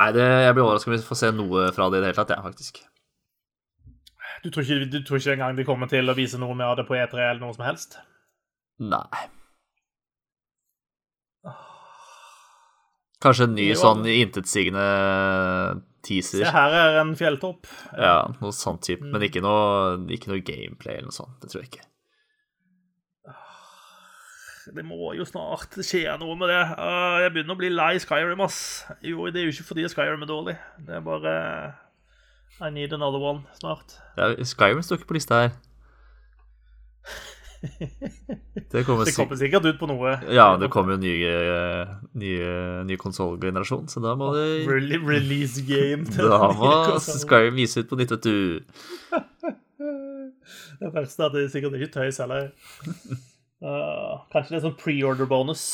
Nei, 0.00 0.12
det, 0.16 0.28
jeg 0.46 0.54
blir 0.56 0.64
overraska 0.64 0.88
om 0.88 0.96
vi 0.96 1.02
får 1.04 1.18
se 1.18 1.34
noe 1.36 1.66
fra 1.76 1.90
det 1.92 1.98
i 1.98 2.04
det 2.04 2.12
hele 2.12 2.20
tatt, 2.20 2.30
jeg, 2.32 2.40
ja, 2.40 2.46
faktisk. 2.46 2.84
Du 4.40 4.48
tror, 4.48 4.64
ikke, 4.64 4.88
du 4.88 5.02
tror 5.04 5.20
ikke 5.20 5.34
engang 5.34 5.58
de 5.58 5.66
kommer 5.68 5.90
til 5.90 6.08
å 6.08 6.16
vise 6.16 6.40
noe 6.40 6.56
mer 6.56 6.72
av 6.72 6.78
det 6.80 6.86
på 6.88 6.96
E3 6.96 7.20
eller 7.20 7.42
noe 7.42 7.52
som 7.56 7.66
helst? 7.66 7.98
Nei. 8.80 9.26
Kanskje 13.20 13.46
en 13.50 13.54
ny 13.58 13.66
sånn 13.76 14.06
intetsigende 14.08 14.84
teaser. 16.06 16.40
Se, 16.46 16.52
her 16.54 16.76
er 16.78 16.98
en 17.02 17.12
fjelltopp. 17.18 17.68
Ja, 17.92 18.22
noe 18.40 18.54
sånt 18.56 18.86
type. 18.86 19.04
Men 19.04 19.26
ikke 19.26 19.42
noe, 19.44 19.98
ikke 20.16 20.32
noe 20.32 20.40
gameplay 20.44 20.96
eller 20.96 21.10
noe 21.10 21.16
sånt. 21.18 21.36
Det 21.42 21.52
tror 21.52 21.62
jeg 21.64 21.72
ikke. 21.74 21.86
Det 24.70 24.84
må 24.86 25.12
jo 25.16 25.24
snart 25.26 25.74
skje 25.82 26.04
noe 26.20 26.36
med 26.38 26.48
det. 26.52 26.60
Jeg 27.24 27.32
begynner 27.34 27.56
å 27.56 27.60
bli 27.60 27.70
lei 27.72 27.94
Skyrim, 28.00 28.40
ass. 28.44 28.58
Jo, 29.04 29.24
det 29.32 29.40
er 29.40 29.48
jo 29.48 29.54
ikke 29.54 29.68
fordi 29.72 29.88
Skyrim 29.90 30.22
er 30.24 30.30
dårlig. 30.30 30.56
Det 30.86 30.94
er 31.00 31.04
bare 31.04 31.32
I 32.60 32.70
need 32.72 32.92
another 32.96 33.20
one 33.24 33.42
snart. 33.58 33.96
Ja, 34.20 34.30
Skyrim 34.46 34.84
står 34.84 35.00
ikke 35.00 35.10
på 35.10 35.16
lista 35.18 35.42
her. 35.44 35.56
Det 38.70 38.84
kommer, 38.84 39.04
det 39.04 39.16
kommer, 39.16 39.36
sikkert 39.36 39.66
ut 39.66 39.78
på 39.80 39.88
noe. 39.90 40.12
Ja, 40.32 40.54
det 40.60 40.70
kommer 40.72 40.94
jo 40.94 41.00
nye, 41.02 41.32
nye, 42.16 42.50
ny 42.86 42.96
konsollgenerasjon, 43.00 43.88
så 43.90 44.02
da 44.04 44.14
må 44.18 44.30
det 44.36 44.44
Release 44.68 45.64
game. 45.66 46.06
da 46.16 46.52
må 46.56 46.70
Skyrim 47.02 47.58
vise 47.58 47.82
ut 47.82 47.90
på 47.90 47.98
nytt, 48.00 48.14
vet 48.16 48.28
du. 48.28 48.60
Det 50.80 50.88
verste 50.94 51.22
er 51.22 51.28
at 51.28 51.34
det 51.36 51.42
er 51.44 51.50
sikkert 51.52 51.74
ikke 51.76 51.92
tøys 51.92 52.18
heller. 52.22 52.46
Uh, 53.60 54.22
kanskje 54.32 54.54
det 54.54 54.56
er 54.56 54.62
sånn 54.64 54.78
preorder-bonus. 54.80 55.64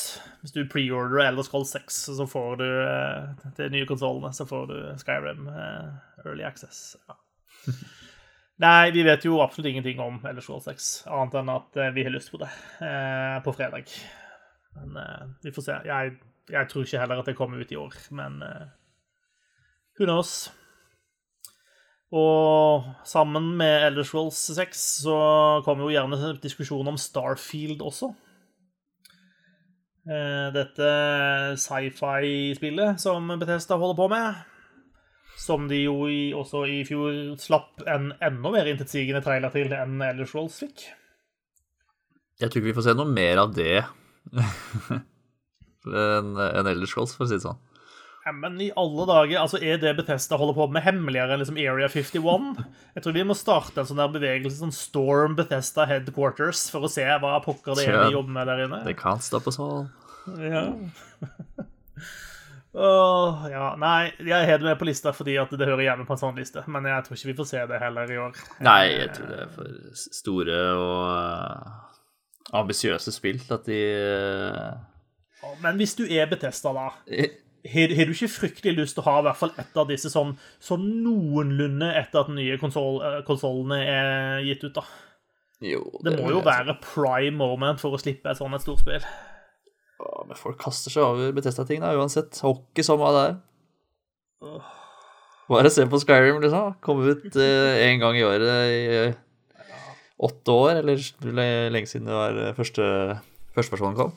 Hvis 0.42 0.54
du 0.56 0.64
preorderer 0.70 1.28
Elder 1.28 1.46
Scroll 1.46 1.66
6, 1.68 2.00
så 2.18 2.26
får 2.26 2.58
du 2.58 2.66
uh, 2.66 3.52
til 3.54 3.70
nye 3.70 3.86
konsollene, 3.86 4.32
så 4.34 4.48
får 4.48 4.66
du 4.72 4.76
Skyrim 5.04 5.46
uh, 5.46 5.94
Early 6.24 6.42
Access. 6.48 6.96
Ja. 7.06 7.20
Nei, 8.62 8.90
vi 8.94 9.02
vet 9.04 9.24
jo 9.26 9.42
absolutt 9.44 9.68
ingenting 9.68 9.98
om 10.00 10.16
Elder 10.24 10.44
Scrolls 10.44 10.64
6, 10.64 10.92
annet 11.12 11.34
enn 11.36 11.50
at 11.52 11.76
eh, 11.76 11.92
vi 11.92 12.06
har 12.06 12.14
lyst 12.14 12.30
på 12.32 12.40
det 12.40 12.48
eh, 12.80 13.36
på 13.44 13.52
fredag. 13.52 13.90
Men 14.78 14.96
eh, 15.02 15.26
vi 15.44 15.52
får 15.52 15.66
se. 15.66 15.76
Jeg, 15.84 16.14
jeg, 16.48 16.70
tror 16.70 16.86
ikke 16.86 17.02
heller 17.02 17.20
at 17.20 17.28
det 17.28 17.36
kommer 17.36 17.60
ut 17.60 17.74
i 17.74 17.80
år, 17.80 17.98
men 18.16 18.40
eh, 18.46 18.70
who 19.98 20.08
knows? 20.08 20.46
Og 22.16 22.86
sammen 23.04 23.52
med 23.58 23.90
Elder 23.90 24.06
Scrolls 24.08 24.38
6 24.56 24.88
så 25.04 25.18
kommer 25.66 25.84
jo 25.84 25.96
gjerne 25.98 26.36
diskusjon 26.40 26.88
om 26.88 26.96
Starfield 27.00 27.84
også. 27.84 28.12
Eh, 30.06 30.48
dette 30.54 30.90
sci-fi-spillet 31.58 33.00
som 33.02 33.26
Bethesda 33.36 33.76
holder 33.76 33.98
på 33.98 34.12
med. 34.16 34.44
Som 35.36 35.66
de 35.68 35.82
jo 35.82 36.06
i, 36.08 36.32
også 36.36 36.64
i 36.70 36.80
fjor 36.88 37.34
slapp 37.40 37.84
en 37.84 38.10
enda 38.24 38.52
mer 38.54 38.70
intetsigende 38.70 39.20
trailer 39.24 39.52
til 39.52 39.74
enn 39.76 40.00
Elder 40.00 40.28
Scrolls 40.28 40.56
fikk. 40.62 40.86
Jeg 42.40 42.50
tror 42.50 42.60
ikke 42.60 42.70
vi 42.70 42.76
får 42.76 42.88
se 42.88 42.96
noe 42.96 43.08
mer 43.08 43.40
av 43.44 43.52
det 43.56 43.82
enn 45.86 46.32
en 46.40 46.68
Elder 46.72 46.88
Scrolls, 46.88 47.14
for 47.16 47.26
å 47.26 47.30
si 47.30 47.36
det 47.36 47.44
sånn. 47.44 47.60
Ja, 48.26 48.32
men 48.34 48.56
i 48.58 48.72
alle 48.74 49.04
dager, 49.06 49.36
altså 49.38 49.60
Er 49.62 49.76
det 49.78 49.92
Bethesda 50.00 50.34
holder 50.40 50.56
på 50.56 50.64
med 50.74 50.82
hemmeligere 50.82 51.36
enn 51.36 51.42
liksom 51.44 51.60
Area 51.62 51.86
51? 51.86 52.48
Jeg 52.96 53.04
tror 53.04 53.14
vi 53.14 53.22
må 53.28 53.36
starte 53.38 53.78
en 53.78 53.86
sånn 53.86 54.00
der 54.02 54.10
bevegelse, 54.16 54.58
sånn 54.58 54.74
Storm 54.74 55.36
Bethesda 55.38 55.86
Headquarters, 55.86 56.64
for 56.72 56.88
å 56.88 56.90
se 56.90 57.04
hva 57.06 57.36
pokker 57.44 57.78
det 57.78 57.86
er 57.86 58.00
de 58.00 58.16
jobber 58.16 58.34
med 58.34 58.50
der 58.50 58.64
inne. 58.64 58.82
Det 58.88 58.96
kan 58.98 59.22
stoppe 59.22 59.54
sånn. 59.54 59.86
Ja. 60.42 60.64
Uh, 62.76 63.46
ja, 63.48 63.70
nei, 63.80 64.10
jeg 64.20 64.48
har 64.50 64.58
det 64.60 64.66
med 64.66 64.76
på 64.76 64.84
lista 64.84 65.08
fordi 65.16 65.38
at 65.40 65.52
det 65.56 65.64
hører 65.64 65.86
hjemme 65.86 66.04
på 66.04 66.12
en 66.12 66.20
sånn 66.20 66.36
liste. 66.36 66.60
Men 66.68 66.84
jeg 66.90 67.06
tror 67.06 67.16
ikke 67.16 67.30
vi 67.30 67.36
får 67.38 67.48
se 67.48 67.62
det 67.70 67.80
heller 67.80 68.12
i 68.12 68.18
år. 68.20 68.42
Nei, 68.66 68.82
jeg 68.92 69.14
tror 69.16 69.30
det 69.32 69.38
er 69.46 69.54
for 69.54 69.78
store 69.96 70.58
og 70.76 70.98
uh, 71.08 71.96
ambisiøse 72.60 73.14
spill 73.14 73.40
at 73.56 73.64
de. 73.70 73.80
Men 75.64 75.80
hvis 75.80 75.96
du 75.96 76.04
er 76.04 76.28
Betesta, 76.28 76.74
da 76.76 76.90
har, 77.66 77.94
har, 77.96 78.10
du 78.10 78.12
ikke 78.12 78.28
fryktelig 78.30 78.74
lyst 78.76 78.98
til 78.98 79.04
å 79.04 79.08
ha 79.08 79.16
i 79.20 79.26
hvert 79.28 79.40
fall 79.40 79.54
et 79.62 79.80
av 79.80 79.88
disse 79.88 80.10
sånn, 80.12 80.34
sånn 80.62 80.84
noenlunde 81.04 81.88
etter 81.96 82.22
at 82.22 82.30
den 82.30 82.40
nye 82.40 82.58
konsollene 82.60 83.80
er 83.80 84.44
gitt 84.46 84.66
ut, 84.66 84.74
da? 84.76 84.84
Jo, 85.64 85.80
det, 86.02 86.12
det 86.12 86.20
må 86.20 86.34
jo 86.34 86.44
være 86.44 86.76
prime 86.84 87.38
moment 87.40 87.80
for 87.80 87.96
å 87.96 88.00
slippe 88.00 88.28
et 88.28 88.36
sånt 88.36 88.58
et 88.58 88.64
storspill. 88.64 89.08
Ja, 89.96 90.24
men 90.28 90.36
folk 90.36 90.58
kaster 90.60 90.92
seg 90.92 91.04
over 91.06 91.32
Betesta-ting, 91.36 91.80
da, 91.84 91.94
uansett. 91.96 92.36
Hockey, 92.44 92.84
samme 92.84 93.12
det 93.16 93.22
er. 93.30 93.36
Bare 95.48 95.70
se 95.70 95.86
på 95.86 96.00
Skyrim, 96.02 96.40
liksom. 96.42 96.74
Komme 96.84 97.14
ut 97.14 97.36
én 97.36 97.94
eh, 97.94 98.00
gang 98.02 98.18
i 98.18 98.24
året 98.26 98.42
i 98.72 98.80
eh, 98.96 99.14
åtte 100.18 100.52
år, 100.52 100.82
eller 100.82 101.70
lenge 101.70 101.86
siden 101.86 102.10
det 102.10 102.16
var 102.16 102.40
eh, 102.42 102.54
første, 102.56 102.86
førstepersonen 103.54 103.98
kom. 103.98 104.16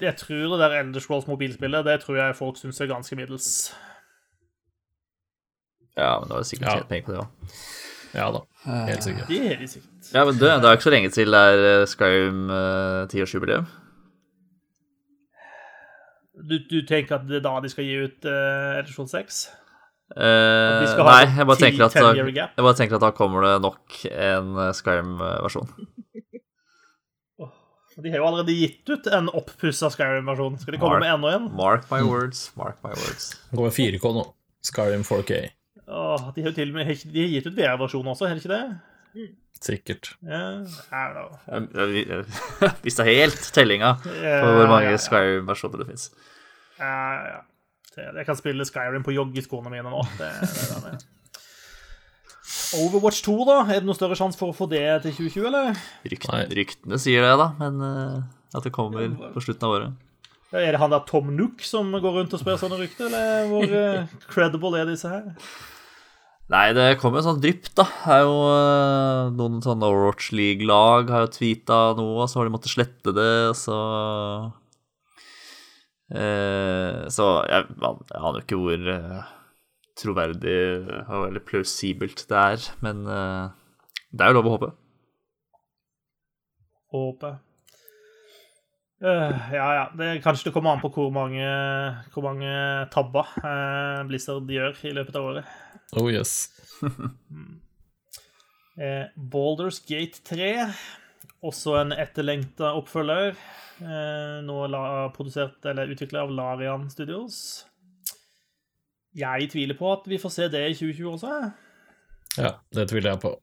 Jeg 0.00 0.16
tror 0.20 0.52
det 0.52 0.60
der 0.60 0.78
Elders 0.82 1.06
Scrolls 1.06 1.28
mobilspillet, 1.28 1.84
det 1.86 2.00
tror 2.02 2.18
jeg 2.18 2.36
folk 2.36 2.58
syns 2.60 2.80
er 2.80 2.90
ganske 2.90 3.16
middels. 3.16 3.48
Ja, 5.96 6.18
men 6.18 6.28
det 6.28 6.36
var 6.36 6.48
sikkert 6.48 6.72
tjent 6.72 6.84
ja. 6.84 6.88
penger 6.90 7.06
på 7.06 7.14
det 7.14 7.22
òg. 7.22 7.52
Ja 8.16 8.30
da, 8.32 8.40
helt 8.88 9.04
sikkert. 9.04 9.28
Det 9.28 9.38
er 9.38 9.60
helt 9.60 9.70
sikkert. 9.70 10.10
Ja, 10.14 10.24
men 10.24 10.36
du, 10.36 10.46
det 10.48 10.64
er 10.64 10.76
ikke 10.76 10.88
så 10.88 10.92
lenge 10.92 11.12
til 11.12 11.34
det 11.34 11.42
er 11.44 11.84
Skyrim 11.88 12.48
tiårsjubileum. 13.12 13.68
Uh, 13.68 13.87
du, 16.48 16.58
du, 16.70 16.80
tenker 16.88 17.18
at 17.18 17.26
det 17.28 17.40
er 17.40 17.44
da 17.44 17.58
de 17.62 17.70
skal 17.72 17.86
gi 17.86 17.96
ut 18.06 18.28
uh, 18.28 18.78
Edison 18.80 19.10
6? 19.10 19.46
Uh, 20.08 20.80
nei, 21.04 21.26
jeg 21.36 21.44
bare, 21.44 21.58
tenker 21.60 21.84
at, 21.84 21.96
da, 22.00 22.14
jeg 22.16 22.64
bare 22.64 22.76
tenker 22.78 22.96
at 22.96 23.04
da 23.04 23.10
kommer 23.12 23.44
det 23.44 23.50
nok 23.60 23.98
en 24.08 24.54
eh, 24.56 24.70
Skyrim-versjon. 24.72 25.68
de 28.04 28.12
har 28.14 28.22
jo 28.22 28.28
allerede 28.30 28.54
gitt 28.56 28.88
ut 28.88 29.10
en 29.12 29.28
oppussa 29.28 29.90
Skyrim-versjon. 29.92 30.56
Skal 30.62 30.78
de 30.78 30.80
komme 30.80 30.96
mark, 30.96 31.04
med 31.04 31.14
enda 31.18 31.34
en? 31.36 31.50
Mark 31.58 31.84
my 31.92 32.00
words. 32.06 32.46
Mark 32.56 32.80
my 32.86 32.94
words. 32.96 33.34
Det 33.50 33.60
går 33.60 33.74
4K 33.76 34.14
nå. 34.16 34.24
Skyrim 34.64 35.04
4K. 35.04 35.42
Oh, 35.88 36.30
de 36.32 36.44
har 36.44 36.50
jo 36.50 36.56
til 36.56 36.72
og 36.72 36.78
med 36.78 36.88
de 36.88 37.20
har 37.20 37.34
gitt 37.34 37.50
ut 37.50 37.56
VR-versjon 37.56 38.08
også, 38.14 38.30
har 38.30 38.38
de 38.38 38.44
ikke 38.44 38.54
det? 38.54 38.64
Sikkert. 39.60 40.16
Yeah, 40.22 40.64
Hvis 42.82 42.94
det 42.94 43.04
er 43.04 43.12
helt 43.12 43.54
tellinga 43.54 43.94
på 43.98 44.50
hvor 44.56 44.68
mange 44.70 44.98
Skyrim-versjoner 45.02 45.82
det 45.82 45.88
fins. 45.90 46.10
Ja, 46.78 46.96
ja. 47.34 47.38
Jeg 47.98 48.26
kan 48.28 48.36
spille 48.38 48.66
Skyrim 48.66 49.04
på 49.06 49.14
joggeskoene 49.14 49.72
mine 49.72 49.90
nå. 49.90 50.02
Det, 50.18 50.28
det, 50.46 50.82
det, 50.84 50.98
Overwatch 52.78 53.22
2, 53.24 53.36
da? 53.48 53.56
Er 53.66 53.80
det 53.80 53.88
noen 53.88 53.96
større 53.96 54.16
sjanse 54.18 54.38
for 54.38 54.52
å 54.52 54.56
få 54.56 54.68
det 54.70 54.84
til 55.04 55.14
2020, 55.16 55.46
eller? 55.50 55.80
Ryktene, 56.08 56.42
ryktene 56.58 57.00
sier 57.00 57.24
det, 57.24 57.32
da. 57.40 57.48
Men 57.58 57.80
uh, 57.82 58.20
at 58.54 58.66
det 58.66 58.74
kommer 58.74 59.08
på 59.34 59.42
slutten 59.44 59.66
av 59.66 59.74
året. 59.74 60.04
Ja, 60.52 60.62
er 60.62 60.76
det 60.76 60.80
han 60.80 60.92
der 60.92 61.02
Tom 61.08 61.32
Nook 61.36 61.64
som 61.64 61.90
går 61.92 62.20
rundt 62.20 62.36
og 62.36 62.40
spør 62.40 62.60
sånne 62.60 62.78
rykter, 62.80 63.08
eller 63.08 63.50
hvor 63.50 63.66
uh, 63.72 64.14
credible 64.32 64.78
er 64.80 64.88
disse 64.88 65.10
her? 65.10 65.26
Nei, 66.48 66.70
det 66.76 66.94
kommer 67.02 67.20
jo 67.20 67.26
sånn 67.26 67.42
drypp, 67.42 67.68
da. 67.76 67.84
Det 68.04 68.14
er 68.14 68.22
jo 68.24 68.38
uh, 68.46 69.34
Noen 69.36 69.58
sånne 69.64 69.90
Overwatch 69.90 70.30
League-lag 70.36 71.12
har 71.12 71.26
jo 71.26 71.34
tweeta 71.34 71.82
noe, 71.98 72.22
og 72.22 72.30
så 72.30 72.40
har 72.40 72.48
de 72.48 72.54
måttet 72.54 72.72
slette 72.72 73.12
det, 73.16 73.32
så 73.58 73.76
Eh, 74.48 74.67
så 76.08 77.24
jeg, 77.44 77.66
jeg 77.68 78.20
aner 78.20 78.38
jo 78.38 78.44
ikke 78.44 78.60
hvor 78.62 78.86
eh, 78.94 79.26
troverdig 79.98 80.60
og 81.08 81.26
veldig 81.26 81.42
plausibelt 81.44 82.22
det 82.30 82.38
er, 82.38 82.70
men 82.84 83.02
eh, 83.12 83.50
det 84.12 84.24
er 84.24 84.32
jo 84.32 84.38
lov 84.38 84.48
å 84.48 84.54
håpe. 84.54 84.70
Håpe. 86.94 87.34
Uh, 88.98 89.30
ja, 89.54 89.66
ja. 89.76 89.82
Det, 89.94 90.06
kanskje 90.24 90.48
det 90.48 90.54
kommer 90.56 90.74
an 90.74 90.80
på 90.82 90.90
hvor 90.90 91.12
mange, 91.14 91.44
hvor 92.10 92.24
mange 92.24 92.50
tabber 92.90 93.28
uh, 93.44 94.00
Blizzard 94.08 94.48
gjør 94.50 94.80
i 94.88 94.94
løpet 94.96 95.18
av 95.20 95.28
året. 95.28 95.52
Oh 96.00 96.08
yes. 96.10 96.48
uh, 98.82 99.04
Balders 99.14 99.78
Gate 99.86 100.24
3, 100.26 100.50
også 101.44 101.76
en 101.80 101.94
etterlengta 101.94 102.72
oppfølger. 102.78 103.36
Eh, 103.78 104.38
nå 104.42 104.58
produsert 105.14 105.64
eller 105.70 105.92
utvikla 105.94 106.24
av 106.26 106.32
Larian 106.34 106.88
Studios. 106.90 107.66
Jeg 109.18 109.50
tviler 109.52 109.78
på 109.78 109.92
at 109.92 110.06
vi 110.10 110.18
får 110.20 110.34
se 110.34 110.48
det 110.52 110.64
i 110.68 110.74
2020 110.78 111.12
også. 111.12 111.36
Ja, 112.38 112.56
det 112.74 112.88
tviler 112.90 113.14
jeg 113.14 113.22
på. 113.22 113.36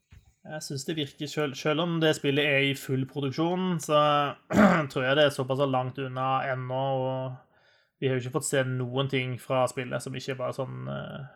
Jeg 0.46 0.62
syns 0.62 0.84
det 0.86 0.94
virker, 0.96 1.26
selv, 1.26 1.56
selv 1.58 1.82
om 1.82 1.96
det 2.00 2.12
spillet 2.16 2.46
er 2.46 2.68
i 2.68 2.76
full 2.78 3.02
produksjon, 3.10 3.80
så 3.82 3.98
tror 4.92 5.02
jeg 5.02 5.18
det 5.18 5.24
er 5.26 5.34
såpass 5.34 5.64
langt 5.66 5.98
unna 5.98 6.44
ennå. 6.52 6.82
Og 7.02 7.98
vi 7.98 8.08
har 8.08 8.16
jo 8.16 8.22
ikke 8.22 8.38
fått 8.38 8.50
se 8.52 8.62
noen 8.68 9.10
ting 9.10 9.34
fra 9.42 9.64
spillet 9.70 10.04
som 10.04 10.14
ikke 10.14 10.36
er 10.36 10.38
bare 10.38 10.54
sånn 10.54 10.86
uh, 10.86 11.26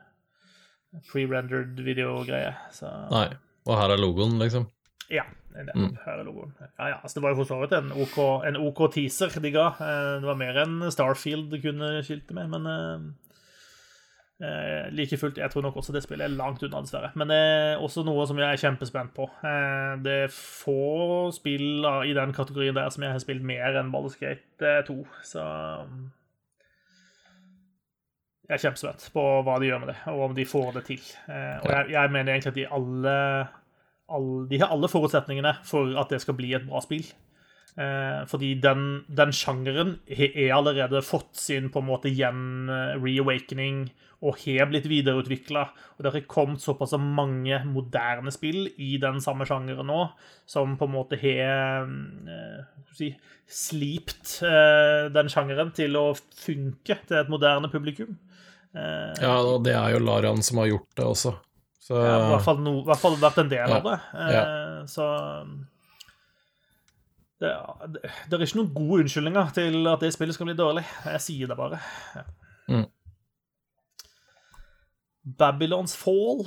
pre-rendered 1.11 1.81
videogreie. 1.83 2.53
Så 2.77 2.93
Nei. 3.11 3.29
Og 3.69 3.77
her 3.77 3.93
er 3.93 4.01
logoen, 4.01 4.39
liksom? 4.41 4.71
Ja. 5.11 5.25
Mm. 5.51 5.97
Ja, 6.07 6.87
ja, 6.87 6.99
altså 7.03 7.19
Det 7.19 7.23
var 7.25 7.33
jo 7.33 7.41
for 7.41 7.49
så 7.49 7.57
vidt 7.59 7.73
en 7.75 7.91
OK, 7.91 8.19
en 8.47 8.59
OK 8.61 8.85
teaser 8.95 9.35
de 9.43 9.51
ga. 9.51 9.73
Det 10.23 10.29
var 10.29 10.39
mer 10.39 10.61
enn 10.63 10.85
Starfield 10.95 11.57
kunne 11.65 11.97
skilte 12.07 12.37
med, 12.37 12.53
men 12.55 12.69
uh, 12.71 13.31
Eh, 14.41 14.89
like 14.93 15.17
fullt, 15.21 15.37
jeg 15.39 15.51
tror 15.53 15.63
nok 15.67 15.77
også 15.77 15.93
det 15.93 16.01
spillet 16.03 16.25
er 16.25 16.33
langt 16.33 16.63
unna, 16.65 16.81
dessverre. 16.81 17.11
Men 17.15 17.29
det 17.29 17.37
er 17.37 17.83
også 17.85 18.05
noe 18.07 18.25
som 18.29 18.39
jeg 18.41 18.49
er 18.49 18.63
kjempespent 18.63 19.13
på. 19.17 19.27
Eh, 19.45 19.99
det 20.01 20.15
er 20.25 20.33
få 20.33 21.29
spill 21.37 21.85
i 22.09 22.15
den 22.17 22.33
kategorien 22.33 22.77
der 22.77 22.89
som 22.89 23.05
jeg 23.05 23.13
har 23.13 23.21
spilt 23.21 23.45
mer 23.45 23.77
enn 23.77 23.93
Ballskate 23.93 24.79
2, 24.89 24.97
så 25.33 25.45
mm, 25.91 26.09
Jeg 28.49 28.57
er 28.57 28.63
kjempespent 28.65 29.05
på 29.15 29.23
hva 29.47 29.59
de 29.61 29.69
gjør 29.69 29.85
med 29.85 29.93
det, 29.93 29.99
og 30.11 30.25
om 30.25 30.33
de 30.35 30.49
får 30.49 30.73
det 30.79 30.85
til. 30.89 31.05
Eh, 31.29 31.61
og 31.61 31.69
jeg, 31.71 31.91
jeg 31.93 32.11
mener 32.11 32.33
egentlig 32.33 32.51
at 32.51 32.57
de 32.57 32.67
alle, 32.81 33.13
alle 34.11 34.47
De 34.51 34.61
har 34.63 34.73
alle 34.75 34.91
forutsetningene 34.91 35.57
for 35.67 35.95
at 36.01 36.13
det 36.13 36.21
skal 36.25 36.39
bli 36.39 36.55
et 36.57 36.67
bra 36.69 36.83
spill. 36.85 37.07
Eh, 37.79 38.23
fordi 38.27 38.55
den, 38.61 39.05
den 39.07 39.33
sjangeren 39.37 39.99
har 40.19 40.39
allerede 40.59 41.03
fått 41.07 41.37
sin 41.39 41.71
på 41.71 41.83
en 41.83 41.91
måte 41.93 42.11
gjen-reawakening 42.11 43.85
og 44.21 44.41
har 44.43 44.69
blitt 44.69 44.89
videreutvikla. 44.91 45.63
Og 45.97 46.05
det 46.05 46.13
har 46.13 46.27
kommet 46.29 46.63
såpass 46.65 46.93
mange 47.01 47.63
moderne 47.69 48.33
spill 48.35 48.67
i 48.77 48.97
den 49.01 49.21
samme 49.25 49.47
sjangeren 49.49 49.89
nå, 49.89 50.03
som 50.51 50.77
på 50.81 50.89
en 50.89 50.97
måte 50.97 51.19
har 51.21 51.87
eh, 51.87 52.65
si, 52.97 53.13
slipt 53.49 54.41
eh, 54.47 55.07
den 55.15 55.31
sjangeren 55.33 55.73
til 55.77 55.97
å 56.01 56.11
funke 56.17 56.99
til 57.07 57.21
et 57.23 57.33
moderne 57.33 57.71
publikum. 57.73 58.19
Eh, 58.75 59.15
ja, 59.23 59.39
og 59.41 59.65
det 59.67 59.75
er 59.79 59.95
jo 59.95 60.05
Larian 60.05 60.45
som 60.45 60.61
har 60.63 60.75
gjort 60.75 60.91
det 61.01 61.07
også. 61.07 61.35
Så... 61.91 61.99
Ja, 61.99 62.15
i, 62.15 62.27
hvert 62.31 62.45
fall 62.47 62.61
no, 62.63 62.77
I 62.85 62.87
hvert 62.87 63.03
fall 63.03 63.17
vært 63.19 63.39
en 63.43 63.49
del 63.51 63.73
ja. 63.73 63.79
av 63.81 63.87
det. 63.89 63.97
Eh, 64.15 64.33
ja. 64.37 64.43
Så 64.87 65.07
det, 67.41 67.51
det, 67.97 68.03
det, 68.05 68.37
er 68.37 68.45
ikke 68.45 68.61
noen 68.61 68.75
gode 68.77 69.01
unnskyldninger 69.03 69.51
til 69.57 69.91
at 69.91 70.05
det 70.05 70.13
spillet 70.15 70.37
skal 70.37 70.47
bli 70.47 70.55
dårlig. 70.61 70.85
Jeg 71.09 71.25
sier 71.25 71.51
det 71.51 71.57
bare. 71.59 71.81
Mm. 72.71 72.87
Babylons 75.41 75.97
Fall. 75.99 76.45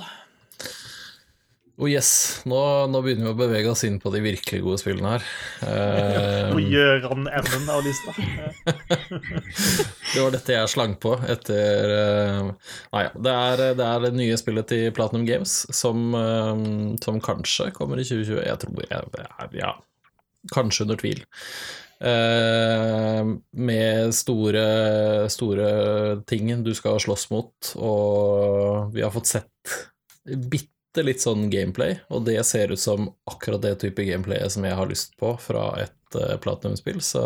Oh 1.74 1.88
yes, 1.90 2.42
nå, 2.46 2.58
nå, 2.86 3.00
begynner 3.02 3.26
vi 3.26 3.30
å 3.32 3.38
bevege 3.38 3.70
oss 3.72 3.82
inn 3.86 3.96
på 3.98 4.12
de 4.14 4.20
virkelig 4.22 4.60
gode 4.62 4.78
spillene 4.78 5.16
her. 5.16 5.24
Uh, 5.64 6.58
gjøre 6.60 7.08
den 7.08 7.24
enden 7.26 7.70
av 7.72 7.80
lista. 7.82 8.12
det 10.12 10.20
var 10.22 10.34
dette 10.34 10.54
jeg 10.54 10.70
slang 10.70 10.94
på 11.02 11.16
etter 11.30 11.90
uh, 11.90 12.50
Nei, 12.94 13.04
det 13.16 13.32
er, 13.32 13.62
det 13.78 13.86
er, 13.86 14.02
det 14.04 14.10
nye 14.14 14.36
spillet 14.38 14.68
til 14.70 14.92
Platinum 14.94 15.24
Games 15.26 15.54
som, 15.74 16.12
uh, 16.14 16.52
som 17.02 17.18
kanskje 17.24 17.72
kommer 17.74 17.98
i 17.98 18.06
2020. 18.06 18.44
Jeg 18.44 18.60
tror 18.62 18.84
jeg, 18.86 19.48
Ja, 19.58 19.72
kanskje 20.54 20.86
under 20.86 21.00
tvil. 21.00 21.24
Uh, 22.04 23.34
med 23.56 24.14
store, 24.14 24.68
store 25.32 25.72
ting 26.28 26.52
du 26.62 26.70
skal 26.76 27.02
slåss 27.02 27.26
mot, 27.34 27.74
og 27.80 28.94
vi 28.94 29.02
har 29.02 29.14
fått 29.14 29.32
sett 29.32 29.74
bitte 30.24 30.73
litt 31.02 31.22
sånn 31.24 31.48
gameplay, 31.50 31.96
og 32.14 32.22
det 32.28 32.38
ser 32.46 32.70
ut 32.70 32.80
som 32.80 33.08
akkurat 33.30 33.62
det 33.64 33.74
type 33.82 34.04
gameplay 34.06 34.44
som 34.52 34.66
jeg 34.66 34.76
har 34.78 34.86
lyst 34.90 35.16
på 35.18 35.32
fra 35.42 35.64
et 35.82 36.18
uh, 36.18 36.36
Platinum-spill, 36.38 37.00
så 37.02 37.24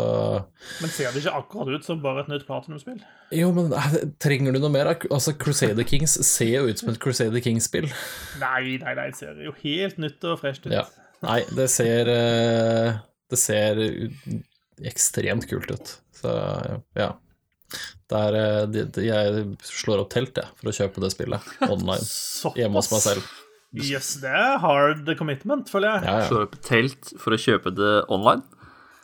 Men 0.81 0.93
ser 0.95 1.13
det 1.13 1.21
ikke 1.21 1.35
akkurat 1.43 1.77
ut 1.77 1.85
som 1.85 2.01
bare 2.01 2.23
et 2.25 2.31
nytt 2.31 2.47
Platinum-spill? 2.47 3.03
Jo, 3.35 3.51
men 3.53 3.69
uh, 3.75 3.99
trenger 4.23 4.55
du 4.55 4.63
noe 4.63 4.73
mer? 4.73 4.89
Altså, 5.11 5.35
Crusader 5.37 5.85
Kings 5.85 6.17
ser 6.25 6.55
jo 6.55 6.65
ut 6.71 6.81
som 6.81 6.89
et 6.89 6.99
Crusader 7.03 7.45
Kings-spill. 7.45 7.89
Nei, 8.41 8.79
nei, 8.81 8.95
nei, 8.97 9.09
det 9.11 9.21
ser 9.21 9.45
jo 9.45 9.53
helt 9.61 10.01
nytt 10.01 10.25
og 10.25 10.41
fresht 10.41 10.65
ut. 10.65 10.73
Ja. 10.73 10.87
Nei, 11.25 11.41
det 11.51 11.65
ser 11.67 12.07
uh, 12.07 12.99
Det 13.29 13.37
ser 13.37 13.81
ekstremt 14.89 15.45
kult 15.49 15.69
ut. 15.75 15.97
Så 16.15 16.31
ja. 16.97 17.13
Der, 18.09 18.33
eh, 18.33 19.03
jeg 19.05 19.43
slår 19.61 20.03
opp 20.03 20.13
telt, 20.13 20.37
jeg, 20.39 20.49
for 20.57 20.71
å 20.71 20.73
kjøpe 20.73 21.03
det 21.03 21.11
spillet 21.13 21.51
online. 21.73 22.05
hjemme 22.57 22.81
hos 22.81 22.91
meg 22.93 23.03
selv. 23.05 23.35
Jøss, 23.77 23.89
yes, 23.91 24.13
det 24.23 24.31
er 24.33 24.55
hard 24.63 25.09
commitment, 25.19 25.67
føler 25.69 25.99
jeg. 25.99 26.07
Ja, 26.07 26.21
ja. 26.23 26.29
Slå 26.29 26.45
opp 26.47 26.55
telt 26.65 27.11
for 27.21 27.35
å 27.35 27.41
kjøpe 27.41 27.73
det 27.77 27.91
online? 28.09 28.41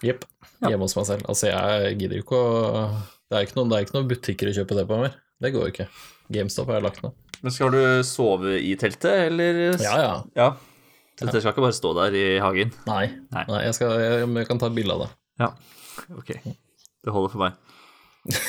Jepp. 0.05 0.25
Hjemme 0.65 0.87
hos 0.87 0.95
meg 0.97 1.05
selv. 1.09 1.27
Altså, 1.29 1.51
jeg 1.51 1.99
gidder 1.99 2.17
jo 2.17 2.25
ikke 2.25 2.39
å 2.39 2.87
det 3.25 3.39
er, 3.39 3.45
ikke 3.47 3.57
noen, 3.57 3.71
det 3.71 3.77
er 3.77 3.85
ikke 3.87 3.95
noen 3.95 4.09
butikker 4.09 4.49
å 4.51 4.53
kjøpe 4.53 4.75
det 4.77 4.83
på 4.89 4.97
mer. 5.01 5.15
Det 5.41 5.49
går 5.53 5.63
jo 5.65 5.73
ikke. 5.73 5.85
GameStop 6.33 6.69
har 6.69 6.77
jeg 6.77 6.85
lagt 6.85 7.01
ned. 7.01 7.15
Men 7.41 7.53
skal 7.53 7.73
du 7.73 7.81
sove 8.05 8.53
i 8.61 8.75
teltet, 8.79 9.31
eller? 9.31 9.61
Ja, 9.81 9.95
ja. 10.01 10.13
ja. 10.37 10.49
Så 11.17 11.31
det 11.31 11.41
skal 11.41 11.55
ikke 11.55 11.65
bare 11.65 11.77
stå 11.77 11.93
der 11.97 12.17
i 12.17 12.25
hagen? 12.43 12.73
Nei. 12.85 13.05
Nei. 13.33 13.45
Nei 13.49 13.63
jeg, 13.65 13.77
skal, 13.77 13.95
jeg, 14.01 14.27
jeg, 14.27 14.47
kan 14.49 14.61
ta 14.61 14.69
et 14.69 14.77
bilde 14.77 14.93
av 14.93 15.05
det. 15.05 15.09
Ja. 15.41 15.49
OK. 16.19 16.31
Det 16.45 17.15
holder 17.15 17.33
for 17.33 17.45
meg. 17.47 17.57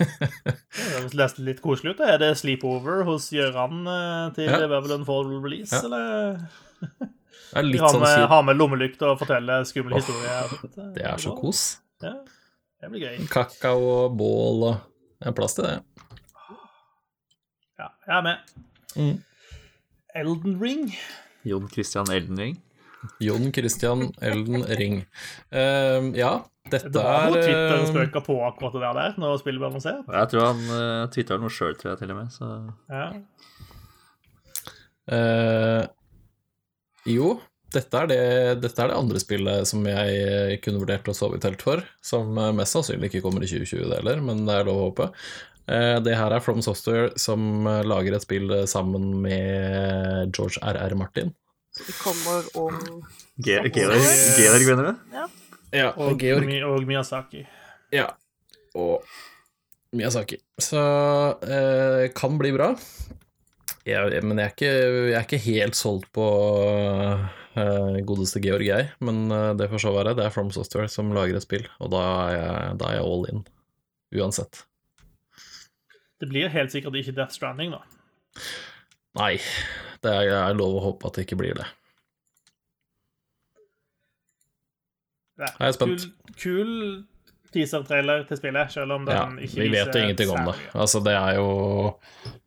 jeg 0.00 1.10
nesten 1.16 1.46
litt 1.46 1.60
koselig 1.64 1.94
ut. 1.94 2.02
Er 2.06 2.18
det 2.22 2.32
sleepover 2.40 3.04
hos 3.08 3.30
Gjøran 3.34 3.84
eh, 3.90 4.24
til 4.36 4.50
ja. 4.50 4.60
Babylon 4.70 5.06
Fall 5.08 5.28
Release, 5.32 5.74
ja. 5.74 5.84
eller? 5.86 6.40
Det 7.54 7.60
er 7.60 7.68
litt 7.68 7.84
ha, 7.84 7.90
med, 7.94 8.08
sånn... 8.10 8.28
ha 8.32 8.40
med 8.42 8.58
lommelykt 8.58 9.02
og 9.06 9.18
fortelle 9.20 9.60
skumle 9.68 9.94
oh, 9.94 10.02
historier. 10.02 10.54
Det 10.96 11.04
er 11.06 11.20
så 11.22 11.34
kos. 11.38 11.64
Ja, 12.02 12.16
det 12.82 12.90
blir 12.92 13.06
gøy. 13.06 13.20
Kakao 13.30 13.84
og 13.92 14.16
bål 14.18 14.66
og 14.72 14.80
Det 15.22 15.30
er 15.30 15.36
plass 15.38 15.54
til 15.56 15.68
det. 15.68 15.76
Ja, 17.78 17.86
jeg 18.06 18.16
er 18.18 18.24
med. 18.26 18.50
Mm. 18.98 19.14
Elden 20.14 20.58
Ring. 20.60 20.90
Jon 21.46 21.70
Christian 21.70 22.10
Elden 22.12 22.38
Ring. 22.42 22.58
Jon 23.22 23.52
Christian 23.54 24.08
Elden 24.24 24.64
Ring. 24.78 25.00
Uh, 25.52 26.10
ja, 26.16 26.38
dette 26.72 26.88
er 26.88 26.92
Det 26.94 27.00
var 27.04 27.26
noe 27.28 27.40
Twitter 27.42 27.82
spøka 27.90 28.20
på 28.24 28.36
akkurat 28.46 28.76
det 28.78 28.92
der 28.96 29.18
når 29.20 29.40
spillet 29.42 29.60
ble 29.60 29.68
annonsert. 29.68 30.06
Jeg 30.08 30.30
tror 30.32 30.46
han 30.46 30.62
uh, 30.70 30.76
eh, 30.76 31.08
tvitra 31.12 31.36
noe 31.40 31.52
sjøl, 31.52 31.74
tror 31.80 31.92
jeg 31.92 32.00
til 32.00 32.14
og 32.14 32.20
med. 32.22 32.30
Så. 32.32 32.52
Ja. 32.88 33.08
Uh, 35.04 35.82
jo, 37.04 37.34
dette 37.76 38.00
er, 38.00 38.08
det, 38.08 38.20
dette 38.64 38.80
er, 38.80 38.94
det, 38.94 38.96
andre 38.96 39.20
spillet 39.20 39.68
som 39.68 39.84
jeg 39.84 40.60
kunne 40.64 40.80
vurdert 40.80 41.10
å 41.12 41.16
sove 41.16 41.36
i 41.36 41.44
telt 41.44 41.64
for. 41.64 41.84
Som 42.00 42.32
mest 42.56 42.78
sannsynlig 42.78 43.12
ikke 43.12 43.26
kommer 43.26 43.44
i 43.44 43.50
2020, 43.50 43.84
det 43.90 44.00
heller, 44.00 44.24
men 44.24 44.46
det 44.48 44.56
er 44.56 44.70
lov 44.70 44.80
å 44.80 44.88
håpe. 44.88 45.12
Uh, 45.68 46.00
det 46.04 46.16
her 46.16 46.32
er 46.32 46.44
From 46.44 46.64
Software 46.64 47.12
som 47.20 47.68
lager 47.84 48.16
et 48.16 48.24
spill 48.24 48.56
sammen 48.70 49.18
med 49.20 50.32
George 50.32 50.64
R.R. 50.64 50.96
Martin. 50.96 51.36
Så 51.74 51.84
det 51.86 51.94
kommer 51.98 52.44
om 52.58 52.76
Georg, 53.36 53.76
mener 54.66 54.84
du? 54.84 54.92
Ja. 55.12 55.28
ja 55.74 55.88
og, 55.96 56.20
Georg. 56.20 56.50
og 56.68 56.84
Miyazaki. 56.86 57.42
Ja. 57.90 58.12
Og 58.78 59.02
Miyazaki. 59.94 60.38
Så 60.62 60.82
eh, 61.42 62.04
kan 62.14 62.38
bli 62.38 62.52
bra. 62.54 62.72
Jeg, 63.84 64.22
men 64.24 64.38
jeg 64.40 64.46
er, 64.46 64.52
ikke, 64.54 64.68
jeg 64.70 65.16
er, 65.18 65.26
ikke, 65.26 65.42
helt 65.44 65.76
solgt 65.76 66.06
på 66.16 66.24
uh, 66.24 67.98
godeste 68.08 68.40
Georg, 68.40 68.64
jeg. 68.64 68.86
Men 69.04 69.26
uh, 69.28 69.50
det 69.58 69.68
får 69.72 69.82
så 69.84 69.92
være. 69.92 70.14
Det 70.16 70.24
er 70.24 70.32
From 70.32 70.54
Software 70.54 70.88
som 70.88 71.12
lager 71.12 71.36
et 71.36 71.44
spill, 71.44 71.66
og 71.82 71.90
da 71.92 72.04
er 72.22 72.38
jeg, 72.38 72.78
da 72.80 72.88
er 72.88 72.96
jeg 72.96 73.10
all 73.10 73.26
in. 73.32 73.42
Uansett. 74.14 74.62
Det 76.22 76.30
blir 76.30 76.48
helt 76.54 76.72
sikkert 76.72 76.96
ikke 76.96 77.12
Death 77.18 77.36
Stranding, 77.36 77.74
da. 77.76 77.82
Nei, 79.20 79.34
det 80.04 80.12
er 80.14 80.54
lov 80.58 80.78
å 80.78 80.84
håpe 80.90 81.08
at 81.08 81.18
det 81.18 81.26
ikke 81.26 81.40
blir 81.40 81.56
det. 81.58 81.66
Jeg 85.40 85.66
er 85.66 85.74
spent. 85.74 86.06
Kul, 86.38 86.38
kul 86.38 86.70
teaser-trailer 87.54 88.24
til 88.28 88.40
spillet, 88.40 88.72
selv 88.74 88.96
om 88.96 89.06
den 89.06 89.16
ja, 89.16 89.26
ikke 89.46 89.62
Vi 89.62 89.70
vet 89.72 89.90
jo 89.94 90.02
ingenting 90.02 90.32
om 90.34 90.50
det. 90.50 90.56
Altså, 90.72 91.02
det 91.04 91.14
er 91.18 91.38
jo 91.38 91.48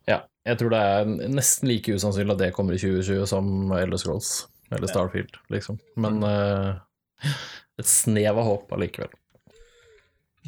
Ja, 0.07 0.21
jeg 0.47 0.59
tror 0.61 0.73
det 0.73 0.81
er 0.91 1.13
nesten 1.37 1.71
like 1.71 1.95
usannsynlig 1.95 2.35
at 2.35 2.43
det 2.43 2.53
kommer 2.55 2.75
i 2.75 2.81
2020 2.81 3.27
som 3.29 3.71
Elder 3.77 4.01
Scrolls 4.01 4.31
eller 4.73 4.89
Starfield, 4.91 5.37
liksom. 5.53 5.79
Men 5.95 6.19
uh, 6.27 6.75
et 7.79 7.87
snev 7.87 8.35
av 8.35 8.49
håp 8.49 8.73
allikevel. 8.75 9.13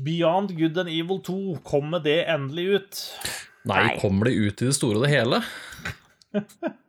Beyond 0.04 0.52
Good 0.58 0.80
and 0.80 0.92
Evil 0.92 1.22
2, 1.24 1.38
kommer 1.68 2.04
det 2.04 2.22
endelig 2.32 2.66
ut? 2.76 3.00
Nei, 3.68 3.96
kommer 4.00 4.30
det 4.30 4.36
ut 4.36 4.62
i 4.64 4.70
det 4.70 4.76
store 4.76 5.00
og 5.00 5.08
det 5.08 5.14
hele? 5.14 5.42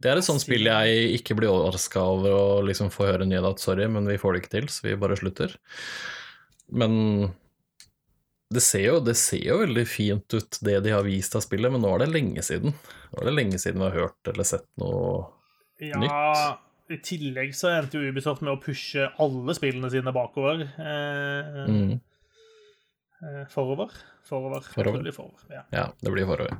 Det 0.00 0.08
er 0.10 0.16
et 0.16 0.24
sånt 0.24 0.40
spill 0.40 0.64
jeg 0.64 1.10
ikke 1.18 1.34
blir 1.36 1.50
overraska 1.52 2.00
over 2.00 2.32
å 2.32 2.44
liksom 2.64 2.88
få 2.94 3.04
høre 3.10 3.26
nyhet 3.28 3.44
at 3.50 3.60
sorry, 3.60 3.84
men 3.92 4.06
vi 4.08 4.16
får 4.20 4.32
det 4.32 4.40
ikke 4.42 4.54
til, 4.54 4.68
så 4.72 4.86
vi 4.86 4.94
bare 4.96 5.18
slutter. 5.20 5.52
Men 6.72 6.94
det 8.50 8.62
ser, 8.64 8.86
jo, 8.88 8.96
det 9.04 9.14
ser 9.20 9.44
jo 9.44 9.58
veldig 9.60 9.84
fint 9.86 10.34
ut, 10.34 10.58
det 10.66 10.78
de 10.86 10.94
har 10.94 11.04
vist 11.06 11.36
av 11.38 11.44
spillet, 11.44 11.70
men 11.70 11.84
nå 11.84 11.92
er 11.94 12.02
det 12.06 12.08
lenge 12.14 12.42
siden. 12.42 12.72
Nå 13.12 13.20
er 13.22 13.28
det 13.28 13.36
lenge 13.36 13.60
siden 13.62 13.78
vi 13.82 13.86
har 13.90 13.98
hørt 14.06 14.32
eller 14.32 14.48
sett 14.48 14.66
noe 14.80 15.28
Ja, 15.84 16.00
nytt. 16.00 16.64
i 16.90 16.98
tillegg 17.06 17.52
så 17.54 17.70
endte 17.76 18.00
jo 18.00 18.10
Ubisoft 18.10 18.42
med 18.42 18.56
å 18.56 18.60
pushe 18.62 19.06
alle 19.22 19.54
spillene 19.54 19.90
sine 19.92 20.12
bakover. 20.16 20.64
Eh, 20.80 21.66
Mm. 21.70 22.00
Eh, 23.22 23.44
forover. 23.52 23.92
Forover. 24.26 24.64
Forover. 24.74 25.12
Forover. 25.12 25.46
Ja. 25.52 25.62
Ja, 25.74 25.86
det 26.00 26.12
blir 26.14 26.28
forover. 26.28 26.58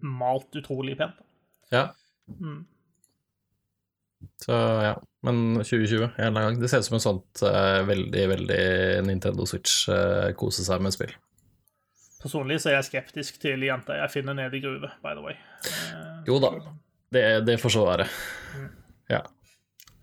malt 0.00 0.56
utrolig 0.56 0.96
pent. 0.96 1.18
Ja. 1.74 1.90
Mm. 2.32 2.62
Så 4.40 4.56
ja. 4.86 4.94
Men 5.22 5.58
2020, 5.60 6.02
en 6.04 6.10
eller 6.16 6.26
annen 6.28 6.42
gang. 6.54 6.60
Det 6.62 6.68
ser 6.70 6.78
ut 6.80 6.88
som 6.88 6.96
en 6.96 7.04
sånt 7.04 7.42
uh, 7.42 7.82
veldig, 7.86 8.24
veldig 8.32 8.60
Nintendo 9.08 9.44
Switch 9.50 9.88
eh, 9.90 10.28
kose 10.38 10.62
seg 10.64 10.80
med 10.84 10.94
spill. 10.94 11.10
Personlig 12.22 12.60
så 12.62 12.70
er 12.70 12.76
jeg 12.78 12.86
skeptisk 12.88 13.40
til 13.42 13.62
jenter 13.66 13.98
jeg 14.00 14.12
finner 14.14 14.34
nede 14.38 14.56
i 14.58 14.62
gruve, 14.62 14.90
by 15.02 15.12
the 15.18 15.24
way. 15.26 15.34
Uh, 15.66 16.22
Jo 16.26 16.38
da. 16.42 16.52
Det, 17.12 17.24
det 17.46 17.58
får 17.60 17.74
så 17.76 17.84
være. 17.88 18.06
Ja. 19.10 19.20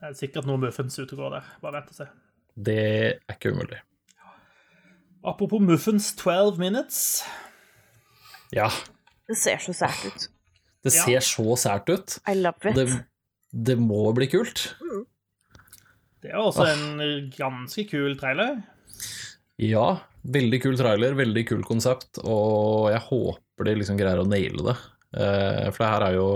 Det 0.06 0.12
er 0.14 0.18
sikkert 0.20 0.46
noe 0.46 0.60
muffins 0.62 1.00
ute 1.02 1.16
og 1.16 1.22
går 1.24 1.32
der. 1.40 1.46
Bare 1.64 1.80
vent 1.80 1.88
og 1.90 1.98
se. 1.98 2.06
Det 2.68 2.76
er 2.78 3.34
ikke 3.34 3.52
umulig. 3.56 3.80
Apropos 5.26 5.64
muffins 5.66 6.12
12 6.20 6.60
minutes. 6.62 7.24
Ja. 8.54 8.68
Det 9.26 9.38
ser 9.42 9.58
så 9.64 9.74
sært 9.74 10.04
ut. 10.06 10.28
Det 10.86 10.94
Ja. 10.94 11.02
ser 11.08 11.26
så 11.26 11.56
sært 11.58 11.90
ut. 11.90 12.20
I 12.30 12.36
love 12.38 12.70
it. 12.70 12.76
Det, 12.78 13.06
det 13.66 13.78
må 13.82 14.14
bli 14.14 14.28
kult. 14.30 14.76
Det 16.22 16.30
er 16.30 16.38
også 16.38 16.68
en 16.70 17.32
ganske 17.34 17.88
kul 17.90 18.14
trailer. 18.22 18.62
Ja, 19.58 19.88
veldig 20.26 20.62
kul 20.62 20.78
trailer, 20.78 21.16
veldig 21.18 21.48
kul 21.48 21.64
konsept, 21.66 22.20
og 22.24 22.92
jeg 22.92 23.02
håper 23.10 23.66
de 23.66 23.76
liksom 23.82 23.98
greier 23.98 24.22
å 24.22 24.28
naile 24.30 24.62
det. 24.70 24.78
Eh, 25.18 25.72
for 25.72 25.82
det 25.82 25.90
her 25.96 26.06
er 26.12 26.14
jo 26.20 26.30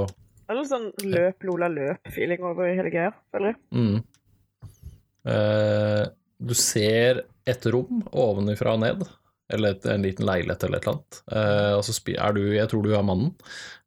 Det 0.49 0.55
er 0.55 0.57
litt 0.63 0.71
sånn 0.71 0.87
løp, 1.05 1.43
Lola, 1.45 1.67
løp-feeling 1.69 2.41
over 2.49 2.71
hele 2.73 2.89
greia, 2.89 3.11
føler 3.29 3.51
jeg. 3.51 3.59
mm. 3.69 4.71
eh, 5.29 6.05
Du 6.41 6.55
ser 6.57 7.19
et 7.45 7.67
rom 7.69 7.99
ovenifra 8.09 8.73
og 8.73 8.81
ned, 8.81 9.03
eller 9.53 9.75
et, 9.75 9.85
en 9.93 10.07
liten 10.07 10.25
leilighet 10.25 10.65
eller 10.65 10.81
et 10.81 10.87
eller 10.87 10.97
annet, 10.97 11.19
eh, 11.37 11.75
og 11.77 11.83
så 11.85 11.93
er 12.15 12.33
du 12.33 12.41
Jeg 12.55 12.71
tror 12.71 12.81
du 12.81 12.95
er 12.97 13.05
mannen. 13.05 13.35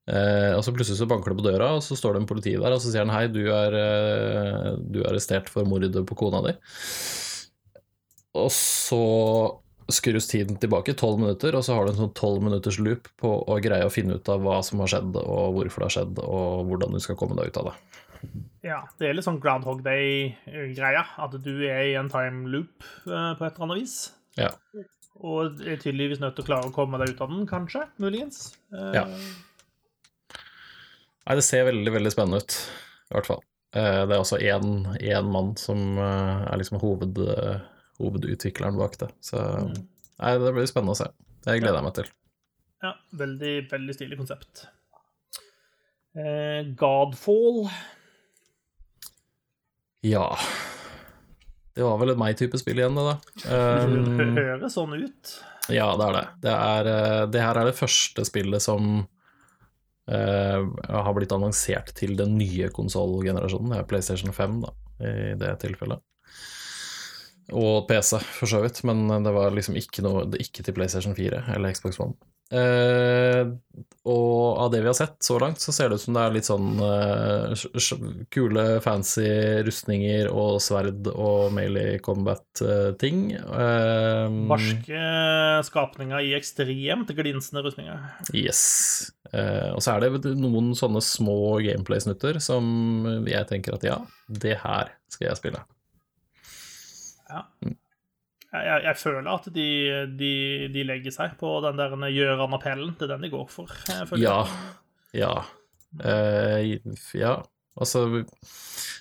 Eh, 0.07 0.53
og 0.55 0.63
så 0.63 0.73
plutselig 0.75 0.99
så 1.03 1.11
banker 1.11 1.35
det 1.35 1.41
på 1.41 1.49
døra, 1.49 1.73
og 1.81 1.83
så 1.83 1.99
står 1.99 2.15
det 2.15 2.23
en 2.23 2.31
politi 2.31 2.55
der, 2.55 2.75
og 2.75 2.83
så 2.83 2.95
sier 2.95 3.03
han 3.03 3.15
hei, 3.15 3.27
du 3.31 3.43
er, 3.51 3.77
eh, 3.83 4.71
du 4.79 5.03
er 5.03 5.11
arrestert 5.11 5.51
for 5.51 5.67
mordet 5.67 5.99
på 6.07 6.19
kona 6.23 6.45
di. 6.47 6.55
Og 8.39 8.51
så 8.55 9.03
skrus 9.95 10.27
tiden 10.31 10.57
tilbake 10.63 10.95
tolv 10.99 11.21
minutter, 11.23 11.55
og 11.59 11.65
så 11.67 11.75
har 11.77 11.87
du 11.87 11.93
en 11.93 12.01
sånn 12.05 12.15
tolv 12.19 12.43
minutters 12.45 12.79
loop 12.83 13.09
på 13.21 13.31
å 13.49 13.59
greie 13.63 13.87
å 13.87 13.93
finne 13.93 14.17
ut 14.19 14.29
av 14.33 14.41
hva 14.45 14.59
som 14.67 14.81
har 14.85 14.91
skjedd, 14.93 15.17
og 15.23 15.57
hvorfor 15.57 15.83
det 15.85 15.89
har 15.91 15.97
skjedd, 15.99 16.19
og 16.25 16.67
hvordan 16.71 16.97
du 16.97 17.01
skal 17.05 17.19
komme 17.21 17.37
deg 17.39 17.53
ut 17.53 17.61
av 17.63 17.71
det. 17.71 17.77
Ja, 18.63 18.81
Det 18.99 19.09
er 19.09 19.15
litt 19.19 19.27
sånn 19.27 19.41
Groundhog 19.43 19.81
Day-greia. 19.83 21.03
At 21.19 21.33
du 21.43 21.53
er 21.67 21.81
i 21.91 21.95
en 21.99 22.09
time 22.13 22.47
loop 22.53 22.85
eh, 23.07 23.33
på 23.35 23.43
et 23.47 23.57
eller 23.57 23.65
annet 23.67 23.81
vis. 23.81 23.97
Ja. 24.39 24.53
Og 25.23 25.59
er 25.67 25.81
tydeligvis 25.83 26.21
nødt 26.23 26.37
til 26.39 26.45
å 26.45 26.47
klare 26.47 26.69
å 26.71 26.75
komme 26.75 26.99
deg 27.03 27.11
ut 27.17 27.21
av 27.25 27.33
den, 27.35 27.43
kanskje. 27.51 27.89
Muligens. 28.03 28.53
Eh, 28.73 28.93
Ja. 29.01 29.07
Nei, 31.23 31.35
det 31.39 31.45
ser 31.47 31.67
veldig, 31.69 31.93
veldig 31.95 32.11
spennende 32.15 32.41
ut, 32.43 32.55
i 33.11 33.15
hvert 33.15 33.29
fall. 33.29 33.43
Eh, 33.75 34.01
Det 34.07 34.15
er 34.17 34.23
også 34.23 34.41
én, 34.43 35.27
mann 35.31 35.53
som 35.57 35.99
er 35.99 36.59
liksom 36.59 36.81
hoved, 36.83 37.19
hovedutvikleren 38.01 38.79
bak 38.81 38.99
det. 39.01 39.11
Så 39.25 39.41
nei, 39.43 40.37
det 40.41 40.53
blir 40.55 40.69
spennende 40.71 40.97
å 40.97 41.01
se. 41.03 41.09
Det 41.43 41.59
gleder 41.59 41.81
jeg 41.81 41.89
meg 41.89 41.97
til. 41.99 42.13
ja 42.83 42.93
veldig, 43.19 43.55
veldig 43.71 43.97
stilig 43.97 44.19
konsept. 44.21 44.67
Eh, 46.13 46.67
Godfall. 46.77 47.71
Ja 50.05 50.27
Det 51.73 51.87
var 51.87 51.97
vel 52.03 52.13
et 52.13 52.21
meg-type 52.21 52.59
spill 52.61 52.83
igjen, 52.83 52.99
det, 52.99 53.05
da. 53.07 53.87
Um, 53.87 54.35
Høres 54.37 54.75
sånn 54.77 54.93
ut. 54.99 55.33
Ja, 55.73 55.87
det 55.97 56.09
er 56.09 56.17
det. 56.19 56.25
Det, 56.43 56.53
er, 56.53 56.91
eh, 56.93 57.23
det 57.33 57.45
her 57.47 57.61
er 57.61 57.71
det 57.71 57.79
første 57.81 58.29
spillet 58.29 58.65
som 58.65 59.07
Uh, 60.03 60.67
har 60.91 61.13
blitt 61.15 61.31
annonsert 61.31 61.93
til 61.95 62.17
den 62.19 62.33
nye 62.35 62.67
konsollgenerasjonen. 62.75 63.71
Det 63.71 63.77
er 63.79 63.85
PlayStation 63.87 64.35
5, 64.35 64.57
da, 64.65 64.73
i 65.07 65.37
det 65.39 65.53
tilfellet. 65.63 66.03
Og 67.51 67.89
PC, 67.89 68.21
for 68.39 68.51
så 68.51 68.63
vidt, 68.63 68.85
men 68.87 69.09
det 69.25 69.33
var 69.35 69.51
liksom 69.53 69.75
ikke 69.77 70.05
noe 70.07 70.23
Ikke 70.41 70.63
til 70.63 70.77
PlayStation 70.77 71.17
4 71.19 71.43
eller 71.57 71.75
Xbox 71.75 71.99
One. 72.01 72.15
Eh, 72.53 73.49
og 74.05 74.59
av 74.61 74.73
det 74.73 74.83
vi 74.83 74.89
har 74.91 74.97
sett 74.99 75.15
så 75.25 75.39
langt, 75.41 75.63
så 75.63 75.73
ser 75.73 75.89
det 75.89 75.97
ut 75.97 76.03
som 76.03 76.17
det 76.17 76.25
er 76.25 76.35
litt 76.35 76.49
sånn 76.49 76.83
eh, 76.85 77.63
kule, 78.35 78.67
fancy 78.85 79.25
rustninger 79.65 80.29
og 80.29 80.59
sverd 80.65 81.09
og 81.15 81.55
melee 81.57 82.01
combat-ting. 82.05 83.25
Eh, 83.39 84.39
Barske 84.53 85.05
skapninger 85.71 86.29
i 86.29 86.35
ekstremt 86.37 87.15
glinsende 87.17 87.65
rustninger. 87.65 88.05
Yes. 88.37 88.65
Eh, 89.33 89.71
og 89.73 89.81
så 89.81 89.97
er 89.97 90.05
det 90.11 90.35
noen 90.37 90.75
sånne 90.77 91.01
små 91.05 91.57
gameplay-snutter 91.65 92.43
som 92.43 93.25
jeg 93.25 93.49
tenker 93.49 93.79
at 93.79 93.87
ja, 93.87 94.03
det 94.29 94.59
her 94.61 94.93
skal 95.13 95.31
jeg 95.31 95.41
spille. 95.41 95.65
Ja. 97.33 97.45
Jeg, 98.53 98.65
jeg, 98.67 98.83
jeg 98.85 98.99
føler 99.01 99.31
at 99.33 99.49
de, 99.55 99.69
de, 100.21 100.33
de 100.75 100.85
legger 100.85 101.15
seg 101.15 101.39
på 101.41 101.55
den 101.65 101.81
der 101.81 101.97
Gjøran-appellen. 102.13 102.95
Det 102.99 103.09
er 103.09 103.15
den 103.15 103.27
de 103.27 103.33
går 103.33 103.49
for. 103.53 103.73
jeg 103.89 104.11
føler. 104.11 104.27
Ja. 104.27 104.39
Ja. 105.17 105.35
Uh, 106.01 106.95
ja. 107.17 107.35
Altså 107.77 108.05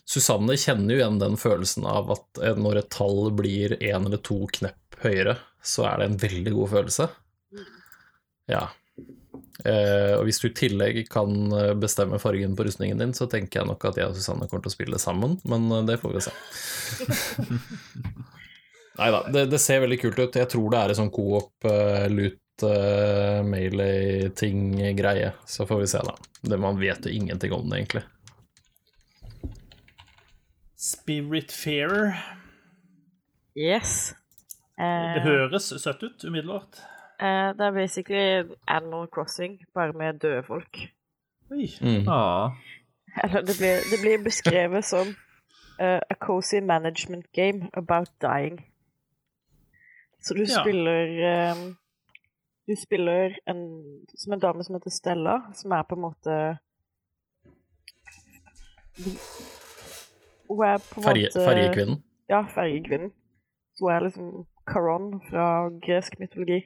Susanne 0.07 0.55
kjenner 0.59 0.95
jo 0.95 1.01
igjen 1.01 1.19
den 1.19 1.37
følelsen 1.39 1.85
av 1.87 2.11
at 2.15 2.39
eh, 2.43 2.55
når 2.59 2.81
et 2.81 2.91
tall 2.91 3.31
blir 3.35 3.75
én 3.77 4.07
eller 4.07 4.19
to 4.23 4.45
knepp 4.55 4.99
høyere, 5.03 5.37
så 5.63 5.85
er 5.89 5.99
det 5.99 6.07
en 6.07 6.21
veldig 6.21 6.53
god 6.55 6.71
følelse. 6.75 7.07
Ja. 8.51 8.69
Uh, 9.61 10.17
og 10.17 10.25
hvis 10.25 10.39
du 10.41 10.47
i 10.47 10.55
tillegg 10.57 11.03
kan 11.13 11.35
eh, 11.53 11.73
bestemme 11.77 12.17
fargen 12.21 12.55
på 12.57 12.65
rustningen 12.65 12.97
din, 12.97 13.11
så 13.13 13.27
tenker 13.29 13.59
jeg 13.59 13.69
nok 13.69 13.83
at 13.91 13.99
jeg 13.99 14.09
og 14.09 14.17
Susanne 14.17 14.47
kommer 14.49 14.65
til 14.65 14.71
å 14.71 14.73
spille 14.73 15.01
sammen, 15.01 15.35
men 15.45 15.67
eh, 15.69 15.83
det 15.85 15.99
får 16.01 16.15
vi 16.15 16.23
se. 16.25 16.33
Nei 19.01 19.09
da, 19.09 19.23
det, 19.33 19.47
det, 19.49 19.57
ser 19.57 19.81
veldig 19.81 19.97
kult 19.97 20.19
ut. 20.19 20.35
Jeg 20.37 20.49
tror 20.51 20.69
det 20.69 20.79
er 20.79 20.91
en 20.93 20.99
sånn 20.99 21.13
coop, 21.13 21.49
uh, 21.65 22.05
loot, 22.13 22.65
uh, 22.67 23.39
melee-ting-greie. 23.49 25.31
Så 25.49 25.65
får 25.65 25.81
vi 25.81 25.87
se, 25.89 26.01
da. 26.05 26.13
Det, 26.45 26.59
man 26.61 26.77
vet 26.77 27.07
jo 27.09 27.13
ingenting 27.13 27.55
om 27.55 27.65
det, 27.65 27.79
egentlig. 27.81 28.03
Spirit 30.77 31.49
Fairer. 31.53 32.13
Yes. 33.57 34.13
Uh, 34.77 35.17
det 35.17 35.25
høres 35.25 35.73
søtt 35.81 36.05
ut 36.05 36.21
umiddelbart. 36.29 36.85
Uh, 37.17 37.57
det 37.57 37.71
er 37.71 37.73
basically 37.73 38.55
Animal 38.67 39.09
Crossing, 39.09 39.63
bare 39.73 39.97
med 39.97 40.21
døde 40.21 40.45
folk. 40.45 40.85
Oi. 41.49 41.67
Mm. 41.81 42.05
Ah. 42.05 42.53
Eller 43.23 43.41
det 43.49 43.57
blir, 43.57 43.81
det 43.89 44.01
blir 44.01 44.21
beskrevet 44.23 44.85
som 44.85 45.15
uh, 45.81 45.99
a 46.05 46.15
cozy 46.21 46.61
management 46.61 47.25
game 47.33 47.69
about 47.73 48.13
dying. 48.21 48.61
Så 50.21 50.33
du 50.37 50.43
Ja. 50.45 50.61
spiller 50.61 51.51
um, 51.53 51.77
Du 52.67 52.75
spiller 52.77 53.39
en, 53.49 53.61
som 54.15 54.33
en 54.33 54.39
dame 54.39 54.63
som 54.63 54.75
heter 54.77 54.93
Stella, 54.93 55.39
som 55.57 55.71
er 55.73 55.83
på 55.83 55.95
en 55.97 56.01
måte 56.05 56.35
Hun 60.47 60.63
er 60.67 60.77
på 60.83 60.99
en 61.01 61.05
Ferje, 61.07 61.29
måte 61.31 61.45
ferjekvinnen. 61.47 61.99
Ja, 62.29 62.43
ferjekvinnen. 62.53 63.11
Så 63.75 63.87
hun 63.87 63.93
er 63.95 64.05
liksom 64.05 64.31
Karon 64.67 65.21
fra 65.29 65.45
gresk 65.83 66.19
mytologi. 66.19 66.61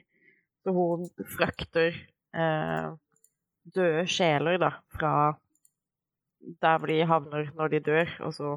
Så 0.62 0.74
hun 0.74 1.06
frakter 1.36 1.94
eh, 2.34 2.88
døde 3.74 4.06
sjeler 4.10 4.58
da, 4.62 4.72
fra 4.94 5.12
der 6.62 6.78
hvor 6.78 6.90
de 6.90 6.98
havner 7.06 7.52
når 7.56 7.72
de 7.72 7.80
dør, 7.86 8.10
og 8.26 8.34
så 8.34 8.56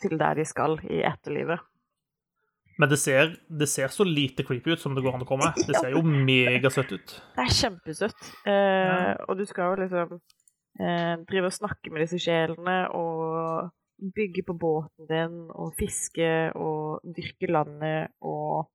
til 0.00 0.16
der 0.18 0.38
de 0.38 0.44
skal 0.48 0.78
i 0.88 1.02
etterlivet. 1.06 1.60
Men 2.80 2.88
det 2.88 2.96
ser, 3.02 3.34
det 3.60 3.66
ser 3.68 3.92
så 3.92 4.06
lite 4.08 4.44
creepy 4.48 4.72
ut 4.72 4.80
som 4.80 4.94
det 4.96 5.02
går 5.04 5.18
an 5.18 5.24
å 5.26 5.28
komme. 5.28 5.50
Det 5.58 5.74
ser 5.76 5.90
jo 5.92 6.00
megasøtt 6.06 6.94
ut. 6.96 7.12
Det 7.36 7.44
er 7.44 7.52
kjempesøtt. 7.58 8.30
Eh, 8.48 9.10
Og 9.28 9.36
du 9.36 9.44
skal 9.48 9.74
jo 9.74 9.82
liksom 9.82 10.14
eh, 10.80 11.14
drive 11.28 11.50
og 11.50 11.56
snakke 11.58 11.92
med 11.92 12.06
disse 12.06 12.20
sjelene 12.24 12.78
og 12.96 13.68
bygge 14.16 14.46
på 14.48 14.54
båten 14.56 15.10
din 15.10 15.34
og 15.52 15.74
fiske 15.76 16.30
og 16.56 17.02
dyrke 17.04 17.50
landet 17.52 18.14
og 18.24 18.70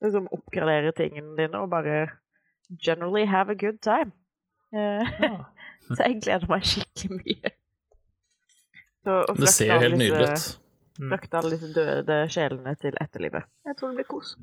liksom 0.00 0.30
oppgradere 0.32 0.94
tingene 0.96 1.36
dine 1.36 1.60
og 1.60 1.68
bare 1.74 2.06
generally 2.80 3.26
have 3.28 3.52
a 3.52 3.58
good 3.60 3.82
time. 3.84 4.12
Eh, 4.72 5.04
Ja. 5.20 5.44
så 5.96 6.02
jeg 6.08 6.22
gleder 6.24 6.48
meg 6.50 6.64
skikkelig 6.66 7.20
mye. 7.20 7.50
Så 9.06 9.20
Det 9.38 9.48
ser 9.52 9.74
jo 9.74 9.82
helt 9.84 10.00
nydelig 10.00 10.30
ut. 10.32 10.46
Frakte 10.96 11.38
alle 11.38 11.56
disse 11.56 11.72
døde 11.74 12.18
sjelene 12.32 12.74
til 12.80 12.96
etterlivet. 13.00 13.46
Jeg 13.66 13.76
tror 13.78 13.92
det 13.92 14.00
blir 14.00 14.08
kos. 14.10 14.36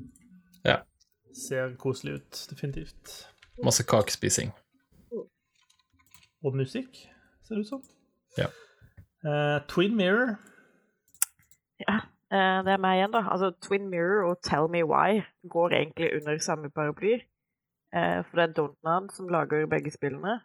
Ser 1.34 1.72
koselig 1.82 2.14
ut, 2.20 2.46
definitivt. 2.50 3.14
Masse 3.64 3.82
kakespising. 3.82 4.52
Og 6.44 6.54
musikk, 6.56 7.00
ser 7.42 7.58
det 7.58 7.64
ut 7.64 7.68
som. 7.72 7.82
Ja. 8.38 8.46
Uh, 9.26 9.66
Twin 9.66 9.96
Mirror. 9.96 10.36
Ja, 11.80 11.96
uh, 12.30 12.60
det 12.62 12.76
er 12.76 12.82
meg 12.84 13.00
igjen, 13.00 13.14
da. 13.16 13.24
Altså, 13.34 13.50
Twin 13.66 13.88
Mirror 13.90 14.28
og 14.28 14.42
Tell 14.46 14.70
Me 14.70 14.84
Why 14.86 15.24
går 15.50 15.74
egentlig 15.80 16.12
under 16.20 16.38
samme 16.38 16.70
paraply. 16.70 17.16
Uh, 17.96 18.22
for 18.28 18.38
det 18.38 18.44
er 18.44 18.56
Dontnod 18.60 19.10
som 19.16 19.32
lager 19.32 19.66
begge 19.66 19.90
spillene. 19.90 20.38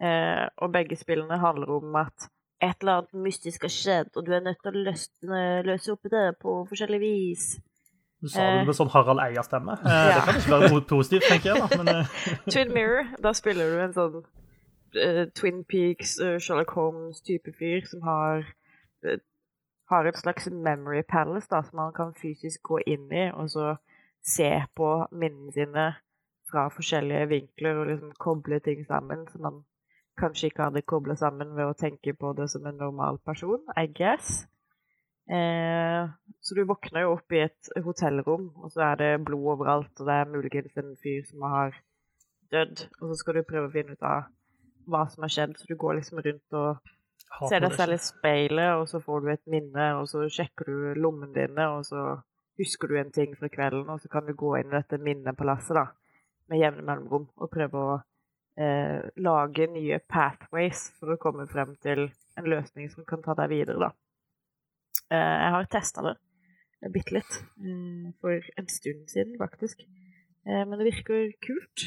Eh, 0.00 0.46
og 0.56 0.72
begge 0.72 0.96
spillene 0.96 1.36
handler 1.38 1.70
om 1.76 1.96
at 2.00 2.30
et 2.60 2.76
eller 2.80 3.00
annet 3.00 3.24
mystisk 3.24 3.64
har 3.66 3.72
skjedd, 3.72 4.12
og 4.16 4.26
du 4.26 4.34
er 4.36 4.44
nødt 4.44 4.60
til 4.62 4.72
å 4.72 4.84
løsne, 4.90 5.42
løse 5.66 5.92
opp 5.94 6.08
i 6.08 6.12
det 6.12 6.26
på 6.42 6.56
forskjellig 6.68 7.00
vis. 7.02 7.46
Du 8.20 8.28
sa 8.28 8.44
det 8.58 8.66
med 8.68 8.76
sånn 8.76 8.90
Harald 8.92 9.22
Eia-stemme. 9.24 9.78
Eh, 9.80 9.94
Ja. 10.10 10.18
Det 10.18 10.26
kan 10.26 10.40
ikke 10.40 10.58
være 10.58 10.82
positivt, 10.90 11.24
tenker 11.30 11.54
jeg. 11.54 11.62
da. 11.62 11.80
Men 11.80 11.88
eh, 11.94 12.18
Twin 12.52 12.74
Mirror, 12.76 13.14
da 13.24 13.32
spiller 13.32 13.72
du 13.72 13.80
en 13.80 13.96
sånn 13.96 14.18
uh, 14.20 15.24
Twin 15.32 15.64
Peaks, 15.64 16.18
uh, 16.20 16.36
Sherlock 16.36 16.74
Holmes-type 16.76 17.54
fyr 17.56 17.88
som 17.88 18.04
har 18.04 18.44
uh, 19.08 19.16
har 19.90 20.06
et 20.06 20.18
slags 20.20 20.50
memory 20.52 21.02
palace 21.02 21.48
da, 21.50 21.62
som 21.62 21.80
man 21.80 21.96
kan 21.96 22.12
fysisk 22.14 22.62
gå 22.62 22.78
inn 22.86 23.08
i, 23.10 23.30
og 23.32 23.50
så 23.50 23.72
se 24.22 24.50
på 24.76 24.90
minnene 25.10 25.52
sine 25.54 25.86
fra 26.50 26.68
forskjellige 26.74 27.28
vinkler 27.30 27.78
og 27.80 27.88
liksom 27.88 28.12
koble 28.20 28.60
ting 28.62 28.84
sammen 28.86 29.24
som 29.32 29.46
man 29.46 29.58
kanskje 30.20 30.50
ikke 30.50 30.68
hadde 30.68 30.86
kobla 30.86 31.16
sammen 31.18 31.54
ved 31.56 31.70
å 31.70 31.76
tenke 31.78 32.14
på 32.16 32.32
det 32.38 32.50
som 32.52 32.66
en 32.68 32.78
normal 32.80 33.20
person, 33.26 33.62
I 33.76 33.86
guess. 33.88 34.44
Eh, 35.30 36.08
så 36.40 36.56
du 36.56 36.64
våkner 36.66 37.04
jo 37.04 37.14
opp 37.14 37.34
i 37.36 37.44
et 37.44 37.70
hotellrom, 37.84 38.48
og 38.58 38.72
så 38.74 38.88
er 38.88 39.00
det 39.00 39.10
blod 39.26 39.46
overalt, 39.54 39.92
og 40.00 40.08
det 40.08 40.16
er 40.16 40.32
muligens 40.32 40.80
en 40.80 40.96
fyr 41.02 41.22
som 41.28 41.44
har 41.46 41.76
dødd, 42.50 42.86
og 43.00 43.10
så 43.10 43.18
skal 43.20 43.38
du 43.38 43.46
prøve 43.46 43.68
å 43.68 43.74
finne 43.74 43.94
ut 43.94 44.06
av 44.06 44.30
hva 44.90 45.04
som 45.12 45.26
har 45.26 45.34
skjedd, 45.34 45.54
så 45.58 45.68
du 45.68 45.76
går 45.78 46.00
liksom 46.00 46.22
rundt 46.24 46.58
og 46.58 46.90
ser 47.46 47.62
deg 47.62 47.76
selv 47.78 47.94
i 47.94 48.00
speilet, 48.02 48.72
og 48.80 48.88
så 48.90 48.98
får 49.04 49.22
du 49.22 49.30
et 49.30 49.46
minne, 49.54 49.86
og 50.00 50.08
så 50.10 50.26
sjekker 50.32 50.66
du 50.66 51.00
lommene 51.00 51.34
dine, 51.36 51.68
og 51.76 51.86
så 51.86 52.18
husker 52.60 52.90
du 52.90 52.98
en 52.98 53.14
ting 53.14 53.36
fra 53.38 53.48
kvelden, 53.52 53.86
og 53.92 54.02
så 54.02 54.10
kan 54.12 54.26
du 54.26 54.34
gå 54.34 54.56
inn 54.58 54.72
i 54.72 54.76
dette 54.80 54.98
minnepalasset 54.98 55.78
da, 55.78 55.86
med 56.50 56.64
jevne 56.64 56.86
mellomrom, 56.88 57.30
og 57.38 57.52
prøve 57.54 57.84
å 57.84 57.98
eh, 58.58 59.00
lage 59.20 59.66
nye 59.70 60.00
pathways 60.08 60.88
for 60.98 61.14
å 61.14 61.20
komme 61.20 61.46
frem 61.50 61.76
til 61.82 62.08
en 62.38 62.48
løsning 62.48 62.90
som 62.92 63.06
kan 63.08 63.22
ta 63.22 63.36
deg 63.38 63.52
videre, 63.52 63.78
da. 63.78 63.92
Eh, 65.10 65.36
jeg 65.44 65.54
har 65.56 65.70
testa 65.70 66.04
det 66.06 66.16
bitte 66.94 67.18
litt 67.18 67.40
eh, 67.60 68.10
for 68.22 68.50
en 68.56 68.70
stund 68.72 69.08
siden, 69.12 69.36
faktisk. 69.40 69.82
Eh, 70.46 70.64
men 70.64 70.78
det 70.78 70.88
virker 70.88 71.32
kult. 71.44 71.86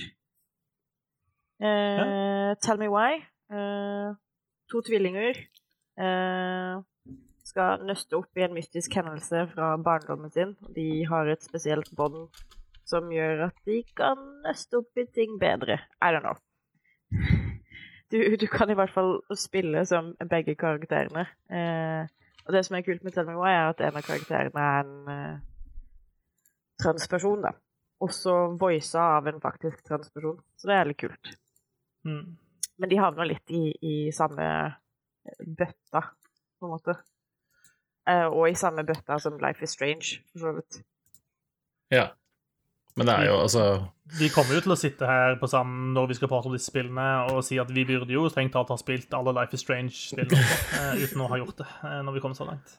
Eh, 1.64 2.54
Tell 2.62 2.82
me 2.82 2.90
why. 2.92 3.22
Eh, 3.54 4.16
to 4.72 4.82
tvillinger 4.86 5.38
eh, 6.00 6.76
skal 7.44 7.84
nøste 7.88 8.18
opp 8.18 8.40
i 8.40 8.46
en 8.46 8.56
mystisk 8.56 8.96
hendelse 8.98 9.48
fra 9.54 9.74
barndommen 9.78 10.32
sin. 10.34 10.56
De 10.76 11.04
har 11.10 11.30
et 11.30 11.44
spesielt 11.44 11.92
bånd 11.98 12.30
som 12.88 13.12
gjør 13.12 13.48
at 13.50 13.60
de 13.68 13.82
kan 13.96 14.20
nøste 14.44 14.82
opp 14.82 15.00
i 15.00 15.08
ting 15.16 15.38
bedre. 15.42 15.80
I 16.02 16.12
don't 16.14 16.26
know. 16.26 16.38
Du, 18.14 18.20
du 18.38 18.46
kan 18.52 18.70
i 18.70 18.76
hvert 18.78 18.94
fall 18.94 19.16
spille 19.40 19.86
som 19.90 20.12
begge 20.30 20.54
karakterene. 20.60 21.24
Eh, 21.50 22.04
og 22.46 22.54
det 22.54 22.62
som 22.68 22.78
er 22.78 22.86
kult 22.86 23.02
med 23.02 23.16
Tell 23.16 23.26
Me 23.26 23.38
Why, 23.40 23.56
er 23.56 23.72
at 23.72 23.82
en 23.82 23.98
av 23.98 24.06
karakterene 24.06 24.66
er 24.68 24.84
en 24.84 25.10
eh, 25.14 25.40
transperson, 26.84 27.42
da. 27.48 27.56
Også 28.04 28.36
voisa 28.60 29.08
av 29.18 29.32
en 29.32 29.42
faktisk 29.42 29.82
transperson. 29.88 30.38
Så 30.60 30.70
det 30.70 30.78
er 30.78 30.90
litt 30.92 31.02
kult. 31.02 31.34
Mm. 32.06 32.36
Men 32.78 32.92
de 32.92 33.00
havner 33.02 33.30
litt 33.30 33.54
i, 33.56 33.64
i 33.82 33.96
samme 34.14 34.46
bøtta, 35.40 36.04
på 36.60 36.68
en 36.68 36.74
måte. 36.76 36.98
Eh, 38.10 38.28
og 38.28 38.50
i 38.50 38.58
samme 38.60 38.84
bøtta 38.86 39.18
som 39.24 39.40
Life 39.42 39.64
is 39.64 39.74
Strange, 39.74 40.20
for 40.34 40.46
så 40.46 40.54
vidt. 40.58 40.84
Ja. 41.94 42.12
Men 43.00 43.10
det 43.10 43.16
er 43.16 43.30
jo 43.32 43.38
altså 43.42 43.64
Vi 44.20 44.30
kommer 44.34 44.54
jo 44.58 44.64
til 44.66 44.76
å 44.76 44.78
sitte 44.78 45.08
her 45.10 45.38
på 45.42 45.50
sammen 45.50 45.96
når 45.96 46.12
vi 46.12 46.18
skal 46.20 46.30
prate 46.32 46.50
om 46.50 46.56
disse 46.56 46.70
spillene, 46.70 47.08
og 47.32 47.42
si 47.46 47.58
at 47.62 47.72
vi 47.74 47.86
burde 47.90 48.14
jo 48.14 48.28
strengt 48.30 48.54
tatt 48.54 48.70
ha 48.70 48.78
spilt 48.80 49.16
alle 49.18 49.34
Life 49.36 49.58
is 49.58 49.64
Strange-spillene 49.66 50.44
eh, 50.80 51.04
uten 51.06 51.24
å 51.24 51.30
ha 51.32 51.40
gjort 51.42 51.64
det, 51.64 51.70
uh, 51.82 52.02
når 52.06 52.18
vi 52.18 52.24
kommer 52.24 52.38
så 52.38 52.48
langt. 52.48 52.76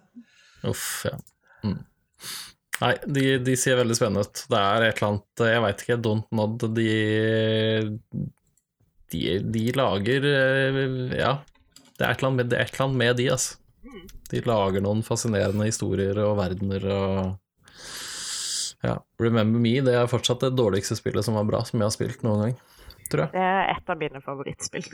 Uff, 0.71 1.03
ja. 1.09 1.17
Mm. 1.65 1.81
Nei, 2.83 2.95
de, 3.07 3.27
de 3.47 3.57
ser 3.59 3.79
veldig 3.79 3.97
spennende 3.97 4.25
ut. 4.27 4.45
Det 4.51 4.61
er 4.61 4.87
et 4.87 4.99
eller 4.99 5.11
annet 5.13 5.43
Jeg 5.47 5.65
veit 5.65 5.85
ikke, 5.85 5.99
Don't 6.05 6.35
Nod 6.35 6.65
de, 6.75 6.87
de 9.15 9.21
De 9.55 9.67
lager 9.79 10.27
eh, 10.31 10.81
Ja. 11.21 11.37
Det 11.95 12.09
er 12.09 12.31
med, 12.35 12.49
det 12.51 12.59
er 12.59 12.67
et 12.67 12.75
eller 12.75 12.89
annet 12.89 12.99
med 12.99 13.17
de, 13.21 13.29
altså. 13.31 13.61
De 14.33 14.41
lager 14.43 14.83
noen 14.83 15.05
fascinerende 15.07 15.69
historier 15.69 16.19
og 16.25 16.39
verdener 16.41 16.87
og 16.91 17.19
Ja. 18.85 18.99
Remember 19.23 19.63
Me 19.63 19.79
det 19.85 19.95
er 19.97 20.09
fortsatt 20.11 20.43
det 20.45 20.53
dårligste 20.59 20.97
spillet 20.99 21.25
som 21.25 21.39
var 21.39 21.47
bra, 21.49 21.63
som 21.65 21.81
jeg 21.81 21.89
har 21.89 21.95
spilt 21.95 22.25
noen 22.27 22.43
gang, 22.43 22.59
tror 23.11 23.25
jeg. 23.25 23.33
Det 23.33 23.45
er 23.47 23.71
et 23.73 23.91
av 23.95 24.01
mine 24.01 24.21
favorittspill. 24.25 24.89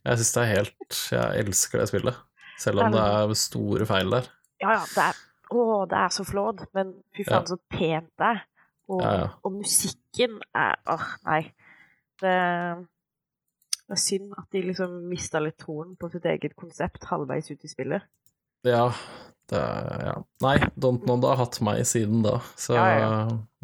Jeg 0.00 0.20
syns 0.20 0.32
det 0.34 0.42
er 0.42 0.50
helt 0.54 1.00
Jeg 1.12 1.42
elsker 1.44 1.80
det 1.82 1.88
spillet, 1.90 2.20
selv 2.60 2.84
om 2.84 2.94
det 2.94 3.02
er 3.04 3.34
store 3.38 3.88
feil 3.88 4.12
der. 4.16 4.28
Ja, 4.60 4.76
ja, 4.78 4.84
det 4.94 5.08
er 5.08 5.26
Å, 5.50 5.62
det 5.90 5.98
er 5.98 6.12
så 6.14 6.22
flåd, 6.28 6.60
men 6.78 6.92
fy 7.16 7.24
faen, 7.26 7.48
så 7.48 7.56
pent 7.72 8.10
det 8.20 8.28
er. 8.28 8.42
Og, 8.90 9.00
Ja, 9.02 9.10
ja. 9.18 9.26
og 9.46 9.52
musikken 9.56 10.36
er 10.54 10.76
Åh, 10.92 11.08
nei. 11.26 11.40
Det, 12.20 12.34
det 13.88 13.96
er 13.96 14.00
synd 14.02 14.34
at 14.38 14.46
de 14.54 14.62
liksom 14.68 14.94
mista 15.10 15.40
litt 15.42 15.56
troen 15.62 15.96
på 15.98 16.10
sitt 16.12 16.26
eget 16.30 16.54
konsept 16.58 17.08
halvveis 17.10 17.50
ut 17.50 17.64
i 17.66 17.70
spillet. 17.70 18.06
Ja, 18.68 18.90
det 19.52 19.62
Ja. 20.06 20.16
Nei, 20.44 20.56
Don't 20.80 21.06
Nonda 21.08 21.34
har 21.34 21.42
hatt 21.44 21.60
meg 21.64 21.82
siden 21.88 22.22
da, 22.26 22.38
så 22.56 22.76
Ja, 22.78 22.86
ja. 22.98 23.10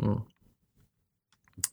mm. 0.03 0.19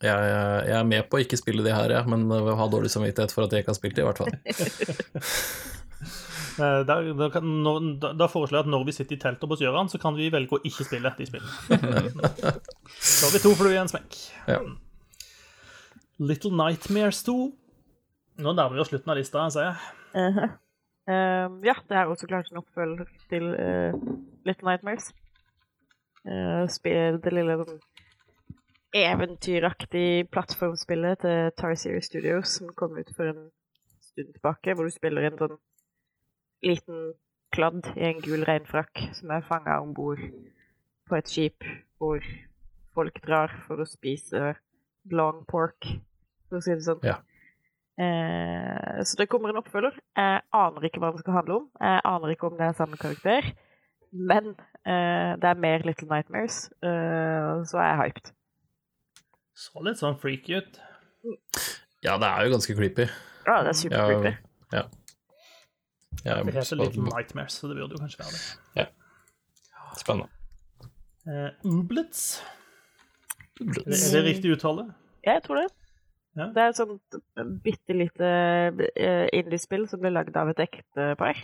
Jeg, 0.03 0.15
jeg, 0.15 0.75
er 0.77 0.85
med 0.87 1.09
på 1.11 1.17
å 1.19 1.21
ikke 1.23 1.37
spille 1.39 1.63
de 1.63 1.71
her, 1.75 1.91
ja, 1.91 2.01
men 2.07 2.29
har 2.31 2.69
dårlig 2.71 2.91
samvittighet 2.91 3.33
for 3.35 3.45
at 3.45 3.51
jeg 3.51 3.63
ikke 3.63 3.73
har 3.73 3.77
spilt 3.77 3.97
de, 3.97 4.03
i 4.03 4.07
hvert 4.07 4.21
fall. 4.23 4.31
Da, 6.53 6.83
da, 6.85 7.27
kan, 7.33 7.45
når, 7.65 7.85
da, 7.97 8.11
da, 8.13 8.27
foreslår 8.29 8.59
jeg 8.59 8.65
at 8.67 8.69
når 8.69 8.83
vi 8.85 8.93
sitter 8.93 9.15
i 9.15 9.21
teltet 9.21 9.49
hos 9.49 9.61
Gjøran, 9.63 9.89
så 9.89 9.97
kan 10.01 10.13
vi 10.17 10.29
velge 10.33 10.57
å 10.57 10.61
ikke 10.67 10.85
spille 10.85 11.09
de 11.17 11.25
spillene. 11.25 12.29
Så 12.93 13.25
har 13.25 13.33
vi 13.33 13.41
to 13.41 13.53
fluer 13.57 13.73
i 13.73 13.79
en 13.81 13.89
smekk. 13.89 14.17
Ja. 14.45 14.59
Little 16.21 16.53
Nightmares 16.53 17.23
2. 17.25 17.37
Nå 18.43 18.53
nærmer 18.53 18.77
vi 18.77 18.83
oss 18.83 18.91
slutten 18.93 19.13
av 19.13 19.17
lista, 19.17 19.47
ser 19.53 19.71
jeg. 19.71 19.79
Uh 20.13 20.37
-huh. 20.37 20.51
Uh, 21.09 21.47
ja, 21.65 21.75
det 21.89 21.97
er 21.97 22.11
også 22.11 22.27
klart 22.27 22.51
en 22.51 22.61
oppfølger 22.61 23.09
til 23.29 23.49
uh, 23.53 23.97
Little 24.47 24.69
Nightmares. 24.69 25.11
Uh, 26.23 26.67
det 27.23 27.33
lille 27.35 27.57
sånn 27.63 27.81
eventyraktige 28.93 30.27
plattformspillet 30.29 31.23
til 31.23 31.51
Tarsier 31.57 32.01
Studios 32.05 32.59
som 32.59 32.69
kom 32.77 32.97
ut 32.97 33.09
for 33.17 33.31
en 33.31 33.47
stund 33.99 34.33
tilbake, 34.35 34.73
hvor 34.73 34.85
du 34.85 34.93
spiller 34.93 35.25
en 35.27 35.39
sånn 35.39 35.55
liten 36.63 37.13
kladd 37.53 37.89
i 37.97 38.05
en 38.11 38.21
gul 38.21 38.45
regnfrakk 38.47 39.01
som 39.17 39.33
er 39.33 39.45
fanga 39.47 39.79
om 39.81 39.93
bord 39.97 40.21
på 41.09 41.17
et 41.17 41.29
skip 41.29 41.65
hvor 42.01 42.21
folk 42.93 43.17
drar 43.25 43.51
for 43.65 43.81
å 43.81 43.89
spise 43.89 44.53
long 45.11 45.41
pork, 45.49 45.87
for 46.47 46.59
å 46.59 46.63
si 46.63 46.75
det 46.75 46.85
sånn. 46.85 47.01
Ja. 47.03 47.17
Eh, 47.99 49.03
så 49.05 49.17
det 49.19 49.29
kommer 49.29 49.51
en 49.51 49.59
oppfølger. 49.61 49.97
Jeg 50.17 50.41
aner 50.53 50.87
ikke 50.87 51.01
hva 51.03 51.11
den 51.13 51.21
skal 51.21 51.37
handle 51.37 51.59
om. 51.61 51.67
Jeg 51.81 52.01
aner 52.09 52.33
ikke 52.33 52.49
om 52.49 52.57
det 52.57 52.67
er 52.67 52.77
samme 52.77 52.97
karakter. 52.97 53.51
Men 54.13 54.53
eh, 54.85 55.33
det 55.41 55.49
er 55.49 55.59
mer 55.59 55.85
Little 55.87 56.07
Nightmares, 56.09 56.69
eh, 56.85 57.51
så 57.69 57.77
er 57.81 57.87
jeg 57.87 57.99
hyped. 58.01 58.33
Så 59.57 59.85
litt 59.85 60.01
sånn 60.01 60.17
freaky 60.21 60.59
ut. 60.59 60.81
Ja, 62.03 62.17
det 62.21 62.29
er 62.29 62.45
jo 62.45 62.53
ganske 62.53 62.75
creepy. 62.77 63.07
Ja, 63.47 63.61
det 63.63 63.73
er 63.73 63.77
super 63.79 64.05
creepy. 64.09 64.33
Ja. 64.73 64.83
ja. 66.25 66.37
det 66.43 66.55
heter 66.57 66.81
Little 66.81 67.05
Nightmares, 67.07 67.57
så 67.57 67.69
det 67.69 67.77
burde 67.79 67.97
jo 67.97 68.01
kanskje 68.01 68.21
være 68.21 68.35
det. 68.35 68.43
Ja. 68.81 68.87
Spennende. 69.97 70.29
Uh, 71.23 71.49
Ublets. 71.69 72.43
Er 73.61 73.77
det 73.85 74.23
riktig 74.25 74.51
uttale? 74.57 74.89
Ja, 75.23 75.37
jeg 75.37 75.43
tror 75.45 75.61
det. 75.61 75.67
Ja. 76.33 76.47
Det 76.49 76.61
er 76.63 76.71
et 76.71 76.79
sånt 76.79 77.17
bitte 77.63 77.93
lite 77.93 78.29
uh, 78.73 79.27
indiespill 79.37 79.85
som 79.89 80.01
ble 80.01 80.13
lagd 80.13 80.37
av 80.39 80.49
et 80.49 80.63
ektepar. 80.63 81.41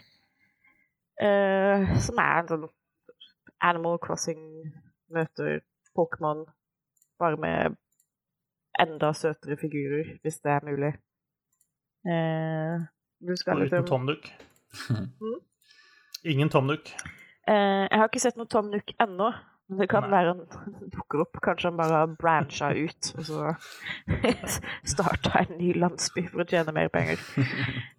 Uh, 1.19 1.85
som 2.01 2.21
er 2.23 2.39
en 2.39 2.49
sånn 2.49 2.65
Animal 3.69 3.99
Crossing 4.01 4.41
møter 5.13 5.59
Pokémon, 5.97 6.45
bare 7.19 7.37
med 7.41 7.77
enda 8.79 9.11
søtere 9.13 9.57
figurer, 9.59 10.15
hvis 10.23 10.39
det 10.45 10.53
er 10.55 10.65
mulig. 10.65 10.93
Uh, 12.07 12.87
du 13.19 13.35
skal 13.35 13.59
Og 13.59 13.67
uten 13.67 13.85
Tom 13.85 14.07
Nook? 14.09 14.31
Mm? 15.19 15.39
Ingen 16.23 16.49
Tom 16.49 16.69
Uh, 16.69 17.87
jeg 17.89 17.97
har 17.97 18.07
ikke 18.07 18.21
sett 18.21 18.37
noe 18.37 18.47
Tom 18.47 18.69
Nook 18.69 18.91
ennå. 19.01 19.31
Det 19.69 19.85
kan 19.89 20.07
Nei. 20.07 20.11
være 20.11 20.33
han 20.33 20.39
dukker 20.95 21.23
opp. 21.25 21.39
Kanskje 21.45 21.69
han 21.69 21.77
bare 21.77 22.01
har 22.01 22.13
brancha 22.19 22.71
ut 22.73 23.11
og 23.17 23.25
så 23.27 23.53
starta 24.95 25.43
en 25.43 25.57
ny 25.59 25.73
landsby 25.77 26.25
for 26.31 26.43
å 26.43 26.47
tjene 26.49 26.73
mer 26.75 26.89
penger. 26.93 27.21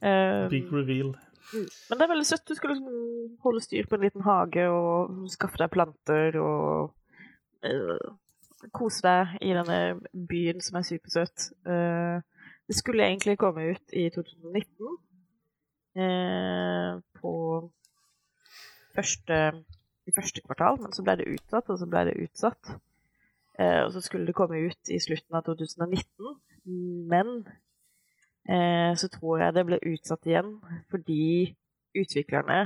Um, 0.02 0.48
Big 0.54 0.72
reveal. 0.74 1.14
Men 1.54 1.98
det 1.98 2.04
er 2.04 2.12
veldig 2.12 2.26
søtt. 2.26 2.46
Du 2.48 2.54
skal 2.58 2.74
liksom 2.74 3.38
holde 3.42 3.62
styr 3.64 3.86
på 3.90 3.98
en 3.98 4.06
liten 4.06 4.26
hage 4.26 4.66
og 4.70 5.30
skaffe 5.30 5.58
deg 5.62 5.72
planter 5.74 6.38
og 6.38 6.92
uh, 7.66 8.10
kose 8.76 9.02
deg 9.06 9.38
i 9.46 9.54
denne 9.56 9.80
byen 10.30 10.62
som 10.62 10.78
er 10.78 10.86
supersøt. 10.86 11.50
Uh, 11.66 12.22
det 12.70 12.78
skulle 12.78 13.06
egentlig 13.06 13.38
komme 13.38 13.72
ut 13.72 13.94
i 13.98 14.06
2019. 14.14 14.98
Uh, 15.98 17.02
på 17.18 17.32
første 18.94 19.38
i 20.08 20.14
første 20.16 20.42
kvartal, 20.44 20.78
men 20.80 20.94
så 20.96 21.04
ble 21.04 21.16
det 21.20 21.28
utsatt, 21.34 21.68
og 21.70 21.78
så 21.80 21.88
ble 21.90 22.04
det 22.08 22.18
utsatt. 22.24 22.74
Eh, 23.60 23.80
og 23.84 23.92
så 23.94 24.02
skulle 24.04 24.28
det 24.28 24.36
komme 24.38 24.60
ut 24.66 24.92
i 24.92 25.00
slutten 25.02 25.36
av 25.36 25.44
2019, 25.48 26.36
men 27.10 27.32
eh, 28.48 28.92
så 28.96 29.10
tror 29.12 29.44
jeg 29.44 29.56
det 29.56 29.66
ble 29.68 29.80
utsatt 29.92 30.28
igjen 30.28 30.54
fordi 30.92 31.56
utviklerne 31.96 32.60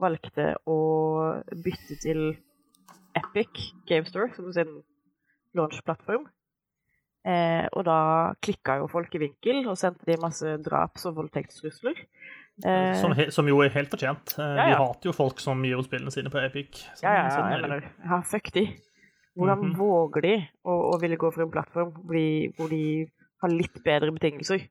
valgte 0.00 0.54
å 0.66 0.78
bytte 1.52 1.98
til 2.02 2.22
Epic 3.14 3.70
GameStore 3.86 4.32
som 4.34 4.50
sin 4.52 4.80
launch-plattform. 5.54 6.26
Eh, 7.24 7.64
og 7.72 7.86
da 7.86 7.98
klikka 8.44 8.80
jo 8.82 8.88
folk 8.90 9.14
i 9.16 9.22
vinkel 9.22 9.62
og 9.70 9.78
sendte 9.80 10.04
de 10.08 10.18
masse 10.20 10.56
draps- 10.66 11.06
og 11.08 11.20
voldtektstrusler. 11.20 12.02
Eh, 12.62 13.00
som, 13.00 13.14
som, 13.30 13.48
jo 13.50 13.58
er 13.64 13.72
helt 13.74 13.90
fortjent. 13.90 14.36
Eh, 14.38 14.44
ja, 14.44 14.54
ja. 14.54 14.66
Vi 14.66 14.74
hater 14.78 15.10
jo 15.10 15.14
folk 15.16 15.40
som 15.42 15.62
gir 15.66 15.80
ut 15.80 15.88
spillene 15.88 16.12
sine 16.14 16.30
på 16.30 16.38
Epic. 16.38 16.84
Sånn, 16.94 17.08
ja, 17.08 17.14
ja, 17.16 17.24
sånn 17.32 17.50
jeg 17.50 17.64
mener 17.64 17.82
ja, 17.82 18.20
fuck 18.30 18.52
de. 18.54 18.68
Hvordan 19.34 19.58
mm 19.58 19.70
-hmm. 19.72 19.78
våger 19.78 20.22
de 20.22 20.34
å, 20.62 20.74
å, 20.94 20.98
ville 21.02 21.18
gå 21.18 21.30
for 21.34 21.42
en 21.42 21.50
plattform 21.50 21.90
hvor 21.90 22.14
de, 22.14 22.52
hvor 22.56 22.68
de 22.70 23.10
har 23.42 23.50
litt 23.50 23.82
bedre 23.84 24.12
betingelser, 24.12 24.68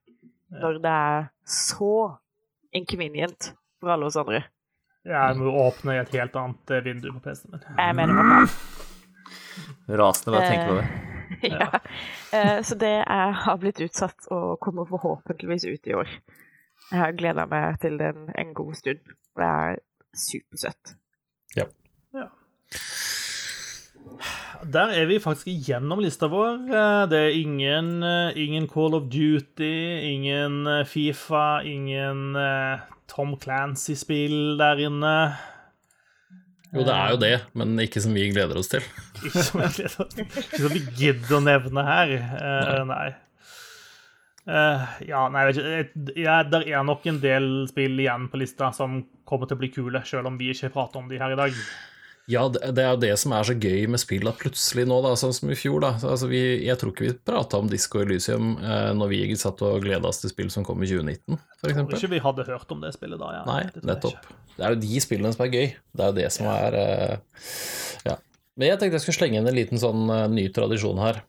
når 0.49 0.79
det 0.79 0.91
er 0.91 1.27
så 1.43 2.19
inconvenient 2.71 3.53
for 3.79 3.91
alle 3.91 4.05
oss 4.05 4.15
andre? 4.15 4.43
Jeg 5.03 5.35
må 5.35 5.51
åpne 5.67 5.99
et 5.99 6.13
helt 6.15 6.35
annet 6.35 6.71
eh, 6.71 6.83
vindu 6.83 7.11
på 7.11 7.19
PC-en 7.19 7.51
min. 7.51 7.65
Jeg 7.77 7.95
mener 7.95 8.13
hva 8.15 9.97
Rasende 9.99 10.37
bare 10.37 10.45
å 10.45 10.49
tenke 10.49 10.67
på 10.69 10.75
det. 10.79 10.87
ja. 11.51 12.61
Så 12.63 12.75
det 12.79 13.03
er, 13.03 13.31
har 13.31 13.57
blitt 13.57 13.81
utsatt 13.81 14.31
og 14.31 14.59
kommer 14.59 14.85
forhåpentligvis 14.85 15.65
ut 15.65 15.87
i 15.87 15.93
år. 15.93 16.07
Jeg 16.91 16.99
har 16.99 17.15
gleda 17.17 17.45
meg 17.49 17.79
til 17.81 17.97
den 18.01 18.27
en 18.37 18.53
god 18.53 18.73
stund. 18.77 19.13
Det 19.37 19.47
er 19.49 19.79
supersøtt. 20.13 20.95
Ja. 21.57 21.65
ja. 22.13 22.27
Der 24.73 24.93
er 24.95 25.07
vi 25.09 25.19
faktisk 25.19 25.49
igjennom 25.51 26.03
lista 26.03 26.29
vår. 26.31 26.61
Eh, 26.69 27.05
det 27.11 27.19
er 27.19 27.39
ingen, 27.39 28.03
eh, 28.03 28.37
ingen 28.39 28.67
Call 28.69 28.95
of 28.95 29.09
Duty, 29.11 29.73
ingen 30.13 30.67
eh, 30.67 30.85
Fifa, 30.85 31.61
ingen 31.65 32.37
Tom 33.09 33.35
Clancy-spill 33.39 34.57
der 34.59 34.85
inne. 34.85 35.15
Jo, 36.73 36.81
det 36.81 36.93
er 36.93 37.09
jo 37.11 37.17
det, 37.21 37.35
men 37.53 37.75
ikke 37.79 38.01
som 38.01 38.15
vi 38.15 38.29
gleder 38.31 38.57
oss 38.57 38.71
til. 38.71 38.85
ikke 39.23 39.43
som, 39.89 40.71
vi 40.73 40.81
gidder 40.97 41.37
å 41.37 41.43
nevne 41.43 41.83
her. 41.85 42.15
nei. 42.87 42.87
nei. 42.89 43.11
Uh, 44.43 44.83
ja, 45.07 45.23
nei, 45.31 45.45
jeg 45.45 45.53
vet 45.53 45.63
ikke. 45.63 46.19
Ja, 46.19 46.41
der 46.43 46.67
er 46.67 46.83
nok 46.83 47.05
en 47.07 47.21
del 47.23 47.49
spill 47.69 47.95
igjen 48.03 48.27
på 48.31 48.41
lista 48.41 48.73
som 48.75 49.01
kommer 49.27 49.47
til 49.47 49.55
å 49.55 49.63
bli 49.63 49.71
kule, 49.71 50.03
selv 50.07 50.27
om 50.29 50.37
vi 50.39 50.51
ikke 50.51 50.73
prater 50.73 50.99
om 50.99 51.09
de 51.11 51.21
her 51.21 51.35
i 51.35 51.39
dag. 51.39 51.59
Ja, 52.31 52.45
det 52.47 52.79
er 52.79 52.93
jo 52.93 52.99
det 53.01 53.11
som 53.19 53.33
er 53.35 53.43
så 53.43 53.55
gøy 53.55 53.83
med 53.91 53.99
spill, 53.99 54.29
at 54.31 54.39
plutselig 54.39 54.85
nå, 54.87 55.01
da, 55.03 55.11
sånn 55.19 55.33
som 55.35 55.49
i 55.51 55.57
fjor 55.59 55.81
da, 55.83 55.89
altså 55.99 56.29
vi, 56.31 56.39
Jeg 56.63 56.79
tror 56.79 56.93
ikke 56.93 57.09
vi 57.09 57.15
prata 57.19 57.59
om 57.59 57.67
Disco 57.67 57.99
Elysium 57.99 58.53
eh, 58.63 58.91
når 58.95 59.11
vi 59.11 59.19
satt 59.39 59.59
og 59.67 59.83
gleda 59.83 60.07
oss 60.07 60.21
til 60.21 60.31
spill 60.31 60.51
som 60.53 60.63
kom 60.63 60.79
i 60.85 60.87
2019, 60.87 61.35
f.eks. 61.59 61.81
Tror 61.81 61.97
ikke 61.99 62.13
vi 62.13 62.21
hadde 62.23 62.47
hørt 62.47 62.71
om 62.71 62.85
det 62.85 62.93
spillet 62.95 63.19
da. 63.19 63.33
Ja. 63.35 63.43
Nei, 63.49 63.59
det 63.75 63.83
nettopp. 63.89 64.31
Det 64.53 64.63
er 64.63 64.75
jo 64.75 64.81
de 64.85 65.03
spillene 65.03 65.33
som 65.35 65.43
er 65.43 65.51
gøy. 65.51 65.67
Det 65.75 66.05
er 66.05 66.13
jo 66.13 66.17
det 66.21 66.29
som 66.37 66.47
er 66.53 66.79
eh, 66.79 67.43
Ja. 68.07 68.17
Men 68.55 68.69
jeg 68.69 68.79
tenkte 68.79 68.99
jeg 68.99 69.07
skulle 69.07 69.19
slenge 69.19 69.41
inn 69.41 69.49
en 69.49 69.57
liten 69.57 69.81
sånn 69.81 70.03
uh, 70.07 70.27
ny 70.31 70.45
tradisjon 70.53 70.99
her. 71.01 71.23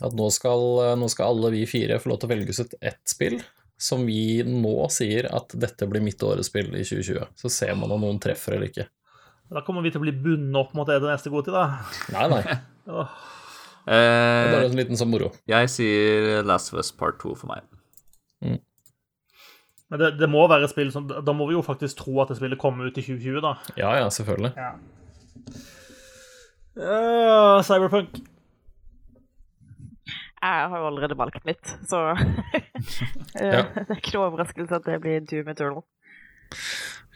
At 0.00 0.14
nå 0.16 0.28
skal, 0.32 0.62
nå 0.96 1.08
skal, 1.12 1.34
alle 1.34 1.52
vi 1.54 1.66
fire 1.68 1.98
få 2.00 2.12
lov 2.12 2.20
til 2.20 2.30
å 2.30 2.32
velge 2.34 2.54
ut 2.56 2.76
ett 2.80 3.02
spill 3.08 3.40
som 3.80 4.04
vi 4.04 4.42
nå 4.44 4.74
sier 4.92 5.28
at 5.32 5.54
dette 5.56 5.88
blir 5.88 6.04
mitt 6.04 6.20
årets 6.24 6.50
spill 6.50 6.68
i 6.74 6.84
2020. 6.84 7.30
Så 7.40 7.52
ser 7.52 7.76
man 7.80 7.92
om 7.94 8.02
noen 8.04 8.20
treffer 8.20 8.56
eller 8.56 8.68
ikke. 8.68 8.86
Da 9.50 9.62
kommer 9.66 9.82
vi 9.82 9.90
til 9.90 10.02
å 10.02 10.04
bli 10.04 10.12
bundet 10.14 10.58
opp 10.60 10.74
mot 10.78 10.88
det 10.88 11.00
neste 11.02 11.32
god 11.32 11.48
tid, 11.48 11.56
da. 11.56 11.64
Nei, 12.14 12.26
nei. 12.30 12.56
oh. 12.92 13.14
Det 13.90 13.96
er 13.96 14.52
bare 14.52 14.68
en 14.68 14.76
liten 14.78 14.98
sånn 15.00 15.10
moro. 15.10 15.30
Jeg 15.48 15.70
sier 15.72 16.44
Last 16.46 16.74
of 16.74 16.78
Us 16.82 16.92
Part 16.94 17.18
2 17.22 17.32
for 17.40 17.50
meg. 17.50 17.64
Mm. 18.44 18.60
Men 19.90 20.02
det, 20.02 20.10
det, 20.20 20.28
må 20.30 20.44
være 20.46 20.68
et 20.68 20.72
spill 20.72 20.92
som 20.94 21.08
Da 21.10 21.32
må 21.34 21.48
vi 21.48 21.56
jo 21.56 21.64
faktisk 21.66 21.98
tro 21.98 22.14
at 22.22 22.30
det 22.30 22.38
spillet 22.38 22.60
kommer 22.60 22.86
ut 22.86 23.00
i 23.00 23.02
2020, 23.02 23.40
da. 23.42 23.56
Ja, 23.80 23.94
ja, 23.98 24.10
selvfølgelig. 24.14 24.52
Ja. 24.60 24.74
Uh, 26.78 27.58
Cyberpunk. 27.66 28.20
Jeg 30.40 30.68
har 30.72 30.78
jo 30.80 30.86
allerede 30.88 31.16
valgt 31.20 31.44
mitt, 31.44 31.72
så 31.88 31.98
ja. 33.36 33.64
det 33.74 33.86
er 33.86 33.98
ikke 33.98 34.14
noe 34.16 34.30
overraskelse 34.30 34.78
at 34.80 34.86
det 34.88 35.00
blir 35.04 35.26
Doom 35.28 35.50
Eternal. 35.52 35.84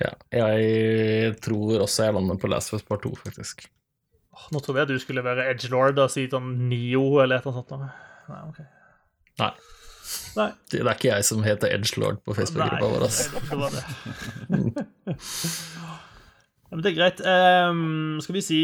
Ja, 0.02 0.10
jeg 0.34 1.36
tror 1.44 1.84
også 1.84 2.08
jeg 2.08 2.16
lander 2.16 2.38
på 2.40 2.50
Last 2.50 2.72
of 2.72 2.80
Us 2.80 2.86
Part 2.86 3.04
2, 3.06 3.14
faktisk. 3.22 3.66
Nå 4.52 4.60
trodde 4.60 4.82
jeg 4.82 4.90
du 4.90 4.98
skulle 4.98 5.24
være 5.24 5.46
Edge 5.50 5.70
Lord 5.72 5.98
og 6.02 6.10
si 6.12 6.26
sånn 6.30 6.68
Nio 6.68 7.04
eller 7.22 7.38
et 7.38 7.46
eller 7.46 7.60
annet 7.60 7.70
sånt. 7.70 7.86
Nei, 8.28 8.40
okay. 8.50 8.66
Nei. 9.40 9.52
Nei. 10.34 10.48
Det 10.70 10.82
er 10.82 10.90
ikke 10.92 11.12
jeg 11.12 11.26
som 11.30 11.44
heter 11.46 11.72
Edge 11.72 12.00
Lord 12.02 12.18
på 12.26 12.34
Facebook-gruppa 12.36 12.90
vår. 12.90 13.06
Altså. 13.06 13.22
Det 13.48 13.56
var 13.60 13.70
det. 13.78 13.84
Ja, 16.64 16.76
men 16.76 16.82
det 16.84 16.90
er 16.92 16.96
greit. 16.96 17.20
Um, 17.22 18.16
skal 18.24 18.34
vi 18.38 18.42
si 18.42 18.58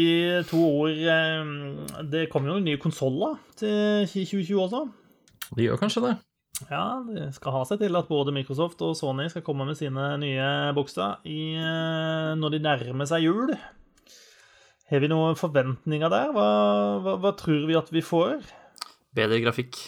to 0.49 0.57
ord 0.81 0.97
um, 0.97 1.51
Det 2.11 2.25
kommer 2.31 2.49
jo 2.51 2.57
noen 2.57 2.65
nye 2.67 2.79
konsoller 2.81 3.37
til 3.59 4.07
2020 4.09 4.57
også. 4.65 4.81
De 5.55 5.67
gjør 5.67 5.79
kanskje 5.81 6.03
det. 6.07 6.15
Ja, 6.69 7.01
det 7.07 7.29
skal 7.37 7.55
ha 7.55 7.61
seg 7.65 7.79
til 7.81 7.95
at 7.97 8.09
både 8.09 8.33
Microsoft 8.35 8.81
og 8.85 8.93
Sony 8.99 9.25
skal 9.31 9.41
komme 9.45 9.65
med 9.65 9.77
sine 9.79 10.11
nye 10.21 10.49
bokser 10.77 11.21
i, 11.25 11.55
uh, 11.57 12.33
når 12.37 12.55
de 12.57 12.63
nærmer 12.65 13.09
seg 13.09 13.25
jul. 13.25 13.53
Har 14.91 14.99
vi 14.99 15.07
noen 15.07 15.37
forventninger 15.39 16.11
der? 16.11 16.33
Hva, 16.35 16.47
hva, 17.05 17.15
hva 17.23 17.31
tror 17.39 17.63
vi 17.69 17.77
at 17.79 17.89
vi 17.95 18.03
får? 18.03 18.41
Bedre 19.15 19.39
grafikk. 19.43 19.79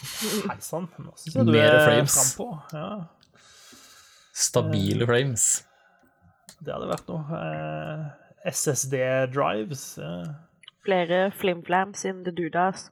Hei 0.00 0.56
sann, 0.64 0.86
nå 1.02 1.12
syns 1.18 1.34
jeg 1.36 1.48
du 1.48 1.52
Mere 1.52 1.80
er 1.80 1.88
frames. 1.88 2.14
frampå. 2.14 2.46
Ja, 2.72 2.92
Stabile 4.40 5.04
frames. 5.10 5.48
Det 6.64 6.72
hadde 6.74 6.88
vært 6.92 7.10
noe. 7.10 7.40
Eh, 7.40 8.06
SSD-drives. 8.52 9.84
eh, 9.98 10.30
Flere 10.86 11.26
flimflams 11.36 12.04
in 12.08 12.24
the 12.24 12.32
dudas. 12.32 12.88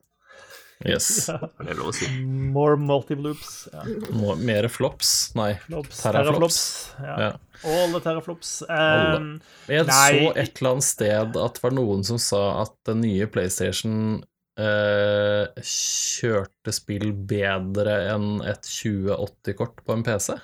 Yes. 0.86 1.27
ja. 1.32 1.39
Er 1.59 1.73
lov 1.81 1.89
å 1.90 1.95
si? 1.97 2.07
More 2.55 2.77
multibloops. 2.78 3.55
Ja. 3.73 3.82
mer 4.15 4.36
mere 4.39 4.69
flops. 4.70 5.32
Nei. 5.39 5.55
Flops, 5.65 6.03
terraflops. 6.05 6.59
Ja. 7.03 7.16
Ja. 7.24 7.31
All 7.66 7.90
the 7.97 8.01
teraflops. 8.05 8.53
Um, 8.70 9.32
Jeg 9.66 9.89
Nei. 9.89 10.11
så 10.15 10.32
et 10.39 10.61
eller 10.61 10.77
annet 10.77 10.86
sted 10.86 11.39
at 11.40 11.57
det 11.59 11.65
var 11.65 11.74
noen 11.74 12.05
som 12.07 12.20
sa 12.23 12.43
at 12.62 12.77
den 12.86 13.03
nye 13.03 13.27
PlayStation 13.35 14.20
eh, 14.59 15.49
kjørte 15.66 16.74
spill 16.77 17.11
bedre 17.31 17.97
enn 18.12 18.39
et 18.47 18.62
2080-kort 18.69 19.82
på 19.86 19.97
en 19.99 20.07
PC. 20.07 20.36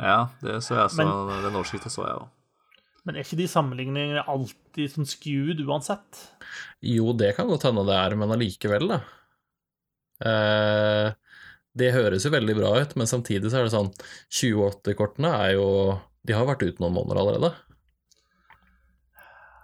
Ja, 0.00 0.30
det 0.40 0.58
så 0.64 0.76
jeg. 0.78 0.90
Så 0.94 1.04
Men- 1.04 1.42
den 1.44 1.56
overskriften 1.60 1.92
så 1.92 2.06
jeg 2.06 2.16
òg. 2.16 2.28
men 3.04 3.16
er 3.16 3.24
ikke 3.24 3.36
de 3.36 3.46
sammenligningene 3.48 4.24
alltid 4.28 4.92
sånn 4.92 5.08
skewed 5.08 5.60
uansett? 5.66 6.20
Jo, 6.82 7.12
det 7.16 7.34
kan 7.36 7.48
godt 7.48 7.62
hende 7.68 7.84
det 7.88 7.96
er, 7.96 8.16
men 8.16 8.28
allikevel, 8.34 8.88
da. 8.88 9.00
Eh, 10.20 11.12
det 11.76 11.92
høres 11.94 12.24
jo 12.26 12.30
veldig 12.34 12.56
bra 12.58 12.74
ut, 12.82 12.96
men 12.96 13.06
samtidig 13.08 13.50
så 13.50 13.60
er 13.60 13.68
det 13.68 13.72
sånn 13.72 13.92
2080-kortene 14.28 15.30
er 15.46 15.54
jo 15.56 16.00
De 16.26 16.34
har 16.36 16.44
vært 16.44 16.60
ute 16.66 16.82
noen 16.82 16.92
måneder 16.92 17.16
allerede. 17.16 17.54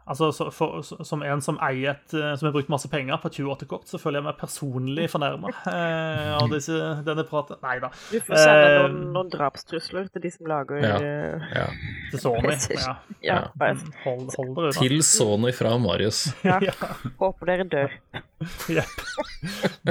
Altså, 0.07 0.29
så, 0.31 0.45
for, 0.55 0.83
så, 0.87 0.97
Som 1.03 1.23
en 1.27 1.41
som 1.43 1.57
eier 1.67 1.97
et 1.97 2.15
eh, 2.15 2.35
Som 2.39 2.47
har 2.47 2.53
brukt 2.55 2.69
masse 2.71 2.87
penger 2.93 3.19
på 3.19 3.31
28-kort, 3.33 3.89
så 3.91 3.99
føler 3.99 4.21
jeg 4.21 4.27
meg 4.29 4.37
personlig 4.39 5.09
fornærma 5.11 5.51
eh, 5.73 6.31
av 6.39 6.47
disse, 6.53 6.77
denne 7.07 7.25
praten. 7.27 7.59
Nei 7.65 7.79
da. 7.83 7.91
Du 8.13 8.21
får 8.23 8.39
sende 8.39 8.69
Eh, 8.69 8.77
noen, 8.85 9.01
noen 9.17 9.33
drapstrusler 9.35 10.07
til 10.15 10.23
de 10.23 10.31
som 10.37 10.47
lager 10.53 10.79
Ja. 10.85 10.97
eh, 11.03 11.49
Ja. 11.57 11.67
Til 12.13 12.23
Sony. 12.23 12.55
Ja. 12.77 12.95
ja, 13.25 13.39
Ja. 13.59 13.73
Hold, 14.05 14.31
hold 14.37 14.55
dere 14.55 14.71
unna. 14.71 14.79
Til 14.79 14.97
Sony 15.03 15.53
fra 15.59 15.75
Marius. 15.83 16.23
Ja. 16.47 16.61
Ja, 16.71 16.75
Håper 17.21 17.51
dere 17.51 17.67
dør. 17.75 17.99
jepp. 18.79 19.01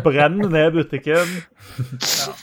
Brenn 0.05 0.39
ned 0.51 0.71
butikken. 0.79 1.35
Ja. 1.75 2.33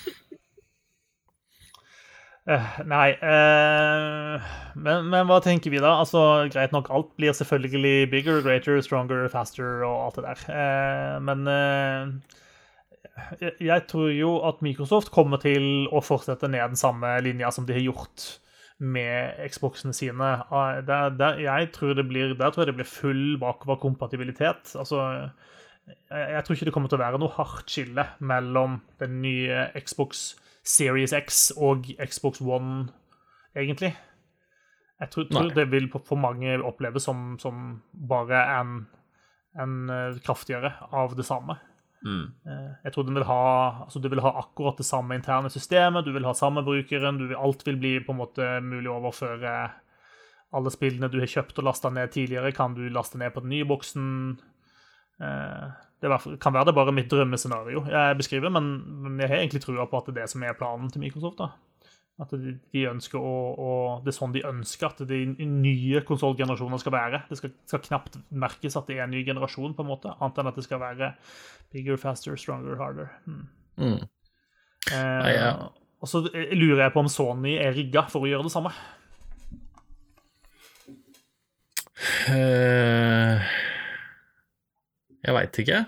Eh, 2.43 2.79
nei 2.91 3.13
eh, 3.23 4.47
men, 4.75 5.05
men 5.13 5.29
hva 5.29 5.37
tenker 5.45 5.71
vi 5.71 5.79
da? 5.79 5.93
Altså, 6.03 6.49
Greit 6.51 6.73
nok, 6.75 6.89
alt 6.91 7.13
blir 7.15 7.37
selvfølgelig 7.39 8.09
bigger, 8.11 8.41
greater, 8.43 8.81
stronger, 8.83 9.29
faster 9.31 9.85
og 9.87 10.09
alt 10.09 10.19
det 10.19 10.25
der. 10.27 10.43
Eh, 10.51 11.21
men 11.23 11.47
jeg, 13.39 13.85
tror 13.87 14.11
jo 14.11 14.35
at 14.49 14.63
Microsoft 14.65 15.13
kommer 15.15 15.39
til 15.43 15.87
å 15.95 16.03
fortsette 16.03 16.51
ned 16.51 16.75
den 16.75 16.81
samme 16.81 17.15
linja 17.23 17.53
som 17.55 17.69
de 17.69 17.79
har 17.79 17.87
gjort 17.87 18.27
med 18.83 19.39
Xboxene 19.53 19.95
sine. 19.95 20.35
Der, 20.89 21.15
der, 21.15 21.39
jeg 21.39 21.71
tror 21.77 21.95
det 21.95 22.09
blir, 22.11 22.35
der 22.35 22.51
tror 22.51 22.65
jeg 22.65 22.73
det 22.73 22.79
blir 22.81 22.91
full 22.91 23.25
bakoverkompatibilitet. 23.39 24.75
Altså, 24.75 25.29
jeg, 25.87 26.27
jeg 26.35 26.43
tror 26.43 26.59
ikke 26.59 26.73
det 26.73 26.75
kommer 26.75 26.91
til 26.91 26.99
å 26.99 27.07
være 27.07 27.23
noe 27.23 27.37
hardt 27.39 27.71
skille 27.71 28.09
mellom 28.19 28.81
den 28.99 29.21
nye 29.23 29.69
Xbox 29.79 30.33
Series 30.63 31.13
X 31.13 31.51
og 31.57 31.89
Xbox 31.99 32.41
One, 32.41 32.89
egentlig. 33.57 33.93
Jeg 35.03 35.11
tror, 35.11 35.27
tror 35.27 35.51
det 35.57 35.67
vil 35.73 35.89
for 35.91 36.19
mange 36.21 36.55
oppleves 36.63 37.03
som, 37.09 37.35
som 37.43 37.83
bare 37.93 38.45
en, 38.61 38.75
en 39.59 39.91
eh, 39.91 40.21
kraftigere 40.23 40.77
av 40.95 41.17
det 41.19 41.27
samme. 41.27 41.57
Mm. 42.07 42.25
Eh, 42.47 42.71
Jeg 42.85 42.95
tror 42.95 43.07
du 43.07 43.13
vil, 43.15 43.27
ha, 43.27 43.43
altså 43.85 43.99
du 44.03 44.09
vil 44.13 44.23
ha 44.23 44.33
akkurat 44.39 44.79
det 44.79 44.87
samme 44.87 45.19
interne 45.19 45.51
systemet, 45.51 46.07
du 46.07 46.13
vil 46.15 46.27
ha 46.27 46.35
samme 46.39 46.63
brukeren, 46.67 47.19
du 47.19 47.27
vil, 47.29 47.39
alt 47.39 47.67
vil 47.67 47.81
bli 47.83 47.97
på 48.07 48.15
en 48.15 48.21
måte 48.23 48.49
mulig 48.63 48.91
å 48.91 49.01
overføre. 49.01 49.57
Alle 50.53 50.71
spillene 50.71 51.11
du 51.11 51.19
har 51.19 51.31
kjøpt 51.35 51.59
og 51.59 51.67
lasta 51.67 51.91
ned 51.91 52.13
tidligere, 52.15 52.53
kan 52.55 52.75
du 52.79 52.85
laste 52.93 53.19
ned 53.19 53.33
på 53.35 53.43
den 53.43 53.55
nye 53.57 53.67
boksen. 53.67 54.07
Eh, 55.23 55.67
Det 56.03 56.39
kan 56.43 56.55
være 56.55 56.67
det 56.69 56.75
bare 56.75 56.95
mitt 56.95 57.11
drømmescenario 57.11 57.85
jeg 57.87 58.17
beskriver, 58.19 58.51
men, 58.51 58.73
men 59.05 59.21
jeg 59.23 59.31
har 59.31 59.43
egentlig 59.43 59.63
trua 59.63 59.87
på 59.87 60.01
at 60.01 60.09
det 60.09 60.17
er 60.17 60.25
det 60.25 60.33
som 60.33 60.43
er 60.43 60.57
planen 60.59 60.91
til 60.91 61.05
Microsoft. 61.05 61.39
da. 61.39 61.53
At 62.21 62.33
de, 62.37 62.57
de 62.75 62.83
ønsker 62.91 63.23
å, 63.23 63.37
å 63.57 63.71
Det 64.05 64.13
er 64.13 64.17
sånn 64.19 64.35
de 64.35 64.45
ønsker 64.45 64.91
at 64.91 65.01
de 65.09 65.21
nye 65.49 66.03
konsollgenerasjoner 66.07 66.83
skal 66.83 66.95
være. 66.95 67.23
Det 67.31 67.39
skal, 67.39 67.55
skal 67.71 67.85
knapt 67.87 68.19
merkes 68.29 68.77
at 68.79 68.91
det 68.91 68.99
er 68.99 69.07
en 69.07 69.15
ny 69.15 69.23
generasjon, 69.27 69.77
på 69.79 69.87
en 69.87 69.93
måte, 69.95 70.13
annet 70.19 70.43
enn 70.43 70.51
at 70.51 70.59
det 70.59 70.67
skal 70.67 70.83
være 70.83 71.13
bigger, 71.73 71.97
faster, 72.01 72.37
stronger, 72.37 72.77
harder. 72.83 73.15
Mm. 73.27 73.47
Mm. 73.79 74.03
Eh, 74.93 74.99
Nei, 74.99 75.33
ja. 75.39 75.55
Og 76.03 76.11
så 76.11 76.25
eh, 76.35 76.53
lurer 76.59 76.85
jeg 76.85 76.95
på 76.95 77.05
om 77.07 77.11
Sony 77.11 77.57
er 77.63 77.75
rigga 77.79 78.05
for 78.13 78.27
å 78.27 78.31
gjøre 78.31 78.51
det 78.51 78.55
samme. 78.55 78.75
Eh, 82.29 83.53
jeg 85.23 85.37
veit 85.37 85.61
ikke. 85.63 85.83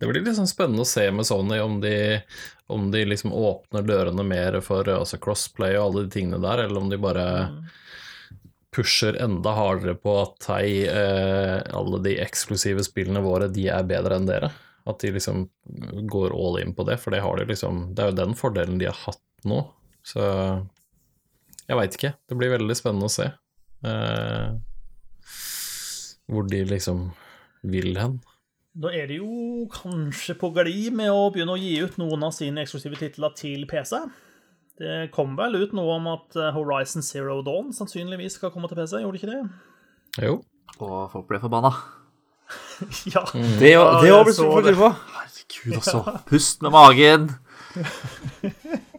Det 0.00 0.08
blir 0.08 0.24
sånn 0.34 0.48
spennende 0.48 0.86
å 0.86 0.88
se 0.88 1.04
med 1.12 1.28
Sony 1.28 1.58
om 1.60 1.78
de, 1.82 1.94
om 2.72 2.88
de 2.92 3.04
liksom 3.06 3.34
åpner 3.36 3.84
dørene 3.86 4.24
mer 4.24 4.58
for 4.64 4.88
altså 4.88 5.20
crossplay 5.20 5.76
og 5.76 5.84
alle 5.84 6.04
de 6.06 6.14
tingene 6.16 6.40
der, 6.42 6.64
eller 6.64 6.80
om 6.80 6.88
de 6.90 6.98
bare 7.00 7.26
pusher 8.72 9.18
enda 9.20 9.52
hardere 9.52 9.94
på 10.00 10.14
at 10.22 10.48
hei, 10.48 10.86
eh, 10.88 11.58
alle 11.76 12.00
de 12.06 12.16
eksklusive 12.24 12.84
spillene 12.86 13.20
våre, 13.24 13.50
de 13.52 13.68
er 13.68 13.84
bedre 13.88 14.16
enn 14.16 14.28
dere. 14.28 14.48
At 14.88 15.04
de 15.04 15.12
liksom 15.14 15.44
går 16.10 16.32
all 16.34 16.58
in 16.62 16.72
på 16.74 16.86
det, 16.88 16.96
for 16.98 17.14
det 17.14 17.20
de 17.20 17.44
liksom 17.52 17.94
Det 17.94 18.02
er 18.02 18.10
jo 18.10 18.18
den 18.18 18.34
fordelen 18.34 18.80
de 18.80 18.88
har 18.88 18.98
hatt 19.04 19.22
nå. 19.44 19.60
Så 20.02 20.24
jeg 21.68 21.78
veit 21.78 21.94
ikke. 21.94 22.14
Det 22.26 22.38
blir 22.40 22.56
veldig 22.56 22.74
spennende 22.74 23.06
å 23.06 23.12
se. 23.12 23.28
Eh, 23.86 24.48
hvor 26.32 26.48
de 26.48 26.64
liksom 26.64 27.12
vil 27.62 27.94
hen. 28.00 28.18
Da 28.72 28.88
er 28.96 29.08
de 29.10 29.18
jo 29.20 29.66
kanskje 29.72 30.36
på 30.40 30.48
glid 30.56 30.94
med 30.96 31.12
å 31.12 31.26
begynne 31.32 31.52
å 31.56 31.60
gi 31.60 31.74
ut 31.84 31.98
noen 32.00 32.24
av 32.24 32.32
sine 32.32 32.64
eksklusive 32.64 32.96
titler 32.96 33.34
til 33.36 33.66
PC. 33.68 33.98
Det 34.80 35.10
kom 35.12 35.34
vel 35.36 35.58
ut 35.60 35.74
noe 35.76 35.98
om 35.98 36.08
at 36.14 36.38
eh, 36.40 36.54
Horizon 36.56 37.04
Zero 37.04 37.42
Dawn 37.44 37.74
sannsynligvis 37.76 38.38
skal 38.38 38.52
komme 38.54 38.70
til 38.70 38.80
PC, 38.80 39.02
gjorde 39.02 39.18
det 39.18 39.22
ikke 39.22 39.34
det? 39.34 39.42
Jo. 40.24 40.38
Og 40.80 40.96
folk 41.12 41.28
ble 41.28 41.42
forbanna. 41.42 41.74
ja. 43.14 43.24
Det 43.60 43.74
Ja, 43.74 43.84
òg 44.16 44.32
så 44.32 44.48
folk 44.48 44.72
på. 44.80 44.90
Herregud, 45.18 45.76
altså. 45.78 46.02
Pust 46.28 46.64
med 46.64 46.74
magen. 46.74 47.30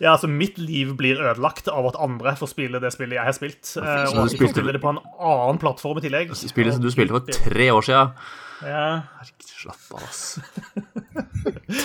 ja, 0.00 0.12
altså 0.14 0.28
mitt 0.30 0.58
liv 0.58 0.92
blir 0.98 1.18
ødelagt 1.20 1.68
av 1.72 1.86
at 1.90 1.96
andre 2.00 2.32
får 2.38 2.50
spille 2.52 2.80
det 2.82 2.92
spillet 2.94 3.18
jeg 3.18 3.24
har 3.28 3.36
spilt. 3.36 3.72
eh, 3.76 3.82
Og 3.82 3.86
du 3.86 3.90
at 3.90 4.12
de 4.12 4.20
får 4.20 4.30
spilte- 4.36 4.52
spille 4.58 4.72
det 4.76 4.82
på 4.82 4.92
en 4.94 5.00
annen 5.18 5.58
plattform 5.62 5.98
i 5.98 6.04
tillegg. 6.06 6.34
Spillet 6.36 6.74
som 6.76 6.82
du 6.84 6.90
spilte 6.90 7.16
for 7.18 7.26
tre 7.50 7.70
år 7.74 7.82
siden. 7.88 8.12
Ja. 8.60 8.86
Herregud, 9.16 9.50
slapp 9.56 9.94
av, 9.96 10.02
ass. 10.04 10.40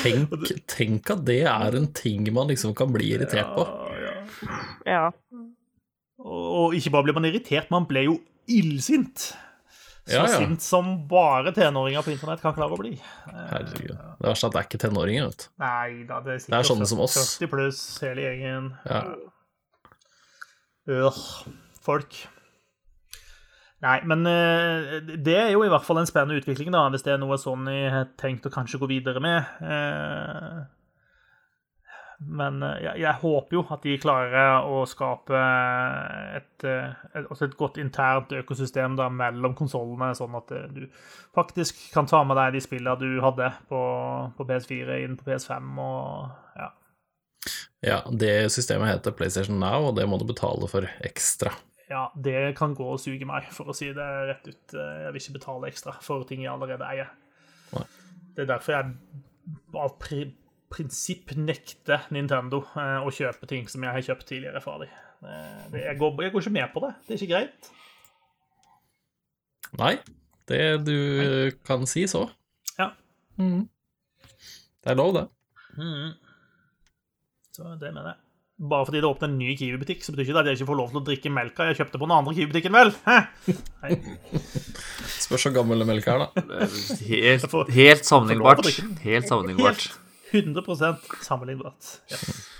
Tenk, 0.04 0.34
tenk 0.76 1.12
at 1.16 1.22
det 1.28 1.42
er 1.48 1.78
en 1.80 1.88
ting 1.96 2.28
man 2.36 2.50
liksom 2.52 2.76
kan 2.76 2.92
bli 2.92 3.14
irritert 3.16 3.54
på. 3.56 3.68
Ja. 4.86 5.10
Og 6.26 6.74
ikke 6.76 6.92
bare 6.94 7.08
blir 7.08 7.16
man 7.18 7.28
irritert, 7.30 7.70
man 7.72 7.86
ble 7.90 8.06
jo 8.10 8.18
illsint. 8.52 9.34
Så 10.06 10.14
Ja, 10.20 10.26
ja. 10.30 10.38
sint 10.38 10.62
som 10.62 11.08
bare 11.10 11.50
tenåringer 11.56 12.04
på 12.06 12.12
internett 12.14 12.42
kan 12.44 12.54
klare 12.54 12.76
å 12.76 12.78
bli. 12.78 12.92
Herregud. 13.26 13.96
Det 13.96 14.28
verste 14.30 14.46
er 14.46 14.52
at 14.52 14.54
det 14.54 14.60
er 14.62 14.68
ikke 14.70 14.82
tenåringer, 14.84 15.32
vet 15.32 15.46
du. 15.46 15.48
Nei 15.64 16.04
da, 16.06 16.20
det 16.22 16.36
er 16.36 16.44
Det 16.46 16.60
er 16.60 16.68
sånne 16.70 16.86
som 16.92 17.02
oss. 17.02 17.16
40 17.40 17.50
pluss, 17.50 17.82
hele 18.06 18.22
gjengen. 18.28 18.68
Ja. 18.86 19.02
Øh, 20.94 21.18
folk. 21.82 22.20
Nei, 23.82 23.98
men 24.08 24.26
eh, 24.30 25.00
det 25.26 25.36
er 25.40 25.50
jo 25.56 25.66
i 25.66 25.70
hvert 25.74 25.86
fall 25.86 26.00
en 26.02 26.08
spennende 26.10 26.38
utvikling, 26.40 26.70
da, 26.74 26.86
hvis 26.94 27.04
det 27.06 27.16
er 27.16 27.20
noe 27.22 27.38
Sony 27.42 27.90
har 27.92 28.08
tenkt 28.22 28.46
å 28.46 28.54
kanskje 28.54 28.80
gå 28.82 28.88
videre 28.94 29.22
med. 29.22 29.42
Eh, 32.16 32.26
Men 32.28 32.64
eh, 32.64 32.84
jeg, 32.84 33.00
jeg 33.04 33.20
håper 33.22 33.58
jo 33.58 33.64
at 33.70 33.84
de 33.84 33.98
klarer 34.00 34.68
å 34.68 34.86
skape 34.88 35.42
et, 36.38 36.64
eh, 36.64 36.94
et, 37.14 37.28
et 37.42 37.58
godt 37.58 37.78
internt 37.78 38.32
økosystem 38.32 38.96
da, 38.96 39.10
mellom 39.10 39.56
konsollene, 39.56 40.14
sånn 40.16 40.36
at 40.36 40.52
eh, 40.52 40.70
du 40.72 40.88
faktisk 41.36 41.92
kan 41.94 42.08
ta 42.08 42.24
med 42.24 42.38
deg 42.40 42.56
de 42.56 42.64
spillene 42.64 42.96
du 43.00 43.22
hadde 43.24 43.52
på, 43.70 43.82
på 44.38 44.48
PS4 44.48 45.02
inn 45.04 45.18
på 45.20 45.28
PS5 45.28 45.80
og 45.84 46.60
ja. 46.60 46.70
ja, 47.84 48.00
det 48.12 48.52
systemet 48.56 48.94
heter 48.94 49.16
PlayStation 49.16 49.60
Now, 49.60 49.90
og 49.90 50.00
det 50.00 50.08
må 50.08 50.20
du 50.22 50.26
betale 50.28 50.70
for 50.72 50.88
ekstra. 51.06 51.52
Ja, 51.90 52.08
det 52.18 52.56
kan 52.58 52.74
gå 52.74 52.88
og 52.96 52.98
suge 53.04 53.28
meg, 53.30 53.46
for 53.54 53.70
å 53.70 53.76
si 53.78 53.92
det 53.94 54.08
rett 54.32 54.48
ut. 54.48 54.74
Jeg 54.74 55.12
vil 55.12 55.22
ikke 55.22 55.36
betale 55.36 55.70
ekstra 55.70 55.94
for 56.02 56.26
ting 56.26 56.42
jeg 56.42 56.50
allerede 56.50 56.88
eier. 56.88 57.12
Nei. 57.76 57.86
Det 58.36 58.42
er 58.44 58.50
derfor 58.56 58.74
jeg 58.74 58.96
prinsipp 60.76 61.32
nekter 61.40 62.10
Nintendo 62.16 62.62
eh, 62.76 63.00
å 63.06 63.14
kjøpe 63.14 63.48
ting 63.50 63.70
som 63.72 63.86
jeg 63.86 63.96
har 63.96 64.08
kjøpt 64.10 64.28
tidligere 64.32 64.62
fra 64.64 64.78
dem. 64.82 64.92
Det, 65.72 65.82
jeg, 65.82 65.98
går, 65.98 66.20
jeg 66.26 66.34
går 66.34 66.44
ikke 66.44 66.58
med 66.58 66.74
på 66.74 66.84
det. 66.84 66.92
Det 67.06 67.16
er 67.16 67.22
ikke 67.22 67.32
greit. 67.32 67.72
Nei, 69.80 69.94
det 70.52 70.62
du 70.86 70.98
kan 71.66 71.88
si 71.90 72.06
så. 72.12 72.28
Ja. 72.78 72.92
Mm. 73.40 73.66
Det 74.84 74.94
er 74.94 75.00
lov, 75.00 75.16
det. 75.16 75.26
Mm. 75.80 76.14
Så 77.56 77.74
det 77.80 77.90
mener 77.90 78.12
jeg. 78.12 78.22
Bare 78.56 78.88
fordi 78.88 79.02
det 79.04 79.10
åpner 79.10 79.28
en 79.28 79.36
ny 79.36 79.52
Kiwi-butikk, 79.60 80.04
så 80.06 80.14
betyr 80.14 80.30
ikke 80.30 80.36
det 80.38 80.44
at 80.46 80.50
jeg 80.52 80.62
ikke 80.62 80.70
får 80.70 80.78
lov 80.80 80.92
til 80.94 81.00
å 81.02 81.06
drikke 81.10 81.32
melka 81.34 81.66
jeg 81.68 81.80
kjøpte 81.82 82.00
på 82.00 82.08
den 82.08 82.14
andre 82.16 82.36
Kiwi-butikken, 82.38 82.78
vel? 82.78 82.94
Nei. 83.84 83.98
Spørs 85.26 85.48
hvor 85.50 85.56
gammel 85.58 85.84
melka 85.90 86.16
er, 86.16 86.24
da. 86.24 86.70
Helt, 87.10 87.60
helt 87.76 88.08
sammenlignbart. 88.08 88.70
Helt 89.04 89.28
sammenlignbart. 89.28 89.90
100% 90.36 91.08
sammenlignbart. 91.26 91.96
Yes. 92.12 92.52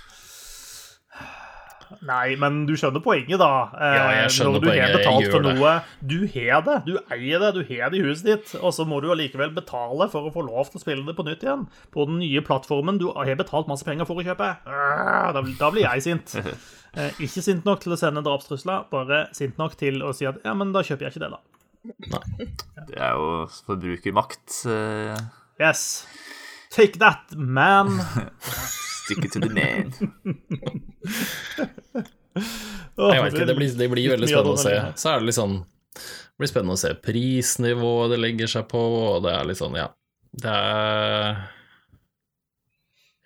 Nei, 2.02 2.32
men 2.34 2.64
du 2.66 2.72
skjønner 2.74 2.98
poenget, 3.02 3.38
da. 3.38 3.48
Eh, 3.78 3.92
Ja, 3.94 4.06
jeg 4.24 4.30
skjønner 4.34 4.56
Når 4.56 4.62
du 4.62 4.66
poenget, 4.66 4.86
har 4.90 4.96
betalt 4.98 5.28
for 5.30 5.44
noe 5.44 5.74
Du 6.02 6.16
har 6.34 6.62
det, 6.66 6.74
du 6.88 6.96
eier 7.14 7.38
det, 7.44 7.50
du 7.54 7.60
har 7.68 7.92
det 7.94 8.00
i 8.00 8.02
huset 8.02 8.26
ditt, 8.26 8.54
og 8.58 8.72
så 8.74 8.82
må 8.90 8.98
du 9.04 9.06
allikevel 9.14 9.52
betale 9.54 10.08
for 10.10 10.26
å 10.26 10.32
få 10.34 10.42
lov 10.48 10.66
til 10.72 10.80
å 10.80 10.82
spille 10.82 11.06
det 11.06 11.14
på 11.14 11.24
nytt 11.28 11.44
igjen. 11.46 11.62
På 11.94 12.08
den 12.10 12.18
nye 12.18 12.42
plattformen 12.42 12.98
du 12.98 13.06
har 13.14 13.30
betalt 13.38 13.70
masse 13.70 13.86
penger 13.86 14.04
for 14.08 14.18
å 14.18 14.26
kjøpe. 14.26 14.48
Ah, 14.66 15.30
Da, 15.36 15.44
da 15.46 15.70
blir 15.70 15.86
jeg 15.86 16.02
sint. 16.08 16.34
Eh, 16.96 17.12
ikke 17.20 17.42
sint 17.44 17.66
nok 17.68 17.82
til 17.84 17.92
å 17.92 17.96
sende 18.00 18.22
drapstrusler, 18.24 18.86
bare 18.88 19.26
sint 19.36 19.58
nok 19.60 19.74
til 19.76 19.98
å 20.00 20.14
si 20.16 20.24
at 20.24 20.38
ja, 20.46 20.54
men 20.56 20.70
da 20.72 20.80
kjøper 20.80 21.04
jeg 21.04 21.12
ikke 21.12 21.26
det, 21.26 21.28
da. 21.28 22.20
Det 22.88 22.96
er 22.96 23.10
jo 23.18 23.26
forbrukermakt. 23.66 24.62
eh, 24.72 25.18
Yes. 25.60 26.06
Take 26.76 26.98
that, 27.00 27.32
man. 27.36 27.88
Stick 28.40 29.24
it 29.24 29.32
to 29.32 29.40
the 29.40 29.48
man. 29.48 29.92
Jeg 32.96 33.22
vet 33.22 33.32
ikke, 33.32 33.46
det 33.48 33.56
blir, 33.56 33.70
det 33.78 33.86
blir 33.92 34.10
veldig 34.12 34.28
spennende 34.28 34.56
å 34.56 34.60
se. 34.60 34.74
Så 35.00 35.10
er 35.14 35.20
det 35.22 35.28
litt 35.30 35.38
sånn 35.38 35.54
Det 35.96 36.40
blir 36.42 36.50
spennende 36.50 36.76
å 36.76 36.80
se 36.80 36.90
prisnivået 37.00 38.12
det 38.12 38.18
legger 38.20 38.50
seg 38.52 38.66
på, 38.68 38.80
og 39.14 39.22
det 39.24 39.32
er 39.32 39.46
litt 39.48 39.60
sånn, 39.60 39.76
ja. 39.78 39.86
Det 40.36 40.52
er 40.52 41.38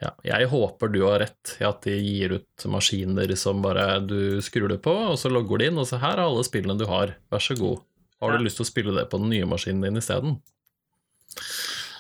Ja, 0.00 0.12
jeg 0.24 0.46
håper 0.52 0.92
du 0.94 1.00
har 1.08 1.18
rett 1.24 1.56
i 1.60 1.66
at 1.66 1.82
de 1.84 1.96
gir 1.98 2.36
ut 2.38 2.66
maskiner 2.72 3.34
som 3.36 3.58
bare 3.64 3.88
du 4.06 4.38
skrur 4.46 4.70
det 4.72 4.78
på, 4.86 4.94
og 5.10 5.18
så 5.20 5.28
logger 5.32 5.60
de 5.60 5.68
inn, 5.72 5.80
og 5.82 5.88
så 5.90 5.98
her 6.00 6.14
er 6.20 6.24
alle 6.28 6.46
spillene 6.46 6.78
du 6.80 6.86
har, 6.88 7.16
vær 7.34 7.42
så 7.44 7.58
god. 7.58 7.82
Har 8.22 8.32
Ja. 8.32 8.38
du 8.38 8.46
lyst 8.46 8.60
til 8.60 8.66
å 8.68 8.70
spille 8.70 8.94
det 8.96 9.08
på 9.10 9.18
den 9.20 9.32
nye 9.34 9.48
maskinen 9.50 9.82
din 9.88 9.98
isteden? 10.00 10.38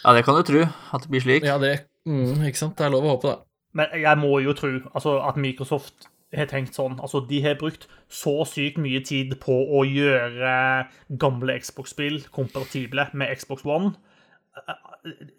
Ja, 0.04 0.12
det 0.16 0.24
kan 0.24 0.34
du 0.38 0.42
tro, 0.48 0.62
at 0.94 1.02
det 1.02 1.10
blir 1.12 1.20
slik. 1.20 1.44
Ja, 1.44 1.58
det 1.58 1.86
mm, 2.08 2.44
Ikke 2.48 2.58
sant? 2.58 2.76
Det 2.78 2.86
er 2.86 2.90
lov 2.94 3.04
å 3.04 3.14
håpe, 3.16 3.28
det. 3.34 3.38
Men 3.76 3.86
jeg 4.02 4.18
må 4.18 4.40
jo 4.42 4.52
tro 4.58 4.70
altså, 4.94 5.18
at 5.28 5.36
Microsoft 5.36 6.08
har 6.34 6.46
tenkt 6.50 6.74
sånn. 6.74 6.96
Altså, 7.02 7.20
de 7.28 7.40
har 7.42 7.54
brukt 7.58 7.86
så 8.10 8.44
sykt 8.46 8.78
mye 8.78 9.00
tid 9.06 9.36
på 9.42 9.52
å 9.78 9.82
gjøre 9.86 10.86
gamle 11.18 11.56
Xbox-spill 11.60 12.22
kompatible 12.34 13.08
med 13.12 13.30
Xbox 13.38 13.64
One. 13.66 13.92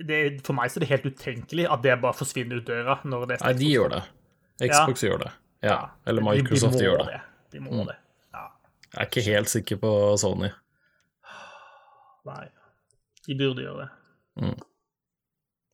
Det, 0.08 0.20
for 0.46 0.54
meg 0.58 0.72
så 0.72 0.80
er 0.80 0.86
det 0.86 0.90
helt 0.94 1.06
utenkelig 1.12 1.68
at 1.72 1.84
det 1.84 1.98
bare 2.02 2.16
forsvinner 2.18 2.62
ut 2.62 2.68
døra. 2.68 3.00
når 3.04 3.26
det 3.28 3.38
er 3.42 3.46
Nei, 3.46 3.54
de 3.60 3.72
gjør 3.74 3.90
det. 3.98 4.02
Xbox 4.72 5.04
gjør 5.04 5.18
det. 5.26 5.32
Ja. 5.64 5.80
Eller 6.08 6.22
De- 6.22 6.28
de 6.38 6.42
Microsoft 6.44 6.78
det. 6.80 6.86
gjør 6.88 7.06
det. 7.06 7.20
De 7.52 7.60
må 7.60 7.72
Mm. 7.72 7.86
det. 7.88 7.96
Ja. 8.34 8.46
Jeg 8.94 9.02
er 9.02 9.06
ikke 9.10 9.26
helt 9.32 9.50
sikker 9.50 9.76
på 9.78 10.18
Sony. 10.18 10.50
Nei. 12.26 12.48
De 13.28 13.36
burde 13.38 13.62
gjøre 13.66 13.78
det. 13.86 13.90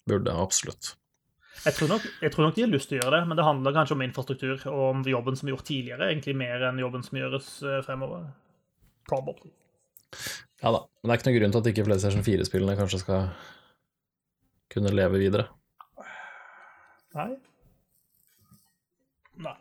Burde 0.07 0.33
absolutt. 0.33 0.95
Jeg 1.65 1.73
tror, 1.73 1.89
nok, 1.89 2.03
jeg 2.21 2.31
tror 2.31 2.45
nok 2.45 2.55
de 2.55 2.63
har 2.63 2.69
lyst 2.69 2.89
til 2.91 2.99
å 2.99 3.01
gjøre 3.01 3.17
det, 3.17 3.27
men 3.29 3.39
det 3.39 3.45
handler 3.47 3.73
kanskje 3.75 3.95
om 3.97 4.03
infrastruktur 4.05 4.65
og 4.69 4.81
om 4.91 5.01
jobben 5.09 5.37
som 5.39 5.49
er 5.49 5.55
gjort 5.55 5.67
tidligere, 5.67 6.09
egentlig 6.11 6.35
mer 6.37 6.67
enn 6.69 6.81
jobben 6.81 7.03
som 7.05 7.17
gjøres 7.17 7.47
eh, 7.65 7.79
fremover. 7.85 8.27
Probably. 9.09 9.49
Ja 10.61 10.71
da. 10.75 10.83
Men 10.85 11.09
det 11.09 11.15
er 11.15 11.19
ikke 11.19 11.29
noen 11.31 11.39
grunn 11.39 11.55
til 11.55 11.63
at 11.63 11.69
ikke 11.71 11.87
PlayStation 11.87 12.25
4-spillene 12.27 12.77
kanskje 12.77 13.01
skal 13.01 13.31
kunne 14.73 14.93
leve 14.93 15.21
videre. 15.21 15.47
Nei. 17.17 17.31
Nei. 19.41 19.57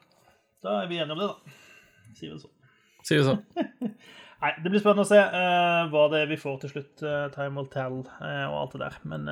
Da 0.64 0.82
er 0.82 0.92
vi 0.92 1.00
enige 1.00 1.16
om 1.16 1.22
det, 1.22 1.32
da. 1.32 1.56
Sier 2.16 2.30
vi 2.30 2.36
det 2.36 2.44
sånn. 2.44 2.54
Sier 3.06 3.22
vi 3.22 3.26
så. 3.30 3.36
Nei, 4.46 4.52
det 4.62 4.70
blir 4.70 4.78
spennende 4.78 5.02
å 5.02 5.08
se 5.08 5.18
uh, 5.18 5.88
hva 5.90 6.04
det 6.12 6.20
er 6.22 6.28
vi 6.30 6.36
får 6.38 6.60
til 6.62 6.70
slutt. 6.70 7.00
Uh, 7.02 7.24
time 7.34 7.58
will 7.58 7.66
tell 7.72 7.96
uh, 8.20 8.44
og 8.46 8.58
alt 8.60 8.76
det 8.76 8.82
der. 8.84 8.98
Men 9.10 9.24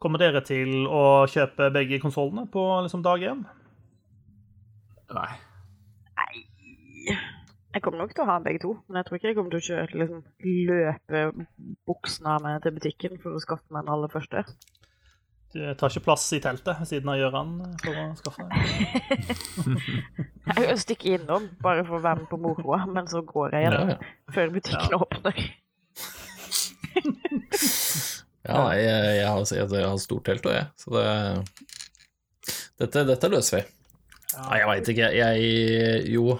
kommer 0.00 0.22
dere 0.22 0.40
til 0.46 0.86
å 0.88 1.26
kjøpe 1.28 1.68
begge 1.74 1.98
konsollene 2.00 2.46
på 2.52 2.64
liksom, 2.86 3.02
dag 3.04 3.26
én? 3.28 3.42
Nei. 5.16 5.28
Jeg 7.76 7.84
kommer 7.84 8.00
nok 8.00 8.14
til 8.16 8.24
å 8.24 8.28
ha 8.30 8.38
begge 8.40 8.62
to, 8.62 8.72
men 8.88 9.02
jeg 9.02 9.08
tror 9.08 9.18
ikke 9.18 9.28
jeg 9.28 9.36
kommer 9.36 9.52
til 9.52 9.60
å 9.60 9.66
kjøre, 9.66 10.00
liksom, 10.00 10.22
løpe 10.70 11.24
buksene 11.84 12.38
av 12.38 12.46
meg 12.46 12.62
til 12.64 12.72
butikken 12.78 13.20
for 13.20 13.36
å 13.36 13.42
skaffe 13.42 13.68
meg 13.68 13.84
den 13.84 13.92
aller 13.92 14.12
første. 14.16 14.46
Du 15.56 15.62
tar 15.80 15.88
ikke 15.88 16.04
plass 16.04 16.24
i 16.36 16.38
teltet 16.44 16.80
ved 16.82 16.88
siden 16.90 17.08
av 17.08 17.16
Gøran 17.16 17.52
for 17.80 17.96
å 17.96 18.02
skaffe 18.18 18.44
deg? 18.50 18.56
Jeg 20.50 20.64
vil 20.66 20.80
stikke 20.82 21.14
innom 21.16 21.46
bare 21.64 21.84
for 21.86 21.96
å 21.96 22.02
være 22.04 22.20
med 22.20 22.28
på 22.28 22.38
moroa, 22.42 22.82
men 22.90 23.08
så 23.08 23.22
går 23.26 23.56
jeg 23.56 23.64
Ja, 23.64 23.70
igjen 23.72 23.92
ja. 23.94 23.96
før 24.34 24.52
butikken 24.54 24.96
åpner. 24.98 25.36
ja 28.46 28.58
nei, 28.60 28.76
jeg, 28.78 29.00
jeg, 29.16 29.26
har, 29.26 29.40
jeg, 29.42 29.66
jeg 29.72 29.88
har 29.88 29.98
stort 30.04 30.24
telt 30.28 30.46
òg, 30.46 30.54
jeg. 30.58 30.68
Så 30.82 30.92
det 30.94 31.06
Dette, 32.76 33.06
dette 33.08 33.32
løser 33.32 33.56
vi. 33.56 33.64
Nei, 34.36 34.60
jeg 34.60 34.68
veit 34.70 34.92
ikke. 34.92 35.08
Jeg 35.16 36.12
Jo, 36.12 36.36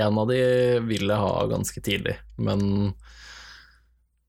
en 0.00 0.20
av 0.24 0.32
de 0.32 0.40
ville 0.88 1.20
ha 1.20 1.32
ganske 1.52 1.84
tidlig, 1.84 2.16
men 2.40 2.64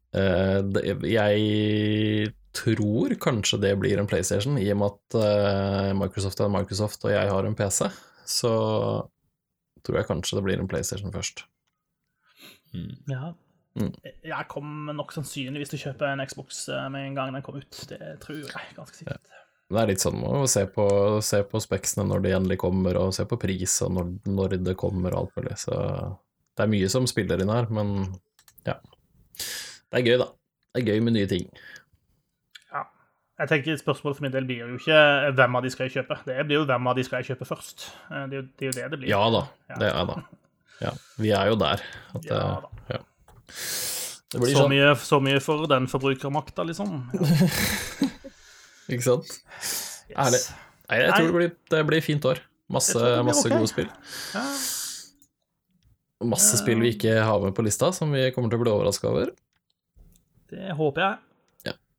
Uh, 0.09 0.65
det, 0.73 0.81
jeg 1.05 2.31
tror 2.55 3.13
kanskje 3.21 3.59
det 3.61 3.75
blir 3.81 3.99
en 4.01 4.07
PlayStation, 4.09 4.57
i 4.57 4.69
og 4.73 4.79
med 4.81 4.93
at 4.93 5.19
eh, 5.19 5.91
Microsoft 5.97 6.41
er 6.41 6.51
Microsoft 6.53 7.05
og 7.05 7.13
jeg 7.13 7.31
har 7.31 7.47
en 7.47 7.57
PC. 7.57 7.89
Så 8.29 8.53
tror 9.85 9.99
jeg 9.99 10.09
kanskje 10.09 10.39
det 10.39 10.45
blir 10.47 10.61
en 10.61 10.69
PlayStation 10.69 11.13
først. 11.13 11.45
Ja. 13.09 13.33
Mm. 13.79 13.93
Jeg 14.25 14.47
kommer 14.49 14.95
nok 14.97 15.13
sannsynligvis 15.13 15.71
til 15.71 15.79
å 15.79 15.83
kjøpe 15.87 16.09
en 16.09 16.23
Xbox 16.25 16.63
eh, 16.73 16.87
med 16.93 17.09
en 17.09 17.19
gang 17.19 17.35
den 17.35 17.45
kom 17.45 17.59
ut. 17.61 17.83
Det 17.89 18.15
tror 18.23 18.41
jeg 18.41 18.73
ganske 18.77 19.01
sikkert. 19.01 19.35
Det 19.69 19.77
er 19.77 19.91
litt 19.91 20.01
sånn 20.01 20.23
å 20.25 20.47
se 20.49 20.63
på, 20.73 20.85
se 21.21 21.43
på 21.45 21.61
speksene 21.61 22.07
når 22.09 22.23
de 22.25 22.33
endelig 22.33 22.57
kommer, 22.63 22.97
og 22.97 23.13
se 23.13 23.27
på 23.29 23.37
pris 23.37 23.75
og 23.85 23.93
når, 23.93 24.07
når 24.25 24.57
det 24.65 24.73
kommer 24.79 25.13
og 25.13 25.27
alt 25.27 25.37
mulig. 25.37 25.59
Så 25.61 25.75
det 26.57 26.65
er 26.65 26.71
mye 26.71 26.89
som 26.89 27.05
spiller 27.09 27.43
inn 27.43 27.53
her, 27.53 27.69
men 27.73 27.93
ja. 28.65 28.79
Det 29.37 30.01
er 30.01 30.07
gøy, 30.07 30.15
da. 30.23 30.31
Det 30.73 30.81
er 30.81 30.89
gøy 30.89 31.05
med 31.05 31.15
nye 31.15 31.29
ting. 31.29 31.45
Ja. 33.39 33.45
Jeg 33.45 33.51
tenker 33.53 33.77
Spørsmålet 33.79 34.17
for 34.17 34.25
min 34.25 34.33
del 34.33 34.47
blir 34.47 34.65
jo 34.65 34.75
ikke 34.75 34.99
hvem 35.37 35.55
av 35.55 35.63
de 35.63 35.69
skal 35.71 35.87
jeg 35.87 35.93
kjøpe. 35.99 36.17
Det 36.27 36.35
blir 36.43 36.59
jo 36.59 36.65
hvem 36.67 36.89
av 36.91 36.97
de 36.97 37.05
skal 37.07 37.21
jeg 37.21 37.31
kjøpe 37.31 37.47
først. 37.47 37.85
Eh, 38.11 38.25
Det 38.27 38.35
er 38.35 38.41
jo 38.41 38.47
det, 38.47 38.65
er 38.65 38.65
jo 38.65 38.71
det, 38.75 38.87
det 38.91 38.99
blir. 38.99 39.09
Ja 39.13 39.21
da, 39.31 39.43
det 39.79 39.91
er 39.93 40.09
da. 40.09 40.17
Ja, 40.79 40.91
vi 41.19 41.31
er 41.35 41.51
jo 41.51 41.59
der. 41.59 41.83
At 42.15 42.27
Ja 42.27 42.39
da. 42.39 42.71
ja. 42.89 42.99
det 44.33 44.41
blir 44.43 44.51
Så 44.51 44.63
sånn, 44.63 44.73
mye, 44.73 44.89
så 44.95 45.21
mye 45.23 45.39
for 45.43 45.67
den 45.71 45.87
forbrukermakta, 45.91 46.65
liksom. 46.67 46.99
ikke 48.91 49.05
sant? 49.07 49.31
Yes. 49.31 49.71
Ærlig. 50.17 50.43
Nei, 50.89 50.99
jeg 50.99 51.15
tror 51.15 51.29
det 51.29 51.37
blir, 51.37 51.55
det 51.71 51.81
blir 51.87 52.03
fint 52.03 52.27
år. 52.27 52.43
Masse, 52.69 52.99
masse 53.25 53.47
okay. 53.47 53.55
gode 53.55 53.71
spill. 53.71 53.89
Ja. 54.35 54.43
Masse 56.29 56.59
spill 56.59 56.81
vi 56.83 56.91
ikke 56.97 57.15
har 57.23 57.39
med 57.39 57.55
på 57.55 57.63
lista, 57.63 57.93
som 57.95 58.11
vi 58.11 58.27
kommer 58.35 58.51
til 58.51 58.59
å 58.59 58.63
bli 58.65 58.73
overraska 58.73 59.07
over. 59.07 59.31
Det 60.51 60.75
håper 60.75 61.05
jeg. 61.05 61.28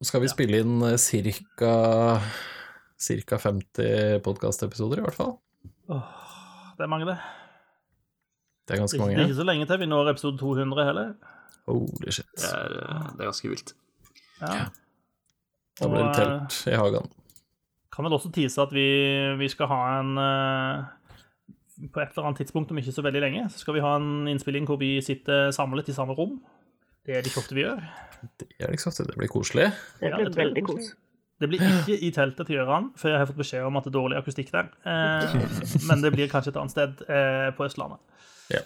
Nå 0.00 0.06
skal 0.08 0.22
vi 0.22 0.30
spille 0.32 0.62
inn 0.64 0.80
ca. 0.96 1.72
Ca. 3.00 3.38
50 3.44 4.22
podkastepisoder, 4.24 5.02
i 5.02 5.04
hvert 5.04 5.16
fall. 5.16 5.34
Åh, 5.92 6.14
det 6.78 6.86
er 6.86 6.88
mange, 6.88 7.04
det. 7.04 7.18
Det 8.64 8.76
er 8.76 8.80
ganske 8.80 9.00
mange. 9.00 9.16
det 9.18 9.26
er 9.26 9.28
ikke 9.28 9.42
så 9.42 9.44
lenge 9.44 9.66
til 9.68 9.80
vi 9.82 9.88
når 9.90 10.12
episode 10.14 10.40
200 10.40 10.86
heller. 10.88 11.10
Holy 11.68 12.14
shit. 12.16 12.30
Det 12.32 12.48
er, 12.48 12.76
eh, 12.80 13.10
det 13.12 13.20
er 13.20 13.28
ganske 13.28 13.50
vilt. 13.52 13.74
Ja. 14.40 14.70
Da 15.80 15.88
blir 15.90 16.06
det 16.06 16.14
telt 16.16 16.56
i 16.70 16.78
hagen. 16.80 17.10
Kan 17.92 18.06
vel 18.06 18.16
også 18.16 18.30
tease 18.32 18.62
at 18.62 18.72
vi, 18.72 18.86
vi 19.36 19.48
skal 19.52 19.68
ha 19.68 19.80
en 19.98 20.16
eh, 20.22 20.86
På 21.92 22.00
et 22.00 22.14
eller 22.14 22.30
annet 22.30 22.40
tidspunkt 22.40 22.70
om 22.72 22.80
ikke 22.80 22.92
så 22.96 23.04
veldig 23.04 23.20
lenge, 23.20 23.44
så 23.52 23.60
skal 23.60 23.76
vi 23.76 23.84
ha 23.84 23.92
en 24.00 24.28
innspilling 24.32 24.64
hvor 24.68 24.80
vi 24.80 24.94
sitter 25.04 25.50
samlet 25.52 25.92
i 25.92 25.96
samme 25.96 26.16
rom. 26.16 26.38
Det 27.06 27.16
er 27.16 27.22
det 27.24 27.32
ikke 27.32 27.42
ofte 27.42 27.56
vi 27.56 27.64
gjør. 27.64 27.84
Det 28.40 28.48
er 28.60 28.74
ikke 28.74 28.90
ofte. 28.90 29.06
Det 29.08 29.16
blir 29.16 29.30
koselig. 29.32 29.70
Det 30.00 30.10
blir 30.10 30.26
ja, 30.26 30.28
det 30.28 30.42
veldig 30.42 30.64
koselig. 30.66 30.96
Det 31.40 31.48
blir 31.48 31.62
ikke 31.64 31.96
i 32.04 32.10
teltet 32.12 32.50
til 32.50 32.58
Gøran, 32.58 32.90
for 33.00 33.08
jeg 33.08 33.16
har 33.16 33.28
fått 33.30 33.38
beskjed 33.40 33.64
om 33.64 33.78
at 33.80 33.86
det 33.86 33.94
er 33.94 33.96
dårlig 33.96 34.18
akustikk 34.18 34.50
der. 34.52 34.66
Eh, 34.84 35.36
men 35.88 36.02
det 36.04 36.10
blir 36.12 36.28
kanskje 36.28 36.52
et 36.52 36.58
annet 36.60 36.74
sted 36.74 37.00
eh, 37.08 37.48
på 37.56 37.64
Østlandet. 37.64 38.02
Ja. 38.52 38.60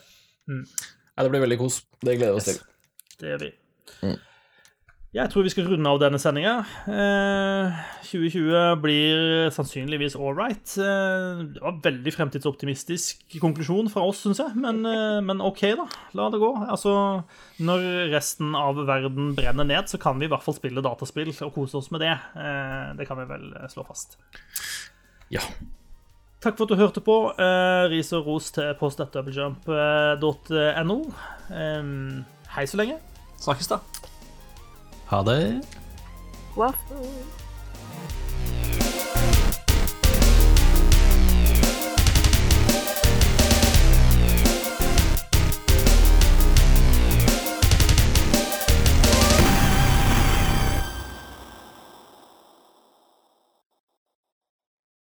Mm. 0.50 0.64
Nei, 0.66 1.22
det 1.22 1.30
blir 1.30 1.44
veldig 1.44 1.58
kos. 1.60 1.76
Det 2.02 2.16
gleder 2.18 2.34
vi 2.34 2.42
oss 2.42 2.48
til. 2.50 2.58
Det 3.20 3.30
gjør 3.30 3.44
vi. 3.44 3.50
Mm. 4.02 4.16
Jeg 5.14 5.30
tror 5.30 5.44
vi 5.46 5.50
skal 5.52 5.68
runde 5.70 5.86
av 5.86 6.00
denne 6.02 6.18
sendinga. 6.18 6.64
Eh, 6.90 7.76
2020 8.02 8.80
blir 8.82 9.46
sannsynligvis 9.54 10.16
all 10.18 10.34
right. 10.34 10.66
Eh, 10.74 11.44
det 11.54 11.62
var 11.62 11.76
veldig 11.84 12.10
fremtidsoptimistisk 12.16 13.22
konklusjon 13.38 13.86
fra 13.92 14.02
oss, 14.08 14.24
syns 14.24 14.40
jeg. 14.42 14.56
Men, 14.58 14.82
eh, 14.82 15.20
men, 15.22 15.38
OK, 15.38 15.78
da. 15.78 15.86
La 16.18 16.26
det 16.34 16.42
gå. 16.42 16.50
Altså, 16.66 17.22
når 17.62 18.10
resten 18.10 18.58
av 18.58 18.74
verden 18.90 19.38
brenner 19.38 19.62
ned, 19.62 19.86
så 19.86 20.02
kan 20.02 20.18
vi 20.18 20.26
i 20.26 20.32
hvert 20.34 20.42
fall 20.42 20.58
spille 20.58 20.82
dataspill 20.82 21.30
og 21.30 21.54
kose 21.54 21.78
oss 21.78 21.94
med 21.94 22.02
det. 22.02 22.18
Eh, 22.34 22.98
det 22.98 23.06
kan 23.06 23.14
vi 23.22 23.30
vel 23.30 23.54
slå 23.70 23.86
fast. 23.86 24.18
Ja. 25.30 25.46
Takk 26.42 26.58
for 26.58 26.66
at 26.66 26.74
du 26.74 26.82
hørte 26.82 26.98
på. 26.98 27.30
Eh, 27.38 27.86
ris 27.94 28.10
og 28.18 28.26
ros 28.26 28.50
til 28.50 28.74
post.doublejump.no. 28.82 30.98
hei 32.58 32.66
så 32.66 32.82
lenge. 32.82 32.98
Snakkes, 33.38 33.70
da. 33.70 33.78
Ha 35.06 35.22
det. 35.22 35.62
Waffle. 36.56 37.43